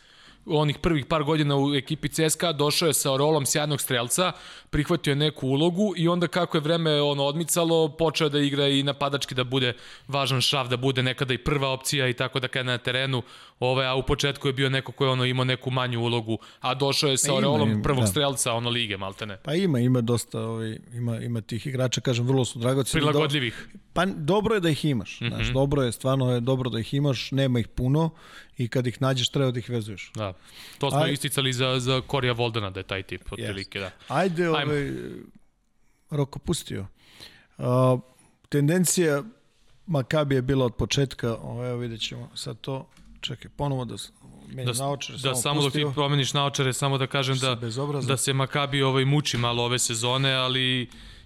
onih 0.46 0.78
prvih 0.78 1.06
par 1.06 1.24
godina 1.24 1.58
u 1.58 1.76
ekipi 1.76 2.10
CSKA, 2.10 2.52
došao 2.52 2.88
je 2.88 2.94
sa 2.94 3.18
rolom 3.18 3.46
sjajnog 3.46 3.82
strelca, 3.82 4.32
prihvatio 4.70 5.12
je 5.12 5.16
neku 5.16 5.48
ulogu 5.48 5.94
i 5.98 6.08
onda 6.08 6.28
kako 6.28 6.58
je 6.58 6.62
vreme 6.62 7.02
ono 7.02 7.24
odmicalo, 7.24 7.90
počeo 7.90 8.30
da 8.30 8.40
igra 8.40 8.68
i 8.68 8.84
napadački 8.84 9.36
da 9.36 9.44
bude 9.44 9.74
važan 10.08 10.42
šaf, 10.42 10.68
da 10.68 10.78
bude 10.78 11.04
nekada 11.04 11.34
i 11.34 11.38
prva 11.38 11.70
opcija 11.70 12.08
i 12.08 12.14
tako 12.14 12.40
da 12.40 12.48
kada 12.48 12.72
na 12.72 12.78
terenu, 12.78 13.22
ovaj, 13.62 13.88
a 13.88 13.96
u 13.96 14.04
početku 14.04 14.48
je 14.48 14.54
bio 14.54 14.70
neko 14.70 14.92
ko 14.92 15.06
je 15.06 15.10
ono 15.12 15.26
imao 15.26 15.46
neku 15.46 15.72
manju 15.72 16.00
ulogu, 16.00 16.38
a 16.60 16.74
došao 16.74 17.10
je 17.10 17.18
sa 17.18 17.32
Ima, 17.32 17.42
rolom 17.42 17.72
ima, 17.72 17.82
prvog 17.82 18.02
da. 18.02 18.08
strelca 18.08 18.54
ono 18.54 18.70
lige, 18.70 18.98
maltene. 18.98 19.38
Pa 19.38 19.54
ima, 19.54 19.80
ima 19.80 20.02
dosta, 20.02 20.40
ovaj, 20.40 20.80
ima, 20.94 21.20
ima 21.20 21.42
tih 21.42 21.68
igrača, 21.68 22.02
kažem, 22.02 22.28
vrlo 22.28 22.46
su 22.46 22.60
dragoceni. 22.60 23.02
Prilagodljivih. 23.02 23.68
Pa 23.94 24.06
dobro 24.06 24.56
je 24.56 24.62
da 24.62 24.70
ih 24.70 24.86
imaš, 24.86 25.22
mm 25.22 25.26
-hmm. 25.26 25.36
znaš, 25.36 25.48
dobro 25.48 25.84
je, 25.84 25.92
stvarno 25.92 26.32
je 26.32 26.40
dobro 26.40 26.70
da 26.70 26.80
ih 26.80 26.94
imaš, 26.94 27.32
nema 27.32 27.60
ih 27.60 27.68
puno 27.68 28.10
i 28.58 28.68
kad 28.68 28.88
ih 28.88 29.02
nađeš 29.02 29.30
treba 29.30 29.52
da 29.52 29.60
ih 29.60 29.70
vezuješ. 29.70 30.12
Da. 30.16 30.34
To 30.78 30.92
smo 30.92 31.00
Aj- 31.00 31.14
isticali 31.14 31.54
za, 31.54 31.80
za 31.80 32.02
Korija 32.08 32.34
Voldena, 32.34 32.70
da 32.70 32.80
je 32.80 32.84
taj 32.84 33.04
tip, 33.04 33.32
otprilike, 33.32 33.80
da. 33.80 33.92
Ajde, 34.08 34.44
Ajmo. 34.44 34.58
ovaj, 34.58 34.92
Roko 36.10 36.40
pustio. 36.40 36.88
Uh, 37.58 37.66
tendencija 38.50 39.24
Makabi 39.88 40.36
je 40.36 40.42
bila 40.42 40.66
od 40.66 40.76
početka, 40.76 41.36
ovaj, 41.36 41.70
evo 41.70 41.80
vidjet 41.80 42.02
ćemo 42.02 42.30
sad 42.36 42.62
to, 42.62 42.88
čekaj, 43.22 43.52
ponovo 43.58 43.86
da 43.86 43.96
meni 44.48 44.74
Da, 44.74 44.84
naočare, 44.84 45.20
da 45.24 45.36
samo 45.36 45.62
dok 45.62 45.74
ti 45.74 45.86
promeniš 45.96 46.34
naočare, 46.34 46.74
samo 46.74 46.98
da 46.98 47.08
kažem 47.08 47.38
da, 47.38 47.56
da 48.08 48.18
se 48.18 48.34
Makabi 48.34 48.82
ovaj 48.82 49.06
muči 49.06 49.38
malo 49.38 49.64
ove 49.64 49.80
sezone, 49.80 50.34
ali 50.34 50.82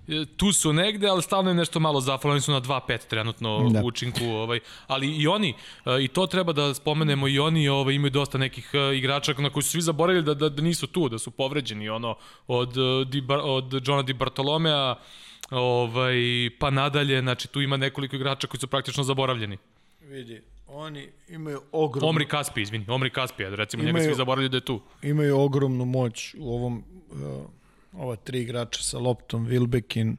e, 0.07 0.25
tu 0.37 0.53
su 0.53 0.73
negde, 0.73 1.07
ali 1.07 1.21
stalno 1.21 1.49
je 1.49 1.53
nešto 1.53 1.79
malo 1.79 2.01
zafalo, 2.01 2.31
oni 2.31 2.41
su 2.41 2.51
na 2.51 2.61
2-5 2.61 3.07
trenutno 3.07 3.69
Da. 3.69 3.81
u 3.81 3.85
učinku, 3.85 4.25
ovaj, 4.25 4.59
ali 4.87 5.15
i 5.15 5.27
oni, 5.27 5.53
e, 5.85 6.03
i 6.03 6.07
to 6.07 6.27
treba 6.27 6.53
da 6.53 6.73
spomenemo, 6.73 7.27
i 7.27 7.39
oni 7.39 7.67
ovaj, 7.69 7.95
imaju 7.95 8.11
dosta 8.11 8.37
nekih 8.37 8.69
e, 8.73 8.97
igrača 8.97 9.33
na 9.37 9.49
koji 9.49 9.63
su 9.63 9.69
svi 9.69 9.81
zaboravili 9.81 10.25
da, 10.25 10.33
da, 10.33 10.49
da 10.49 10.61
nisu 10.61 10.87
tu, 10.87 11.09
da 11.09 11.19
su 11.19 11.31
povređeni, 11.31 11.89
ono, 11.89 12.15
od, 12.47 12.73
Di, 13.07 13.23
od 13.29 13.87
Johna 13.87 14.01
Di 14.03 14.13
Bartolomea, 14.13 14.95
ovaj, 15.51 16.15
pa 16.59 16.69
nadalje, 16.69 17.21
znači 17.21 17.47
tu 17.47 17.61
ima 17.61 17.77
nekoliko 17.77 18.15
igrača 18.15 18.47
koji 18.47 18.59
su 18.59 18.67
praktično 18.67 19.03
zaboravljeni. 19.03 19.57
Vidi, 20.01 20.41
oni 20.67 21.07
imaju 21.29 21.61
ogromnu, 21.71 22.09
Omri 22.09 22.27
Kaspi, 22.27 22.61
izvini, 22.61 22.85
Omri 22.87 23.09
Kaspi, 23.09 23.43
recimo, 23.45 23.83
njega 23.83 23.97
Imaju- 23.99 24.09
svi 24.09 24.15
zaboravili 24.15 24.49
da 24.49 24.57
je 24.57 24.61
tu. 24.61 24.81
imaju 25.01 25.39
ogromnu 25.39 25.85
moć 25.85 26.35
u 26.39 26.53
ovom 26.53 26.83
uh, 27.11 27.45
ova 28.01 28.15
tri 28.15 28.41
igrača 28.41 28.83
sa 28.83 28.99
loptom, 28.99 29.47
Wilbekin, 29.47 30.15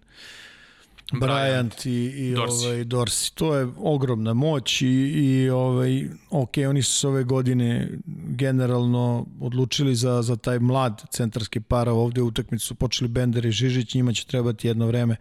Bryant 1.13 1.87
i, 1.87 1.91
i 2.31 2.35
Dorsey. 2.35 2.67
ovaj 2.67 2.85
Dorsi. 2.85 3.35
To 3.35 3.55
je 3.57 3.69
ogromna 3.79 4.35
moć 4.35 4.83
i, 4.83 4.87
i 4.87 5.51
ovaj 5.51 6.05
ok, 6.31 6.51
oni 6.69 6.83
su 6.83 6.93
se 6.93 7.09
ove 7.09 7.25
godine 7.25 7.89
generalno 8.29 9.27
odlučili 9.41 9.95
za, 9.95 10.23
za 10.23 10.37
taj 10.37 10.59
mlad 10.59 11.03
centarski 11.11 11.61
para 11.61 11.93
ovde 11.93 12.23
u 12.23 12.27
utakmici 12.27 12.67
su 12.67 12.75
počeli 12.75 13.09
Bender 13.09 13.47
i 13.47 13.51
Žižić, 13.51 13.95
njima 13.95 14.13
će 14.13 14.27
trebati 14.27 14.69
jedno 14.69 14.87
vreme 14.87 15.17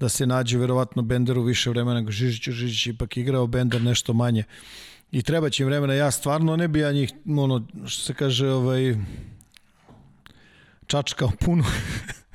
da 0.00 0.08
se 0.08 0.26
nađe 0.26 0.58
verovatno 0.58 1.02
Benderu 1.02 1.42
više 1.42 1.70
vremena 1.70 1.94
nego 1.94 2.10
Žižiću, 2.10 2.52
Žižić 2.52 2.86
ipak 2.86 3.16
igrao, 3.16 3.46
Bender 3.46 3.82
nešto 3.82 4.12
manje 4.12 4.44
i 5.12 5.22
treba 5.22 5.50
će 5.50 5.62
im 5.62 5.68
vremena, 5.68 5.94
ja 5.94 6.10
stvarno 6.10 6.56
ne 6.56 6.68
bi 6.68 6.78
ja 6.78 6.92
njih, 6.92 7.12
ono, 7.38 7.66
što 7.86 8.02
se 8.02 8.14
kaže, 8.14 8.48
ovaj, 8.48 8.96
čačkao 10.86 11.30
puno. 11.40 11.64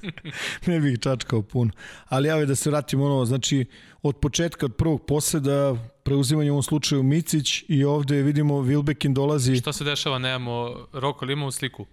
ne 0.68 0.80
bih 0.80 1.00
čačkao 1.00 1.42
puno. 1.42 1.72
Ali 2.06 2.28
ja 2.28 2.46
da 2.46 2.56
se 2.56 2.70
vratim 2.70 3.02
ono, 3.02 3.26
znači 3.26 3.66
od 4.02 4.16
početka, 4.16 4.66
od 4.66 4.76
prvog 4.76 5.06
poseda, 5.06 5.76
preuzimanje 6.04 6.52
u 6.52 6.54
ovom 6.54 6.64
slučaju 6.64 7.04
Micić 7.04 7.64
i 7.68 7.84
ovde 7.84 8.22
vidimo 8.22 8.54
Wilbekin 8.54 9.14
dolazi. 9.14 9.56
Šta 9.56 9.74
se 9.74 9.84
dešava, 9.84 10.20
nemamo, 10.20 10.88
Roko, 10.94 11.26
ali 11.26 11.34
imamo 11.34 11.52
sliku? 11.52 11.86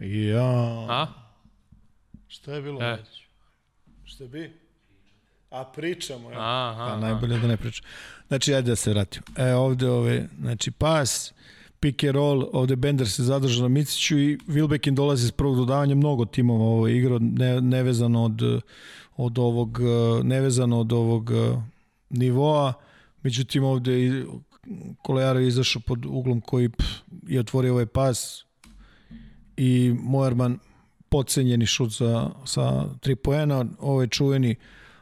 Ja. 0.00 0.86
A? 0.88 1.06
Šta 2.28 2.54
je 2.54 2.62
bilo? 2.62 2.82
E. 2.82 3.04
Šta 4.04 4.26
bi? 4.26 4.52
A 5.50 5.64
pričamo, 5.64 6.30
ja. 6.30 6.38
Aha, 6.38 6.74
Pa 6.76 6.92
aha. 6.92 7.00
najbolje 7.00 7.38
da 7.38 7.46
ne 7.46 7.56
pričam. 7.56 7.84
Znači, 8.28 8.54
ajde 8.54 8.70
da 8.70 8.76
se 8.76 8.90
vratim. 8.90 9.22
E, 9.36 9.54
ovde, 9.54 9.90
ove, 9.90 10.28
znači, 10.40 10.70
pas, 10.70 11.32
pick 11.80 12.04
and 12.04 12.14
roll, 12.14 12.48
ovde 12.52 12.76
Bender 12.76 13.08
se 13.08 13.22
zadržao 13.22 13.62
na 13.62 13.68
Miciću 13.68 14.18
i 14.18 14.38
Wilbekin 14.46 14.94
dolazi 14.94 15.28
s 15.28 15.32
prvog 15.32 15.56
dodavanja, 15.56 15.94
mnogo 15.94 16.24
timova 16.24 16.64
ovo 16.64 16.88
je 16.88 16.98
igrao, 16.98 17.18
ne, 17.18 17.60
nevezano 17.60 18.24
od, 18.24 18.62
od 19.16 19.38
ovog, 19.38 19.78
nevezano 20.22 20.80
od 20.80 20.92
ovog 20.92 21.30
eh, 21.30 21.62
nivoa, 22.10 22.72
međutim 23.22 23.64
ovde 23.64 24.06
i 24.06 24.24
Kolejaro 25.02 25.40
je 25.40 25.48
izašao 25.48 25.82
pod 25.86 26.06
uglom 26.06 26.40
koji 26.40 26.68
pff, 26.68 26.88
je 27.26 27.40
otvorio 27.40 27.72
ovaj 27.72 27.86
pas 27.86 28.44
i 29.56 29.94
Moerman 30.02 30.58
podcenjeni 31.08 31.66
šut 31.66 31.90
za, 31.90 32.30
sa 32.44 32.84
tri 33.00 33.16
poena, 33.16 33.64
ovaj 33.78 34.06
čuveni 34.06 34.56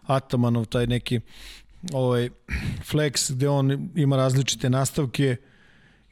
Atamanov, 0.08 0.64
taj 0.66 0.86
neki 0.86 1.20
ovaj 1.92 2.28
flex 2.84 3.32
gde 3.32 3.48
on 3.48 3.90
ima 3.94 4.16
različite 4.16 4.70
nastavke 4.70 5.36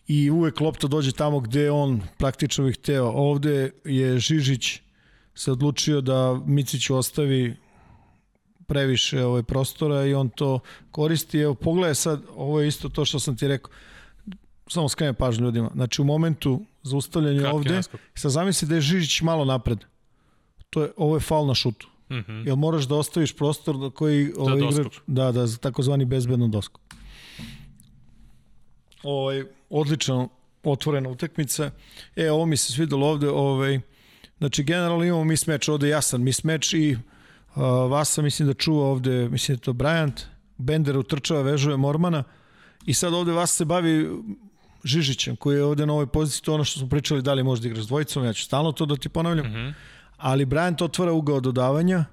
i 0.06 0.30
uvek 0.30 0.60
lopta 0.60 0.86
dođe 0.86 1.12
tamo 1.12 1.40
gde 1.40 1.70
on 1.70 2.02
praktično 2.18 2.64
bi 2.64 2.72
hteo. 2.72 3.06
Ovde 3.06 3.70
je 3.84 4.18
Žižić 4.18 4.80
se 5.34 5.52
odlučio 5.52 6.00
da 6.00 6.40
Miciću 6.46 6.96
ostavi 6.96 7.56
previše 8.66 9.24
ovaj 9.24 9.42
prostora 9.42 10.06
i 10.06 10.14
on 10.14 10.28
to 10.28 10.60
koristi. 10.90 11.38
Evo, 11.38 11.54
pogledaj 11.54 11.94
sad, 11.94 12.22
ovo 12.36 12.60
je 12.60 12.68
isto 12.68 12.88
to 12.88 13.04
što 13.04 13.18
sam 13.18 13.36
ti 13.36 13.48
rekao. 13.48 13.70
Samo 14.68 14.88
skrenem 14.88 15.14
pažnju 15.14 15.44
ljudima. 15.44 15.70
Znači, 15.74 16.02
u 16.02 16.04
momentu 16.04 16.62
zaustavljanja 16.82 17.40
Kratki 17.40 17.56
ovde, 17.56 17.74
naskok. 17.74 18.00
sad 18.14 18.30
zamisli 18.30 18.68
da 18.68 18.74
je 18.74 18.80
Žižić 18.80 19.20
malo 19.20 19.44
napred. 19.44 19.78
To 20.70 20.82
je, 20.82 20.90
ovo 20.96 21.16
je 21.16 21.20
faul 21.20 21.46
na 21.46 21.54
šutu. 21.54 21.88
Mhm. 22.10 22.46
Jel 22.46 22.56
moraš 22.56 22.84
da 22.84 22.94
ostaviš 22.94 23.36
prostor 23.36 23.78
da 23.78 23.90
koji 23.90 24.32
ovaj 24.36 24.58
igrač 24.58 24.98
da 25.06 25.32
da 25.32 25.46
za 25.46 25.58
takozvani 25.58 26.04
bezbednu 26.04 26.48
dosku. 26.48 26.80
Ovaj 29.02 29.44
odlično 29.70 30.28
otvorena 30.64 31.08
utakmica. 31.08 31.70
E, 32.16 32.30
ovo 32.30 32.46
mi 32.46 32.56
se 32.56 32.72
svidelo 32.72 33.06
ovde, 33.06 33.28
ovaj 33.28 33.80
znači 34.38 34.64
generalno 34.64 35.04
imamo 35.04 35.24
mismeč 35.24 35.68
ovde 35.68 35.88
jasan 35.88 36.22
mismeč 36.22 36.72
i 36.74 36.92
uh, 36.94 37.62
Vasa 37.90 38.22
mislim 38.22 38.48
da 38.48 38.54
čuva 38.54 38.86
ovde, 38.86 39.28
mislim 39.28 39.56
da 39.56 39.60
je 39.60 39.64
to 39.64 39.72
Bryant, 39.72 40.24
Bender 40.58 40.98
utrčava, 40.98 41.42
vežuje 41.42 41.76
Mormana 41.76 42.24
i 42.86 42.94
sad 42.94 43.14
ovde 43.14 43.32
Vasa 43.32 43.54
se 43.54 43.64
bavi 43.64 44.10
Žižićem 44.84 45.36
koji 45.36 45.56
je 45.56 45.64
ovde 45.64 45.86
na 45.86 45.92
ovoj 45.92 46.06
poziciji, 46.06 46.44
to 46.44 46.54
ono 46.54 46.64
što 46.64 46.78
smo 46.78 46.88
pričali 46.88 47.22
da 47.22 47.34
li 47.34 47.42
može 47.42 47.62
da 47.62 47.68
igraš 47.68 47.84
s 47.84 47.88
dvojicom, 47.88 48.24
ja 48.24 48.32
ću 48.32 48.42
stalno 48.42 48.72
to 48.72 48.86
da 48.86 48.96
ti 48.96 49.08
ponavljam. 49.08 49.46
Mhm. 49.46 49.68
Ali 50.16 50.46
Bryant 50.46 50.84
otvara 50.84 51.12
ugao 51.12 51.40
dodavanja 51.40 52.04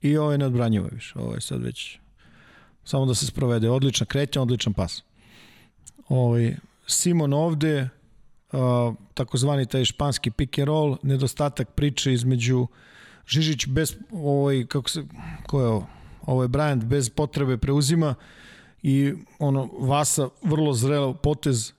i 0.00 0.16
ovo 0.16 0.32
je 0.32 0.38
neodbranjivo 0.38 0.88
više. 0.92 1.18
Ovo 1.18 1.34
je 1.34 1.40
sad 1.40 1.62
već 1.62 1.98
samo 2.84 3.06
da 3.06 3.14
se 3.14 3.26
sprovede. 3.26 3.70
Odlična 3.70 4.06
kretnja, 4.06 4.42
odličan 4.42 4.72
pas. 4.72 5.02
Ovaj, 6.08 6.56
Simon 6.86 7.32
ovde, 7.32 7.88
a, 8.52 8.92
takozvani 9.14 9.66
taj 9.66 9.84
španski 9.84 10.30
pick 10.30 10.58
and 10.58 10.68
roll, 10.68 10.96
nedostatak 11.02 11.70
priče 11.70 12.12
između 12.12 12.66
Žižić 13.26 13.66
bez, 13.66 13.96
ovaj, 14.12 14.66
kako 14.66 14.90
se, 14.90 15.04
ko 15.46 15.60
je 15.60 15.66
ovo? 15.66 15.86
Ovo 16.26 16.42
je 16.42 16.48
Bryant 16.48 16.84
bez 16.84 17.10
potrebe 17.10 17.56
preuzima 17.56 18.14
i 18.82 19.14
ono, 19.38 19.70
Vasa 19.78 20.28
vrlo 20.42 20.72
zreo 20.72 21.14
potez 21.14 21.72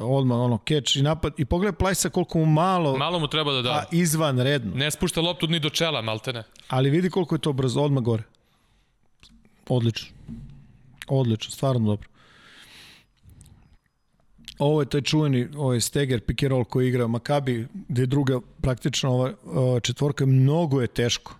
odmah 0.00 0.38
ono 0.38 0.58
catch 0.68 0.96
i 0.96 1.02
napad 1.02 1.32
i 1.38 1.44
pogledaj 1.44 1.78
Plajsa 1.78 2.08
koliko 2.08 2.38
mu 2.38 2.46
malo, 2.46 2.96
Malo 2.96 3.18
mu 3.18 3.28
treba 3.28 3.52
da 3.52 3.62
da. 3.62 3.70
a 3.70 3.84
izvan 3.92 4.38
redno. 4.40 4.74
Ne 4.74 4.90
spušta 4.90 5.20
loptu 5.20 5.46
ni 5.46 5.58
do 5.60 5.70
čela, 5.70 6.02
maltene. 6.02 6.42
Ali 6.68 6.90
vidi 6.90 7.10
koliko 7.10 7.34
je 7.34 7.38
to 7.38 7.52
brzo, 7.52 7.80
odmah 7.82 8.02
gore. 8.02 8.22
Odlično. 9.68 10.08
Odlično, 11.08 11.50
stvarno 11.50 11.86
dobro. 11.86 12.08
Ovo 14.58 14.80
je 14.82 14.86
taj 14.88 15.00
čuveni 15.00 15.48
ovaj 15.56 15.80
Steger 15.80 16.20
pick 16.20 16.42
and 16.42 16.50
roll 16.50 16.64
koji 16.64 16.88
igra 16.88 17.06
Makabi, 17.06 17.66
gde 17.88 18.02
je 18.02 18.06
druga 18.06 18.40
praktično 18.60 19.10
ova 19.44 19.80
četvorka, 19.80 20.26
mnogo 20.26 20.80
je 20.80 20.86
teško. 20.86 21.34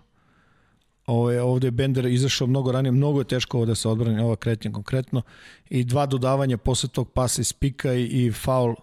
Ovo 1.05 1.31
je, 1.31 1.41
ovde 1.41 1.67
je 1.67 1.71
Bender 1.71 2.05
izašao 2.05 2.47
mnogo 2.47 2.71
ranije, 2.71 2.91
mnogo 2.91 3.19
je 3.19 3.25
teško 3.25 3.57
ovo 3.57 3.65
da 3.65 3.75
se 3.75 3.89
odbrani, 3.89 4.21
ova 4.21 4.35
kretnja 4.35 4.71
konkretno. 4.71 5.21
I 5.69 5.83
dva 5.83 6.05
dodavanja 6.05 6.57
posle 6.57 6.89
tog 6.89 7.09
pasa 7.09 7.41
iz 7.41 7.53
pika 7.53 7.93
i, 7.93 8.05
i 8.05 8.31
faul 8.31 8.75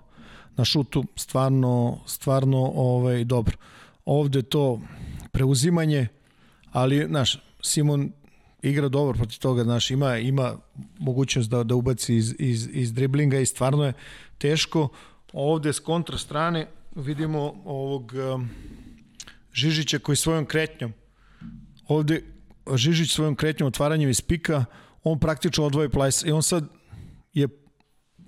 na 0.57 0.65
šutu, 0.65 1.05
stvarno, 1.17 1.99
stvarno 2.07 2.73
ovaj, 2.75 3.25
dobro. 3.25 3.57
Ovde 4.05 4.43
to 4.43 4.81
preuzimanje, 5.33 6.09
ali, 6.73 7.07
znaš, 7.07 7.39
Simon 7.63 8.13
igra 8.63 8.89
dobro 8.89 9.19
protiv 9.19 9.39
toga, 9.39 9.65
znaš, 9.65 9.91
ima, 9.91 10.17
ima 10.17 10.57
mogućnost 10.99 11.51
da, 11.51 11.65
da 11.65 11.75
ubaci 11.75 12.17
iz, 12.17 12.35
iz, 12.39 12.69
iz 12.73 12.93
driblinga 12.93 13.39
i 13.39 13.47
stvarno 13.47 13.85
je 13.85 13.93
teško. 14.39 14.89
Ovde 15.33 15.73
s 15.73 15.79
kontra 15.79 16.19
strane 16.19 16.67
vidimo 16.95 17.55
ovog 17.65 18.13
um, 18.35 18.51
Žižića 19.53 19.99
koji 19.99 20.17
svojom 20.17 20.47
kretnjom 20.47 20.93
ovde 21.89 22.23
Žižić 22.75 23.13
svojom 23.13 23.37
kretnjom 23.37 23.67
otvaranjem 23.67 24.11
iz 24.11 24.21
pika 24.21 24.65
on 25.05 25.19
praktično 25.19 25.65
odvoje 25.65 25.89
plajs 25.89 26.25
i 26.25 26.33
on 26.33 26.43
sad 26.43 26.65
je 27.33 27.49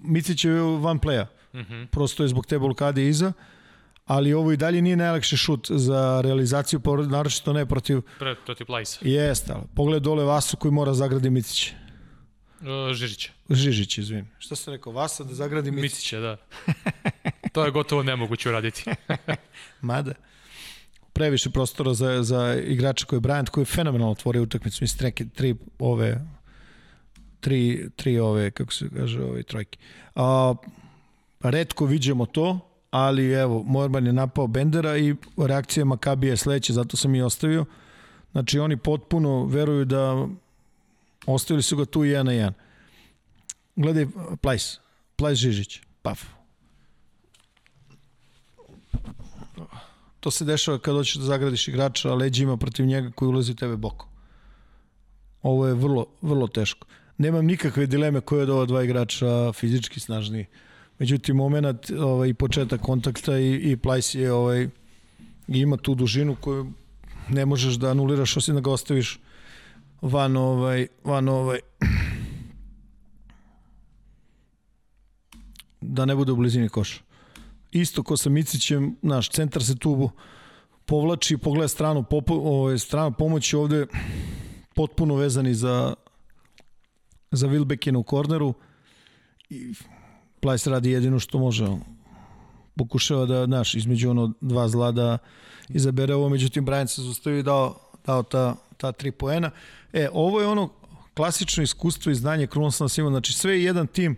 Micić 0.03 0.45
je 0.45 0.53
van 0.61 0.99
playa 0.99 1.27
Mm 1.55 1.59
-hmm. 1.59 1.87
Prosto 1.87 2.23
je 2.23 2.29
zbog 2.29 2.47
te 2.47 2.59
blokade 2.59 3.09
iza. 3.09 3.33
Ali 4.07 4.35
ovo 4.35 4.53
i 4.53 4.57
dalje 4.57 4.83
nije 4.83 4.97
najlakši 4.97 5.37
šut 5.37 5.67
za 5.71 6.21
realizaciju, 6.25 6.81
naročito 7.09 7.53
ne 7.53 7.67
protiv... 7.67 8.01
Pre, 8.19 8.35
protiv 8.47 8.67
Plajsa. 8.67 8.99
Jeste, 9.03 9.53
ali 9.53 9.65
pogled 9.75 10.03
dole 10.03 10.25
Vasu 10.25 10.57
koji 10.57 10.73
mora 10.73 10.95
zagradi 10.95 11.31
Micić. 11.31 11.73
Uh, 12.61 12.95
Žižića. 12.95 13.33
Žižić, 13.51 13.99
izvin. 13.99 14.27
Šta 14.39 14.57
sam 14.57 14.75
rekao, 14.75 14.93
Vasa 14.93 15.25
da 15.25 15.35
zagradi 15.35 15.71
Micić? 15.71 15.83
Micića, 15.83 16.21
da. 16.21 16.37
to 17.53 17.65
je 17.65 17.71
gotovo 17.71 18.03
nemoguće 18.03 18.49
uraditi. 18.49 18.85
Mada 19.81 20.15
previše 21.21 21.51
prostora 21.51 21.95
za, 21.95 22.23
za 22.23 22.55
igrača 22.55 23.07
koji 23.07 23.17
je 23.17 23.21
Bryant, 23.21 23.51
koji 23.51 23.63
je 23.63 23.67
fenomenalno 23.67 24.13
otvorio 24.13 24.43
utakmicu. 24.43 24.85
Mislim, 24.85 25.05
neke 25.05 25.25
tri 25.25 25.55
ove 25.79 26.21
tri, 27.41 27.91
tri 27.97 28.19
ove, 28.19 28.51
kako 28.51 28.73
se 28.73 28.89
kaže, 28.97 29.23
ove 29.23 29.43
trojke. 29.43 29.79
A, 30.15 30.55
redko 31.41 31.87
viđemo 31.87 32.27
to, 32.27 32.59
ali 32.91 33.33
evo, 33.33 33.63
Morban 33.63 34.07
je 34.07 34.13
napao 34.13 34.47
Bendera 34.47 34.97
i 34.97 35.15
reakcija 35.37 35.85
Makabija 35.85 36.31
je 36.31 36.37
sledeća, 36.37 36.73
zato 36.73 36.97
sam 36.97 37.15
i 37.15 37.23
ostavio. 37.23 37.65
Znači, 38.33 38.59
oni 38.59 38.77
potpuno 38.77 39.45
veruju 39.45 39.85
da 39.85 40.27
ostavili 41.27 41.63
su 41.63 41.77
ga 41.77 41.85
tu 41.85 42.05
jedan 42.05 42.27
na 42.27 42.33
jedan. 42.33 42.55
Gledaj, 43.77 44.07
Plajs, 44.41 44.79
Plajs 45.17 45.39
Žižić, 45.39 45.81
paf, 46.03 46.25
To 50.21 50.31
se 50.31 50.45
dešava 50.45 50.79
kad 50.79 50.95
hoćeš 50.95 51.15
da 51.15 51.25
zagradiš 51.25 51.69
igrača, 51.69 52.11
a 52.11 52.15
leđima 52.15 52.57
protiv 52.57 52.87
njega 52.87 53.11
koji 53.11 53.29
ulazi 53.29 53.53
u 53.53 53.55
tebe 53.55 53.77
boko. 53.77 54.09
Ovo 55.43 55.67
je 55.67 55.75
vrlo, 55.75 56.07
vrlo 56.23 56.49
teško. 56.49 56.87
Nemam 57.19 57.47
nikakve 57.47 57.87
dileme 57.87 58.21
koje 58.21 58.43
od 58.43 58.51
ova 58.51 58.67
dva 58.67 58.83
igrača 58.85 59.53
fizički 59.53 60.01
snažniji. 60.01 60.47
Međutim, 60.99 61.37
moment 61.37 61.91
ovaj, 61.91 62.35
početak 62.35 62.81
kontakta 62.81 63.39
i, 63.39 63.55
i 63.55 63.77
Plajs 63.77 64.15
je 64.15 64.33
ovaj, 64.33 64.69
ima 65.49 65.77
tu 65.77 65.95
dužinu 65.95 66.37
koju 66.41 66.73
ne 67.29 67.47
možeš 67.47 67.75
da 67.75 67.91
anuliraš 67.91 68.37
osim 68.37 68.55
da 68.55 68.61
ga 68.61 68.71
ostaviš 68.71 69.19
van 70.03 70.37
ovaj, 70.37 70.87
van 71.05 71.29
ovaj, 71.29 71.59
da 75.81 76.05
ne 76.05 76.15
bude 76.15 76.33
u 76.33 76.37
blizini 76.37 76.69
koša 76.69 77.10
isto 77.73 78.03
ko 78.03 78.17
sa 78.17 78.31
Micićem, 78.31 78.97
naš 79.03 79.31
centar 79.31 79.65
se 79.65 79.77
tu 79.77 80.11
povlači, 80.87 81.37
pogleda 81.37 81.69
stranu, 81.69 82.03
popo, 82.03 82.35
ovaj, 82.35 82.79
strana 82.79 83.11
pomoći 83.11 83.57
ovde 83.57 83.87
potpuno 84.75 85.15
vezani 85.15 85.55
za 85.55 85.95
za 87.31 87.49
Wilbekina 87.49 87.97
u 87.97 88.03
korneru 88.03 88.55
i 89.51 89.75
Plajs 90.41 90.67
radi 90.67 90.91
jedino 90.91 91.19
što 91.19 91.39
može 91.39 91.67
pokušava 92.77 93.27
da, 93.27 93.47
naš, 93.47 93.75
između 93.75 94.11
ono 94.11 94.33
dva 94.41 94.69
zla 94.69 94.93
da 94.93 95.19
izabere 95.69 96.15
ovo, 96.15 96.29
međutim 96.29 96.65
Brian 96.65 96.89
se 96.89 97.03
zustavio 97.03 97.39
i 97.39 97.43
dao, 97.43 97.79
dao 98.07 98.23
ta, 98.23 98.57
ta 98.77 98.93
tri 98.93 99.13
poena. 99.13 99.51
E, 99.93 100.09
ovo 100.13 100.41
je 100.41 100.47
ono 100.47 100.69
klasično 101.15 101.63
iskustvo 101.63 102.13
i 102.13 102.15
znanje 102.15 102.47
Krunosna 102.47 102.89
Simon, 102.89 103.13
znači 103.13 103.33
sve 103.33 103.53
je 103.53 103.65
jedan 103.65 103.87
tim 103.87 104.17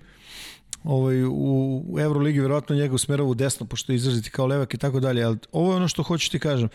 ovaj, 0.85 1.25
u 1.25 1.97
Euroligi 2.01 2.41
verovatno 2.41 2.77
njega 2.77 2.95
usmerava 2.95 3.29
u 3.29 3.35
desno, 3.35 3.67
pošto 3.67 3.93
je 3.93 3.97
izraziti 3.97 4.31
kao 4.31 4.47
levak 4.47 4.75
i 4.75 4.79
tako 4.79 5.01
dalje, 5.01 5.25
ali 5.25 5.39
ovo 5.53 5.73
je 5.73 5.77
ono 5.77 5.89
što 5.89 6.03
hoću 6.03 6.31
ti 6.31 6.39
kažem. 6.39 6.69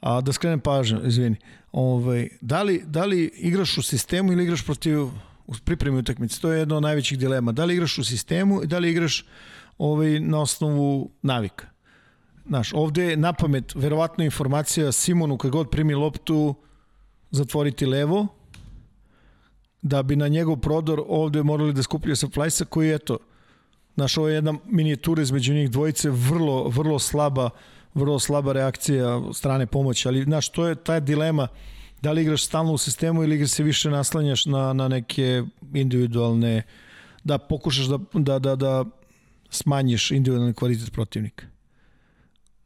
A 0.00 0.20
da 0.20 0.32
skrenem 0.32 0.60
pažnju, 0.60 1.00
izvini, 1.06 1.36
ovaj, 1.72 2.28
da, 2.40 2.62
li, 2.62 2.82
da 2.86 3.04
li 3.04 3.30
igraš 3.34 3.78
u 3.78 3.82
sistemu 3.82 4.32
ili 4.32 4.44
igraš 4.44 4.64
protiv 4.64 5.02
u 5.46 5.54
pripremi 5.64 5.98
utakmice? 5.98 6.40
To 6.40 6.52
je 6.52 6.58
jedno 6.58 6.76
od 6.76 6.82
najvećih 6.82 7.18
dilema. 7.18 7.52
Da 7.52 7.64
li 7.64 7.74
igraš 7.74 7.98
u 7.98 8.04
sistemu 8.04 8.62
i 8.62 8.66
da 8.66 8.78
li 8.78 8.90
igraš 8.90 9.24
ovaj, 9.78 10.20
na 10.20 10.40
osnovu 10.40 11.10
navika? 11.22 11.66
Znaš, 12.46 12.72
ovde 12.74 13.04
je 13.04 13.16
na 13.16 13.32
pamet, 13.32 13.74
verovatno 13.74 14.24
informacija 14.24 14.92
Simonu 14.92 15.38
kad 15.38 15.50
god 15.50 15.70
primi 15.70 15.94
loptu 15.94 16.54
zatvoriti 17.30 17.86
levo, 17.86 18.26
da 19.82 20.02
bi 20.02 20.16
na 20.16 20.28
njegov 20.28 20.56
prodor 20.56 21.02
ovde 21.08 21.42
morali 21.42 21.72
da 21.72 21.82
skupljaju 21.82 22.16
sa 22.16 22.28
Flajsa 22.28 22.64
koji 22.64 22.88
je 22.88 22.98
to 22.98 23.18
Znaš, 23.94 24.18
ovo 24.18 24.28
je 24.28 24.34
jedna 24.34 24.54
minijatura 24.66 25.22
između 25.22 25.54
njih 25.54 25.70
dvojice, 25.70 26.10
vrlo, 26.10 26.68
vrlo 26.68 26.98
slaba, 26.98 27.50
vrlo 27.94 28.18
slaba 28.18 28.52
reakcija 28.52 29.20
strane 29.34 29.66
pomoći, 29.66 30.08
ali 30.08 30.24
znaš, 30.24 30.48
to 30.48 30.66
je 30.66 30.74
taj 30.74 31.00
dilema 31.00 31.48
da 32.02 32.12
li 32.12 32.22
igraš 32.22 32.44
stalno 32.44 32.72
u 32.72 32.78
sistemu 32.78 33.22
ili 33.22 33.34
igraš 33.34 33.50
se 33.50 33.62
više 33.62 33.90
naslanjaš 33.90 34.46
na, 34.46 34.72
na 34.72 34.88
neke 34.88 35.42
individualne, 35.74 36.62
da 37.24 37.38
pokušaš 37.38 37.86
da, 37.86 37.98
da, 38.14 38.38
da, 38.38 38.56
da 38.56 38.84
smanjiš 39.50 40.10
individualni 40.10 40.54
kvalitet 40.54 40.92
protivnika. 40.92 41.46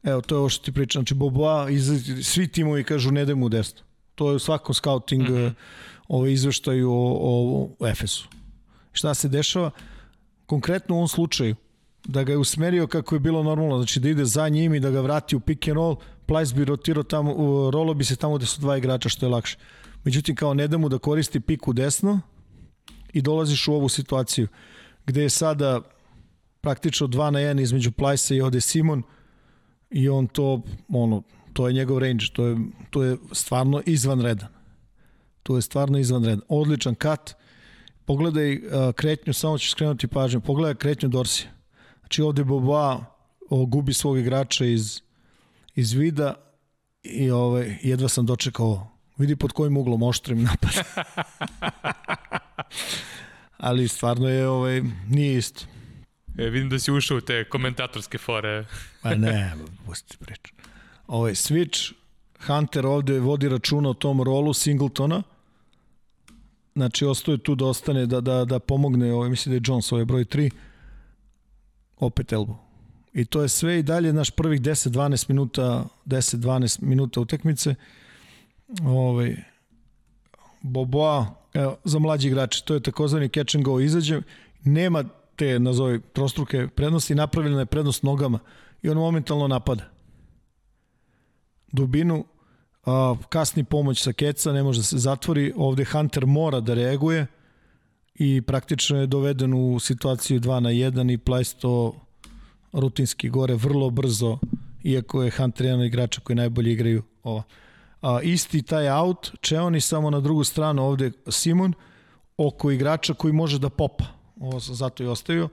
Evo, 0.02 0.20
to 0.20 0.34
je 0.34 0.38
ovo 0.38 0.48
što 0.48 0.64
ti 0.64 0.72
pričam. 0.72 1.00
Znači, 1.00 1.14
Boboa, 1.14 1.70
iz, 1.70 1.90
svi 2.22 2.48
timovi 2.48 2.84
kažu 2.84 3.10
ne 3.10 3.24
daj 3.24 3.34
mu 3.34 3.48
desno. 3.48 3.80
To 4.14 4.30
je 4.30 4.36
u 4.36 4.38
svakom 4.38 4.74
scouting 4.74 5.22
mm 5.22 5.34
-hmm. 5.34 5.52
ovaj 6.08 6.32
izveštaju 6.32 6.90
o, 6.90 7.16
o, 7.20 7.68
o 7.78 7.86
Efesu. 7.86 8.28
Šta 8.92 9.14
se 9.14 9.28
dešava? 9.28 9.70
Konkretno 10.46 10.94
u 10.94 10.98
ovom 10.98 11.08
slučaju, 11.08 11.56
da 12.04 12.24
ga 12.24 12.32
je 12.32 12.38
usmerio 12.38 12.86
kako 12.86 13.14
je 13.14 13.20
bilo 13.20 13.42
normalno, 13.42 13.78
znači 13.78 14.00
da 14.00 14.08
ide 14.08 14.24
za 14.24 14.48
njim 14.48 14.74
i 14.74 14.80
da 14.80 14.90
ga 14.90 15.00
vrati 15.00 15.36
u 15.36 15.40
pick 15.40 15.68
and 15.68 15.76
roll, 15.76 15.96
Plajs 16.26 16.54
bi 16.54 16.64
rotirao 16.64 17.02
tamo, 17.02 17.32
rolo 17.70 17.94
bi 17.94 18.04
se 18.04 18.16
tamo 18.16 18.36
gde 18.36 18.46
su 18.46 18.60
dva 18.60 18.76
igrača, 18.76 19.08
što 19.08 19.26
je 19.26 19.30
lakše. 19.30 19.58
Međutim, 20.04 20.36
kao 20.36 20.54
ne 20.54 20.68
da 20.68 20.78
mu 20.78 20.88
da 20.88 20.98
koristi 20.98 21.40
piku 21.40 21.72
desno 21.72 22.20
i 23.12 23.22
dolaziš 23.22 23.68
u 23.68 23.74
ovu 23.74 23.88
situaciju 23.88 24.48
gde 25.06 25.22
je 25.22 25.30
sada 25.30 25.80
praktično 26.60 27.06
2 27.06 27.30
na 27.30 27.38
1 27.38 27.62
između 27.62 27.92
Plajsa 27.92 28.34
i 28.34 28.40
Ode 28.40 28.60
Simon 28.60 29.02
i 29.90 30.08
on 30.08 30.26
to, 30.26 30.62
ono, 30.88 31.22
to 31.52 31.66
je 31.68 31.72
njegov 31.72 31.98
range, 31.98 32.24
to 32.32 32.46
je, 32.46 32.56
to 32.90 33.02
je 33.02 33.16
stvarno 33.32 33.82
izvanredan. 33.86 34.48
To 35.42 35.56
je 35.56 35.62
stvarno 35.62 35.98
izvanredan. 35.98 36.40
Odličan 36.48 36.94
kat, 36.94 37.34
pogledaj 38.06 38.54
uh, 38.54 38.92
kretnju, 38.94 39.32
samo 39.32 39.58
ću 39.58 39.70
skrenuti 39.70 40.06
pažnju, 40.06 40.40
pogledaj 40.40 40.74
kretnju 40.74 41.08
Dorsija. 41.08 41.50
Znači 42.00 42.22
ovde 42.22 42.44
Boba 42.44 43.04
gubi 43.50 43.92
svog 43.92 44.18
igrača 44.18 44.64
iz, 44.64 45.00
iz 45.74 45.92
vida 45.92 46.34
i 47.02 47.30
ovaj, 47.30 47.78
jedva 47.82 48.08
sam 48.08 48.26
dočekao 48.26 48.96
vidi 49.18 49.36
pod 49.36 49.52
kojim 49.52 49.76
uglom 49.76 50.02
oštrim 50.02 50.42
napad. 50.42 50.70
Ali 53.56 53.88
stvarno 53.88 54.28
je, 54.28 54.48
ovaj, 54.48 54.82
nije 55.08 55.38
isto. 55.38 55.64
E, 56.38 56.44
vidim 56.44 56.68
da 56.68 56.78
si 56.78 56.92
ušao 56.92 57.16
u 57.16 57.20
te 57.20 57.44
komentatorske 57.48 58.18
fore. 58.18 58.64
Pa 59.02 59.14
ne, 59.14 59.52
pusti 59.86 60.16
priču. 60.16 60.54
Ovaj, 61.06 61.32
Switch, 61.32 61.92
Hunter 62.46 62.86
ovde 62.86 63.18
vodi 63.18 63.48
računa 63.48 63.88
o 63.88 63.94
tom 63.94 64.22
rolu 64.22 64.54
Singletona, 64.54 65.22
Znači, 66.76 67.06
ostaje 67.06 67.38
tu 67.38 67.54
da 67.54 67.66
ostane, 67.66 68.06
da, 68.06 68.20
da, 68.20 68.44
da 68.44 68.58
pomogne, 68.58 69.12
ovaj, 69.12 69.30
mislim 69.30 69.50
da 69.50 69.56
je 69.56 69.62
Jones, 69.64 69.92
ovaj 69.92 70.04
broj 70.04 70.24
3, 70.24 70.50
opet 71.98 72.32
elbow. 72.32 72.54
I 73.12 73.24
to 73.24 73.42
je 73.42 73.48
sve 73.48 73.78
i 73.78 73.82
dalje 73.82 74.12
naš 74.12 74.30
prvih 74.30 74.60
10-12 74.60 75.28
minuta, 75.28 75.84
10-12 76.06 76.82
minuta 76.82 77.20
utakmice. 77.20 77.74
Ovaj, 78.84 79.36
Boboa, 80.62 81.34
evo, 81.54 81.76
za 81.84 81.98
mlađi 81.98 82.28
igrače, 82.28 82.62
to 82.64 82.74
je 82.74 82.80
takozvani 82.80 83.28
catch 83.28 83.56
and 83.56 83.64
go, 83.64 83.80
izađe, 83.80 84.20
nema 84.64 85.04
te, 85.36 85.58
nazovi, 85.58 86.00
trostruke 86.12 86.68
prednosti, 86.68 87.14
napravljena 87.14 87.60
je 87.60 87.66
prednost 87.66 88.02
nogama 88.02 88.38
i 88.82 88.88
on 88.88 88.96
momentalno 88.96 89.48
napada. 89.48 89.84
Dubinu, 91.72 92.24
kasni 93.28 93.64
pomoć 93.64 94.02
sa 94.02 94.12
keca, 94.12 94.52
ne 94.52 94.62
može 94.62 94.78
da 94.78 94.84
se 94.84 94.98
zatvori, 94.98 95.52
ovde 95.56 95.84
Hunter 95.84 96.26
mora 96.26 96.60
da 96.60 96.74
reaguje 96.74 97.26
i 98.14 98.42
praktično 98.42 99.00
je 99.00 99.06
doveden 99.06 99.54
u 99.54 99.78
situaciju 99.80 100.40
2 100.40 100.60
na 100.60 100.70
1 100.70 101.12
i 101.12 101.18
Plajs 101.18 101.54
to 101.54 101.94
rutinski 102.72 103.28
gore 103.28 103.54
vrlo 103.54 103.90
brzo, 103.90 104.38
iako 104.84 105.22
je 105.22 105.30
Hunter 105.30 105.66
jedan 105.66 105.84
igrača 105.84 106.20
koji 106.20 106.36
najbolje 106.36 106.72
igraju 106.72 107.02
ova. 107.22 107.42
A, 108.02 108.20
isti 108.22 108.62
taj 108.62 108.88
out, 108.88 109.30
Čeoni 109.40 109.80
samo 109.80 110.10
na 110.10 110.20
drugu 110.20 110.44
stranu 110.44 110.82
ovde 110.82 111.12
Simon, 111.28 111.72
oko 112.36 112.70
igrača 112.70 113.14
koji 113.14 113.32
može 113.32 113.58
da 113.58 113.68
popa. 113.68 114.04
Ovo 114.40 114.60
sam 114.60 114.74
zato 114.74 115.02
i 115.02 115.06
ostavio. 115.06 115.48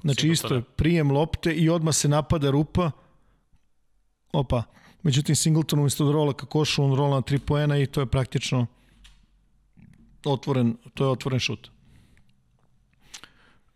Znači 0.00 0.28
isto 0.28 0.54
je 0.54 0.62
prijem 0.62 1.10
lopte 1.10 1.52
i 1.52 1.68
odmah 1.68 1.94
se 1.94 2.08
napada 2.08 2.50
rupa. 2.50 2.90
Opa, 4.32 4.62
Međutim, 5.04 5.36
Singleton 5.36 5.78
umjesto 5.78 6.04
da 6.04 6.12
rola 6.12 6.32
ka 6.32 6.46
košu, 6.46 6.84
on 6.84 6.94
rola 6.96 7.16
na 7.16 7.22
3 7.22 7.38
poena 7.38 7.78
i 7.78 7.86
to 7.86 8.00
je 8.00 8.06
praktično 8.06 8.66
otvoren, 10.24 10.76
to 10.94 11.04
je 11.04 11.10
otvoren 11.10 11.40
šut. 11.40 11.68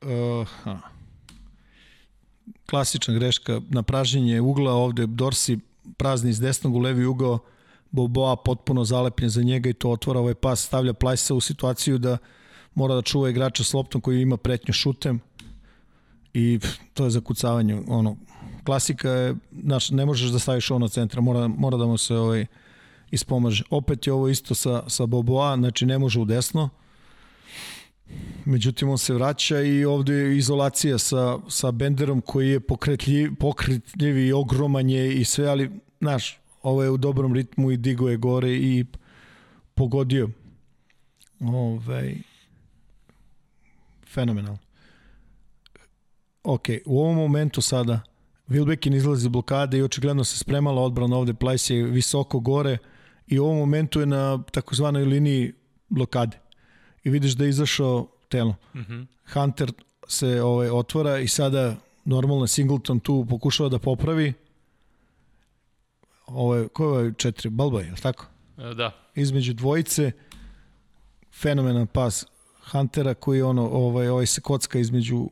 Uh, 0.02 0.48
ha. 0.62 0.78
Klasična 2.70 3.14
greška 3.14 3.60
na 3.68 3.82
pražnjenje 3.82 4.40
ugla, 4.40 4.72
ovde 4.72 5.06
Dorsi 5.06 5.59
prazni 5.96 6.30
iz 6.30 6.40
desnog 6.40 6.74
u 6.74 6.78
levi 6.78 7.05
ugao, 7.05 7.38
Boboa 7.90 8.36
potpuno 8.36 8.84
zalepljen 8.84 9.30
za 9.30 9.42
njega 9.42 9.70
i 9.70 9.72
to 9.72 9.90
otvora 9.90 10.20
ovaj 10.20 10.34
pas, 10.34 10.64
stavlja 10.64 10.92
Plajsa 10.92 11.34
u 11.34 11.40
situaciju 11.40 11.98
da 11.98 12.18
mora 12.74 12.94
da 12.94 13.02
čuva 13.02 13.30
igrača 13.30 13.64
s 13.64 13.74
loptom 13.74 14.00
koji 14.00 14.22
ima 14.22 14.36
pretnju 14.36 14.72
šutem 14.72 15.20
i 16.34 16.60
to 16.94 17.05
je 17.05 17.10
zakucavanje. 17.10 17.82
Ono, 17.86 18.16
klasika 18.68 19.10
je, 19.10 19.34
znaš, 19.62 19.90
ne 19.90 20.04
možeš 20.06 20.30
da 20.30 20.38
staviš 20.38 20.70
na 20.70 20.88
centra, 20.88 21.20
mora, 21.20 21.48
mora 21.48 21.76
da 21.76 21.86
mu 21.86 21.96
se 21.98 22.14
ovaj, 22.14 22.46
ispomaže. 23.10 23.64
Opet 23.70 24.06
je 24.06 24.12
ovo 24.12 24.28
isto 24.28 24.54
sa, 24.54 24.82
sa 24.86 25.06
Boboa, 25.06 25.56
znači 25.56 25.86
ne 25.86 25.98
može 25.98 26.20
u 26.20 26.24
desno, 26.24 26.68
Međutim, 28.44 28.88
on 28.88 28.98
se 28.98 29.14
vraća 29.14 29.60
i 29.60 29.84
ovde 29.84 30.14
je 30.14 30.36
izolacija 30.38 30.98
sa, 30.98 31.38
sa 31.48 31.70
Benderom 31.70 32.20
koji 32.20 32.48
je 32.48 32.60
pokretljiv, 32.60 33.34
pokretljiv 33.40 34.18
i 34.18 34.32
ogroman 34.32 34.90
je 34.90 35.14
i 35.14 35.24
sve, 35.24 35.46
ali, 35.46 35.70
znaš, 36.00 36.38
ovo 36.62 36.82
je 36.82 36.90
u 36.90 36.96
dobrom 36.96 37.34
ritmu 37.34 37.70
i 37.70 37.76
digo 37.76 38.08
je 38.08 38.16
gore 38.16 38.52
i 38.52 38.84
pogodio. 39.74 40.30
Ovaj, 41.40 42.16
fenomenalno. 44.06 44.58
Ok, 46.44 46.68
u 46.86 47.00
ovom 47.00 47.16
momentu 47.16 47.62
sada 47.62 48.00
Wilbekin 48.48 48.96
izlazi 48.96 49.26
iz 49.26 49.28
blokade 49.28 49.78
i 49.78 49.82
očigledno 49.82 50.24
se 50.24 50.38
spremala 50.38 50.82
odbrana 50.82 51.16
ovde, 51.16 51.34
Plajs 51.34 51.70
je 51.70 51.82
visoko 51.82 52.40
gore 52.40 52.78
i 53.26 53.38
u 53.38 53.44
ovom 53.44 53.58
momentu 53.58 54.00
je 54.00 54.06
na 54.06 54.42
takozvanoj 54.52 55.04
liniji 55.04 55.52
blokade 55.88 56.38
i 57.04 57.10
vidiš 57.10 57.32
da 57.32 57.44
je 57.44 57.50
izašao 57.50 58.08
telo. 58.28 58.54
Mm 58.74 58.78
-hmm. 58.78 59.06
Hunter 59.32 59.72
se 60.08 60.42
ovaj, 60.42 60.70
otvara 60.70 61.18
i 61.18 61.28
sada 61.28 61.76
normalno 62.04 62.46
Singleton 62.46 63.00
tu 63.00 63.26
pokušava 63.28 63.68
da 63.68 63.78
popravi 63.78 64.32
ovo 66.28 66.56
je, 66.56 66.68
ko 66.68 66.84
je 66.84 66.88
ovaj 66.88 67.12
četiri? 67.16 67.50
Balba, 67.50 67.80
je 67.80 67.90
li 67.90 67.96
tako? 67.96 68.26
E, 68.58 68.74
da. 68.74 68.92
Između 69.14 69.54
dvojice 69.54 70.12
fenomenan 71.32 71.86
pas 71.86 72.26
Huntera 72.72 73.14
koji 73.14 73.42
ono, 73.42 73.68
ovaj, 73.68 74.08
ovaj 74.08 74.26
se 74.26 74.40
kocka 74.40 74.78
između 74.78 75.28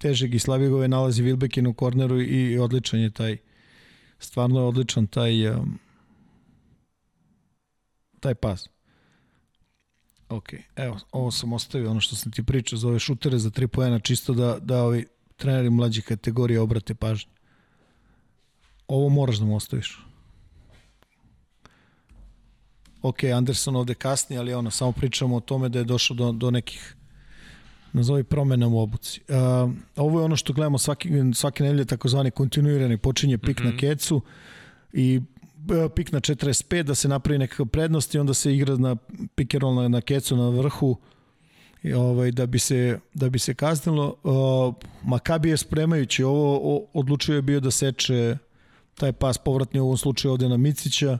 težeg 0.00 0.34
i 0.34 0.38
slabijeg 0.38 0.72
ovaj 0.72 0.88
nalazi 0.88 1.22
Wilbekin 1.22 1.68
u 1.68 1.74
korneru 1.74 2.20
i 2.22 2.58
odličan 2.58 3.00
je 3.00 3.10
taj 3.10 3.36
stvarno 4.18 4.60
je 4.60 4.66
odličan 4.66 5.06
taj 5.06 5.48
um, 5.48 5.78
taj 8.20 8.34
pas. 8.34 8.68
Ok, 10.28 10.48
evo, 10.76 10.98
ovo 11.12 11.30
sam 11.30 11.52
ostavio, 11.52 11.90
ono 11.90 12.00
što 12.00 12.16
sam 12.16 12.32
ti 12.32 12.42
pričao 12.42 12.78
za 12.78 12.88
ove 12.88 12.98
šutere 12.98 13.38
za 13.38 13.50
3 13.50 13.66
pojena, 13.66 13.98
čisto 13.98 14.34
da, 14.34 14.58
da 14.60 14.82
ovi 14.82 15.06
treneri 15.36 15.70
mlađih 15.70 16.04
kategorija 16.04 16.62
obrate 16.62 16.94
pažnju. 16.94 17.30
Ovo 18.88 19.08
moraš 19.08 19.36
da 19.36 19.44
mu 19.44 19.56
ostaviš. 19.56 19.98
Ok, 23.02 23.24
Anderson 23.24 23.76
ovde 23.76 23.94
kasni, 23.94 24.38
ali 24.38 24.54
ono, 24.54 24.70
samo 24.70 24.92
pričamo 24.92 25.36
o 25.36 25.40
tome 25.40 25.68
da 25.68 25.78
je 25.78 25.84
došlo 25.84 26.16
do, 26.16 26.32
do 26.32 26.50
nekih 26.50 26.96
nazovi 27.92 28.24
promena 28.24 28.68
u 28.68 28.78
obuci. 28.78 29.20
Uh, 29.28 29.72
ovo 29.96 30.20
je 30.20 30.24
ono 30.24 30.36
što 30.36 30.52
gledamo 30.52 30.78
svaki, 30.78 31.10
svake 31.34 31.62
nedelje, 31.62 31.84
takozvani 31.84 32.30
kontinuirani, 32.30 32.96
počinje 32.96 33.38
pik 33.38 33.58
mm 33.58 33.62
-hmm. 33.62 33.64
na 33.64 33.70
mhm. 33.70 33.78
kecu 33.78 34.20
i 34.92 35.20
E, 35.68 35.88
pik 35.88 36.12
na 36.12 36.20
45 36.20 36.82
da 36.82 36.94
se 36.94 37.08
napravi 37.08 37.38
nekakva 37.38 37.64
prednost 37.64 38.14
i 38.14 38.18
onda 38.18 38.34
se 38.34 38.54
igra 38.54 38.76
na 38.76 38.96
pick 39.34 39.54
and 39.54 39.62
roll 39.62 39.74
na, 39.74 39.88
na 39.88 40.00
kecu 40.00 40.36
na 40.36 40.48
vrhu 40.48 40.96
i 41.82 41.92
ovaj 41.92 42.30
da 42.30 42.46
bi 42.46 42.58
se 42.58 42.98
da 43.14 43.28
bi 43.28 43.38
se 43.38 43.54
kaznilo 43.54 44.16
uh, 44.22 44.74
Makabi 45.02 45.48
je 45.48 45.56
spremajući 45.56 46.24
ovo 46.24 46.76
o, 46.76 46.86
odlučio 46.92 47.34
je 47.34 47.42
bio 47.42 47.60
da 47.60 47.70
seče 47.70 48.36
taj 48.94 49.12
pas 49.12 49.38
povratni 49.38 49.80
u 49.80 49.84
ovom 49.84 49.96
slučaju 49.96 50.32
ovde 50.32 50.48
na 50.48 50.56
Micića 50.56 51.18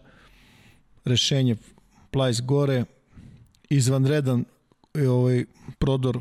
rešenje 1.04 1.56
Plajs 2.10 2.40
gore 2.40 2.84
izvanredan 3.70 4.44
ovaj 5.08 5.44
prodor 5.78 6.20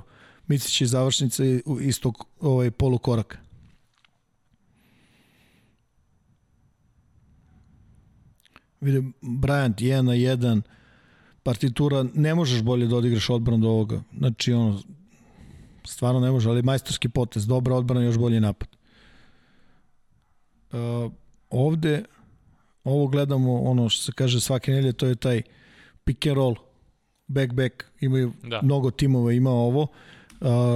Micić 0.50 0.82
iz 0.82 0.90
završnice 0.90 1.62
istog 1.82 2.26
ovaj 2.40 2.72
polukoraka 2.72 3.38
Vidim, 8.82 9.14
Bryant 9.22 9.82
1 9.82 10.02
na 10.02 10.14
1, 10.14 10.62
partitura, 11.44 12.06
ne 12.14 12.36
možeš 12.36 12.62
bolje 12.62 12.88
da 12.88 12.96
odigraš 12.96 13.30
odbranu 13.30 13.62
do 13.62 13.70
ovoga. 13.70 14.02
Znači, 14.18 14.54
ono, 14.54 14.80
stvarno 15.86 16.20
ne 16.20 16.32
može, 16.32 16.50
ali 16.50 16.62
majstorski 16.62 17.10
potez, 17.10 17.48
dobra 17.48 17.76
odbrana, 17.76 18.06
još 18.06 18.18
bolji 18.18 18.40
napad. 18.40 18.70
Uh, 20.72 21.12
ovde, 21.50 22.04
ovo 22.84 23.08
gledamo, 23.08 23.62
ono 23.62 23.90
što 23.90 24.04
se 24.04 24.12
kaže 24.12 24.42
svake 24.42 24.72
nelje, 24.72 24.94
to 24.94 25.06
je 25.06 25.16
taj 25.16 25.42
pick 26.04 26.28
and 26.28 26.36
roll, 26.36 26.56
back 27.28 27.54
back, 27.54 27.84
imaju 28.00 28.32
da. 28.44 28.62
mnogo 28.64 28.92
timova, 28.92 29.32
ima 29.32 29.52
ovo. 29.52 29.82
Uh, 29.82 29.90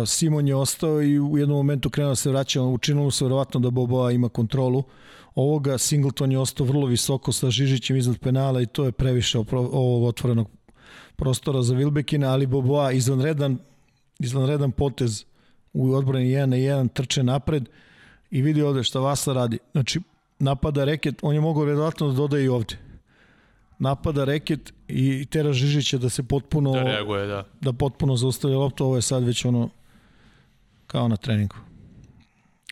Simon 0.06 0.48
je 0.48 0.56
ostao 0.56 1.02
i 1.02 1.20
u 1.20 1.38
jednom 1.38 1.58
momentu 1.58 1.90
krenuo 1.90 2.12
da 2.12 2.16
se 2.16 2.30
vraća, 2.30 2.62
učinilo 2.62 3.12
se 3.12 3.26
verovatno 3.26 3.60
da 3.60 3.70
Boboa 3.70 4.12
ima 4.12 4.30
kontrolu. 4.30 4.84
Ovoga 5.36 5.78
Singleton 5.78 6.32
je 6.32 6.40
ostao 6.40 6.66
vrlo 6.66 6.88
visoko 6.88 7.32
sa 7.32 7.50
Žižićem 7.50 7.98
iznad 7.98 8.20
penala 8.20 8.62
i 8.62 8.66
to 8.66 8.86
je 8.86 8.92
previše 8.92 9.38
ovog 9.52 10.04
otvorenog 10.04 10.48
prostora 11.16 11.62
za 11.62 11.76
Vilbekina, 11.76 12.32
ali 12.32 12.48
Boboa 12.48 12.92
izvanredan, 12.92 13.58
izvanredan 14.20 14.72
potez 14.72 15.26
u 15.74 15.94
odbrani 15.94 16.26
1 16.26 16.46
na 16.46 16.58
1 16.58 16.94
trče 16.94 17.24
napred 17.24 17.70
i 18.32 18.42
vidi 18.42 18.62
ovde 18.62 18.84
šta 18.84 19.00
Vasa 19.00 19.34
radi. 19.34 19.60
Znači, 19.72 20.02
napada 20.40 20.84
reket, 20.84 21.16
on 21.22 21.36
je 21.36 21.42
mogao 21.42 21.64
vjerojatno 21.64 22.08
da 22.08 22.14
dodaje 22.14 22.46
i 22.46 22.50
ovde. 22.50 22.93
Napada 23.84 24.24
reket 24.26 24.74
i 24.88 25.26
tera 25.26 25.54
Žižića 25.54 25.98
da 25.98 26.10
se 26.10 26.24
potpuno 26.24 26.72
da 26.72 26.84
reaguje, 26.84 27.28
da. 27.28 27.44
Da 27.62 27.74
potpuno 27.74 28.16
zaustavlja 28.16 28.58
loptu, 28.58 28.86
ovo 28.86 28.96
je 28.96 29.02
sad 29.02 29.24
već 29.24 29.46
ono 29.46 29.70
kao 30.88 31.08
na 31.08 31.18
treningu 31.18 31.56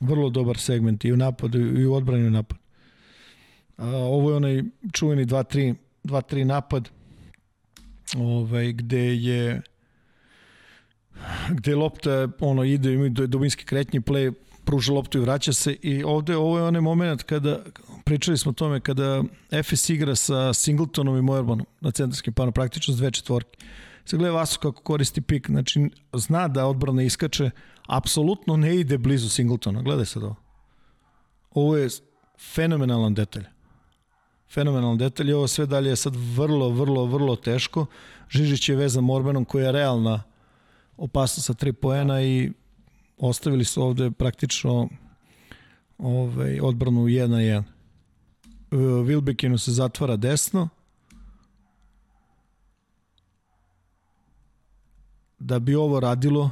vrlo 0.01 0.29
dobar 0.29 0.57
segment 0.57 1.05
i 1.05 1.13
u 1.13 1.17
napadu 1.17 1.59
i 1.59 1.85
u 1.85 1.93
odbrani 1.93 2.27
u 2.27 2.31
napadu. 2.31 2.61
A, 3.77 3.87
ovo 3.87 4.29
je 4.29 4.35
onaj 4.35 4.63
čuveni 4.93 5.25
2-3 5.25 5.75
2-3 6.03 6.43
napad 6.43 6.89
ovaj, 8.17 8.73
gde 8.73 9.15
je 9.15 9.61
gde 11.49 11.75
lopta 11.75 12.27
ono 12.39 12.63
ide 12.63 12.93
ima 12.93 13.09
dubinski 13.09 13.65
kretnji 13.65 13.99
play 13.99 14.33
pruža 14.65 14.93
loptu 14.93 15.17
i 15.17 15.21
vraća 15.21 15.53
se 15.53 15.73
i 15.81 16.03
ovde 16.03 16.37
ovo 16.37 16.57
je 16.57 16.63
onaj 16.63 16.81
moment 16.81 17.23
kada 17.23 17.59
pričali 18.11 18.37
smo 18.37 18.49
o 18.49 18.53
tome 18.53 18.79
kada 18.79 19.23
FS 19.63 19.89
igra 19.89 20.15
sa 20.15 20.53
Singletonom 20.53 21.17
i 21.17 21.21
Moermanom 21.21 21.65
na 21.81 21.91
centarskim 21.91 22.33
panu 22.33 22.51
praktično 22.51 22.93
s 22.93 22.97
dve 22.97 23.11
četvorke 23.11 23.57
se 24.05 24.17
gleda 24.17 24.33
Vasu 24.33 24.59
kako 24.59 24.81
koristi 24.81 25.21
pik 25.21 25.47
znači 25.47 25.89
zna 26.13 26.47
da 26.47 26.65
odbrana 26.67 27.03
iskače 27.03 27.49
apsolutno 27.87 28.57
ne 28.57 28.75
ide 28.75 28.97
blizu 28.97 29.29
Singletona. 29.29 29.81
Gledaj 29.81 30.05
sad 30.05 30.23
ovo. 30.23 30.35
Ovo 31.51 31.77
je 31.77 31.89
fenomenalan 32.53 33.13
detalj. 33.13 33.43
Fenomenalan 34.49 34.97
detalj 34.97 35.33
ovo 35.33 35.47
sve 35.47 35.65
dalje 35.65 35.89
je 35.89 35.95
sad 35.95 36.15
vrlo, 36.15 36.69
vrlo, 36.69 37.05
vrlo 37.05 37.35
teško. 37.35 37.85
Žižić 38.29 38.69
je 38.69 38.75
vezan 38.75 39.03
Morbenom 39.03 39.45
koja 39.45 39.65
je 39.65 39.71
realna 39.71 40.23
opasnost 40.97 41.45
sa 41.45 41.53
tri 41.53 41.73
poena 41.73 42.21
i 42.21 42.51
ostavili 43.17 43.65
su 43.65 43.83
ovde 43.83 44.11
praktično 44.11 44.89
ovaj, 45.97 46.59
odbranu 46.59 47.01
1 47.01 47.27
na 47.27 47.37
1. 47.37 47.63
Wilbekinu 48.71 49.57
se 49.57 49.71
zatvara 49.71 50.15
desno. 50.15 50.69
Da 55.39 55.59
bi 55.59 55.75
ovo 55.75 55.99
radilo, 55.99 56.51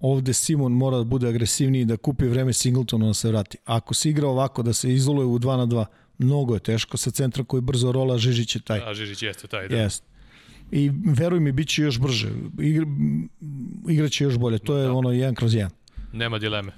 ovde 0.00 0.32
Simon 0.32 0.72
mora 0.72 0.98
da 0.98 1.04
bude 1.04 1.28
agresivniji 1.28 1.84
da 1.84 1.96
kupi 1.96 2.26
vreme 2.26 2.52
Singletonu 2.52 3.06
da 3.06 3.14
se 3.14 3.28
vrati. 3.28 3.58
Ako 3.64 3.94
se 3.94 4.10
igra 4.10 4.28
ovako 4.28 4.62
da 4.62 4.72
se 4.72 4.94
izoluje 4.94 5.26
u 5.26 5.38
2 5.38 5.56
na 5.56 5.66
2, 5.66 5.84
mnogo 6.18 6.54
je 6.54 6.60
teško 6.60 6.96
sa 6.96 7.10
centra 7.10 7.44
koji 7.44 7.60
brzo 7.60 7.92
rola, 7.92 8.18
Žižić 8.18 8.56
je 8.56 8.60
taj. 8.60 8.80
A 8.80 8.94
Žižić 8.94 9.22
jeste 9.22 9.46
taj, 9.48 9.68
da. 9.68 9.76
Jeste. 9.76 10.06
I 10.70 10.90
veruj 11.04 11.40
mi, 11.40 11.52
bit 11.52 11.68
će 11.68 11.82
još 11.82 12.00
brže. 12.00 12.28
Igra, 12.60 12.86
igraće 13.88 14.24
još 14.24 14.38
bolje. 14.38 14.58
To 14.58 14.76
je 14.76 14.86
da. 14.86 14.92
ono 14.92 15.08
1 15.08 15.34
kroz 15.34 15.52
1. 15.52 15.68
Nema 16.12 16.38
dileme. 16.38 16.72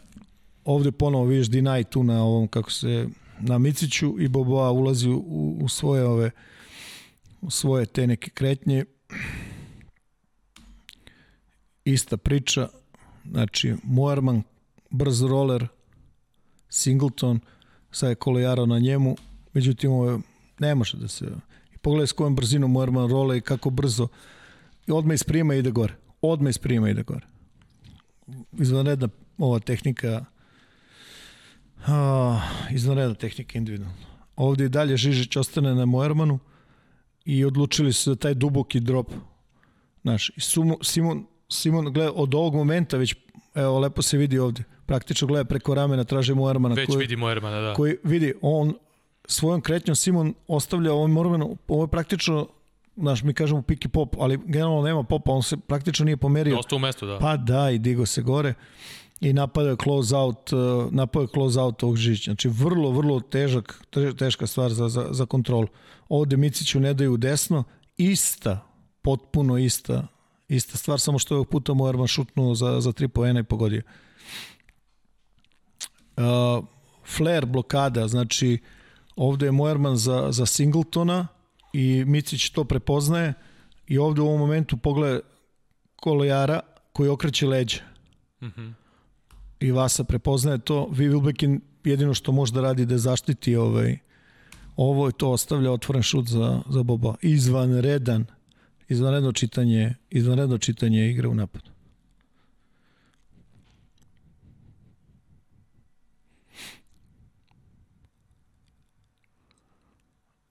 Ovde 0.64 0.92
ponovo 0.92 1.24
vidiš 1.24 1.48
Dinaj 1.48 1.84
tu 1.84 2.04
na 2.04 2.24
ovom, 2.24 2.48
kako 2.48 2.70
se, 2.70 3.08
na 3.40 3.58
Miciću 3.58 4.20
i 4.20 4.28
Boboa 4.28 4.70
ulazi 4.70 5.08
u, 5.08 5.58
u 5.60 5.68
svoje 5.68 6.04
ove 6.04 6.30
u 7.40 7.50
svoje 7.50 7.86
te 7.86 8.06
neke 8.06 8.30
kretnje. 8.30 8.84
Ista 11.84 12.16
priča, 12.16 12.68
Znači, 13.30 13.74
Moerman, 13.82 14.42
brz 14.90 15.22
roller, 15.22 15.68
Singleton, 16.68 17.40
sad 17.90 18.08
je 18.10 18.14
Kolejaro 18.14 18.66
na 18.66 18.78
njemu, 18.78 19.16
međutim 19.52 19.90
ovo 19.90 20.20
ne 20.58 20.74
može 20.74 20.96
da 20.96 21.08
se... 21.08 21.26
I 21.74 21.78
pogledaj 21.78 22.06
s 22.06 22.12
kojom 22.12 22.36
brzinom 22.36 22.70
Moerman 22.70 23.10
role 23.10 23.38
i 23.38 23.40
kako 23.40 23.70
brzo. 23.70 24.08
I 24.86 24.92
odmah 24.92 25.14
iz 25.14 25.24
prijema 25.24 25.54
ide 25.54 25.70
gore. 25.70 25.94
Odmah 26.20 26.50
iz 26.50 26.58
prijema 26.58 26.90
ide 26.90 27.02
gore. 27.02 27.26
Izvanredna 28.58 29.08
ova 29.38 29.58
tehnika 29.58 30.24
a, 31.86 32.40
izvanredna 32.70 33.14
tehnika 33.14 33.58
individualno. 33.58 33.96
Ovde 34.36 34.64
i 34.64 34.68
dalje 34.68 34.96
Žižić 34.96 35.36
ostane 35.36 35.74
na 35.74 35.84
Moermanu 35.84 36.38
i 37.24 37.44
odlučili 37.44 37.92
su 37.92 38.10
da 38.10 38.16
taj 38.16 38.34
duboki 38.34 38.80
drop 38.80 39.12
Znaš, 40.02 40.28
i 40.28 40.40
Simon, 40.82 41.26
Simon 41.48 41.92
gleda, 41.92 42.12
od 42.12 42.34
ovog 42.34 42.54
momenta 42.54 42.96
već 42.96 43.14
evo, 43.54 43.78
lepo 43.78 44.02
se 44.02 44.16
vidi 44.16 44.38
ovde. 44.38 44.62
Praktično 44.86 45.28
gleda 45.28 45.44
preko 45.44 45.74
ramena, 45.74 46.04
traži 46.04 46.34
Moermana. 46.34 46.74
Već 46.74 46.86
koji, 46.86 46.98
vidimo 46.98 47.30
Ermana, 47.30 47.60
da. 47.60 47.74
koji 47.74 47.96
vidi, 48.04 48.34
on 48.42 48.74
svojom 49.24 49.60
kretnjom 49.60 49.96
Simon 49.96 50.34
ostavlja 50.46 50.92
ovaj 50.92 51.08
Morman, 51.08 51.42
ovo 51.68 51.84
je 51.84 51.88
praktično 51.88 52.48
znaš, 52.96 53.22
mi 53.22 53.34
kažemo 53.34 53.62
pick 53.62 53.84
i 53.84 53.88
pop, 53.88 54.16
ali 54.18 54.38
generalno 54.46 54.82
nema 54.82 55.02
popa, 55.02 55.32
on 55.32 55.42
se 55.42 55.56
praktično 55.56 56.04
nije 56.04 56.16
pomerio. 56.16 56.56
Dosta 56.56 56.76
u 56.76 56.78
mestu, 56.78 57.06
da. 57.06 57.18
Pa 57.18 57.36
da, 57.36 57.70
i 57.70 57.78
digo 57.78 58.06
se 58.06 58.22
gore 58.22 58.54
i 59.20 59.32
napadao 59.32 59.70
je 59.70 59.76
close 59.82 60.16
out, 60.16 60.52
uh, 60.52 60.92
napadao 60.92 61.22
je 61.22 61.28
close 61.34 61.60
out 61.60 61.82
ovog 61.82 61.96
Žižića. 61.96 62.30
Znači, 62.30 62.48
vrlo, 62.48 62.90
vrlo 62.90 63.20
težak, 63.20 63.84
te- 63.90 64.16
teška 64.16 64.46
stvar 64.46 64.72
za, 64.72 64.88
za, 64.88 65.06
za 65.10 65.26
kontrolu. 65.26 65.68
Ovde 66.08 66.36
Miciću 66.36 66.80
ne 66.80 66.94
daju 66.94 67.16
desno, 67.16 67.64
ista, 67.96 68.66
potpuno 69.02 69.58
ista, 69.58 70.06
ista 70.48 70.78
stvar, 70.78 71.00
samo 71.00 71.18
što 71.18 71.34
je 71.34 71.36
ovog 71.36 71.48
puta 71.48 71.74
Moerman 71.74 72.06
šutnuo 72.06 72.54
za, 72.54 72.80
za 72.80 72.92
tri 72.92 73.08
poena 73.08 73.40
i 73.40 73.44
pogodio. 73.44 73.82
Uh, 76.16 76.64
flare 77.06 77.46
blokada, 77.46 78.08
znači 78.08 78.58
ovde 79.16 79.46
je 79.46 79.52
Moerman 79.52 79.96
za, 79.96 80.26
za 80.30 80.46
Singletona 80.46 81.26
i 81.72 82.04
Micić 82.06 82.50
to 82.50 82.64
prepoznaje 82.64 83.34
i 83.86 83.98
ovde 83.98 84.20
u 84.20 84.26
ovom 84.26 84.40
momentu 84.40 84.76
pogleda 84.76 85.20
kolojara 85.96 86.60
koji 86.92 87.08
okreće 87.08 87.46
leđa. 87.46 87.80
Mhm. 88.42 88.68
I 89.60 89.72
Vasa 89.72 90.04
prepoznaje 90.04 90.58
to. 90.58 90.88
Vi 90.92 91.08
Wilbekin 91.08 91.60
jedino 91.84 92.14
što 92.14 92.32
može 92.32 92.52
da 92.52 92.60
radi 92.60 92.86
da 92.86 92.98
zaštiti 92.98 93.56
ovaj, 93.56 93.98
ovo 94.76 95.06
je 95.06 95.12
to 95.12 95.30
ostavlja 95.30 95.72
otvoren 95.72 96.02
šut 96.02 96.28
za, 96.28 96.62
za 96.68 96.82
Boba. 96.82 97.14
Izvanredan 97.22 98.26
izvanredno 98.88 99.32
čitanje, 99.32 99.94
izvanredno 100.10 100.58
čitanje 100.58 101.10
igre 101.10 101.28
u 101.28 101.34
napadu. 101.34 101.70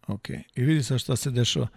Ok, 0.08 0.30
i 0.30 0.64
vidi 0.64 0.84
sad 0.84 1.00
šta 1.00 1.16
se 1.16 1.32
dešava. 1.32 1.68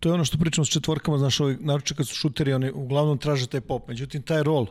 To 0.00 0.08
je 0.08 0.12
ono 0.12 0.24
što 0.24 0.38
pričamo 0.38 0.64
s 0.64 0.68
četvorkama, 0.68 1.18
znaš, 1.18 1.40
ovi, 1.40 1.56
naroče 1.60 1.94
kad 1.94 2.08
su 2.08 2.14
šuteri, 2.14 2.52
oni 2.52 2.70
uglavnom 2.70 3.18
traže 3.18 3.46
taj 3.46 3.60
pop. 3.60 3.88
Međutim, 3.88 4.22
taj 4.22 4.42
rol 4.42 4.66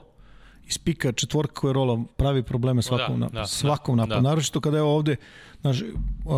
iz 0.68 0.78
pika 0.78 1.12
četvorka 1.12 1.54
koja 1.54 1.74
rola 1.74 2.04
pravi 2.18 2.44
probleme 2.44 2.82
svakom, 2.82 3.20
da, 3.20 3.26
da, 3.26 3.40
da, 3.40 3.48
svakom 3.48 3.98
da, 3.98 4.02
napadu. 4.02 4.22
da. 4.22 4.30
Naročito 4.30 4.62
kada 4.62 4.78
je 4.78 4.84
ovde, 4.84 5.16
znaš, 5.62 5.82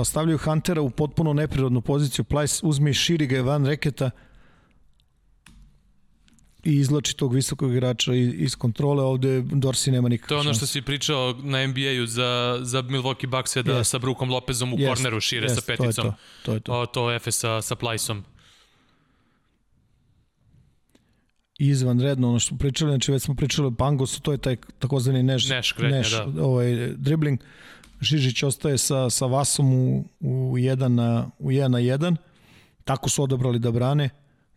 stavljaju 0.06 0.38
Huntera 0.38 0.82
u 0.82 0.90
potpuno 0.90 1.34
neprirodnu 1.34 1.82
poziciju, 1.82 2.26
Plajs 2.26 2.64
uzme 2.64 2.92
i 2.92 2.94
širi 2.94 3.28
ga 3.28 3.36
je 3.36 3.42
van 3.42 3.66
reketa 3.66 4.10
i 6.64 6.74
izlači 6.74 7.18
tog 7.18 7.34
visokog 7.34 7.72
igrača 7.72 8.14
iz, 8.14 8.56
kontrole, 8.56 9.04
ovde 9.04 9.42
Dorsi 9.42 9.92
nema 9.92 10.10
nikakve 10.10 10.30
To 10.30 10.36
je 10.36 10.40
ono 10.40 10.54
što 10.54 10.66
si 10.66 10.82
pričao 10.82 11.36
na 11.44 11.68
NBA-u 11.68 12.06
za, 12.06 12.60
za 12.62 12.82
Milwaukee 12.82 13.28
Bucks 13.28 13.58
da 13.58 13.74
Jest. 13.74 13.92
sa 13.92 14.00
Brookom 14.00 14.30
Lopezom 14.30 14.74
u 14.74 14.80
Jest, 14.80 14.90
korneru 14.90 15.20
šire 15.20 15.46
jest, 15.46 15.56
sa 15.56 15.62
peticom. 15.68 15.92
To 15.94 16.02
je 16.04 16.12
to. 16.12 16.16
to, 16.46 16.54
je 16.54 16.60
to. 16.60 16.82
O, 16.82 16.86
to 16.86 17.12
Efe 17.12 17.32
sa, 17.32 17.62
sa 17.62 17.76
Plajsom. 17.76 18.24
Izvanredno 21.60 22.30
ono 22.30 22.40
što 22.40 22.48
smo 22.48 22.58
pričali, 22.58 22.92
znači 22.92 23.12
već 23.12 23.24
smo 23.24 23.36
pričali 23.36 23.68
o 23.68 23.72
Pangosu, 23.72 24.22
to 24.22 24.32
je 24.32 24.38
taj 24.38 24.56
takozvani 24.80 25.24
neš, 25.24 25.50
Neš 25.50 25.72
kretnja, 25.72 26.26
da. 26.26 26.44
ovaj, 26.46 26.88
dribling. 26.98 27.40
Žižić 28.02 28.44
ostaje 28.44 28.78
sa, 28.78 29.10
sa 29.10 29.26
Vasom 29.26 29.74
u, 29.74 30.06
u, 30.20 30.58
jedan 30.58 30.96
na, 30.96 31.30
u 31.40 31.52
jedan 31.52 31.72
na 31.72 31.80
jedan. 31.80 32.18
Tako 32.84 33.10
su 33.10 33.24
odabrali 33.24 33.60
da 33.60 33.72
brane. 33.72 34.10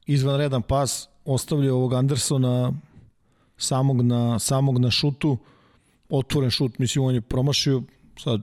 Izvanredan 0.07 0.63
pas, 0.63 1.09
ostavlja 1.25 1.75
ovog 1.75 1.95
Andersona 1.95 2.73
samog 3.57 4.03
na, 4.03 4.39
samog 4.39 4.79
na 4.79 4.91
šutu. 4.91 5.39
Otvoren 6.09 6.51
šut, 6.51 6.79
mislim, 6.79 7.05
on 7.05 7.15
je 7.15 7.21
promašio. 7.21 7.83
Sad, 8.19 8.41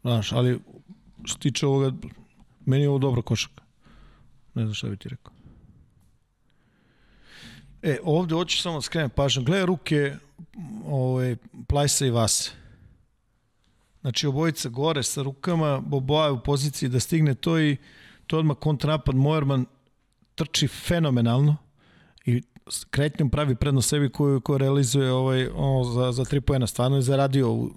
znaš, 0.00 0.32
ali 0.32 0.58
što 1.24 1.38
tiče 1.38 1.66
ovoga, 1.66 1.96
meni 2.66 2.82
je 2.82 2.88
ovo 2.88 2.98
dobra 2.98 3.22
košaka. 3.22 3.62
Ne 4.54 4.62
znam 4.62 4.74
šta 4.74 4.88
bi 4.88 4.96
ti 4.96 5.08
rekao. 5.08 5.35
E, 7.86 7.98
ovde 8.04 8.34
hoću 8.34 8.58
samo 8.58 8.76
da 8.76 8.82
skrenem 8.82 9.10
pažnju. 9.10 9.42
Gledaj 9.42 9.66
ruke 9.66 10.16
ovaj, 10.86 11.36
Plajsa 11.68 12.06
i 12.06 12.10
Vase. 12.10 12.50
Znači, 14.00 14.26
obojica 14.26 14.68
gore 14.68 15.02
sa 15.02 15.22
rukama, 15.22 15.80
Boboa 15.80 16.24
je 16.24 16.32
u 16.32 16.40
poziciji 16.40 16.88
da 16.88 17.00
stigne 17.00 17.34
to 17.34 17.60
i 17.60 17.76
to 18.26 18.38
odmah 18.38 18.56
kontranapad. 18.56 19.14
Moerman 19.14 19.66
trči 20.34 20.68
fenomenalno 20.68 21.56
i 22.24 22.42
kretnjom 22.90 23.30
pravi 23.30 23.54
prednost 23.54 23.88
sebi 23.88 24.10
koju, 24.12 24.40
koju 24.40 24.58
realizuje 24.58 25.12
ovaj, 25.12 25.48
ono, 25.54 25.84
za, 25.84 26.12
za 26.12 26.24
tri 26.24 26.40
pojena. 26.40 26.66
Stvarno 26.66 26.96
je 26.96 27.02
zaradio 27.02 27.48
ovu, 27.48 27.70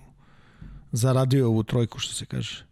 zaradio 0.91 1.47
ovu 1.47 1.63
trojku, 1.63 1.99
što 1.99 2.13
se 2.13 2.25
kaže. 2.25 2.65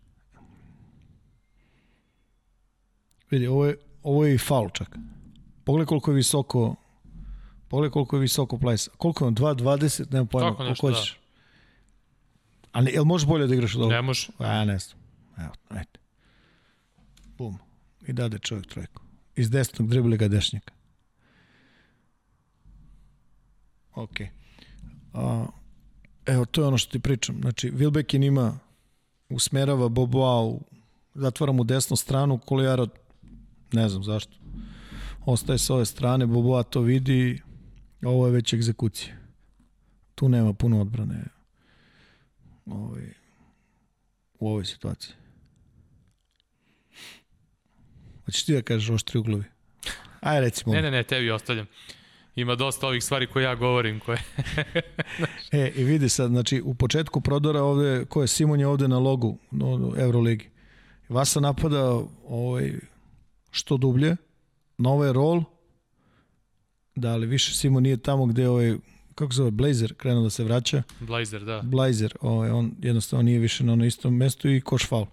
Vidi, 3.32 3.48
ovo 3.48 3.66
je, 3.66 3.78
ovo 4.04 4.26
je 4.26 4.36
i 4.36 4.38
faul 4.38 4.70
čak. 4.70 4.98
Pogledaj 5.64 5.86
koliko 5.86 6.12
je 6.12 6.16
visoko 6.16 6.76
Pogledaj 7.68 7.92
koliko 7.92 8.16
je 8.16 8.20
visoko 8.20 8.58
Plajs. 8.58 8.90
Koliko 8.98 9.24
je 9.24 9.28
on? 9.28 9.36
2.20? 9.36 10.14
Nema 10.14 10.26
pojma. 10.26 10.50
Tako 10.50 10.64
nešto, 10.64 10.88
hoćeš. 10.88 11.20
A 12.72 12.82
ne, 12.82 12.92
jel 12.92 13.04
možeš 13.04 13.28
bolje 13.28 13.48
da 13.48 13.54
igraš 13.54 13.76
od 13.76 13.82
ovoga? 13.82 13.96
Ne 13.96 14.02
može. 14.02 14.28
A, 14.38 14.66
ne 14.66 14.80
znam. 14.80 15.00
Evo, 15.38 15.54
ajde. 15.70 16.00
Bum. 17.38 17.58
I 18.08 18.14
dade 18.14 18.40
čovjek 18.40 18.68
trojku. 18.68 19.02
Iz 19.36 19.50
desnog 19.50 19.90
dribli 19.90 20.18
ga 20.18 20.28
dešnjaka. 20.28 20.74
Ok. 23.96 24.20
A, 25.14 25.46
evo, 26.26 26.46
to 26.46 26.62
je 26.62 26.68
ono 26.68 26.78
što 26.78 26.92
ti 26.92 27.00
pričam. 27.00 27.38
Znači, 27.42 27.72
Wilbekin 27.72 28.26
ima, 28.26 28.60
usmerava 29.30 29.90
Boboa, 29.90 30.42
u, 30.42 30.62
zatvara 31.14 31.52
mu 31.52 31.64
desnu 31.64 31.96
stranu, 31.96 32.38
Kolijara, 32.38 32.88
ne 33.72 33.90
znam 33.90 34.04
zašto, 34.04 34.34
ostaje 35.26 35.58
sa 35.60 35.74
ove 35.74 35.86
strane, 35.86 36.26
Boboa 36.26 36.64
to 36.64 36.82
vidi, 36.82 37.42
ovo 38.02 38.26
je 38.26 38.32
već 38.32 38.54
egzekucija. 38.54 39.16
Tu 40.16 40.30
nema 40.30 40.54
puno 40.54 40.82
odbrane 40.82 41.24
ovaj, 42.66 43.04
u 44.40 44.50
ovoj 44.50 44.66
situaciji. 44.66 45.16
Hoćeš 48.26 48.46
ti 48.46 48.54
da 48.54 48.62
kažeš 48.62 48.90
oštri 48.90 49.20
uglovi? 49.20 49.44
Aj 50.20 50.42
recimo. 50.42 50.74
Ne, 50.74 50.82
ne, 50.82 50.92
ne, 50.92 51.04
tebi 51.04 51.32
ostavljam. 51.32 51.66
Ima 52.36 52.56
dosta 52.56 52.88
ovih 52.88 53.04
stvari 53.04 53.28
koje 53.28 53.44
ja 53.44 53.56
govorim, 53.56 54.00
koje... 54.00 54.18
E, 55.52 55.72
i 55.76 55.84
vidi 55.84 56.10
sad, 56.10 56.30
znači, 56.30 56.62
u 56.66 56.74
početku 56.74 57.22
prodora 57.22 57.62
ovde, 57.62 58.06
ko 58.06 58.22
je 58.22 58.28
Simon 58.28 58.60
je 58.60 58.68
ovde 58.68 58.88
na 58.88 59.00
logu 59.00 59.38
no, 59.52 59.94
Euroligi. 59.98 60.50
Vasa 61.10 61.40
napada 61.40 62.00
ovaj, 62.28 62.74
što 63.52 63.78
dublje, 63.78 64.16
na 64.78 64.90
ovaj 64.90 65.14
rol, 65.14 65.44
da, 66.98 67.10
ali 67.10 67.26
više 67.28 67.54
Simon 67.54 67.84
nije 67.84 67.98
tamo 67.98 68.26
gde 68.26 68.42
je 68.42 68.50
ovaj, 68.50 68.76
kako 69.16 69.34
se 69.34 69.38
zove, 69.38 69.52
Blazer 69.52 69.94
krenuo 69.94 70.24
da 70.24 70.30
se 70.30 70.44
vraća. 70.44 70.84
Blazer, 71.00 71.44
da. 71.44 71.62
Blazer, 71.62 72.14
ovaj, 72.22 72.50
on 72.50 72.72
jednostavno 72.82 73.24
nije 73.24 73.40
više 73.40 73.64
na 73.64 73.74
ono 73.74 73.86
istom 73.86 74.16
mestu 74.16 74.50
i 74.50 74.62
koš 74.62 74.86
faul. 74.86 75.06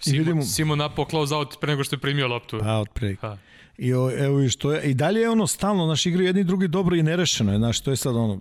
Simo, 0.00 0.18
vidimo- 0.18 0.42
Simo 0.44 0.76
napao 0.76 1.04
close 1.04 1.34
out 1.34 1.60
pre 1.60 1.68
nego 1.68 1.84
što 1.84 1.96
je 1.96 2.00
primio 2.00 2.28
loptu. 2.28 2.58
Pa, 2.58 2.74
otprilike. 2.74 3.20
Pa. 3.20 3.38
I 3.78 3.94
o, 3.94 4.10
evo 4.16 4.40
i 4.40 4.48
što 4.48 4.72
je, 4.72 4.82
i 4.82 4.94
dalje 4.94 5.20
je 5.20 5.30
ono 5.30 5.46
stalno, 5.46 5.86
naš 5.86 6.06
igraju 6.06 6.26
jedni 6.26 6.40
i 6.40 6.44
drugi 6.44 6.68
dobro 6.68 6.96
i 6.96 7.02
nerešeno 7.02 7.52
je, 7.52 7.58
znaš, 7.58 7.80
to 7.80 7.90
je 7.90 7.96
sad 7.96 8.16
ono 8.16 8.40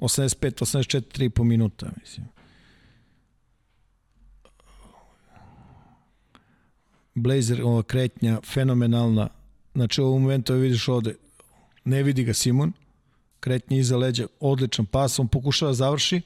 85, 0.00 0.60
84, 0.62 1.00
3 1.18 1.28
po 1.28 1.44
minuta, 1.44 1.90
mislim. 2.00 2.26
Blazer, 7.14 7.62
ova 7.62 7.82
kretnja, 7.82 8.40
fenomenalna. 8.44 9.28
Znači, 9.74 10.00
u 10.00 10.06
ovom 10.06 10.22
momentu 10.22 10.54
vidiš 10.54 10.88
ovde, 10.88 11.14
ne 11.84 12.02
vidi 12.02 12.24
ga 12.24 12.34
Simon, 12.34 12.72
kretnja 13.40 13.76
iza 13.76 13.96
leđa, 13.96 14.26
odličan 14.40 14.86
pas, 14.86 15.18
on 15.18 15.28
pokušava 15.28 15.70
da 15.70 15.74
završi 15.74 16.20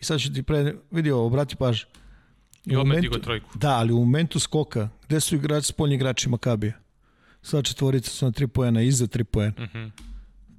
i 0.00 0.04
sad 0.04 0.20
ću 0.20 0.32
ti 0.32 0.42
pre, 0.42 0.74
vidi 0.90 1.10
ovo, 1.10 1.26
obrati 1.26 1.56
paž. 1.56 1.82
I 2.64 2.76
odmah 2.76 2.98
digo 3.00 3.18
trojku. 3.18 3.58
Da, 3.58 3.76
ali 3.76 3.92
u 3.92 3.98
momentu 3.98 4.40
skoka, 4.40 4.88
gde 5.06 5.20
su 5.20 5.36
igrači, 5.36 5.66
spoljni 5.66 5.94
igrači 5.94 6.28
Makabija? 6.28 6.72
Sva 7.42 7.62
četvorica 7.62 8.10
su 8.10 8.24
na 8.24 8.32
tri 8.32 8.46
pojena, 8.46 8.82
iza 8.82 9.06
tri 9.06 9.24
pojena. 9.24 9.54
Uh 9.58 9.64
-huh. 9.64 9.90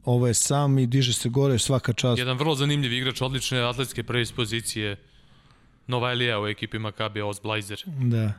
Ovo 0.05 0.27
je 0.27 0.33
sam 0.33 0.79
i 0.79 0.87
diže 0.87 1.13
se 1.13 1.29
gore, 1.29 1.59
svaka 1.59 1.93
čast. 1.93 2.19
Jedan 2.19 2.37
vrlo 2.37 2.55
zanimljiv 2.55 2.93
igrač, 2.93 3.21
odlične 3.21 3.59
atletske 3.59 4.03
predispozicije. 4.03 4.95
Novajlija 5.87 6.41
u 6.41 6.47
ekipi 6.47 6.79
Makabija, 6.79 7.25
Oz 7.25 7.39
Blazer. 7.39 7.83
Da. 7.85 8.33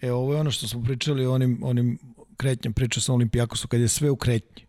E, 0.00 0.12
ovo 0.12 0.34
je 0.34 0.40
ono 0.40 0.50
što 0.50 0.68
smo 0.68 0.82
pričali 0.82 1.26
o 1.26 1.32
onim, 1.32 1.60
onim 1.62 1.98
kretnjama, 2.38 2.74
pričao 2.74 3.00
sam 3.00 3.12
o 3.12 3.16
Olimpijakosu, 3.16 3.68
kad 3.68 3.80
je 3.80 3.88
sve 3.88 4.10
u 4.10 4.16
kretnji. 4.16 4.66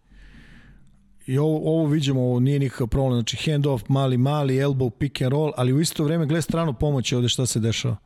I 1.26 1.38
ovo, 1.38 1.58
ovo 1.74 1.86
vidimo, 1.88 2.22
ovo 2.22 2.40
nije 2.40 2.60
nikakav 2.60 2.88
problem. 2.88 3.14
Znači, 3.14 3.38
hand 3.52 3.66
off, 3.66 3.84
mali, 3.90 4.18
mali, 4.18 4.56
elbow, 4.56 4.90
pick 4.90 5.22
and 5.22 5.32
roll, 5.32 5.52
ali 5.58 5.74
u 5.74 5.82
isto 5.82 6.04
vreme 6.04 6.26
gleda 6.26 6.42
stranu 6.42 6.74
pomoći 6.74 7.16
ovde 7.16 7.30
šta 7.30 7.46
se 7.46 7.60
dešava. 7.60 7.98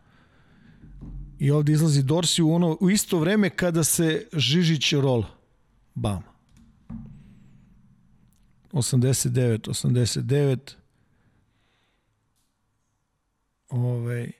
I 1.39 1.51
ovde 1.51 1.71
izlazi 1.71 2.03
Dorsi 2.03 2.41
u, 2.41 2.53
ono, 2.53 2.77
u 2.81 2.89
isto 2.89 3.19
vreme 3.19 3.49
kada 3.49 3.83
se 3.83 4.27
Žižić 4.33 4.93
rola. 4.93 5.27
Bam. 5.95 6.23
89, 8.71 9.67
89. 9.69 10.75
Ovaj, 13.69 14.31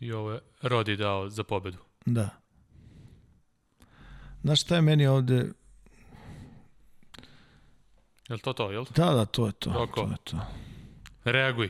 I 0.00 0.12
ovo 0.12 0.32
je 0.32 0.40
Rodi 0.62 0.96
dao 0.96 1.30
za 1.30 1.44
pobedu. 1.44 1.78
da. 2.06 2.43
Znaš 4.44 4.60
šta 4.60 4.74
je 4.74 4.82
meni 4.82 5.06
ovde? 5.06 5.46
Jel 8.28 8.38
to 8.38 8.52
to, 8.52 8.70
jel? 8.70 8.84
Da, 8.96 9.04
da, 9.06 9.24
to 9.24 9.46
je 9.46 9.52
to. 9.52 9.70
Oko. 9.72 10.00
To 10.00 10.10
je 10.10 10.16
to. 10.24 10.46
Reaguj. 11.24 11.68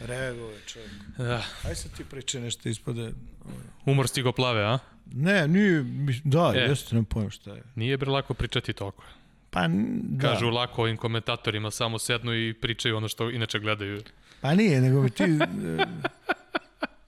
Reagove 0.00 0.54
čovjek. 0.66 0.90
Da. 1.18 1.42
Aj 1.64 1.74
sad 1.74 1.92
ti 1.92 2.04
priče 2.04 2.40
nešto 2.40 2.68
ispade. 2.68 3.12
Umor 3.86 4.08
stigo 4.08 4.32
plave, 4.32 4.64
a? 4.64 4.78
Ne, 5.06 5.48
nije, 5.48 5.84
da, 6.24 6.52
E. 6.56 6.58
jeste, 6.60 6.96
ne 6.96 7.02
pojem 7.04 7.30
šta 7.30 7.50
je. 7.52 7.62
Nije 7.74 7.96
bre 7.96 8.10
lako 8.10 8.34
pričati 8.34 8.72
toliko. 8.72 9.04
Pa, 9.50 9.64
n- 9.64 10.00
da. 10.02 10.28
Kažu 10.28 10.48
lako 10.48 10.82
ovim 10.82 10.96
komentatorima, 10.96 11.70
samo 11.70 11.98
sednu 11.98 12.34
i 12.38 12.54
pričaju 12.54 12.96
ono 12.96 13.08
što 13.08 13.30
inače 13.30 13.58
gledaju. 13.58 14.02
Pa 14.40 14.54
nije, 14.54 14.80
nego 14.80 15.02
mi 15.02 15.10
ti... 15.10 15.24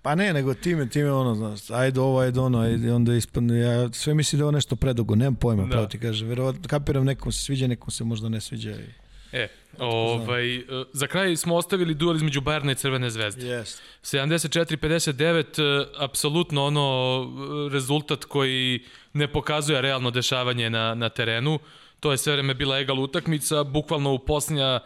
Pa 0.03 0.15
ne, 0.15 0.33
nego 0.33 0.55
time, 0.55 0.89
time 0.89 1.13
ono, 1.13 1.35
znaš, 1.35 1.71
ajde 1.71 2.01
ovo, 2.01 2.21
ajde 2.21 2.41
ono, 2.41 2.59
ajde, 2.59 2.93
onda 2.93 3.15
ispadne, 3.15 3.61
ja 3.61 3.93
sve 3.93 4.15
mislim 4.15 4.39
da 4.39 4.43
je 4.43 4.45
ovo 4.45 4.53
nešto 4.53 4.77
predugo, 4.77 5.15
nemam 5.15 5.35
pojma, 5.35 5.63
Da. 5.63 5.67
da. 5.67 5.73
pravo 5.73 5.87
ti 5.87 5.99
kažem, 5.99 6.29
verovatno, 6.29 6.69
kapiram, 6.69 7.05
nekom 7.05 7.33
se 7.33 7.45
sviđa, 7.45 7.67
nekom 7.67 7.91
se 7.91 8.05
možda 8.05 8.29
ne 8.29 8.41
sviđa. 8.41 8.71
I... 8.71 8.85
E, 9.33 9.49
ovaj, 9.79 10.57
e, 10.57 10.63
za 10.93 11.07
kraj 11.07 11.37
smo 11.37 11.57
ostavili 11.57 11.95
duel 11.95 12.17
između 12.17 12.41
Bajerna 12.41 12.73
i 12.73 12.75
Crvene 12.75 13.11
zvezde. 13.11 13.47
Yes. 13.47 13.81
74-59, 14.03 15.83
e, 15.83 15.87
apsolutno 15.99 16.65
ono 16.65 17.23
e, 17.23 17.73
rezultat 17.73 18.25
koji 18.25 18.81
ne 19.13 19.33
pokazuje 19.33 19.81
realno 19.81 20.11
dešavanje 20.11 20.71
na, 20.71 20.95
na 20.95 21.09
terenu. 21.09 21.59
To 22.01 22.13
je 22.13 22.19
sve 22.19 22.33
vreme 22.33 22.55
bila 22.55 22.79
egal 22.79 23.01
utakmica, 23.01 23.65
bukvalno 23.65 24.13
u 24.13 24.19
posljednja 24.19 24.81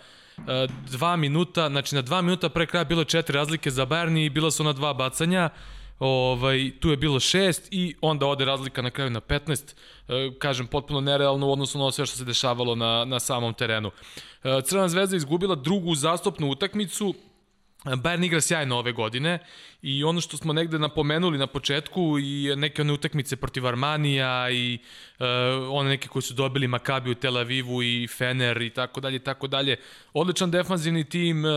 dva 0.91 1.17
minuta, 1.17 1.69
znači 1.69 1.95
na 1.95 2.03
dva 2.03 2.23
minuta 2.23 2.49
pre 2.49 2.67
kraja 2.67 2.85
bilo 2.85 3.05
četiri 3.05 3.37
razlike 3.37 3.71
za 3.71 3.87
Bayern 3.87 4.27
i 4.27 4.31
bila 4.31 4.51
su 4.51 4.65
na 4.65 4.73
dva 4.73 4.95
bacanja. 4.95 5.51
Ovaj, 5.99 6.73
tu 6.81 6.91
je 6.91 6.97
bilo 6.97 7.21
šest 7.21 7.69
i 7.71 7.95
onda 8.01 8.27
ode 8.27 8.45
razlika 8.45 8.83
na 8.83 8.91
kraju 8.91 9.11
na 9.11 9.21
15. 9.21 9.75
E, 10.09 10.39
kažem, 10.39 10.67
potpuno 10.67 11.01
nerealno 11.01 11.47
u 11.47 11.53
odnosu 11.53 11.79
na 11.79 11.93
sve 11.93 12.07
što 12.07 12.17
se 12.17 12.25
dešavalo 12.25 12.75
na, 12.75 13.05
na 13.05 13.21
samom 13.21 13.55
terenu. 13.55 13.91
E, 14.45 14.61
Crvena 14.65 14.89
zvezda 14.89 15.17
izgubila 15.17 15.55
drugu 15.55 15.91
uzastopnu 15.91 16.51
utakmicu, 16.51 17.15
Bayern 17.85 18.25
igra 18.25 18.41
sjajno 18.41 18.79
ove 18.79 18.93
godine 18.93 19.39
i 19.83 20.05
ono 20.05 20.21
što 20.21 20.37
smo 20.37 20.53
negde 20.53 20.79
napomenuli 20.79 21.39
na 21.39 21.47
početku 21.47 22.19
i 22.19 22.55
neke 22.57 22.83
one 22.83 22.93
utakmice 22.93 23.37
protiv 23.37 23.67
Armanija 23.67 24.51
i 24.51 24.79
uh, 25.19 25.27
one 25.71 25.89
neke 25.89 26.09
koji 26.09 26.23
su 26.23 26.35
dobili 26.35 26.69
Makabi 26.69 27.11
u 27.11 27.15
Tel 27.15 27.37
Avivu 27.37 27.83
i 27.83 28.07
Fener 28.07 28.63
i 28.63 28.71
tako 28.71 29.01
dalje 29.01 29.17
i 29.17 29.19
tako 29.19 29.47
dalje. 29.47 29.77
Odličan 30.13 30.51
defanzivni 30.51 31.05
tim, 31.05 31.45
uh, 31.45 31.51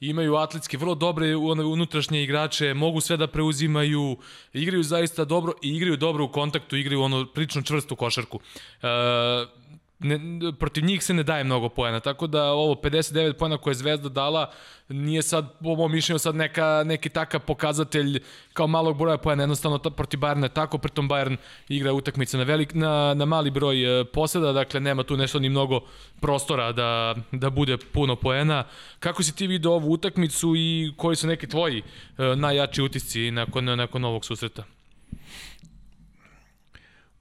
imaju 0.00 0.36
atletski 0.36 0.76
vrlo 0.76 0.94
dobre 0.94 1.36
unutrašnje 1.36 2.22
igrače, 2.22 2.74
mogu 2.74 3.00
sve 3.00 3.16
da 3.16 3.26
preuzimaju, 3.26 4.16
igraju 4.52 4.82
zaista 4.82 5.24
dobro 5.24 5.52
i 5.62 5.76
igraju 5.76 5.96
dobro 5.96 6.24
u 6.24 6.32
kontaktu, 6.32 6.76
igraju 6.76 7.02
ono 7.02 7.26
prilično 7.26 7.62
čvrstu 7.62 7.96
košarku. 7.96 8.36
Uh, 8.36 9.67
ne, 10.00 10.18
protiv 10.58 10.84
njih 10.84 11.04
se 11.04 11.14
ne 11.14 11.22
daje 11.22 11.44
mnogo 11.44 11.68
poena, 11.68 12.00
tako 12.00 12.26
da 12.26 12.44
ovo 12.44 12.74
59 12.74 13.32
poena 13.32 13.58
koje 13.58 13.72
je 13.72 13.74
Zvezda 13.74 14.08
dala 14.08 14.50
nije 14.88 15.22
sad, 15.22 15.58
po 15.62 15.74
mom 15.76 15.92
mišljenju, 15.92 16.18
sad 16.18 16.34
neka, 16.34 16.82
neki 16.86 17.08
takav 17.08 17.40
pokazatelj 17.40 18.22
kao 18.52 18.66
malog 18.66 18.98
broja 18.98 19.18
poena, 19.18 19.42
jednostavno 19.42 19.78
to 19.78 19.90
protiv 19.90 20.20
Bayerna 20.20 20.42
je 20.42 20.48
tako, 20.48 20.78
pritom 20.78 21.08
Bayern 21.08 21.36
igra 21.68 21.92
utakmice 21.92 22.38
na, 22.38 22.44
velik, 22.44 22.74
na, 22.74 23.14
na 23.14 23.24
mali 23.24 23.50
broj 23.50 24.00
e, 24.00 24.04
poseda, 24.04 24.52
dakle 24.52 24.80
nema 24.80 25.02
tu 25.02 25.16
nešto 25.16 25.38
ni 25.38 25.48
mnogo 25.48 25.80
prostora 26.20 26.72
da, 26.72 27.14
da 27.32 27.50
bude 27.50 27.76
puno 27.92 28.16
poena. 28.16 28.64
Kako 29.00 29.22
si 29.22 29.36
ti 29.36 29.46
vidio 29.46 29.72
ovu 29.72 29.92
utakmicu 29.92 30.54
i 30.56 30.92
koji 30.96 31.16
su 31.16 31.26
neki 31.26 31.46
tvoji 31.48 31.82
e, 32.18 32.36
najjači 32.36 32.82
utisci 32.82 33.30
nakon, 33.30 33.64
nakon 33.64 34.04
ovog 34.04 34.24
susreta? 34.24 34.64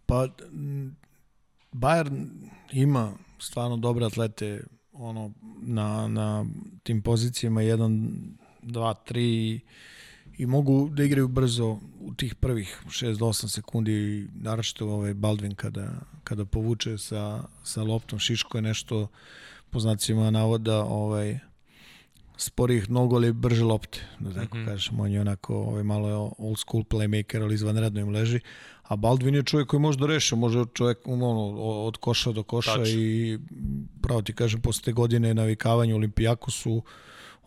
Pa, 0.05 0.27
Bayern 1.73 2.27
ima 2.71 3.13
stvarno 3.39 3.77
dobre 3.77 4.05
atlete 4.05 4.63
ono, 4.93 5.31
na, 5.61 6.07
na 6.07 6.45
tim 6.83 7.01
pozicijama 7.01 7.61
1, 7.61 8.09
2, 8.63 8.93
3 9.09 9.59
i 10.37 10.45
mogu 10.45 10.89
da 10.89 11.03
igraju 11.03 11.27
brzo 11.27 11.79
u 11.99 12.13
tih 12.17 12.35
prvih 12.35 12.83
6 12.85 13.17
do 13.17 13.25
8 13.25 13.47
sekundi, 13.47 14.27
naročito 14.33 14.89
ovaj 14.89 15.13
Baldwin 15.13 15.55
kada, 15.55 15.91
kada 16.23 16.45
povuče 16.45 16.97
sa, 16.97 17.43
sa 17.63 17.83
loptom 17.83 18.19
Šiško 18.19 18.57
je 18.57 18.61
nešto 18.61 19.07
po 19.69 19.79
znacima 19.79 20.31
navoda 20.31 20.83
ovaj, 20.83 21.39
sporih 22.37 22.89
nogu, 22.89 23.15
ali 23.15 23.33
brže 23.33 23.63
lopte, 23.63 23.99
da 24.19 24.33
tako 24.33 24.57
mm 24.57 24.61
-hmm. 24.61 24.65
kažem. 24.65 24.99
On 24.99 25.11
je 25.11 25.21
onako 25.21 25.55
ovaj, 25.55 25.83
malo 25.83 26.33
old 26.37 26.59
school 26.59 26.83
playmaker, 26.83 27.41
ali 27.41 27.55
izvanredno 27.55 27.99
im 27.99 28.09
leži. 28.09 28.39
A 28.87 28.95
Baldwin 28.95 29.35
je 29.35 29.43
čovjek 29.43 29.67
koji 29.67 29.79
može 29.79 29.97
da 29.97 30.07
reše, 30.07 30.35
može 30.35 30.63
čovjek 30.73 30.97
ono, 31.05 31.49
od 31.59 31.97
koša 31.97 32.31
do 32.31 32.43
koša 32.43 32.71
Tačno. 32.71 32.85
i 32.87 33.39
pravo 34.01 34.21
ti 34.21 34.33
kažem, 34.33 34.61
posle 34.61 34.83
te 34.83 34.91
godine 34.91 35.33
navikavanja 35.33 35.93
u 35.93 35.97
Olimpijakosu, 35.97 36.83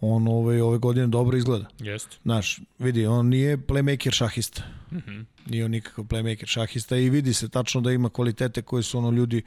on 0.01 0.29
ove, 0.29 0.63
ove 0.63 0.79
godine 0.79 1.07
dobro 1.07 1.37
izgleda. 1.37 1.69
Jeste. 1.79 2.17
Znaš, 2.23 2.61
vidi, 2.79 3.07
on 3.07 3.27
nije 3.27 3.59
playmaker 3.59 4.15
šahista. 4.15 4.63
Mm. 4.91 4.97
-hmm. 4.97 5.25
Nije 5.47 5.65
on 5.65 5.71
nikakav 5.71 6.05
playmaker 6.05 6.47
šahista 6.47 6.97
i 6.97 7.11
vidi 7.11 7.35
se 7.35 7.49
tačno 7.49 7.81
da 7.81 7.93
ima 7.93 8.09
kvalitete 8.09 8.63
koje 8.63 8.83
su 8.83 8.99
ono 8.99 9.11
ljudi 9.11 9.43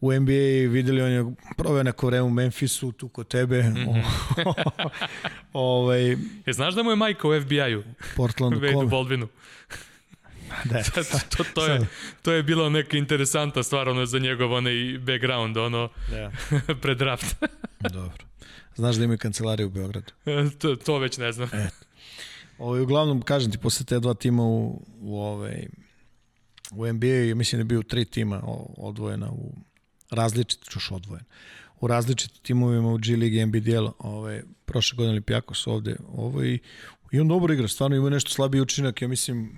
u 0.00 0.12
NBA 0.12 0.70
videli, 0.70 1.02
on 1.02 1.10
je 1.10 1.24
proveo 1.56 1.82
neko 1.82 2.06
vreme 2.06 2.22
u 2.22 2.30
Memphisu, 2.30 2.92
tu 2.92 3.08
kod 3.08 3.28
tebe. 3.28 3.62
Mm 3.62 3.74
-hmm. 3.74 4.02
ovaj, 5.52 6.16
Je, 6.46 6.52
znaš 6.52 6.74
da 6.74 6.82
mu 6.82 6.90
je 6.90 6.96
majka 6.96 7.28
u 7.28 7.40
FBI-u? 7.40 7.82
Portlandu 8.16 8.60
Wade? 8.60 8.90
Baldwinu. 8.90 9.28
Da, 10.64 10.82
to, 11.36 11.44
to, 11.54 11.66
je, 11.66 11.86
to 12.22 12.32
je 12.32 12.42
bilo 12.42 12.70
neka 12.70 12.96
interesanta 12.96 13.62
stvar 13.62 13.88
ono, 13.88 14.06
za 14.06 14.18
njegov 14.18 14.52
onaj 14.52 14.98
background, 14.98 15.56
ono, 15.56 15.88
da. 16.10 16.30
pred 16.82 16.98
draft. 16.98 17.36
Dobro. 17.92 18.24
Znaš 18.74 18.96
da 18.96 19.04
imaju 19.04 19.18
kancelariju 19.18 19.66
u 19.66 19.70
Beogradu? 19.70 20.12
to, 20.58 20.76
to 20.76 20.98
već 20.98 21.18
ne 21.18 21.32
znam. 21.32 21.48
E. 21.52 21.70
Ovo, 22.58 22.82
uglavnom, 22.82 23.22
kažem 23.22 23.52
ti, 23.52 23.58
posle 23.58 23.86
te 23.86 24.00
dva 24.00 24.14
tima 24.14 24.42
u, 24.42 24.86
u, 25.00 25.20
ovaj, 25.20 25.66
u 26.72 26.86
NBA, 26.86 27.34
mislim 27.34 27.58
da 27.58 27.60
je 27.60 27.64
bio 27.64 27.82
tri 27.82 28.04
tima 28.04 28.42
odvojena 28.76 29.30
u 29.30 29.52
različiti, 30.10 30.70
čuš 30.70 30.90
odvojen, 30.90 31.24
u 31.80 31.86
različitim 31.86 32.42
timovima 32.42 32.92
u 32.92 32.98
G 32.98 33.16
League 33.16 33.38
i 33.38 33.46
NBDL, 33.46 33.86
ovaj, 33.98 34.42
prošle 34.64 34.96
godine 34.96 35.10
Olimpijakos 35.10 35.66
ovde, 35.66 35.96
ovo 36.08 36.44
i, 36.44 36.58
i 37.12 37.20
on 37.20 37.28
dobro 37.28 37.54
igra, 37.54 37.68
stvarno 37.68 37.96
ima 37.96 38.10
nešto 38.10 38.30
slabiji 38.30 38.60
učinak, 38.60 39.02
ja 39.02 39.08
mislim, 39.08 39.56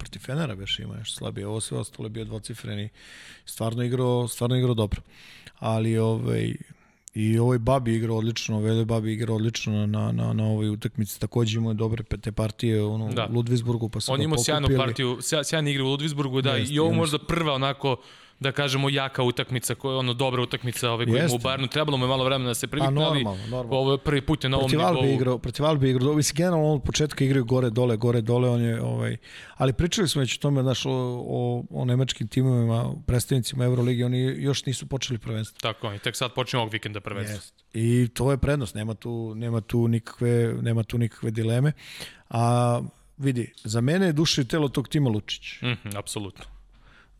protiv 0.00 0.20
Fenera 0.20 0.54
već 0.54 0.78
ima 0.78 0.96
nešto 0.96 1.18
slabije, 1.18 1.46
ovo 1.46 1.60
sve 1.60 1.78
ostalo 1.78 2.06
je 2.06 2.10
bio 2.10 2.24
dvocifreni, 2.24 2.88
stvarno 3.44 3.82
igrao, 3.82 4.28
stvarno 4.28 4.56
igrao 4.56 4.74
dobro. 4.74 5.00
Ali 5.58 5.98
ovaj, 5.98 6.54
i 7.14 7.38
ovaj 7.38 7.58
Babi 7.58 7.94
igrao 7.94 8.16
odlično, 8.16 8.60
Vele 8.60 8.84
Babi 8.84 9.12
igrao 9.12 9.36
odlično 9.36 9.86
na, 9.86 10.12
na, 10.12 10.32
na 10.32 10.44
ovoj 10.44 10.68
utakmici, 10.68 11.20
takođe 11.20 11.58
imao 11.58 11.74
dobre 11.74 12.02
te 12.02 12.32
partije 12.32 12.82
ono, 12.82 13.12
Da. 13.12 13.26
u 13.30 13.34
Ludvizburgu, 13.34 13.88
pa 13.88 14.00
su 14.00 14.12
On 14.12 14.18
ga 14.18 14.24
imao 14.24 14.38
sjajnu 14.38 14.68
partiju, 14.76 15.18
sja, 15.20 15.44
sjajne 15.44 15.70
igre 15.70 15.82
u 15.82 15.88
Ludvizburgu, 15.88 16.42
da, 16.42 16.50
Jeste, 16.50 16.74
i 16.74 16.78
ovo 16.78 16.92
možda 16.92 17.18
prva 17.18 17.52
onako 17.52 17.96
da 18.40 18.52
kažemo 18.52 18.88
jaka 18.90 19.22
utakmica, 19.22 19.74
koja 19.74 19.96
ono 19.96 20.14
dobra 20.14 20.42
utakmica 20.42 20.90
ove 20.90 21.04
ima 21.04 21.18
u. 21.18 21.38
Bayernu, 21.38 21.68
trebalo 21.68 21.96
mu 21.96 22.04
je 22.04 22.08
malo 22.08 22.24
vremena 22.24 22.48
da 22.50 22.54
se 22.54 22.66
Pa 22.66 22.70
privikne, 22.70 23.04
ali 23.04 23.24
normalno, 23.24 23.46
normalno. 23.46 23.76
ovo 23.78 23.92
je 23.92 23.98
prvi 23.98 24.20
put 24.20 24.44
je 24.44 24.50
na 24.50 24.56
ovom 24.56 24.70
nivou. 24.70 25.04
igrao, 25.04 25.38
protiv 25.38 25.66
Albe 25.66 25.90
igrao, 25.90 26.14
mislim 26.14 26.36
generalno 26.36 26.66
on 26.66 26.76
od 26.76 26.82
početka 26.82 27.24
igraju 27.24 27.44
gore 27.44 27.70
dole, 27.70 27.96
gore 27.96 28.20
dole, 28.20 28.48
on 28.48 28.62
je 28.62 28.82
ovaj 28.82 29.16
ali 29.56 29.72
pričali 29.72 30.08
smo 30.08 30.20
već 30.20 30.36
o 30.36 30.40
tome 30.40 30.62
znaš 30.62 30.86
o, 30.86 30.90
o, 31.26 31.64
o 31.70 31.84
nemačkim 31.84 32.28
timovima, 32.28 32.94
predstavnicima 33.06 33.64
Euroligi, 33.64 34.04
oni 34.04 34.18
još 34.20 34.66
nisu 34.66 34.86
počeli 34.86 35.18
prvenstvo. 35.18 35.58
Tako, 35.60 35.86
oni 35.86 35.98
tek 35.98 36.16
sad 36.16 36.34
počinje 36.34 36.60
ovog 36.60 36.72
vikenda 36.72 37.00
prvenstvo. 37.00 37.34
Jest. 37.34 37.54
I 37.74 38.08
to 38.14 38.30
je 38.30 38.38
prednost, 38.38 38.74
nema 38.74 38.94
tu, 38.94 39.34
nema 39.34 39.60
tu 39.60 39.88
nikakve, 39.88 40.54
nema 40.62 40.82
tu 40.82 40.98
nikakve 40.98 41.30
dileme. 41.30 41.72
A 42.30 42.80
vidi, 43.18 43.52
za 43.64 43.80
mene 43.80 44.06
je 44.06 44.12
duša 44.12 44.42
i 44.42 44.44
telo 44.44 44.68
tog 44.68 44.88
tima 44.88 45.10
Lučić. 45.10 45.62
Mhm, 45.62 45.96
apsolutno. 45.96 46.44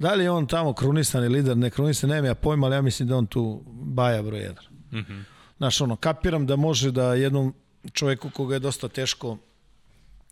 Da 0.00 0.14
li 0.14 0.24
je 0.24 0.30
on 0.30 0.46
tamo 0.46 0.72
krunisani 0.72 1.28
lider, 1.28 1.56
ne 1.56 1.70
krunisan, 1.70 2.10
nema 2.10 2.26
ja 2.26 2.34
pojma, 2.34 2.66
ali 2.66 2.76
ja 2.76 2.82
mislim 2.82 3.08
da 3.08 3.16
on 3.16 3.26
tu 3.26 3.62
baja 3.66 4.22
broj 4.22 4.40
jedan. 4.40 4.64
Mhm. 4.92 5.20
Znaš, 5.56 5.80
ono, 5.80 5.96
kapiram 5.96 6.46
da 6.46 6.56
može 6.56 6.90
da 6.90 7.14
jednom 7.14 7.54
čoveku 7.92 8.30
koga 8.30 8.54
je 8.54 8.58
dosta 8.58 8.88
teško 8.88 9.38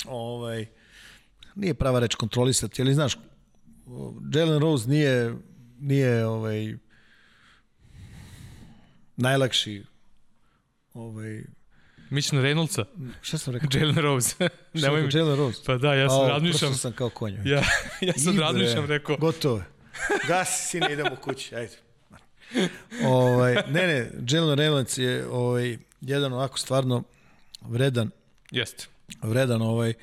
ovaj, 0.07 0.66
nije 1.55 1.74
prava 1.74 2.01
reč 2.01 2.15
kontrolisati, 2.15 2.82
ali 2.82 2.95
znaš, 2.95 3.19
Jalen 4.35 4.61
Rose 4.61 4.89
nije, 4.89 5.35
nije 5.81 6.27
ovaj, 6.27 6.77
najlakši 9.16 9.85
ovaj, 10.95 11.45
Mislim 12.10 12.43
na 12.43 12.48
Reynoldsa, 12.48 12.85
šta 13.20 13.39
sam 13.39 13.55
rekao? 13.55 13.68
Jalen 13.72 13.98
Rose. 13.98 14.35
Nemoj 14.74 15.02
mi... 15.02 15.09
Jalen 15.12 15.36
Rose. 15.36 15.62
Pa 15.66 15.76
da, 15.76 15.94
ja 15.94 16.09
sam 16.09 16.28
razmišljam. 16.28 16.59
prosto 16.70 16.76
sam 16.76 16.93
kao 16.93 17.09
konj. 17.09 17.35
Ja, 17.44 17.62
ja 18.01 18.12
sam 18.12 18.32
Ibre, 18.32 18.44
razmišljam, 18.44 18.85
rekao, 18.86 19.16
Gotovo 19.16 19.56
je. 19.56 19.64
Gasi, 20.28 20.68
sine, 20.68 20.93
idemo 20.93 21.16
kući, 21.16 21.55
ajde. 21.55 21.76
ovaj, 23.05 23.52
ovaj, 23.52 23.55
ne, 23.68 23.86
ne, 23.86 24.10
Jalen 24.28 24.59
Reynolds 24.59 25.01
je 25.01 25.26
ovaj, 25.28 25.78
jedan 26.01 26.32
onako 26.32 26.59
stvarno 26.59 27.02
vredan, 27.60 28.10
Jeste. 28.51 28.86
vredan 29.22 29.62
ovaj, 29.62 29.94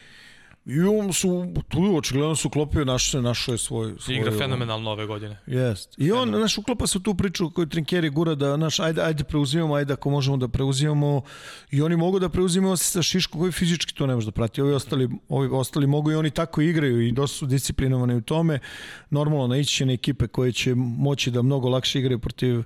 I 0.65 0.81
on 0.81 1.13
su, 1.13 1.53
tu 1.67 1.95
očigledno 1.97 2.35
su 2.35 2.49
klopio, 2.49 2.85
našo, 2.85 3.21
našo 3.21 3.51
je 3.51 3.57
svoj... 3.57 3.93
svoj 3.99 4.17
Igra 4.17 4.31
fenomenalno 4.37 4.91
ove 4.91 5.05
godine. 5.05 5.37
Jest. 5.47 5.93
I 5.97 6.11
on, 6.11 6.29
naš, 6.29 6.57
uklapa 6.57 6.87
se 6.87 6.97
u 6.97 7.01
tu 7.01 7.15
priču 7.15 7.49
koju 7.49 7.65
Trinkeri 7.65 8.09
gura 8.09 8.35
da, 8.35 8.57
naš, 8.57 8.79
ajde, 8.79 9.01
ajde 9.01 9.23
preuzimamo, 9.23 9.75
ajde 9.75 9.93
ako 9.93 10.09
možemo 10.09 10.37
da 10.37 10.47
preuzimamo. 10.47 11.21
I 11.71 11.81
oni 11.81 11.95
mogu 11.95 12.19
da 12.19 12.29
preuzimaju 12.29 12.77
sa 12.77 13.01
Šiško 13.01 13.39
koji 13.39 13.51
fizički 13.51 13.93
to 13.93 14.07
ne 14.07 14.15
može 14.15 14.25
da 14.25 14.31
prati. 14.31 14.61
Ovi 14.61 14.73
ostali, 14.73 15.09
ovi 15.29 15.49
ostali 15.51 15.87
mogu 15.87 16.11
i 16.11 16.15
oni 16.15 16.29
tako 16.29 16.61
igraju 16.61 17.01
i 17.01 17.11
dosta 17.11 17.37
su 17.37 17.45
disciplinovani 17.45 18.15
u 18.15 18.21
tome. 18.21 18.59
Normalno, 19.09 19.47
naići 19.47 19.75
će 19.75 19.85
na 19.85 19.93
ekipe 19.93 20.27
koje 20.27 20.51
će 20.51 20.75
moći 20.75 21.31
da 21.31 21.41
mnogo 21.41 21.69
lakše 21.69 21.99
igraju 21.99 22.19
protiv 22.19 22.63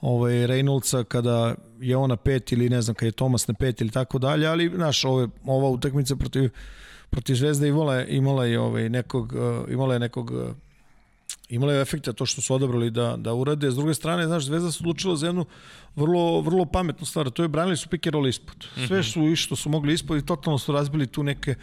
ovaj, 0.00 0.32
Reynoldsa 0.32 1.04
kada 1.04 1.54
je 1.80 1.96
ona 1.96 2.16
pet 2.16 2.52
ili 2.52 2.68
ne 2.68 2.82
znam, 2.82 2.94
kada 2.94 3.06
je 3.06 3.12
Tomas 3.12 3.48
na 3.48 3.54
pet 3.54 3.80
ili 3.80 3.90
tako 3.90 4.18
dalje, 4.18 4.46
ali 4.46 4.70
naš, 4.70 5.04
ove, 5.04 5.28
ova 5.44 5.68
utakmica 5.68 6.16
protiv 6.16 6.50
protiv 7.12 7.34
Zvezde 7.34 7.68
imala 7.68 8.04
imala 8.04 8.44
je 8.44 8.60
ovaj 8.60 8.88
nekog 8.88 9.32
uh, 9.32 9.72
imala 9.72 9.94
je 9.94 10.00
nekog 10.00 10.30
uh, 10.30 10.50
imala 11.48 11.72
je 11.72 11.82
efekta 11.82 12.12
to 12.12 12.26
što 12.26 12.40
su 12.40 12.54
odabrali 12.54 12.90
da 12.90 13.16
da 13.16 13.34
urade. 13.34 13.70
S 13.70 13.74
druge 13.74 13.94
strane, 13.94 14.26
znaš, 14.26 14.44
Zvezda 14.44 14.72
se 14.72 14.78
odlučila 14.80 15.16
za 15.16 15.26
jednu 15.26 15.44
vrlo 15.96 16.40
vrlo 16.40 16.64
pametnu 16.64 17.06
stvar, 17.06 17.30
to 17.30 17.42
je 17.42 17.48
branili 17.48 17.76
su 17.76 17.88
pick 17.88 18.06
and 18.06 18.14
roll 18.14 18.28
ispod. 18.28 18.66
Sve 18.86 19.02
su 19.02 19.22
i 19.28 19.36
što 19.36 19.56
su 19.56 19.70
mogli 19.70 19.92
ispod 19.92 20.18
i 20.18 20.26
totalno 20.26 20.58
su 20.58 20.72
razbili 20.72 21.06
tu 21.06 21.22
neke 21.22 21.54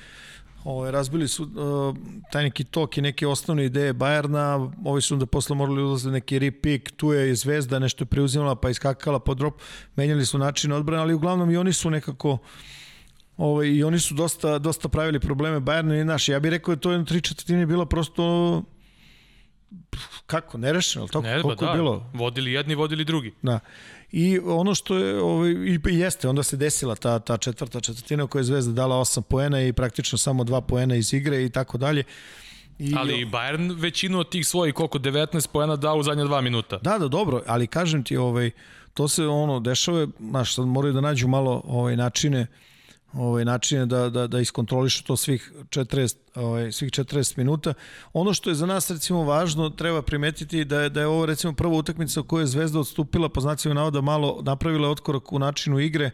Ove, 0.63 0.91
razbili 0.91 1.27
su 1.27 1.43
uh, 1.43 1.95
taj 2.31 2.43
neki 2.43 2.63
tok 2.63 2.97
i 2.97 3.01
neke 3.01 3.27
osnovne 3.27 3.65
ideje 3.65 3.93
Bajerna, 3.93 4.71
ovi 4.85 5.01
su 5.01 5.13
onda 5.13 5.25
posle 5.25 5.55
morali 5.55 5.81
ulaziti 5.81 6.11
neki 6.11 6.39
repick, 6.39 6.91
tu 6.91 7.13
je 7.13 7.35
Zvezda 7.35 7.79
nešto 7.79 8.05
preuzimala 8.05 8.55
pa 8.55 8.69
iskakala 8.69 9.19
po 9.19 9.33
drop, 9.33 9.61
menjali 9.95 10.25
su 10.25 10.37
način 10.37 10.71
odbrane, 10.71 11.01
ali 11.01 11.13
uglavnom 11.13 11.51
i 11.51 11.57
oni 11.57 11.73
su 11.73 11.89
nekako 11.89 12.31
uh, 12.31 12.39
Ovaj, 13.39 13.67
I 13.67 13.83
oni 13.83 13.99
su 13.99 14.13
dosta, 14.13 14.57
dosta 14.59 14.89
pravili 14.89 15.19
probleme 15.19 15.59
Bayernu 15.59 16.01
i 16.01 16.03
naši. 16.03 16.31
Ja 16.31 16.39
bih 16.39 16.51
rekao 16.51 16.75
da 16.75 16.81
to 16.81 16.91
jedno 16.91 17.05
tri 17.05 17.21
četvrtine 17.21 17.65
bilo 17.65 17.85
prosto 17.85 18.63
kako, 20.25 20.57
nerešeno, 20.57 21.03
ali 21.03 21.09
tako, 21.09 21.23
Ne, 21.23 21.35
pa 21.35 21.41
koliko 21.41 21.65
da, 21.65 21.71
je 21.71 21.77
bilo? 21.77 22.11
vodili 22.13 22.51
jedni, 22.51 22.75
vodili 22.75 23.05
drugi. 23.05 23.33
Da. 23.41 23.59
I 24.11 24.39
ono 24.39 24.75
što 24.75 24.97
je, 24.97 25.21
ovaj, 25.21 25.51
i 25.51 25.79
jeste, 25.85 26.27
onda 26.27 26.43
se 26.43 26.57
desila 26.57 26.95
ta, 26.95 27.19
ta 27.19 27.37
četvrta 27.37 27.79
četvrtina 27.79 28.23
u 28.23 28.27
kojoj 28.27 28.39
je 28.39 28.43
Zvezda 28.43 28.73
dala 28.73 28.95
8 28.95 29.21
poena 29.21 29.61
i 29.61 29.73
praktično 29.73 30.17
samo 30.17 30.43
2 30.43 30.61
poena 30.61 30.95
iz 30.95 31.13
igre 31.13 31.45
i 31.45 31.49
tako 31.49 31.77
dalje. 31.77 32.03
I, 32.79 32.93
Ali 32.97 33.25
Bayern 33.25 33.81
većinu 33.81 34.19
od 34.19 34.29
tih 34.29 34.47
svojih 34.47 34.73
koliko 34.73 34.99
19 34.99 35.47
poena 35.51 35.75
dao 35.75 35.97
u 35.97 36.03
zadnja 36.03 36.23
dva 36.23 36.41
minuta. 36.41 36.79
Da, 36.81 36.97
da, 36.97 37.07
dobro, 37.07 37.41
ali 37.47 37.67
kažem 37.67 38.03
ti, 38.03 38.17
ovaj, 38.17 38.51
to 38.93 39.07
se 39.07 39.27
ono 39.27 39.59
dešava, 39.59 40.07
znaš, 40.19 40.55
sad 40.55 40.65
moraju 40.65 40.93
da 40.93 41.01
nađu 41.01 41.27
malo 41.27 41.61
ovaj, 41.65 41.95
načine 41.95 42.47
ovaj 43.13 43.45
načine 43.45 43.85
da 43.85 44.09
da 44.09 44.27
da 44.27 44.39
iskontrolišu 44.39 45.03
to 45.03 45.17
svih 45.17 45.51
40 45.69 46.15
ovaj 46.35 46.71
svih 46.71 46.91
40 46.91 47.37
minuta. 47.37 47.73
Ono 48.13 48.33
što 48.33 48.49
je 48.49 48.55
za 48.55 48.65
nas 48.65 48.91
recimo 48.91 49.23
važno 49.23 49.69
treba 49.69 50.01
primetiti 50.01 50.65
da 50.65 50.81
je 50.81 50.89
da 50.89 50.99
je 50.99 51.07
ovo 51.07 51.25
recimo 51.25 51.53
prva 51.53 51.73
utakmica 51.73 52.19
u 52.19 52.23
kojoj 52.23 52.43
je 52.43 52.47
Zvezda 52.47 52.79
odstupila 52.79 53.29
po 53.29 53.41
znacima 53.41 53.73
navoda 53.73 54.01
malo 54.01 54.41
napravila 54.41 54.89
otkorak 54.89 55.33
u 55.33 55.39
načinu 55.39 55.79
igre 55.79 56.11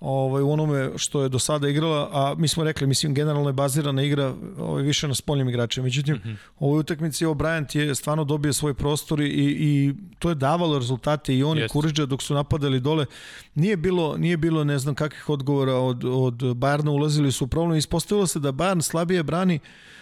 ovaj, 0.00 0.42
u 0.42 0.50
onome 0.50 0.90
što 0.96 1.22
je 1.22 1.28
do 1.28 1.38
sada 1.38 1.68
igrala, 1.68 2.10
a 2.12 2.34
mi 2.38 2.48
smo 2.48 2.64
rekli, 2.64 2.86
mislim, 2.86 3.14
generalno 3.14 3.48
je 3.48 3.52
bazirana 3.52 4.02
igra 4.02 4.34
ovaj, 4.58 4.82
više 4.82 5.08
na 5.08 5.14
spoljnim 5.14 5.48
igračima. 5.48 5.84
Međutim, 5.84 6.14
mm 6.14 6.22
-hmm. 6.24 6.36
ovoj 6.58 6.80
utakmici 6.80 7.24
ovo 7.24 7.34
Bryant 7.34 7.78
je 7.78 7.94
stvarno 7.94 8.24
dobio 8.24 8.52
svoj 8.52 8.74
prostor 8.74 9.20
i, 9.20 9.26
i 9.58 9.94
to 10.18 10.28
je 10.28 10.34
davalo 10.34 10.78
rezultate 10.78 11.36
i 11.36 11.42
on 11.42 11.58
i 11.58 11.68
Kuriđa 11.68 12.06
dok 12.06 12.22
su 12.22 12.34
napadali 12.34 12.80
dole. 12.80 13.06
Nije 13.54 13.76
bilo, 13.76 14.16
nije 14.16 14.36
bilo 14.36 14.64
ne 14.64 14.78
znam 14.78 14.94
kakvih 14.94 15.28
odgovora 15.28 15.74
od, 15.74 16.04
od 16.04 16.34
Bayerna, 16.34 16.90
ulazili 16.90 17.32
su 17.32 17.44
u 17.44 17.48
problem. 17.48 17.78
Ispostavilo 17.78 18.26
se 18.26 18.38
da 18.38 18.52
Bayern 18.52 18.82
slabije 18.82 19.22
brani 19.22 19.58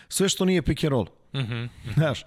sve 0.08 0.28
što 0.28 0.44
nije 0.44 0.62
pick 0.62 0.84
and 0.84 0.90
roll. 0.90 1.06
Mm 1.34 1.38
-hmm. 1.38 1.68
Znaš, 1.94 2.24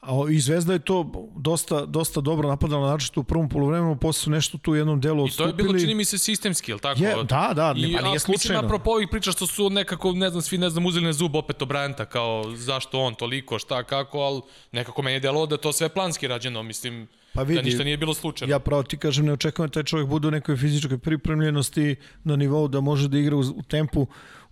A 0.00 0.30
i 0.30 0.40
Zvezda 0.40 0.72
je 0.72 0.78
to 0.78 1.28
dosta, 1.36 1.86
dosta 1.86 2.20
dobro 2.20 2.48
napadala, 2.48 2.90
način 2.90 3.12
u 3.16 3.24
prvom 3.24 3.48
polovremenu, 3.48 3.96
posle 3.96 4.22
su 4.22 4.30
nešto 4.30 4.58
tu 4.58 4.72
u 4.72 4.76
jednom 4.76 5.00
delu 5.00 5.24
odstupili. 5.24 5.50
I 5.50 5.52
to 5.52 5.62
je 5.62 5.66
bilo, 5.66 5.78
čini 5.78 5.94
mi 5.94 6.04
se, 6.04 6.18
sistemski, 6.18 6.70
ili 6.70 6.80
tako? 6.80 7.02
Je, 7.02 7.14
da, 7.24 7.52
da, 7.54 7.74
I, 7.76 7.96
pa 7.96 8.02
nije 8.02 8.18
slučajno. 8.18 8.32
Mislim, 8.32 8.58
apropo 8.58 8.90
ovih 8.90 9.08
priča 9.10 9.32
što 9.32 9.46
su 9.46 9.70
nekako, 9.70 10.12
ne 10.12 10.30
znam, 10.30 10.42
svi, 10.42 10.58
ne 10.58 10.70
znam, 10.70 10.86
uzeli 10.86 11.04
na 11.04 11.12
zub 11.12 11.34
opet 11.34 11.62
Obranta, 11.62 12.04
kao 12.04 12.44
zašto 12.56 13.00
on 13.00 13.14
toliko, 13.14 13.58
šta, 13.58 13.82
kako, 13.82 14.18
ali 14.18 14.40
nekako 14.72 15.02
meni 15.02 15.16
je 15.16 15.20
delo 15.20 15.46
da 15.46 15.56
to 15.56 15.72
sve 15.72 15.88
planski 15.88 16.28
rađeno, 16.28 16.62
mislim, 16.62 17.08
pa 17.34 17.42
vidi, 17.42 17.54
da 17.54 17.62
ništa 17.62 17.84
nije 17.84 17.96
bilo 17.96 18.14
slučajno. 18.14 18.54
Ja 18.54 18.58
pravo 18.58 18.82
ti 18.82 18.98
kažem, 18.98 19.26
ne 19.26 19.32
očekujem 19.32 19.68
da 19.68 19.72
taj 19.72 19.82
čovjek 19.82 20.08
bude 20.08 20.28
u 20.28 20.30
nekoj 20.30 20.56
fizičkoj 20.56 20.98
pripremljenosti 20.98 21.96
na 22.24 22.36
nivou 22.36 22.68
da 22.68 22.80
može 22.80 23.08
da 23.08 23.18
igra 23.18 23.36
u, 23.36 23.40
u 23.40 23.62
tempu 23.62 24.06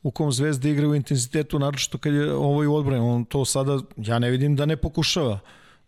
u 0.06 0.10
kom 0.10 0.32
Zvezda 0.32 0.68
igra 0.68 0.88
u 0.88 0.94
intenzitetu, 0.94 1.58
naročito 1.58 1.98
kad 1.98 2.14
je 2.14 2.34
ovaj 2.34 2.66
u 2.66 2.74
odbrani. 2.74 3.00
On 3.00 3.24
to 3.24 3.44
sada, 3.44 3.78
ja 3.96 4.18
ne 4.18 4.30
vidim 4.30 4.56
da 4.56 4.66
ne 4.66 4.76
pokušava. 4.76 5.38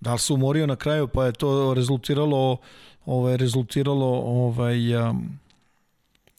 Da 0.01 0.13
li 0.13 0.19
se 0.19 0.33
umorio 0.33 0.67
na 0.67 0.77
kraju, 0.77 1.09
pa 1.09 1.27
je 1.27 1.33
to 1.33 1.75
rezultiralo 1.75 2.57
ovaj, 3.07 3.37
rezultiralo 3.37 4.07
ovaj, 4.25 4.97
um, 4.97 5.39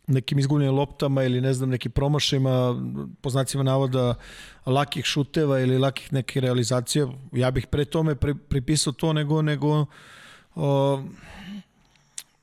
nekim 0.07 0.39
izgubljenim 0.39 0.75
loptama 0.75 1.23
ili 1.23 1.41
ne 1.41 1.53
znam 1.53 1.69
nekim 1.69 1.91
promašajima 1.91 2.75
po 3.21 3.29
znacima 3.29 3.63
navoda 3.63 4.15
lakih 4.65 5.05
šuteva 5.05 5.59
ili 5.59 5.77
lakih 5.77 6.13
neke 6.13 6.41
realizacije 6.41 7.07
ja 7.31 7.51
bih 7.51 7.67
pre 7.67 7.85
tome 7.85 8.15
pri, 8.15 8.35
pripisao 8.35 8.93
to 8.93 9.13
nego 9.13 9.41
nego 9.41 9.85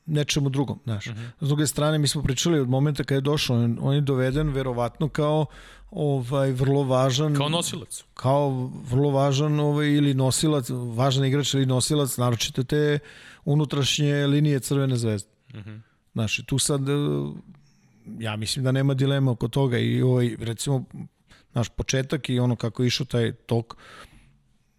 nečemu 0.07 0.49
drugom, 0.49 0.79
znaš. 0.83 1.07
Uh 1.07 1.13
-huh. 1.13 1.29
S 1.41 1.47
druge 1.47 1.67
strane, 1.67 1.97
mi 1.97 2.07
smo 2.07 2.23
pričali 2.23 2.59
od 2.59 2.69
momenta 2.69 3.03
kada 3.03 3.15
je 3.15 3.21
došao, 3.21 3.55
on, 3.55 3.77
on 3.81 3.95
je 3.95 4.01
doveden 4.01 4.49
verovatno 4.49 5.09
kao 5.09 5.45
ovaj 5.91 6.51
vrlo 6.51 6.83
važan 6.83 7.35
kao 7.35 7.49
nosilac. 7.49 8.03
Kao 8.13 8.71
vrlo 8.89 9.09
važan 9.09 9.59
ovaj 9.59 9.87
ili 9.87 10.13
nosilac, 10.13 10.69
važan 10.69 11.25
igrač 11.25 11.53
ili 11.53 11.65
nosilac 11.65 12.17
naročito 12.17 12.63
te 12.63 12.99
unutrašnje 13.45 14.27
linije 14.27 14.59
Crvene 14.59 14.95
zvezde. 14.95 15.29
Mhm. 15.49 15.59
Uh 15.59 15.65
-huh. 15.65 15.79
Znaš, 16.13 16.41
tu 16.45 16.59
sad 16.59 16.81
ja 18.19 18.35
mislim 18.35 18.65
da 18.65 18.71
nema 18.71 18.93
dilema 18.93 19.31
oko 19.31 19.47
toga 19.47 19.77
i 19.77 20.01
ovaj 20.01 20.35
recimo 20.39 20.83
naš 21.53 21.69
početak 21.69 22.29
i 22.29 22.39
ono 22.39 22.55
kako 22.55 22.83
je 22.83 22.87
išao 22.87 23.05
taj 23.05 23.31
tok 23.31 23.77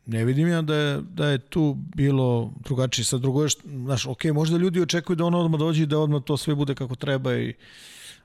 ne 0.09 0.25
vidim 0.25 0.49
ja 0.49 0.63
da 0.63 0.75
je, 0.75 1.01
da 1.01 1.29
je 1.29 1.39
tu 1.39 1.77
bilo 1.97 2.53
drugačije. 2.65 3.05
Sad 3.05 3.21
drugo 3.21 3.43
je, 3.43 3.49
znaš, 3.65 4.07
ok, 4.07 4.25
možda 4.25 4.57
ljudi 4.57 4.81
očekuju 4.81 5.17
da 5.17 5.25
on 5.25 5.35
odmah 5.35 5.59
dođe 5.61 5.83
i 5.83 5.87
da 5.87 5.99
odmah 5.99 6.23
to 6.23 6.37
sve 6.37 6.55
bude 6.55 6.75
kako 6.75 6.95
treba, 6.95 7.37
i, 7.37 7.55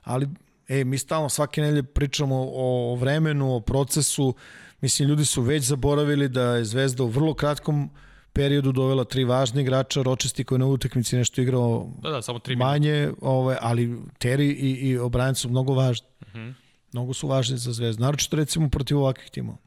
ali 0.02 0.28
e, 0.68 0.84
mi 0.84 0.98
stalno 0.98 1.28
svake 1.28 1.60
nelje 1.60 1.82
pričamo 1.82 2.48
o 2.54 2.96
vremenu, 3.00 3.54
o 3.54 3.60
procesu, 3.60 4.34
mislim, 4.80 5.08
ljudi 5.08 5.24
su 5.24 5.42
već 5.42 5.64
zaboravili 5.64 6.28
da 6.28 6.42
je 6.42 6.64
Zvezda 6.64 7.04
u 7.04 7.08
vrlo 7.08 7.34
kratkom 7.34 7.90
periodu 8.32 8.72
dovela 8.72 9.04
tri 9.04 9.24
važne 9.24 9.62
igrača, 9.62 10.02
Ročesti 10.02 10.44
koji 10.44 10.58
na 10.58 10.66
utakmici 10.66 11.16
nešto 11.16 11.42
igrao 11.42 11.90
da, 12.02 12.10
da, 12.10 12.22
samo 12.22 12.38
tri 12.38 12.56
manje, 12.56 13.10
ove, 13.20 13.58
ali 13.60 13.88
Terry 14.18 14.56
i, 14.56 14.70
i 14.70 14.98
O'Brien 14.98 15.34
su 15.34 15.48
mnogo 15.48 15.74
važni. 15.74 16.06
Uh 16.20 16.28
mhm. 16.28 16.38
-huh. 16.38 16.54
Mnogo 16.92 17.14
su 17.14 17.28
važni 17.28 17.58
za 17.58 17.72
Zvezdu. 17.72 18.02
Naročito 18.02 18.36
recimo 18.36 18.68
protiv 18.68 18.98
ovakvih 18.98 19.30
timova. 19.30 19.63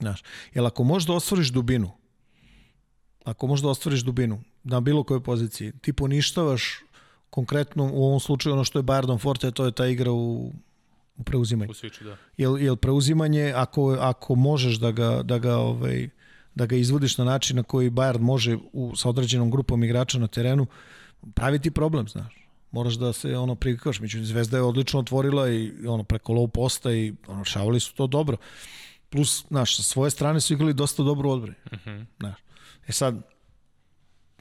Znaš, 0.00 0.22
jer 0.54 0.66
ako 0.66 0.84
možeš 0.84 1.06
da 1.06 1.12
ostvariš 1.12 1.48
dubinu, 1.48 1.90
ako 3.24 3.46
možeš 3.46 3.62
da 3.62 3.68
ostvariš 3.68 4.00
dubinu 4.00 4.42
na 4.64 4.80
bilo 4.80 5.04
kojoj 5.04 5.22
poziciji, 5.22 5.72
ti 5.72 5.92
poništavaš 5.92 6.80
konkretno 7.30 7.90
u 7.92 8.04
ovom 8.04 8.20
slučaju 8.20 8.52
ono 8.52 8.64
što 8.64 8.78
je 8.78 8.82
Bardon 8.82 9.18
Forte, 9.18 9.50
to 9.50 9.64
je 9.64 9.72
ta 9.72 9.86
igra 9.86 10.12
u, 10.12 10.52
u 11.16 11.22
preuzimanju. 11.24 11.70
U 11.70 11.74
switchu, 11.74 12.04
da. 12.04 12.16
Jel, 12.36 12.58
jel 12.58 12.76
preuzimanje, 12.76 13.52
ako, 13.56 13.96
ako 14.00 14.34
možeš 14.34 14.76
da 14.76 14.90
ga, 14.90 15.22
da 15.22 15.38
ga 15.38 15.56
ovaj, 15.56 16.08
da 16.54 16.66
ga 16.66 16.76
izvodiš 16.76 17.18
na 17.18 17.24
način 17.24 17.56
na 17.56 17.62
koji 17.62 17.90
Bayern 17.90 18.20
može 18.20 18.56
u, 18.72 18.96
sa 18.96 19.08
određenom 19.08 19.50
grupom 19.50 19.84
igrača 19.84 20.18
na 20.18 20.26
terenu, 20.26 20.66
pravi 21.34 21.58
ti 21.58 21.70
problem, 21.70 22.08
znaš. 22.08 22.40
Moraš 22.70 22.94
da 22.94 23.12
se 23.12 23.36
ono 23.36 23.54
privikaš. 23.54 24.00
Međutim, 24.00 24.26
Zvezda 24.26 24.56
je 24.56 24.62
odlično 24.62 25.00
otvorila 25.00 25.50
i 25.50 25.72
ono 25.86 26.04
preko 26.04 26.32
low 26.32 26.48
posta 26.48 26.92
i 26.92 27.14
ono, 27.26 27.44
šavali 27.44 27.80
su 27.80 27.94
to 27.94 28.06
dobro. 28.06 28.36
Plus, 29.10 29.44
znaš, 29.48 29.76
sa 29.76 29.82
svoje 29.82 30.10
strane 30.10 30.40
su 30.40 30.52
igrali 30.52 30.74
dosta 30.74 31.02
dobro 31.02 31.30
odbrane. 31.30 31.56
Uh 31.66 31.78
mhm. 31.78 31.90
-huh. 31.90 32.04
Znaš. 32.18 32.38
E 32.88 32.92
sad, 32.92 33.22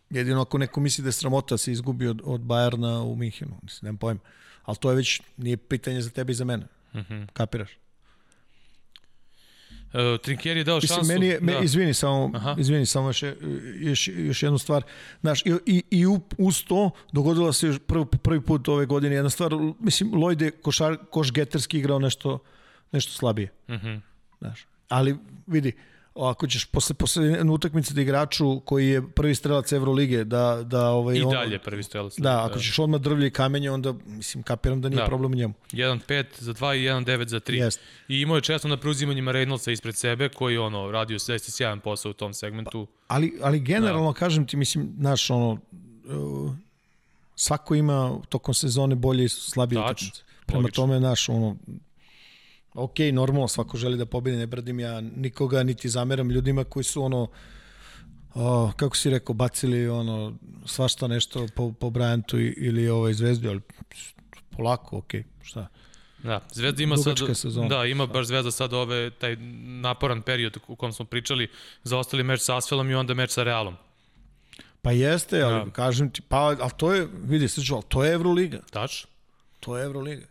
jedino 0.10 0.42
ako 0.42 0.58
neko 0.58 0.80
misli 0.80 1.02
da 1.02 1.08
je 1.08 1.14
sramota 1.14 1.54
da 1.54 1.58
se 1.58 1.72
izgubi 1.72 2.08
od, 2.08 2.22
od 2.24 2.42
Bajerna 2.42 3.02
u 3.02 3.16
Minhenu, 3.16 3.60
mislim, 3.64 3.88
nemam 3.88 3.98
pojma. 3.98 4.20
Ali 4.64 4.78
to 4.78 4.90
je 4.90 4.96
već, 4.96 5.22
nije 5.38 5.58
pitanje 5.58 6.02
za 6.02 6.10
tebe 6.10 6.32
i 6.32 6.36
za 6.36 6.46
mene. 6.46 6.66
Uh 6.94 7.00
mhm. 7.00 7.14
-huh. 7.14 7.28
Kapiraš? 7.34 7.70
Uh, 9.94 10.22
Trinkier 10.22 10.58
je 10.58 10.64
dao 10.64 10.82
šansu. 10.82 11.06
Meni 11.06 11.28
je, 11.28 11.40
me, 11.42 11.54
da. 11.54 11.60
izvini 11.60 11.94
samo, 11.94 12.32
Aha. 12.36 12.56
izvini 12.60 12.86
samo 12.86 13.08
još, 13.08 13.24
još, 13.80 14.08
još 14.08 14.44
jednu 14.44 14.58
stvar. 14.58 14.84
Znaš, 15.22 15.42
i, 15.46 15.54
i, 15.66 15.84
i 15.92 16.06
uz 16.38 16.64
to 16.68 16.92
dogodila 17.12 17.54
se 17.54 17.68
još 17.68 17.80
prvi, 17.88 18.06
prvi 18.06 18.42
put 18.42 18.68
ove 18.68 18.86
godine 18.86 19.16
jedna 19.16 19.30
stvar. 19.30 19.52
Mislim, 19.80 20.12
Lloyd 20.12 20.42
je 20.42 20.52
košar, 20.52 20.98
koš 21.10 21.32
geterski 21.32 21.78
igrao 21.78 22.00
nešto, 22.00 22.40
nešto 22.92 23.14
slabije. 23.14 23.50
Uh 23.68 23.76
mhm. 23.76 23.88
-huh. 23.88 24.02
Znaš, 24.40 24.66
ali 24.90 25.18
vidi, 25.48 25.72
ako 26.16 26.48
ćeš 26.48 26.66
posle, 26.66 26.94
posle 26.94 27.26
jedne 27.26 27.52
utakmice 27.52 27.94
da 27.94 28.02
igraču 28.02 28.60
koji 28.60 28.88
je 28.88 29.10
prvi 29.10 29.36
strelac 29.36 29.72
Evrolige, 29.72 30.24
da, 30.24 30.64
da 30.64 30.88
ovaj, 30.88 31.18
I 31.18 31.22
on- 31.22 31.32
dalje 31.32 31.60
prvi 31.60 31.84
strelac. 31.84 32.14
Da, 32.18 32.46
ako 32.46 32.60
ćeš 32.60 32.80
odmah 32.80 33.02
drvlje 33.02 33.28
i 33.28 33.32
kamenje, 33.32 33.72
onda, 33.72 33.94
mislim, 34.06 34.44
kapiram 34.44 34.82
da 34.82 34.90
nije 34.90 34.98
Da. 34.98 35.06
problem 35.06 35.32
u 35.32 35.36
njemu. 35.36 35.54
1-5 35.72 36.00
za 36.38 36.54
2 36.54 36.74
i 36.74 36.84
1-9 36.84 37.28
za 37.28 37.40
3. 37.40 37.54
Jeste. 37.56 37.82
I 38.08 38.22
imao 38.22 38.36
je 38.36 38.42
često 38.42 38.68
na 38.68 38.78
preuzimanjima 38.78 39.32
Reynoldsa 39.32 39.72
ispred 39.72 39.96
sebe, 39.96 40.30
koji 40.30 40.58
ono, 40.58 40.92
radio 40.92 41.20
zaista 41.20 41.52
sjajan 41.52 41.80
posao 41.80 42.10
u 42.10 42.14
tom 42.14 42.34
segmentu. 42.34 42.88
Ali, 43.08 43.34
ali 43.42 43.60
generalno, 43.60 44.14
kažem 44.14 44.48
ti, 44.48 44.58
mislim, 44.58 44.90
znaš, 45.00 45.30
ono, 45.30 45.52
uh, 46.06 46.52
svako 47.36 47.76
ima 47.76 48.20
tokom 48.30 48.54
sezone 48.54 48.96
bolje 48.96 49.26
i 49.26 49.30
slabije 49.30 49.82
Tačno, 49.82 50.08
utakmice. 50.08 50.24
Prema 50.46 50.62
logično. 50.62 50.84
tome, 50.84 51.00
znaš, 51.00 51.30
ono, 51.30 51.56
ok, 52.74 52.96
normalno, 53.14 53.48
svako 53.48 53.78
želi 53.78 53.98
da 53.98 54.06
pobedi, 54.06 54.38
ne 54.38 54.48
bradim 54.48 54.80
ja 54.80 55.02
nikoga, 55.02 55.64
niti 55.64 55.90
zameram 55.90 56.32
ljudima 56.32 56.64
koji 56.64 56.84
su, 56.84 57.04
ono, 57.04 57.28
o, 58.36 58.72
kako 58.76 58.96
si 58.96 59.10
rekao, 59.10 59.34
bacili 59.36 59.88
ono 59.90 60.34
svašta 60.66 61.08
nešto 61.08 61.48
po, 61.56 61.72
po 61.72 61.88
Bryantu 61.90 62.54
ili 62.58 62.90
ovaj 62.90 63.14
Zvezdi, 63.14 63.48
ali 63.48 63.62
polako, 64.50 64.98
ok, 64.98 65.12
šta? 65.42 65.68
Da, 66.24 66.42
Zvezda 66.52 66.84
ima 66.84 66.96
Dugačka 66.96 67.26
sad, 67.26 67.38
sezona. 67.38 67.68
da, 67.68 67.86
ima 67.86 68.06
baš 68.06 68.26
Zvezda 68.26 68.52
sad 68.52 68.74
ove, 68.74 69.10
taj 69.10 69.36
naporan 69.82 70.22
period 70.22 70.58
u 70.68 70.76
kom 70.76 70.94
smo 70.94 71.06
pričali, 71.06 71.48
zaostali 71.84 72.24
meč 72.24 72.42
sa 72.42 72.58
Asfelom 72.58 72.90
i 72.90 72.96
onda 72.96 73.14
meč 73.14 73.32
sa 73.32 73.44
Realom. 73.44 73.76
Pa 74.82 74.92
jeste, 74.92 75.42
ali 75.42 75.66
Da. 75.66 75.72
kažem 75.72 76.10
ti, 76.12 76.22
pa, 76.22 76.38
ali 76.38 76.72
to 76.78 76.94
je, 76.94 77.08
vidi, 77.24 77.48
slično, 77.48 77.76
ali 77.76 77.86
to 77.88 78.04
je 78.04 78.14
Euroliga, 78.14 78.60
Tač? 78.72 79.06
to 79.60 79.78
je 79.78 79.86
Euroliga. 79.86 80.26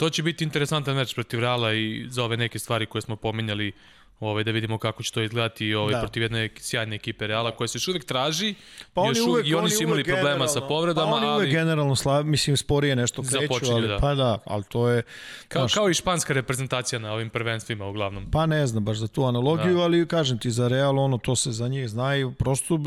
To 0.00 0.10
će 0.10 0.22
biti 0.22 0.44
interesantan 0.44 0.96
meč 0.96 1.14
protiv 1.14 1.40
Reala 1.40 1.72
i 1.74 2.06
za 2.08 2.24
ove 2.24 2.36
neke 2.36 2.58
stvari 2.58 2.86
koje 2.86 3.02
smo 3.02 3.16
pominjali, 3.16 3.72
ovaj, 4.20 4.44
da 4.44 4.50
vidimo 4.50 4.78
kako 4.78 5.02
će 5.02 5.12
to 5.12 5.22
izgledati 5.22 5.74
ovaj, 5.74 5.92
Da. 5.92 6.00
protiv 6.00 6.22
jedne 6.22 6.48
sjajne 6.58 6.96
ekipe 6.96 7.26
Reala 7.26 7.50
koja 7.50 7.68
se 7.68 7.76
još 7.76 7.88
uvek 7.88 8.04
traži 8.04 8.54
Pa 8.94 9.00
još 9.00 9.08
oni 9.10 9.20
uvek, 9.20 9.30
uvek, 9.32 9.46
i 9.46 9.54
oni 9.54 9.70
su 9.70 9.82
imali 9.82 10.04
problema 10.04 10.24
sa 10.46 10.54
generalno- 10.54 10.68
povredama, 10.68 11.06
pa 11.06 11.16
oni 11.16 11.26
uvek 11.26 11.36
ali 11.36 11.50
generalno 11.50 11.96
slab, 11.96 12.26
mislim 12.26 12.56
sporije 12.56 12.96
nešto 12.96 13.22
kreću, 13.24 13.72
ali 13.72 13.88
da. 13.88 13.98
pa 13.98 14.14
da, 14.14 14.38
ali 14.46 14.64
to 14.64 14.88
je 14.88 15.02
kao, 15.48 15.60
znaš, 15.60 15.74
kao 15.74 15.90
i 15.90 15.94
španska 15.94 16.32
reprezentacija 16.34 16.98
na 16.98 17.12
ovim 17.12 17.30
prvenstvima 17.30 17.86
uglavnom. 17.86 18.30
pa 18.30 18.46
ne 18.46 18.66
znam 18.66 18.84
baš 18.84 18.96
za 18.96 19.08
tu 19.08 19.24
analogiju, 19.24 19.74
Da. 19.74 19.80
ali 19.80 20.06
kažem 20.06 20.38
ti 20.38 20.50
za 20.50 20.68
Real 20.68 20.98
ono 20.98 21.18
to 21.18 21.36
se 21.36 21.52
za 21.52 21.68
njih 21.68 21.88
znaju, 21.88 22.32
prosto 22.32 22.78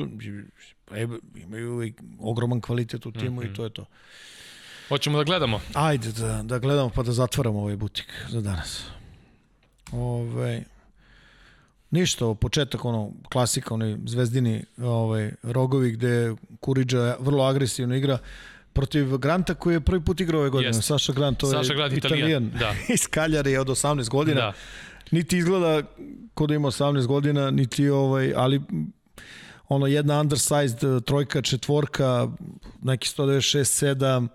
e, 0.91 1.07
imaju 1.38 1.91
ogroman 2.19 2.61
kvalitet 2.61 3.06
u 3.06 3.11
timu 3.11 3.41
Mhm. 3.41 3.45
i 3.45 3.56
to 3.56 3.64
je 3.64 3.69
to. 3.69 3.85
Hoćemo 4.89 5.18
da 5.18 5.23
gledamo. 5.23 5.61
Ajde 5.73 6.11
da, 6.11 6.43
da 6.43 6.60
gledamo 6.60 6.89
pa 6.89 7.03
da 7.03 7.11
zatvaramo 7.11 7.60
ovaj 7.60 7.76
butik 7.76 8.05
za 8.30 8.41
danas. 8.41 8.84
Ove, 9.91 10.64
ništa, 11.91 12.34
početak 12.34 12.85
ono 12.85 13.11
klasika, 13.31 13.73
onaj 13.73 13.95
zvezdini 14.05 14.64
ovaj, 14.77 15.31
rogovi 15.43 15.91
gde 15.91 16.35
Kuriđa 16.60 17.15
vrlo 17.19 17.43
agresivno 17.43 17.95
igra 17.95 18.18
protiv 18.73 19.18
Granta 19.18 19.53
koji 19.53 19.73
je 19.73 19.81
prvi 19.81 20.01
put 20.01 20.22
igrao 20.22 20.41
ove 20.41 20.49
godine. 20.49 20.69
Jeste. 20.69 20.81
Saša 20.81 21.14
Grant, 21.14 21.38
to 21.38 21.47
je 21.47 21.51
Saša 21.51 21.73
Grant, 21.73 21.97
Italijan, 21.97 22.51
da. 22.60 22.76
iz 22.93 23.07
Kaljare 23.07 23.51
je 23.51 23.60
od 23.60 23.68
18 23.68 24.10
godina. 24.10 24.41
Da. 24.41 24.53
Niti 25.11 25.38
izgleda 25.38 25.88
kod 26.34 26.49
da 26.49 26.55
ima 26.55 26.68
18 26.68 27.07
godina, 27.07 27.51
niti 27.51 27.89
ovaj, 27.89 28.34
ali 28.35 28.61
ono 29.69 29.88
jedna 29.88 30.19
undersized 30.22 31.03
trojka, 31.05 31.41
četvorka, 31.41 32.27
neki 32.81 33.10
196, 33.10 33.95
7, 33.95 34.27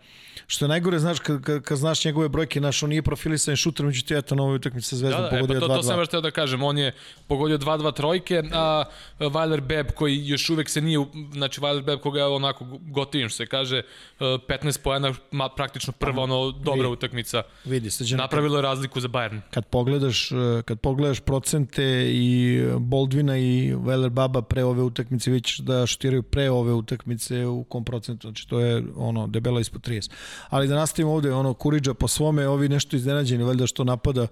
što 0.46 0.64
je 0.64 0.68
najgore, 0.68 0.98
znaš, 0.98 1.18
kad, 1.18 1.42
kad, 1.42 1.62
kad 1.62 1.78
znaš 1.78 2.04
njegove 2.04 2.28
brojke, 2.28 2.60
naš, 2.60 2.82
on 2.82 2.88
nije 2.90 3.02
profilisan 3.02 3.56
šuter, 3.56 3.86
međutim, 3.86 4.16
eto, 4.16 4.34
na 4.34 4.42
ovoj 4.42 4.56
utakmici 4.56 4.88
sa 4.88 4.96
Da, 4.96 4.98
Zvezdom 4.98 5.20
da, 5.22 5.26
e, 5.36 5.40
pogodio 5.40 5.60
pa 5.60 5.66
to, 5.66 5.76
to 5.76 5.82
sam 5.82 5.94
2-2. 5.94 5.98
baš 5.98 6.08
teo 6.08 6.20
da 6.20 6.30
kažem. 6.30 6.62
On 6.62 6.78
je 6.78 6.92
pogodio 7.26 7.58
2-2 7.58 7.94
trojke, 7.94 8.42
a 8.52 8.84
Weiler 9.18 9.60
Beb 9.60 9.86
koji 9.94 10.26
još 10.26 10.50
uvek 10.50 10.68
se 10.70 10.80
nije, 10.80 10.98
znači 11.32 11.60
Weiler 11.60 11.84
Beb 11.84 12.00
koga 12.00 12.18
je 12.20 12.26
onako 12.26 12.64
gotivim 12.80 13.28
što 13.28 13.36
se 13.36 13.46
kaže, 13.46 13.76
e, 13.78 13.84
15 14.20 14.82
poena, 14.82 15.14
ma, 15.30 15.48
praktično 15.48 15.92
prva 15.92 16.22
ono 16.22 16.50
dobra 16.50 16.88
utakmica. 16.88 17.42
Vidi, 17.64 17.90
sad 17.90 18.06
Napravilo 18.10 18.56
je 18.58 18.62
razliku 18.62 19.00
za 19.00 19.08
Bayern. 19.08 19.40
kad 19.50 19.66
pogledaš, 19.66 20.32
eh, 20.32 20.62
kad 20.64 20.80
pogledaš 20.80 21.20
procente 21.20 22.10
i 22.12 22.62
Boldvina 22.78 23.38
i 23.38 23.74
Weller 23.74 24.08
Baba 24.08 24.42
pre 24.42 24.64
ove 24.64 24.82
utakmice, 24.82 25.30
vidiš 25.30 25.58
da 25.58 25.86
šutiraju 25.86 26.22
pre 26.22 26.50
ove 26.50 26.72
utakmice 26.72 27.46
u 27.46 27.64
kom 27.64 27.84
procentu, 27.84 28.28
znači 28.28 28.48
to 28.48 28.60
je 28.60 28.82
ono 28.96 29.26
debelo 29.26 29.60
ispod 29.60 29.82
30. 29.82 30.10
Ali 30.48 30.68
da 30.68 30.74
nastavimo 30.76 31.12
ovde, 31.12 31.32
ono 31.32 31.54
Kuriđa 31.54 31.94
po 31.94 32.08
svome, 32.08 32.48
ovi 32.48 32.68
nešto 32.68 32.96
iznenađeni, 32.96 33.44
valjda 33.44 33.66
što 33.66 33.84
napada 33.84 34.26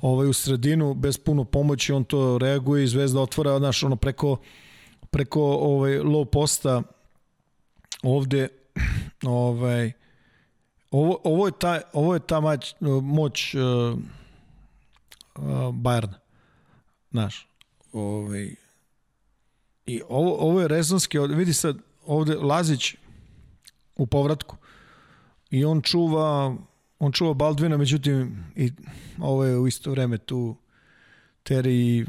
ovaj 0.00 0.28
u 0.28 0.32
sredinu 0.32 0.94
bez 0.94 1.18
puno 1.18 1.44
pomoći, 1.44 1.92
on 1.92 2.04
to 2.04 2.38
reaguje 2.38 2.84
i 2.84 2.88
Zvezda 2.88 3.20
otvara, 3.20 3.58
znaš, 3.58 3.82
ono 3.82 3.96
preko 3.96 4.36
preko 5.10 5.42
ovaj 5.42 5.98
low 5.98 6.24
posta 6.24 6.82
ovde 8.02 8.48
ovaj 9.26 9.92
ovo, 10.90 11.18
ovo 11.24 11.46
je 11.46 11.52
ta 11.58 11.80
ovo 11.92 12.14
je 12.14 12.20
ta 12.20 12.40
mać, 12.40 12.74
moć 13.02 13.54
uh, 13.54 13.60
uh, 13.60 15.42
Bayerna. 15.74 16.14
Znaš, 17.10 17.48
ovaj 17.92 18.54
i 19.86 20.02
ovo, 20.08 20.36
ovo 20.36 20.60
je 20.60 20.68
rezonski, 20.68 21.18
vidi 21.18 21.52
sad 21.52 21.76
ovde 22.06 22.34
Lazić 22.34 22.94
u 23.96 24.06
povratku 24.06 24.56
i 25.50 25.64
on 25.64 25.82
čuva 25.82 26.56
on 26.98 27.12
čuva 27.12 27.34
Baldvina, 27.34 27.76
međutim 27.76 28.44
i 28.56 28.72
ovo 29.18 29.44
je 29.44 29.58
u 29.58 29.66
isto 29.66 29.90
vreme 29.90 30.18
tu 30.18 30.56
Terry 31.44 32.06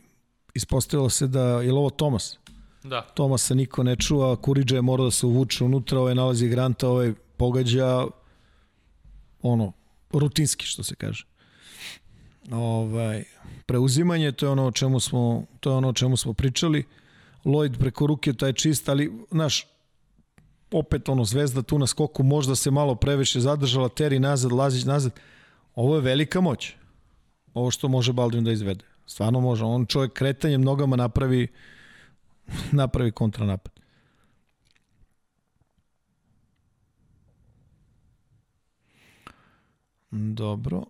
ispostavilo 0.53 1.09
se 1.09 1.27
da 1.27 1.61
je 1.61 1.73
ovo 1.73 1.89
Tomas 1.89 2.38
Da. 2.84 3.01
Tomasa 3.01 3.53
niko 3.55 3.84
ne 3.84 3.95
čuva, 3.95 4.35
Kuriđa 4.35 4.76
je 4.76 4.81
morao 4.81 5.05
da 5.05 5.11
se 5.11 5.26
uvuče 5.26 5.63
unutra, 5.63 5.99
ovaj 5.99 6.15
nalazi 6.15 6.47
Granta, 6.47 6.89
ovaj 6.89 7.13
pogađa 7.38 8.07
ono, 9.41 9.73
rutinski 10.13 10.65
što 10.65 10.84
se 10.84 10.95
kaže. 10.95 11.26
Ovaj, 12.51 13.23
preuzimanje, 13.65 14.31
to 14.31 14.45
je 14.45 14.49
ono 14.49 14.68
o 14.68 14.72
čemu 14.72 14.99
smo, 14.99 15.45
to 15.59 15.72
je 15.72 15.76
ono 15.76 15.89
o 15.89 15.93
čemu 15.93 16.18
smo 16.18 16.34
pričali. 16.34 16.85
Lloyd 17.45 17.77
preko 17.80 18.07
ruke, 18.07 18.34
taj 18.34 18.53
čist, 18.53 18.89
ali, 18.89 19.11
znaš, 19.31 19.68
opet 20.72 21.10
ono, 21.10 21.26
zvezda 21.26 21.61
tu 21.61 21.80
na 21.80 21.88
skoku, 21.88 22.23
možda 22.23 22.56
se 22.56 22.72
malo 22.72 22.95
previše 22.95 23.39
zadržala, 23.39 23.89
Terry 23.89 24.19
nazad, 24.19 24.52
Lazić 24.52 24.84
nazad. 24.84 25.19
Ovo 25.76 25.95
je 25.95 26.02
velika 26.02 26.41
moć. 26.41 26.73
Ovo 27.53 27.72
što 27.72 27.88
može 27.88 28.14
Baldwin 28.14 28.43
da 28.43 28.52
izvede. 28.52 28.85
Stvarno 29.06 29.39
može. 29.39 29.64
On 29.64 29.85
čovjek 29.85 30.14
kretanjem 30.14 30.61
nogama 30.61 30.95
napravi 30.95 31.48
napravi 32.72 33.11
kontranapad. 33.11 33.72
Dobro. 40.11 40.84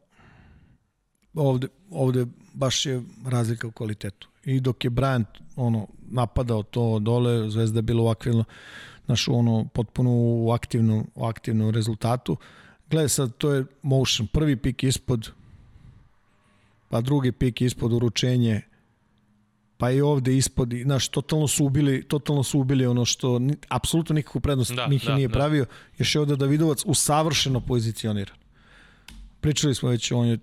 Ovde, 1.34 1.68
ovde 1.90 2.26
baš 2.54 2.86
je 2.86 3.02
razlika 3.26 3.68
u 3.68 3.72
kvalitetu. 3.72 4.28
I 4.46 4.60
dok 4.60 4.84
je 4.84 4.92
Bryant 4.92 5.26
ono, 5.56 5.88
napadao 6.12 6.64
to 6.64 7.00
dole, 7.00 7.50
Zvezda 7.50 7.78
je 7.78 7.82
bila 7.82 8.04
u 8.04 8.08
aktivno, 8.08 8.44
naš 9.08 9.28
ono, 9.28 9.68
potpuno 9.74 10.10
u 10.14 10.52
aktivnom, 10.52 11.08
u 11.16 11.26
aktivnom 11.26 11.70
rezultatu. 11.70 12.38
Gledaj 12.90 13.10
sad, 13.10 13.38
to 13.38 13.54
je 13.54 13.66
motion. 13.82 14.28
Prvi 14.28 14.56
pik 14.56 14.84
ispod, 14.84 15.32
pa 16.90 17.02
drugi 17.02 17.32
pik 17.32 17.62
ispod 17.62 17.94
uručenje, 17.94 18.62
pa 19.78 19.92
i 19.92 20.02
ovde 20.02 20.38
ispod, 20.38 20.74
znaš, 20.84 21.08
totalno 21.08 21.48
su 21.48 21.66
ubili, 21.66 22.04
totalno 22.04 22.44
su 22.44 22.60
ubili 22.60 22.86
ono 22.86 23.06
što, 23.06 23.40
ni, 23.40 23.56
apsolutno 23.70 24.14
nikakvu 24.14 24.42
prednost 24.42 24.76
da, 24.76 24.88
Mihi 24.88 25.08
da, 25.08 25.16
nije 25.16 25.28
da. 25.28 25.34
pravio. 25.34 25.66
Još 25.98 26.16
je 26.16 26.22
ovde 26.22 26.36
Davidovac 26.36 26.84
usavršeno 26.86 27.60
pozicioniran. 27.62 28.38
Pričali 29.40 29.76
smo 29.76 29.90
već, 29.90 30.12
on 30.12 30.28
je 30.28 30.38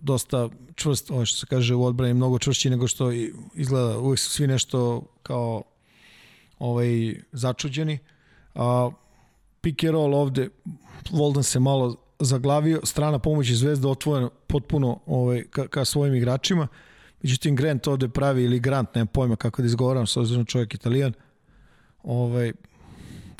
dosta 0.00 0.48
čvrst, 0.74 1.10
ovo 1.10 1.24
što 1.24 1.38
se 1.38 1.46
kaže 1.46 1.74
u 1.74 1.84
odbrani, 1.84 2.14
mnogo 2.14 2.38
čvršći 2.38 2.70
nego 2.70 2.88
što 2.88 3.12
izgleda, 3.54 3.98
uvijek 3.98 4.18
su 4.18 4.30
svi 4.30 4.46
nešto 4.46 5.02
kao 5.22 5.62
ovaj, 6.58 7.14
začuđeni. 7.32 7.98
A, 8.54 8.90
pick 9.60 9.84
and 9.84 9.92
roll 9.92 10.14
ovde, 10.14 10.48
Volden 11.10 11.42
se 11.42 11.60
malo 11.60 11.96
zaglavio, 12.20 12.80
strana 12.84 13.18
pomoći 13.18 13.54
Zvezda 13.54 13.88
otvorena 13.88 14.30
potpuno 14.46 14.98
ovaj, 15.06 15.44
ka, 15.50 15.68
ka 15.68 15.84
svojim 15.84 16.14
igračima. 16.14 16.68
Međutim, 17.22 17.56
Grant 17.56 17.86
ovde 17.86 18.08
pravi, 18.08 18.44
ili 18.44 18.60
Grant, 18.60 18.94
nemam 18.94 19.06
pojma 19.06 19.36
kako 19.36 19.62
da 19.62 19.66
izgovaram, 19.66 20.06
s 20.06 20.16
obzirom 20.16 20.44
čovjek 20.44 20.74
italijan, 20.74 21.12
ovaj, 22.02 22.52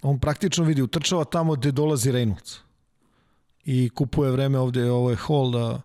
on 0.03 0.19
praktično 0.19 0.65
vidi, 0.65 0.83
utrčava 0.83 1.25
tamo 1.25 1.55
gde 1.55 1.73
dolazi 1.73 2.13
Reynolds 2.13 2.59
i 3.65 3.91
kupuje 3.95 4.31
vreme 4.31 4.59
ovde, 4.59 4.91
ovo 4.91 5.11
je 5.11 5.17
Hall 5.17 5.51
da, 5.51 5.81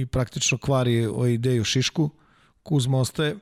i 0.00 0.06
praktično 0.06 0.58
kvari 0.58 1.06
o 1.06 1.26
ideju 1.26 1.64
Šišku. 1.64 2.10
Kuzma 2.62 2.98
ostaje, 2.98 3.36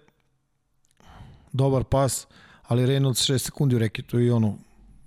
dobar 1.52 1.84
pas, 1.84 2.26
ali 2.62 2.86
Reynolds 2.86 3.32
6 3.32 3.38
sekundi 3.38 3.76
u 3.76 3.78
reketu 3.78 4.20
i 4.20 4.30
ono, 4.30 4.56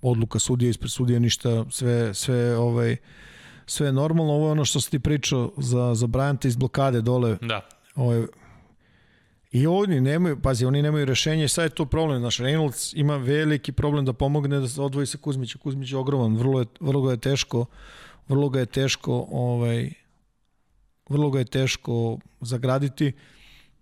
odluka 0.01 0.39
sudija 0.39 0.69
ispred 0.69 0.91
sudija, 0.91 1.19
ništa, 1.19 1.65
sve, 1.69 2.13
sve, 2.13 2.57
ovaj, 2.57 2.97
sve 3.65 3.91
normalno. 3.91 4.34
Ovo 4.34 4.45
je 4.47 4.51
ono 4.51 4.65
što 4.65 4.81
si 4.81 4.91
ti 4.91 4.99
pričao 4.99 5.51
za, 5.57 5.95
za 5.95 6.07
Bryanta 6.07 6.47
iz 6.47 6.55
blokade 6.55 7.01
dole, 7.01 7.38
Da. 7.41 7.61
ovaj, 7.95 8.26
I 9.51 9.67
oni 9.67 10.01
nemaju, 10.01 10.41
pazi, 10.41 10.65
oni 10.65 10.81
nemaju 10.81 11.05
rešenje, 11.05 11.47
sad 11.47 11.63
je 11.63 11.69
to 11.69 11.85
problem, 11.85 12.22
naš 12.22 12.38
Reynolds 12.39 12.93
ima 12.95 13.17
veliki 13.17 13.72
problem 13.72 14.05
da 14.05 14.13
pomogne 14.13 14.59
da 14.59 14.67
se 14.67 14.81
odvoji 14.81 15.07
sa 15.07 15.17
Kuzmića, 15.17 15.57
Kuzmić 15.57 15.91
je 15.91 15.97
ogroman, 15.97 16.35
vrlo, 16.38 16.59
je, 16.59 16.65
vrlo 16.80 17.01
ga 17.01 17.11
je 17.11 17.17
teško, 17.17 17.65
vrlo 18.27 18.49
ga 18.49 18.59
je 18.59 18.65
teško, 18.65 19.27
ovaj, 19.31 19.93
vrlo 21.10 21.30
ga 21.30 21.40
je 21.40 21.45
teško 21.45 22.18
zagraditi, 22.41 23.11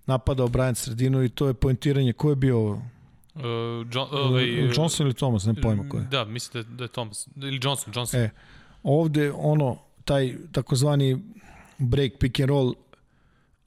napadao 0.06 0.48
Bryant 0.48 0.76
sredinu 0.76 1.24
i 1.24 1.30
to 1.30 1.48
je 1.48 1.54
poentiranje, 1.54 2.14
ko 2.14 2.30
je 2.30 2.36
bio 2.36 2.82
Uh, 3.36 3.42
John, 3.94 4.08
ovaj, 4.12 4.46
Johnson 4.76 5.06
ili 5.06 5.14
Thomas, 5.14 5.46
ne 5.46 5.54
pojma 5.54 5.90
ko 5.90 5.98
je. 5.98 6.04
Da, 6.04 6.26
mislim 6.26 6.66
da, 6.70 6.84
je 6.84 6.88
Thomas. 6.88 7.28
Ili 7.36 7.60
Johnson, 7.64 7.94
Johnson. 7.96 8.20
E, 8.20 8.30
ovde 8.84 9.32
ono, 9.32 9.78
taj 10.06 10.36
takozvani 10.52 11.20
break, 11.78 12.12
pick 12.20 12.40
and 12.40 12.50
roll, 12.50 12.74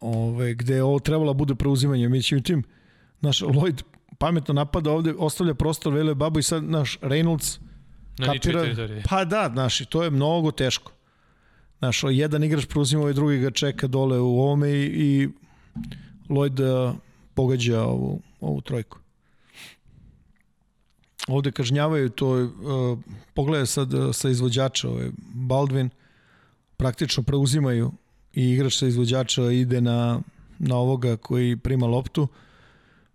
ove, 0.00 0.54
gde 0.54 0.74
je 0.74 0.82
ovo 0.82 0.98
trebalo 0.98 1.32
da 1.32 1.36
bude 1.36 1.54
preuzimanje. 1.54 2.08
Međutim, 2.08 2.62
naš 3.20 3.40
Lloyd 3.40 3.82
pametno 4.18 4.54
napada 4.54 4.90
ovde, 4.90 5.14
ostavlja 5.18 5.54
prostor 5.54 5.94
Vele 5.94 6.14
Babu 6.14 6.38
i 6.38 6.42
sad 6.42 6.64
naš 6.64 6.98
Reynolds 7.00 7.58
Na 8.18 8.32
teritoriji. 8.32 9.02
Pa 9.08 9.24
da, 9.24 9.50
znaš, 9.52 9.80
i 9.80 9.84
to 9.84 10.02
je 10.02 10.10
mnogo 10.10 10.50
teško. 10.50 10.92
Znaš, 11.78 12.04
jedan 12.10 12.44
igrač 12.44 12.66
preuzima, 12.66 13.02
ovaj 13.02 13.12
drugi 13.12 13.38
ga 13.38 13.50
čeka 13.50 13.86
dole 13.86 14.18
u 14.20 14.40
ovome 14.40 14.70
i, 14.70 14.84
i 14.84 15.28
Lloyd 16.28 16.60
uh, 16.60 16.96
pogađa 17.34 17.82
ovu, 17.82 18.20
ovu 18.40 18.60
trojku. 18.60 18.98
Ovde 21.28 21.52
kažnjavaju 21.52 22.10
to, 22.10 22.28
uh, 22.28 22.98
pogledaj 23.34 23.66
sad 23.66 23.94
uh, 23.94 24.14
sa 24.14 24.28
izvođača, 24.28 24.88
ovaj 24.88 25.10
Baldwin, 25.34 25.88
praktično 26.76 27.22
preuzimaju 27.22 27.92
i 28.34 28.50
igrač 28.50 28.78
sa 28.78 28.86
izvođača 28.86 29.50
ide 29.50 29.80
na, 29.80 30.20
na 30.58 30.76
ovoga 30.76 31.16
koji 31.16 31.56
prima 31.56 31.86
loptu. 31.86 32.28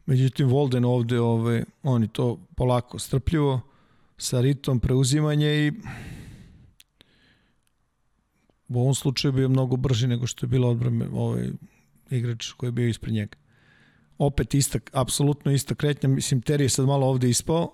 Međutim, 0.05 0.47
Volden 0.47 0.85
ovde, 0.85 1.19
ove, 1.19 1.63
oni 1.83 2.07
to 2.07 2.39
polako, 2.55 2.99
strpljivo, 2.99 3.61
sa 4.17 4.41
ritom 4.41 4.79
preuzimanje 4.79 5.67
i 5.67 5.71
u 8.77 8.81
ovom 8.81 8.95
slučaju 8.95 9.31
bio 9.31 9.49
mnogo 9.49 9.77
brži 9.77 10.07
nego 10.07 10.27
što 10.27 10.45
je 10.45 10.48
bilo 10.48 10.69
odbrame 10.69 11.07
ovaj 11.14 11.49
igrač 12.10 12.52
koji 12.52 12.68
je 12.68 12.72
bio 12.72 12.88
ispred 12.88 13.14
njega. 13.14 13.38
Opet 14.18 14.53
ista, 14.53 14.80
apsolutno 14.91 15.52
ista 15.52 15.76
kretnja, 15.76 16.10
mislim 16.10 16.41
Terry 16.41 16.61
je 16.61 16.69
sad 16.69 16.85
malo 16.85 17.07
ovde 17.07 17.30
ispao, 17.30 17.72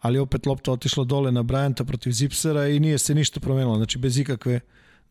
ali 0.00 0.18
opet 0.18 0.46
lopta 0.46 0.72
otišla 0.72 1.04
dole 1.04 1.32
na 1.32 1.42
Bryanta 1.42 1.84
protiv 1.84 2.10
Zipsera 2.10 2.68
i 2.68 2.80
nije 2.80 2.98
se 2.98 3.14
ništa 3.14 3.40
promenilo, 3.40 3.76
znači 3.76 3.98
bez 3.98 4.18
ikakve 4.18 4.60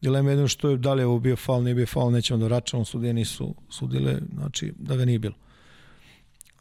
dileme 0.02 0.32
jedno 0.32 0.48
što 0.48 0.70
je 0.70 0.78
da 0.78 0.94
li 0.94 1.02
je 1.02 1.06
ovo 1.06 1.20
bio 1.20 1.36
faul, 1.36 1.64
nije 1.64 1.76
bio 1.76 1.86
faul, 1.86 2.12
nećemo 2.12 2.40
da 2.40 2.46
vraćamo, 2.46 2.86
sudije 2.86 3.14
nisu 3.14 3.56
sudile, 3.70 4.20
znači 4.34 4.74
da 4.78 4.96
ga 4.96 5.06
nije 5.06 5.20
bilo. 5.20 5.36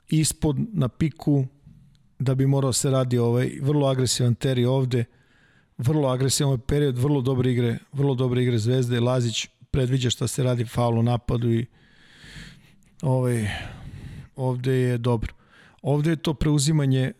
Ispod 0.09 0.57
na 0.73 0.89
piku 0.89 1.47
da 2.19 2.35
bi 2.35 2.47
morao 2.47 2.73
se 2.73 2.91
radi 2.91 3.19
ovaj 3.19 3.59
vrlo 3.63 3.87
agresivan 3.87 4.35
Terry 4.35 4.67
ovde, 4.67 5.05
vrlo 5.79 6.09
agresivan 6.09 6.49
ovaj 6.49 6.67
period, 6.67 6.99
vrlo 6.99 7.21
dobre 7.21 7.53
igre, 7.53 7.79
vrlo 7.93 8.15
dobre 8.15 8.43
igre 8.43 8.59
Zvezde, 8.59 9.01
Lazić 9.01 9.47
predviđa 9.71 10.11
šta 10.11 10.27
se 10.27 10.43
radi 10.43 10.65
faul 10.65 10.99
u 10.99 11.03
napadu 11.03 11.51
i 11.51 11.67
ovaj 13.03 13.49
ovde 14.37 14.73
je 14.73 14.99
dobro. 14.99 15.35
Ovde 15.83 16.11
je 16.11 16.17
to 16.17 16.35
preuzimanje 16.35 17.13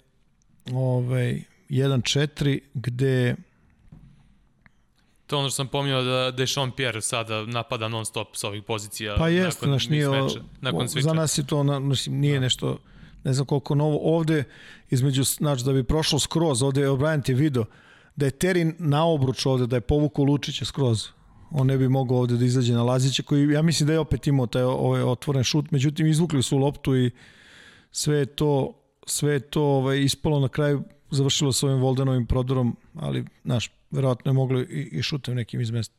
ovaj 0.73 1.43
1-4 1.69 2.61
gde 2.75 3.37
To 5.27 5.37
je 5.37 5.41
ono 5.41 5.49
što 5.49 5.57
sam 5.57 5.69
pominjao 5.69 6.31
da, 6.31 6.47
Sean 6.47 6.71
Pierre 6.71 7.01
sada 7.01 7.47
napada 7.47 7.89
non 7.89 8.05
stop 8.05 8.37
sa 8.37 8.49
ovih 8.49 8.63
pozicija. 8.63 9.15
Pa 9.19 9.29
jeste, 9.29 9.67
nakon 9.67 9.69
znaš, 9.69 9.89
nije, 9.89 10.09
mismatcha, 10.09 10.41
nakon 10.61 10.85
o, 10.85 11.01
za 11.01 11.13
nas 11.13 11.39
je 11.39 11.47
to, 11.47 11.63
na, 11.63 11.79
mislim, 11.79 12.21
nije 12.21 12.35
da. 12.35 12.41
nešto, 12.41 12.79
ne 13.25 13.33
znam 13.33 13.47
koliko 13.47 13.75
novo. 13.75 13.99
Ovde, 14.03 14.45
između, 14.91 15.25
znači, 15.25 15.65
da 15.65 15.73
bi 15.73 15.85
prošlo 15.85 16.19
skroz, 16.19 16.63
ovde 16.63 16.81
je 16.81 16.89
O'Brien 16.89 17.31
je 17.31 17.35
video 17.35 17.65
da 18.19 18.27
je 18.27 18.31
Terin 18.31 18.75
na 18.79 19.05
obruč 19.07 19.47
ovde, 19.47 19.67
da 19.67 19.77
je 19.77 19.81
povukao 19.81 20.25
Lučića 20.25 20.65
skroz. 20.65 21.09
On 21.51 21.67
ne 21.67 21.77
bi 21.79 21.89
mogao 21.89 22.19
ovde 22.19 22.37
da 22.37 22.45
izađe 22.45 22.75
na 22.75 22.83
Lazića, 22.83 23.23
koji 23.23 23.53
ja 23.53 23.63
mislim 23.63 23.87
da 23.87 23.93
je 23.93 23.99
opet 23.99 24.27
imao 24.27 24.47
taj 24.47 24.63
ovaj 24.63 25.03
otvoren 25.03 25.45
šut, 25.45 25.71
međutim 25.71 26.07
izvukli 26.07 26.43
su 26.43 26.59
loptu 26.59 26.97
i 26.97 27.11
sve 27.91 28.17
je 28.17 28.27
to, 28.27 28.75
sve 29.07 29.33
je 29.33 29.41
to 29.41 29.63
ovaj, 29.63 30.01
ispalo 30.03 30.41
na 30.41 30.49
kraju, 30.49 30.83
završilo 31.11 31.53
sa 31.53 31.67
ovim 31.67 31.79
Voldenovim 31.81 32.27
prodorom, 32.27 32.77
ali, 32.95 33.25
znaš, 33.45 33.71
verovatno 33.91 34.31
je 34.31 34.35
moglo 34.35 34.61
i, 34.61 34.89
i 34.93 35.03
šutem 35.03 35.35
nekim 35.35 35.61
iz 35.61 35.71
mesta. 35.71 35.95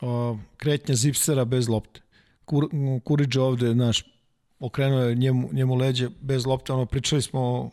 O, 0.00 0.38
kretnja 0.56 0.94
Zipsera 0.94 1.44
bez 1.44 1.68
lopte. 1.68 2.00
Kur, 2.44 2.68
Kuriđa 3.04 3.42
ovde, 3.42 3.72
znaš, 3.72 4.04
okrenuo 4.60 5.00
je 5.00 5.14
njemu, 5.14 5.48
njemu 5.52 5.74
leđe 5.74 6.08
bez 6.20 6.46
lopte, 6.46 6.72
ono, 6.72 6.86
pričali 6.86 7.22
smo 7.22 7.70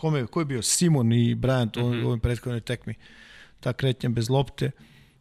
kome, 0.00 0.26
ko 0.26 0.40
je 0.40 0.44
bio 0.44 0.62
Simon 0.62 1.12
i 1.12 1.34
Bryant 1.34 1.76
mm 1.76 1.82
-hmm. 1.82 2.02
u 2.02 2.06
ovoj 2.06 2.20
prethodnoj 2.20 2.60
tekmi. 2.60 2.94
Ta 3.60 3.72
kretnja 3.72 4.08
bez 4.08 4.30
lopte. 4.30 4.70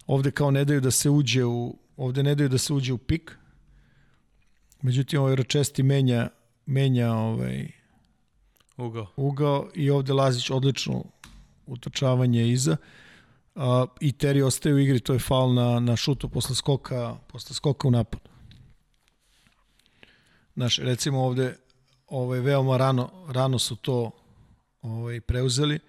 Ovde 0.07 0.31
kao 0.31 0.51
ne 0.51 0.65
daju 0.65 0.81
da 0.81 0.91
se 0.91 1.09
uđe 1.09 1.45
u, 1.45 1.77
ovde 1.97 2.23
ne 2.23 2.35
daju 2.35 2.49
da 2.49 2.57
se 2.57 2.73
uđe 2.73 2.93
u 2.93 2.97
pik. 2.97 3.37
Međutim, 4.81 5.19
ovaj 5.19 5.35
Ročesti 5.35 5.83
menja, 5.83 6.29
menja 6.65 7.13
ovaj, 7.13 7.71
Ugao. 8.77 9.07
ugao 9.15 9.69
i 9.75 9.89
ovde 9.89 10.13
Lazić 10.13 10.49
odlično 10.49 11.03
utrčavanje 11.65 12.47
iza. 12.47 12.77
Uh, 13.55 13.63
I 13.99 14.11
Terry 14.11 14.43
ostaje 14.43 14.75
u 14.75 14.79
igri, 14.79 14.99
to 14.99 15.13
je 15.13 15.19
faul 15.19 15.53
na, 15.53 15.79
na 15.79 15.95
šutu 15.95 16.29
posle 16.29 16.55
skoka, 16.55 17.15
posle 17.27 17.55
skoka 17.55 17.87
u 17.87 17.91
napad. 17.91 18.19
Znaš, 20.55 20.77
recimo 20.77 21.23
ovde 21.23 21.57
ovaj, 22.07 22.39
veoma 22.39 22.77
rano, 22.77 23.09
rano 23.27 23.59
su 23.59 23.75
to 23.75 24.11
ovaj, 24.81 25.21
preuzeli. 25.21 25.79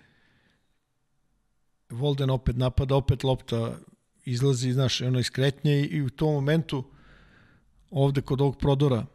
Volden 1.91 2.31
opet 2.31 2.57
napada, 2.57 2.97
opet 2.97 3.25
lopta 3.25 3.77
izlazi, 4.25 4.73
znaš, 4.73 5.01
ono 5.01 5.19
iskretnje 5.19 5.81
i, 5.81 5.85
i 5.85 6.03
u 6.03 6.11
tom 6.11 6.35
momentu 6.35 6.85
ovde 7.91 8.21
kod 8.21 8.41
ovog 8.41 8.57
prodora 8.57 9.07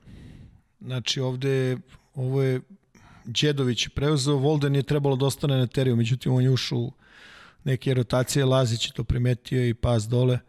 znači 0.85 1.19
ovde 1.19 1.77
ovo 2.15 2.41
je 2.41 2.61
Đedović 3.26 3.88
preuzeo, 3.88 4.35
Volden 4.35 4.76
je 4.76 4.84
trebalo 4.84 5.15
da 5.15 5.26
ostane 5.26 5.57
na 5.57 5.68
teriju, 5.68 5.95
međutim 5.95 6.34
on 6.34 6.43
je 6.43 6.49
ušao 6.49 6.80
u 6.80 6.91
neke 7.64 7.93
rotacije, 7.93 8.45
Lazić 8.45 8.88
je 8.88 8.93
to 8.93 9.03
primetio 9.03 9.68
i 9.68 9.73
pas 9.73 10.03
dole. 10.03 10.39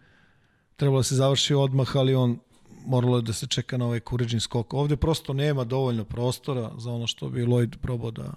Trebalo 0.77 0.98
da 0.98 1.03
se 1.03 1.15
završi 1.15 1.55
odmah, 1.55 1.97
ali 1.97 2.15
on 2.15 2.39
moralo 2.86 3.16
je 3.16 3.23
da 3.23 3.32
se 3.32 3.47
čeka 3.47 3.77
na 3.77 3.86
ovaj 3.86 4.01
kuriđin 4.01 4.40
skok. 4.40 4.74
Ovde 4.74 4.97
prosto 4.97 5.32
nema 5.32 5.65
dovoljno 5.65 6.05
prostora 6.05 6.70
za 6.78 6.90
ono 6.90 7.07
što 7.07 7.28
bi 7.28 7.44
Lloyd 7.44 7.77
probao 7.77 8.11
da 8.11 8.35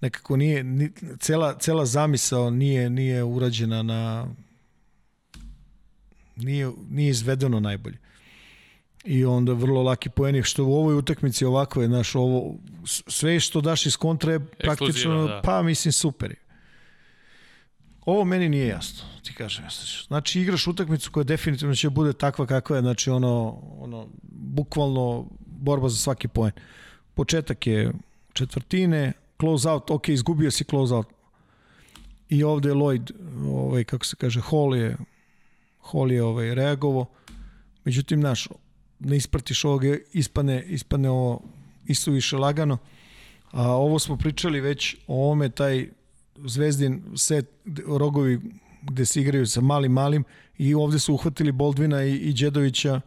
nekako 0.00 0.36
nije, 0.36 0.64
ni, 0.64 0.90
cela, 1.20 1.58
cela 1.58 1.86
zamisao 1.86 2.50
nije, 2.50 2.90
nije 2.90 3.24
urađena 3.24 3.82
na 3.82 4.28
nije, 6.36 6.70
nije 6.90 7.10
izvedeno 7.10 7.60
najbolje 7.60 7.98
i 9.06 9.24
onda 9.24 9.52
vrlo 9.52 9.82
laki 9.82 10.08
poeni 10.08 10.42
što 10.42 10.64
u 10.64 10.74
ovoj 10.74 10.94
utakmici 10.94 11.44
ovako 11.44 11.82
je 11.82 11.88
naš 11.88 12.14
ovo 12.14 12.54
sve 12.84 13.40
što 13.40 13.60
daš 13.60 13.86
iz 13.86 13.96
kontra 13.96 14.32
je 14.32 14.46
praktično 14.46 15.26
da. 15.26 15.40
pa 15.44 15.62
mislim 15.62 15.92
super 15.92 16.30
je. 16.30 16.36
Ovo 18.06 18.24
meni 18.24 18.48
nije 18.48 18.66
jasno, 18.66 19.04
ti 19.22 19.34
kažem 19.34 19.64
jasno. 19.64 20.04
Znači 20.06 20.40
igraš 20.40 20.66
utakmicu 20.66 21.10
koja 21.10 21.24
definitivno 21.24 21.74
će 21.74 21.90
bude 21.90 22.12
takva 22.12 22.46
kakva 22.46 22.76
je, 22.76 22.82
znači 22.82 23.10
ono, 23.10 23.62
ono 23.78 24.08
bukvalno 24.22 25.26
borba 25.46 25.88
za 25.88 25.96
svaki 25.96 26.28
poen. 26.28 26.52
Početak 27.14 27.66
je 27.66 27.92
četvrtine, 28.32 29.12
close 29.40 29.70
out, 29.70 29.90
ok, 29.90 30.08
izgubio 30.08 30.50
si 30.50 30.64
close 30.64 30.94
out. 30.94 31.06
I 32.28 32.44
ovde 32.44 32.68
je 32.68 32.74
Lloyd, 32.74 33.12
ovaj, 33.46 33.84
kako 33.84 34.04
se 34.04 34.16
kaže, 34.16 34.40
Hall 34.40 34.76
je, 34.76 34.96
Hall 35.80 36.12
je 36.12 36.22
ovaj, 36.22 36.54
reagovo. 36.54 37.06
Međutim, 37.84 38.20
naš, 38.20 38.48
ne 38.98 39.16
ispratiš 39.16 39.64
ovog, 39.64 39.82
ispane, 40.12 40.62
ispane 40.62 41.10
ovo 41.10 41.42
više 42.06 42.36
lagano. 42.36 42.78
A 43.50 43.70
ovo 43.70 43.98
smo 43.98 44.16
pričali 44.16 44.60
već 44.60 44.96
o 45.06 45.24
ovome, 45.24 45.48
taj 45.48 45.88
zvezdin 46.44 47.02
set 47.16 47.50
rogovi 47.86 48.40
gde 48.82 49.04
se 49.04 49.20
igraju 49.20 49.46
sa 49.46 49.60
malim 49.60 49.92
malim 49.92 50.24
i 50.58 50.74
ovde 50.74 50.98
su 50.98 51.14
uhvatili 51.14 51.52
Boldvina 51.52 52.04
i, 52.04 52.16
i 52.16 52.32
Đedovića 52.32 53.00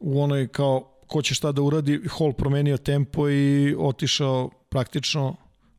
u 0.00 0.22
onoj 0.22 0.48
kao 0.48 0.90
ko 1.06 1.22
će 1.22 1.34
šta 1.34 1.52
da 1.52 1.62
uradi, 1.62 2.00
Hall 2.18 2.32
promenio 2.32 2.76
tempo 2.76 3.30
i 3.30 3.74
otišao 3.78 4.50
praktično 4.70 5.36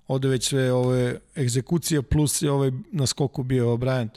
ovde 0.07 0.27
već 0.27 0.47
sve 0.47 0.73
ove 0.73 1.19
egzekucije 1.37 2.01
plus 2.01 2.41
je 2.41 2.51
ovaj 2.51 2.71
na 2.91 3.07
skoku 3.07 3.43
bio 3.43 3.65
Bryant. 3.65 4.09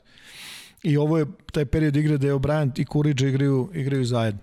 I 0.82 0.96
ovo 0.96 1.18
je 1.18 1.26
taj 1.52 1.66
period 1.66 1.96
igre 1.96 2.18
da 2.18 2.26
je 2.26 2.34
Bryant 2.34 2.80
i 2.80 2.84
Kuriđa 2.84 3.28
igraju, 3.28 3.70
igraju 3.74 4.04
zajedno. 4.04 4.40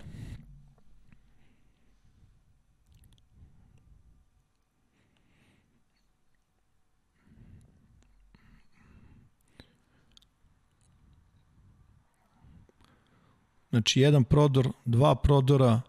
Znači, 13.70 14.00
jedan 14.00 14.24
prodor, 14.24 14.68
dva 14.84 15.14
prodora 15.14 15.80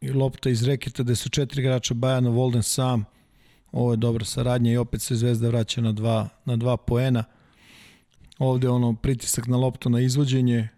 i 0.00 0.10
lopta 0.12 0.50
iz 0.50 0.62
reketa 0.62 1.02
gde 1.02 1.16
su 1.16 1.28
četiri 1.28 1.60
igrača 1.60 1.94
Bajana, 1.94 2.30
Volden 2.30 2.62
sam. 2.62 3.04
Ovo 3.72 3.92
je 3.92 3.96
dobra 3.96 4.24
saradnja 4.24 4.72
i 4.72 4.76
opet 4.76 5.02
se 5.02 5.16
Zvezda 5.16 5.48
vraća 5.48 5.80
na 5.80 5.92
dva, 5.92 6.28
na 6.44 6.56
dva 6.56 6.76
poena. 6.76 7.24
Ovde 8.38 8.68
ono 8.68 8.94
pritisak 8.94 9.46
na 9.46 9.56
loptu 9.56 9.90
na 9.90 10.00
izvođenje, 10.00 10.68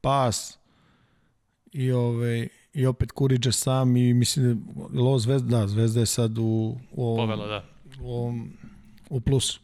pas 0.00 0.58
i 1.72 1.92
ovaj 1.92 2.48
i 2.72 2.86
opet 2.86 3.12
Kuriđa 3.12 3.52
sam 3.52 3.96
i 3.96 4.14
mislim 4.14 4.64
da 4.92 5.00
Lo 5.00 5.18
Zvezda, 5.18 5.58
da, 5.58 5.68
Zvezda 5.68 6.00
je 6.00 6.06
sad 6.06 6.38
u, 6.38 6.76
u 6.92 7.04
ovom, 7.04 7.16
Povelo, 7.16 7.46
da. 7.46 7.64
u, 8.00 8.12
ovom, 8.12 8.52
u 9.10 9.20
plusu. 9.20 9.60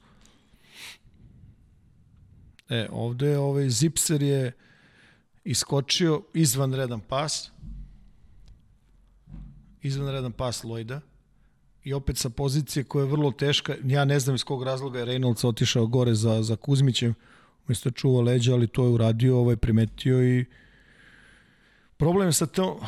E, 2.68 2.89
ovde 2.93 3.27
je 3.27 3.39
ovaj 3.39 3.70
Zipser 3.70 4.23
je 4.23 4.52
iskočio 5.44 6.23
izvanredan 6.35 7.01
pas. 7.01 7.51
Izvanredan 9.82 10.32
pas 10.32 10.64
Lojda. 10.64 11.01
I 11.87 11.93
opet 11.95 12.19
sa 12.19 12.31
pozicije 12.31 12.85
koja 12.85 13.03
je 13.03 13.11
vrlo 13.11 13.31
teška. 13.31 13.77
Ja 13.85 14.05
ne 14.05 14.21
znam 14.21 14.35
iz 14.35 14.45
kog 14.45 14.63
razloga 14.63 14.99
je 14.99 15.07
Reynolds 15.07 15.47
otišao 15.47 15.87
gore 15.87 16.15
za, 16.15 16.43
za 16.43 16.57
Kuzmićem. 16.57 17.15
Umesto 17.69 17.91
čuva 17.91 18.23
leđa, 18.23 18.53
ali 18.53 18.67
to 18.67 18.85
je 18.85 18.91
uradio, 18.91 19.39
ovaj 19.39 19.57
primetio 19.57 20.25
i 20.25 20.45
problem 21.97 22.29
je 22.29 22.33
sa 22.33 22.47
to 22.47 22.81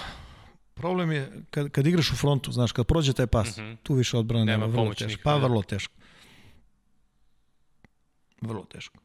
problem 0.74 1.12
je 1.12 1.32
kad, 1.50 1.70
kad 1.70 1.86
igraš 1.86 2.12
u 2.12 2.16
frontu, 2.16 2.52
znaš, 2.52 2.72
kad 2.72 2.86
prođe 2.86 3.12
taj 3.12 3.26
pas, 3.26 3.56
mm 3.56 3.60
-hmm. 3.60 3.76
tu 3.82 3.94
više 3.94 4.16
odbrana 4.16 4.44
nema, 4.44 4.66
nema 4.66 4.80
vrlo 4.80 4.94
teško. 4.94 5.20
Pa 5.24 5.36
vrlo 5.36 5.62
teško. 5.62 5.94
Vrlo 8.40 8.64
teško. 8.64 8.98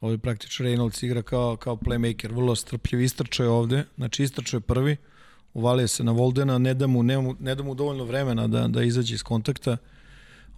Ovdje 0.00 0.18
praktično 0.18 0.66
Reynolds 0.66 1.04
igra 1.04 1.22
kao, 1.22 1.56
kao 1.56 1.76
playmaker, 1.76 2.34
vrlo 2.34 2.54
strpljiv, 2.56 3.00
istrčao 3.00 3.44
je 3.44 3.50
ovde, 3.50 3.84
znači 3.96 4.22
istrčao 4.22 4.58
je 4.58 4.60
prvi, 4.60 4.96
uvalio 5.54 5.88
se 5.88 6.04
na 6.04 6.12
Voldena, 6.12 6.58
ne 6.58 6.74
da 6.74 6.86
mu, 6.86 7.02
ne, 7.02 7.34
ne 7.40 7.54
da 7.54 7.62
mu 7.62 7.74
dovoljno 7.74 8.04
vremena 8.04 8.46
da, 8.46 8.68
da 8.68 8.82
izađe 8.82 9.14
iz 9.14 9.22
kontakta. 9.22 9.76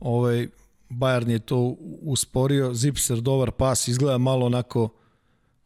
Ovaj, 0.00 0.48
Bayern 0.90 1.30
je 1.30 1.38
to 1.38 1.76
usporio, 2.02 2.74
Zipser 2.74 3.20
dobar 3.20 3.50
pas, 3.50 3.88
izgleda 3.88 4.18
malo 4.18 4.46
onako 4.46 4.88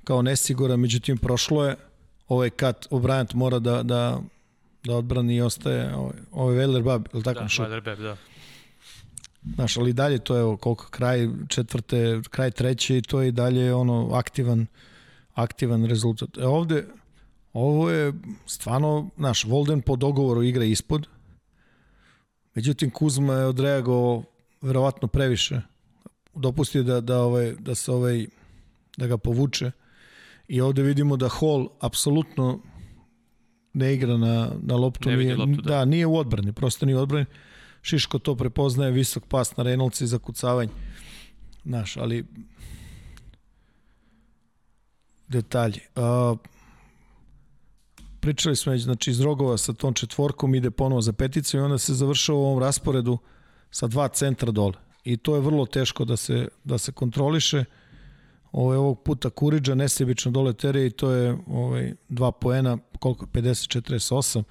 kao 0.04 0.22
nesiguran, 0.22 0.80
međutim 0.80 1.18
prošlo 1.18 1.66
je. 1.66 1.76
Ovaj 2.28 2.50
kat 2.50 2.86
O'Brien 2.90 3.34
mora 3.34 3.58
da, 3.58 3.82
da, 3.82 4.20
da 4.84 4.96
odbrani 4.96 5.36
i 5.36 5.40
ostaje 5.40 5.94
ovaj, 5.94 6.16
ovaj 6.32 6.56
Wellerbab, 6.56 7.04
ili 7.12 7.22
tako? 7.22 7.40
Da, 7.40 7.46
Wellerbab, 7.46 8.02
da. 8.02 8.16
Znaš, 9.44 9.76
ali 9.76 9.92
dalje 9.92 10.18
to 10.18 10.36
je 10.36 10.56
koliko 10.56 10.88
kraj 10.90 11.28
četvrte, 11.48 12.20
kraj 12.30 12.50
treće 12.50 12.98
i 12.98 13.02
to 13.02 13.20
je 13.20 13.28
i 13.28 13.32
dalje 13.32 13.74
ono 13.74 14.10
aktivan, 14.12 14.66
aktivan 15.34 15.84
rezultat. 15.84 16.38
E 16.38 16.46
ovde, 16.46 16.86
ovo 17.52 17.90
je 17.90 18.12
stvarno, 18.46 19.10
naš, 19.16 19.44
Volden 19.44 19.80
po 19.80 19.96
dogovoru 19.96 20.42
igra 20.42 20.64
ispod, 20.64 21.06
međutim 22.54 22.90
Kuzma 22.90 23.34
je 23.34 23.46
odreagovao 23.46 24.22
verovatno 24.62 25.08
previše. 25.08 25.60
Dopustio 26.34 26.82
da, 26.82 27.00
da, 27.00 27.22
ovaj, 27.22 27.54
da 27.58 27.74
se 27.74 27.92
ovaj, 27.92 28.26
da 28.96 29.06
ga 29.06 29.16
povuče 29.16 29.70
i 30.48 30.60
ovde 30.60 30.82
vidimo 30.82 31.16
da 31.16 31.28
Hall 31.28 31.68
apsolutno 31.80 32.60
ne 33.72 33.94
igra 33.94 34.16
na, 34.16 34.50
na 34.62 34.76
loptu. 34.76 35.10
Ne 35.10 35.16
nije, 35.16 35.36
loptu, 35.36 35.62
da. 35.62 35.76
da. 35.76 35.84
nije 35.84 36.06
u 36.06 36.16
odbrani, 36.16 36.52
prosto 36.52 36.86
nije 36.86 36.96
u 36.96 37.00
odbrani. 37.00 37.26
Šiško 37.84 38.18
to 38.18 38.34
prepoznaje, 38.36 38.92
visok 38.92 39.26
pas 39.28 39.56
na 39.56 39.64
Reynolds 39.64 40.02
i 40.02 40.06
zakucavanje. 40.06 40.70
Znaš, 41.64 41.96
ali 41.96 42.24
detalji. 45.28 45.80
Uh, 45.96 46.38
pričali 48.20 48.56
smo 48.56 48.72
već, 48.72 48.82
znači 48.82 49.10
iz 49.10 49.20
Rogova 49.20 49.58
sa 49.58 49.72
tom 49.72 49.94
četvorkom 49.94 50.54
ide 50.54 50.70
ponovo 50.70 51.00
za 51.00 51.12
peticu 51.12 51.56
i 51.56 51.60
onda 51.60 51.78
se 51.78 51.94
završava 51.94 52.38
u 52.38 52.42
ovom 52.42 52.58
rasporedu 52.58 53.18
sa 53.70 53.86
dva 53.86 54.08
centra 54.08 54.50
dole. 54.50 54.74
I 55.04 55.16
to 55.16 55.34
je 55.34 55.40
vrlo 55.40 55.66
teško 55.66 56.04
da 56.04 56.16
se, 56.16 56.48
da 56.64 56.78
se 56.78 56.92
kontroliše. 56.92 57.64
Ovo 58.52 58.72
je 58.72 58.78
ovog 58.78 59.02
puta 59.02 59.30
Kuriđa 59.30 59.74
nesebično 59.74 60.30
dole 60.30 60.52
tere 60.52 60.86
i 60.86 60.90
to 60.90 61.10
je 61.10 61.36
ovaj, 61.46 61.94
dva 62.08 62.32
poena, 62.32 62.78
koliko? 62.98 63.26
50-48, 63.26 64.42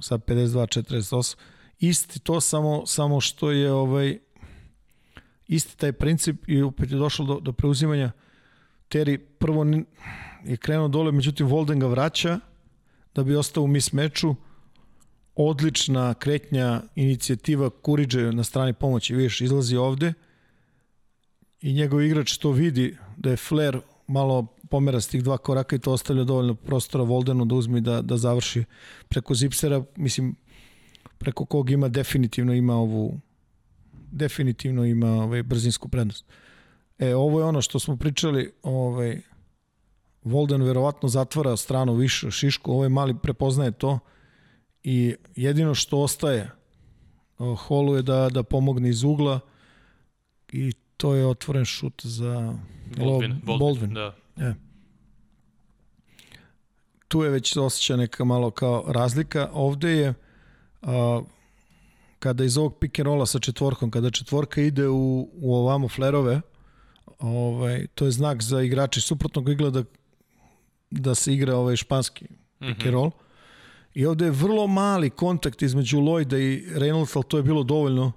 sad 0.00 0.24
52-48 0.24 1.36
isti 1.78 2.20
to 2.20 2.40
samo 2.40 2.86
samo 2.86 3.20
što 3.20 3.50
je 3.50 3.72
ovaj 3.72 4.18
isti 5.46 5.76
taj 5.78 5.92
princip 5.92 6.48
i 6.48 6.62
opet 6.62 6.90
je 6.90 6.96
došlo 6.96 7.26
do, 7.26 7.40
do 7.40 7.52
preuzimanja. 7.52 8.12
Terry 8.90 9.18
prvo 9.38 9.64
je 10.44 10.56
krenuo 10.56 10.88
dole, 10.88 11.12
međutim 11.12 11.46
Volden 11.46 11.78
ga 11.78 11.86
vraća 11.86 12.40
da 13.14 13.24
bi 13.24 13.36
ostao 13.36 13.64
u 13.64 13.66
mis 13.66 13.92
meču. 13.92 14.34
Odlična 15.36 16.14
kretnja 16.14 16.82
inicijativa 16.94 17.70
Kuriđe 17.70 18.32
na 18.32 18.44
strani 18.44 18.72
pomoći, 18.72 19.14
vidiš, 19.14 19.40
izlazi 19.40 19.76
ovde 19.76 20.12
i 21.60 21.72
njegov 21.72 22.02
igrač 22.02 22.36
to 22.36 22.50
vidi 22.50 22.96
da 23.16 23.30
je 23.30 23.36
Flair 23.36 23.80
malo 24.06 24.46
pomera 24.70 25.00
s 25.00 25.08
tih 25.08 25.24
dva 25.24 25.38
koraka 25.38 25.76
i 25.76 25.78
to 25.78 25.92
ostavlja 25.92 26.24
dovoljno 26.24 26.54
prostora 26.54 27.04
Voldenu 27.04 27.44
da 27.44 27.54
uzme 27.54 27.80
da, 27.80 28.02
da 28.02 28.16
završi 28.16 28.64
preko 29.08 29.34
Zipsera, 29.34 29.84
mislim 29.96 30.36
preko 31.18 31.44
kog 31.44 31.70
ima 31.70 31.88
definitivno 31.88 32.54
ima 32.54 32.74
ovu 32.74 33.20
definitivno 34.10 34.84
ima 34.84 35.06
ovaj 35.06 35.42
brzinsku 35.42 35.88
prednost. 35.88 36.24
E, 36.98 37.14
ovo 37.14 37.40
je 37.40 37.44
ono 37.44 37.62
što 37.62 37.78
smo 37.78 37.96
pričali, 37.96 38.52
ovaj 38.62 39.20
Volden 40.24 40.62
verovatno 40.62 41.08
zatvara 41.08 41.56
stranu 41.56 41.94
više 41.94 42.30
Šišku, 42.30 42.72
ovaj 42.72 42.88
mali 42.88 43.14
prepoznaje 43.22 43.70
to 43.70 43.98
i 44.82 45.14
jedino 45.36 45.74
što 45.74 46.00
ostaje 46.00 46.50
Holu 47.38 47.96
je 47.96 48.02
da, 48.02 48.28
da 48.28 48.42
pomogne 48.42 48.88
iz 48.88 49.02
ugla 49.02 49.40
i 50.52 50.72
to 50.96 51.14
je 51.14 51.26
otvoren 51.26 51.64
šut 51.64 52.02
za 52.04 52.54
Baldwin. 52.96 53.40
Baldwin, 53.44 53.58
Baldwin. 53.58 53.94
Da. 53.94 54.16
E. 54.36 54.54
Tu 57.08 57.22
je 57.22 57.30
već 57.30 57.56
osjeća 57.56 57.96
neka 57.96 58.24
malo 58.24 58.50
kao 58.50 58.84
razlika. 58.88 59.50
Ovde 59.52 59.90
je 59.90 60.14
a, 60.84 61.22
kada 62.18 62.44
iz 62.44 62.58
ovog 62.58 62.78
pick 62.78 62.98
and 62.98 63.06
rolla 63.06 63.26
sa 63.26 63.38
četvorkom, 63.38 63.90
kada 63.90 64.10
četvorka 64.10 64.60
ide 64.60 64.88
u, 64.88 65.28
u 65.32 65.54
ovamo 65.54 65.88
flerove, 65.88 66.40
ovaj, 67.18 67.86
to 67.94 68.04
je 68.04 68.10
znak 68.10 68.42
za 68.42 68.62
igrače 68.62 69.00
suprotnog 69.00 69.48
izgleda 69.48 69.84
da 70.90 71.14
se 71.14 71.34
igra 71.34 71.56
ovaj 71.56 71.76
španski 71.76 72.26
pick 72.58 72.86
and 72.86 72.94
roll. 72.94 73.10
I 73.94 74.06
ovde 74.06 74.24
je 74.24 74.30
vrlo 74.30 74.66
mali 74.66 75.10
kontakt 75.10 75.62
između 75.62 75.98
Lloyda 75.98 76.38
i 76.38 76.66
Reynolds, 76.78 77.16
ali 77.16 77.24
to 77.28 77.36
je 77.36 77.42
bilo 77.42 77.62
dovoljno 77.62 78.12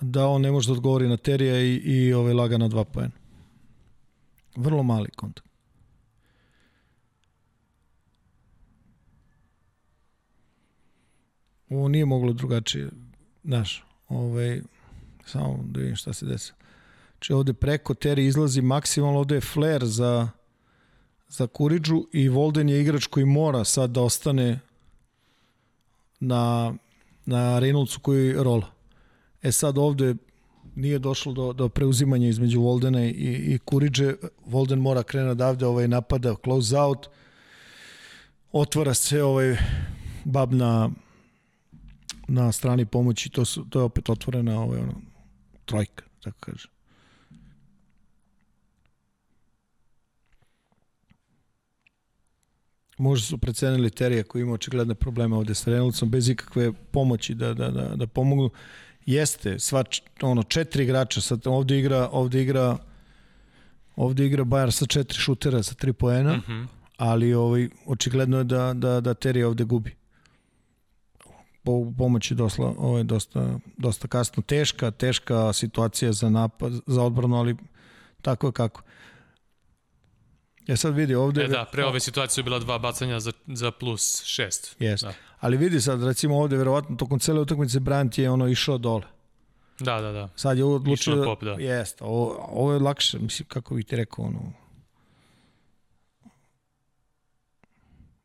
da 0.00 0.26
on 0.26 0.42
ne 0.42 0.50
može 0.50 0.68
da 0.68 0.72
odgovori 0.72 1.08
na 1.08 1.16
Terija 1.16 1.60
i, 1.60 1.74
i 1.74 2.12
ovaj, 2.12 2.32
laga 2.32 2.58
na 2.58 2.68
dva 2.68 2.84
pojena. 2.84 3.14
Vrlo 4.56 4.82
mali 4.82 5.10
kontakt. 5.10 5.45
Ovo 11.70 11.88
nije 11.88 12.04
moglo 12.04 12.32
drugačije, 12.32 12.90
znaš, 13.44 13.84
ovaj, 14.08 14.60
samo 15.26 15.58
da 15.64 15.80
vidim 15.80 15.96
šta 15.96 16.12
se 16.12 16.26
desi. 16.26 16.52
Znači 17.12 17.32
ovde 17.32 17.52
preko 17.52 17.94
Teri 17.94 18.26
izlazi 18.26 18.62
maksimalno, 18.62 19.18
ovde 19.18 19.34
je 19.34 19.40
flare 19.40 19.86
za, 19.86 20.28
za 21.28 21.46
Kuriđu 21.46 22.06
i 22.12 22.28
Volden 22.28 22.68
je 22.68 22.80
igrač 22.80 23.06
koji 23.06 23.26
mora 23.26 23.64
sad 23.64 23.90
da 23.90 24.00
ostane 24.00 24.60
na, 26.20 26.74
na 27.26 27.60
Reynoldsu 27.60 27.98
koji 27.98 28.32
rola. 28.32 28.70
E 29.42 29.52
sad 29.52 29.78
ovde 29.78 30.14
nije 30.74 30.98
došlo 30.98 31.32
do, 31.32 31.52
do 31.52 31.68
preuzimanja 31.68 32.28
između 32.28 32.60
Voldena 32.60 33.04
i, 33.04 33.10
i 33.54 33.58
Kuriđe. 33.64 34.14
Volden 34.46 34.78
mora 34.78 35.02
krene 35.02 35.30
odavde, 35.30 35.66
ovaj 35.66 35.88
napada 35.88 36.34
close 36.44 36.78
out. 36.78 37.06
Otvara 38.52 38.94
se 38.94 39.22
ovaj 39.22 39.56
bab 40.24 40.52
na 40.52 40.90
na 42.28 42.52
strani 42.52 42.86
pomoći, 42.86 43.30
to, 43.30 43.44
su, 43.44 43.64
to 43.70 43.78
je 43.78 43.84
opet 43.84 44.08
otvorena 44.08 44.60
ovaj, 44.60 44.80
ono, 44.80 44.94
trojka, 45.64 46.04
tako 46.22 46.36
kaže. 46.40 46.68
Možda 52.98 53.26
su 53.26 53.38
precenili 53.38 53.90
Terija 53.90 54.22
koji 54.22 54.42
ima 54.42 54.52
očigledne 54.52 54.94
probleme 54.94 55.36
ovde 55.36 55.54
sa 55.54 55.70
Reynoldsom 55.70 56.08
bez 56.08 56.28
ikakve 56.28 56.72
pomoći 56.72 57.34
da, 57.34 57.54
da, 57.54 57.70
da, 57.70 57.96
da 57.96 58.06
pomognu. 58.06 58.50
Jeste, 59.06 59.58
sva 59.58 59.84
ono 60.22 60.42
četiri 60.42 60.84
igrača, 60.84 61.20
sad 61.20 61.46
ovde 61.46 61.78
igra, 61.78 62.08
ovde 62.12 62.42
igra 62.42 62.78
ovde 63.96 64.26
igra 64.26 64.44
Bayern 64.44 64.70
sa 64.70 64.86
četiri 64.86 65.18
šutera 65.18 65.62
sa 65.62 65.74
tri 65.74 65.92
poena, 65.92 66.36
mm 66.36 66.42
-hmm. 66.48 66.66
ali 66.96 67.34
ovaj 67.34 67.68
očigledno 67.86 68.38
je 68.38 68.44
da 68.44 68.72
da 68.74 69.00
da 69.00 69.14
Terija 69.14 69.48
ovde 69.48 69.64
gubi 69.64 69.96
pomoć 71.98 72.30
je 72.30 72.34
dosla, 72.34 72.74
ovo 72.78 72.98
je 72.98 73.04
dosta, 73.04 73.58
dosta 73.76 74.08
kasno. 74.08 74.42
Teška, 74.42 74.90
teška 74.90 75.52
situacija 75.52 76.12
za 76.12 76.30
napad, 76.30 76.72
za 76.86 77.02
odbranu, 77.02 77.36
ali 77.36 77.56
tako 78.22 78.46
je 78.46 78.52
kako. 78.52 78.82
Ja 80.66 80.76
sad 80.76 80.94
vidi 80.94 81.14
ovde... 81.14 81.44
E 81.44 81.48
da, 81.48 81.64
pre 81.72 81.84
ove 81.84 82.00
situacije 82.00 82.34
su 82.34 82.44
bila 82.44 82.58
dva 82.58 82.78
bacanja 82.78 83.20
za, 83.20 83.32
za 83.46 83.70
plus 83.70 84.24
šest. 84.24 84.76
Jest. 84.78 85.04
Da. 85.04 85.12
Ali 85.40 85.56
vidi 85.56 85.80
sad, 85.80 86.02
recimo 86.04 86.38
ovde, 86.38 86.56
verovatno, 86.56 86.96
tokom 86.96 87.18
cele 87.18 87.40
utakmice 87.40 87.80
Bryant 87.80 88.20
je 88.20 88.30
ono 88.30 88.48
išao 88.48 88.78
dole. 88.78 89.02
Da, 89.80 90.00
da, 90.00 90.12
da. 90.12 90.28
Sad 90.36 90.58
je 90.58 90.64
odlučio... 90.64 91.12
Išao 91.12 91.24
pop, 91.24 91.44
da. 91.44 91.52
Jest, 91.52 92.02
ovo, 92.02 92.46
ovo 92.48 92.72
je 92.72 92.78
lakše, 92.78 93.18
mislim, 93.18 93.48
kako 93.48 93.74
bih 93.74 93.86
ti 93.86 93.96
rekao, 93.96 94.24
ono... 94.24 94.52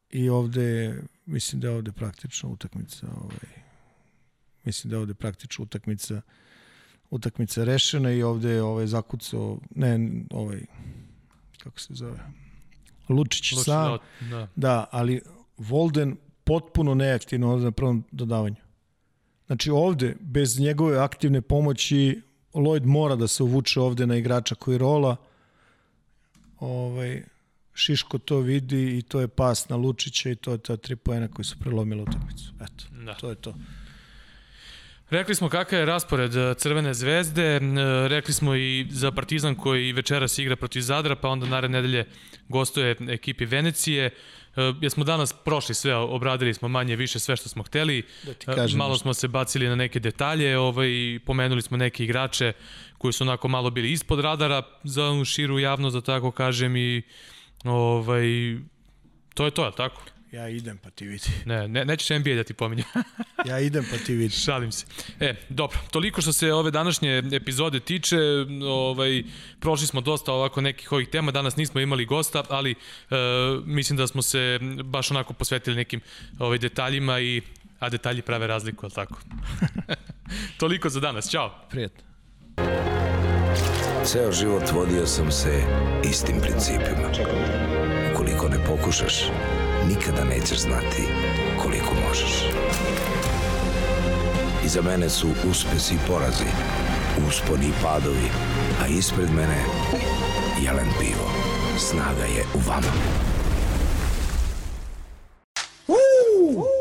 I 0.10 0.30
ovde, 0.30 1.02
mislim 1.26 1.62
da 1.62 1.68
je 1.68 1.76
ovde 1.76 1.92
praktično 1.92 2.50
utakmica, 2.50 3.08
ovaj, 3.22 3.64
mislim 4.64 4.90
da 4.90 4.96
je 4.96 5.00
ovde 5.00 5.14
praktično 5.14 5.64
utakmica 5.64 6.22
utakmica 7.12 7.64
rešena 7.64 8.12
i 8.12 8.24
ovde 8.24 8.50
je 8.50 8.64
ovaj 8.64 8.88
zakucao, 8.88 9.60
ne, 9.76 10.00
ovaj, 10.30 10.62
kako 11.64 11.80
se 11.80 11.94
zove, 11.94 12.20
Lučić, 13.10 13.52
Lučić, 13.52 13.66
sam, 13.66 13.98
da, 14.20 14.28
da. 14.30 14.48
da, 14.56 14.86
ali 14.92 15.22
Volden 15.58 16.18
potpuno 16.44 16.96
neaktivno 16.96 17.52
ovde 17.52 17.66
na 17.66 17.72
prvom 17.72 18.04
dodavanju. 18.12 18.56
Znači 19.46 19.72
ovde, 19.72 20.16
bez 20.20 20.60
njegove 20.60 21.00
aktivne 21.00 21.42
pomoći, 21.42 22.22
Lloyd 22.54 22.86
mora 22.86 23.16
da 23.16 23.28
se 23.28 23.44
uvuče 23.44 23.80
ovde 23.80 24.08
na 24.08 24.16
igrača 24.16 24.56
koji 24.56 24.78
rola. 24.78 25.16
Ovaj, 26.60 27.24
Šiško 27.74 28.18
to 28.18 28.40
vidi 28.40 28.98
i 28.98 29.02
to 29.02 29.20
je 29.20 29.28
pas 29.28 29.70
na 29.70 29.76
Lučića 29.76 30.30
i 30.30 30.36
to 30.36 30.52
je 30.52 30.58
ta 30.58 30.78
tri 30.78 30.96
poena 30.96 31.28
koji 31.28 31.46
su 31.46 31.60
prelomili 31.60 32.02
utakmicu. 32.02 32.52
Eto, 32.62 32.84
Da. 33.06 33.14
to 33.14 33.30
je 33.30 33.36
to. 33.36 33.56
Rekli 35.12 35.36
smo 35.36 35.50
kakav 35.50 35.80
je 35.80 35.86
raspored 35.86 36.36
e, 36.36 36.54
Crvene 36.58 36.94
zvezde, 36.94 37.44
e, 37.44 37.60
rekli 38.08 38.34
smo 38.34 38.56
i 38.56 38.88
za 38.90 39.12
Partizan 39.12 39.56
koji 39.56 39.92
večeras 39.94 40.38
igra 40.38 40.56
protiv 40.56 40.82
Zadra, 40.82 41.16
pa 41.16 41.30
onda 41.30 41.46
naredne 41.46 41.78
nedelje 41.82 42.06
gostuje 42.50 42.96
ekipi 43.10 43.46
Venecije. 43.46 44.06
E, 44.06 44.12
Jesmo 44.82 45.04
danas 45.04 45.34
prošli 45.34 45.76
sve, 45.76 45.96
obradili 45.96 46.54
smo 46.54 46.68
manje 46.68 46.96
više 46.96 47.20
sve 47.20 47.36
što 47.36 47.50
smo 47.50 47.64
hteli. 47.64 48.04
Da 48.24 48.34
ti 48.34 48.46
kažem 48.46 48.78
malo 48.78 48.98
smo 48.98 49.14
se 49.14 49.28
bacili 49.28 49.68
na 49.68 49.76
neke 49.76 50.00
detalje, 50.00 50.58
ovaj, 50.58 51.20
pomenuli 51.26 51.62
smo 51.62 51.78
neke 51.78 52.04
igrače 52.04 52.54
koji 52.98 53.14
su 53.14 53.24
onako 53.24 53.48
malo 53.48 53.70
bili 53.70 53.92
ispod 53.92 54.20
radara 54.20 54.64
za 54.84 55.26
širu 55.26 55.60
javnost, 55.60 55.94
da 55.96 56.02
tako 56.02 56.32
kažem, 56.32 56.76
i 56.76 57.02
ovaj, 57.64 58.26
to 59.34 59.46
je 59.46 59.52
to, 59.52 59.66
je 59.66 59.72
tako? 59.78 60.02
Ja 60.32 60.50
idem 60.50 60.78
pa 60.78 60.90
ti 60.90 61.08
vidi. 61.08 61.24
Ne, 61.46 61.68
ne, 61.68 61.86
nećeš 61.86 62.10
NBA 62.10 62.34
da 62.36 62.44
ti 62.44 62.54
pominje. 62.54 62.84
Ja 63.46 63.60
idem 63.60 63.86
pa 63.92 63.98
ti 63.98 64.14
vidi. 64.14 64.36
Šalim 64.36 64.72
se. 64.72 64.86
E, 65.20 65.36
dobro, 65.50 65.80
toliko 65.92 66.22
što 66.22 66.34
se 66.34 66.54
ove 66.54 66.72
današnje 66.72 67.24
epizode 67.32 67.80
tiče, 67.80 68.18
ovaj, 68.66 69.24
prošli 69.60 69.88
smo 69.88 70.02
dosta 70.02 70.34
ovako 70.34 70.62
nekih 70.62 70.92
ovih 70.92 71.08
tema, 71.08 71.32
danas 71.32 71.56
nismo 71.56 71.82
imali 71.82 72.06
gosta, 72.06 72.44
ali 72.50 72.72
e, 72.72 72.76
mislim 73.66 73.98
da 73.98 74.08
smo 74.08 74.22
se 74.22 74.60
baš 74.84 75.12
onako 75.12 75.34
posvetili 75.34 75.76
nekim 75.76 76.02
ovaj, 76.40 76.58
detaljima 76.58 77.20
i 77.20 77.42
a 77.80 77.90
detalji 77.90 78.22
prave 78.22 78.48
razliku, 78.48 78.86
ali 78.86 78.94
tako? 78.94 79.20
toliko 80.60 80.90
za 80.90 81.00
danas, 81.00 81.30
ćao! 81.30 81.56
Prijetno. 81.70 82.04
Ceo 84.06 84.32
život 84.32 84.72
vodio 84.72 85.08
sam 85.08 85.32
se 85.32 85.64
istim 86.04 86.42
principima. 86.42 87.10
Ukoliko 88.14 88.50
ne 88.50 88.58
pokušaš, 88.66 89.32
nikada 89.88 90.24
nećeš 90.24 90.60
znati 90.60 91.08
koliko 91.64 91.94
možeš. 92.08 92.46
Iza 94.66 94.82
mene 94.82 95.10
su 95.10 95.28
uspesi 95.52 95.94
i 95.94 96.08
porazi, 96.08 96.46
usponi 97.28 97.66
i 97.66 97.84
padovi, 97.84 98.30
a 98.84 98.88
ispred 98.88 99.30
mene 99.30 99.64
jelen 100.66 100.90
pivo. 101.00 101.32
Snaga 101.80 102.24
je 102.24 102.44
u 102.54 102.60
vama. 102.68 102.94
Woo! 105.88 106.81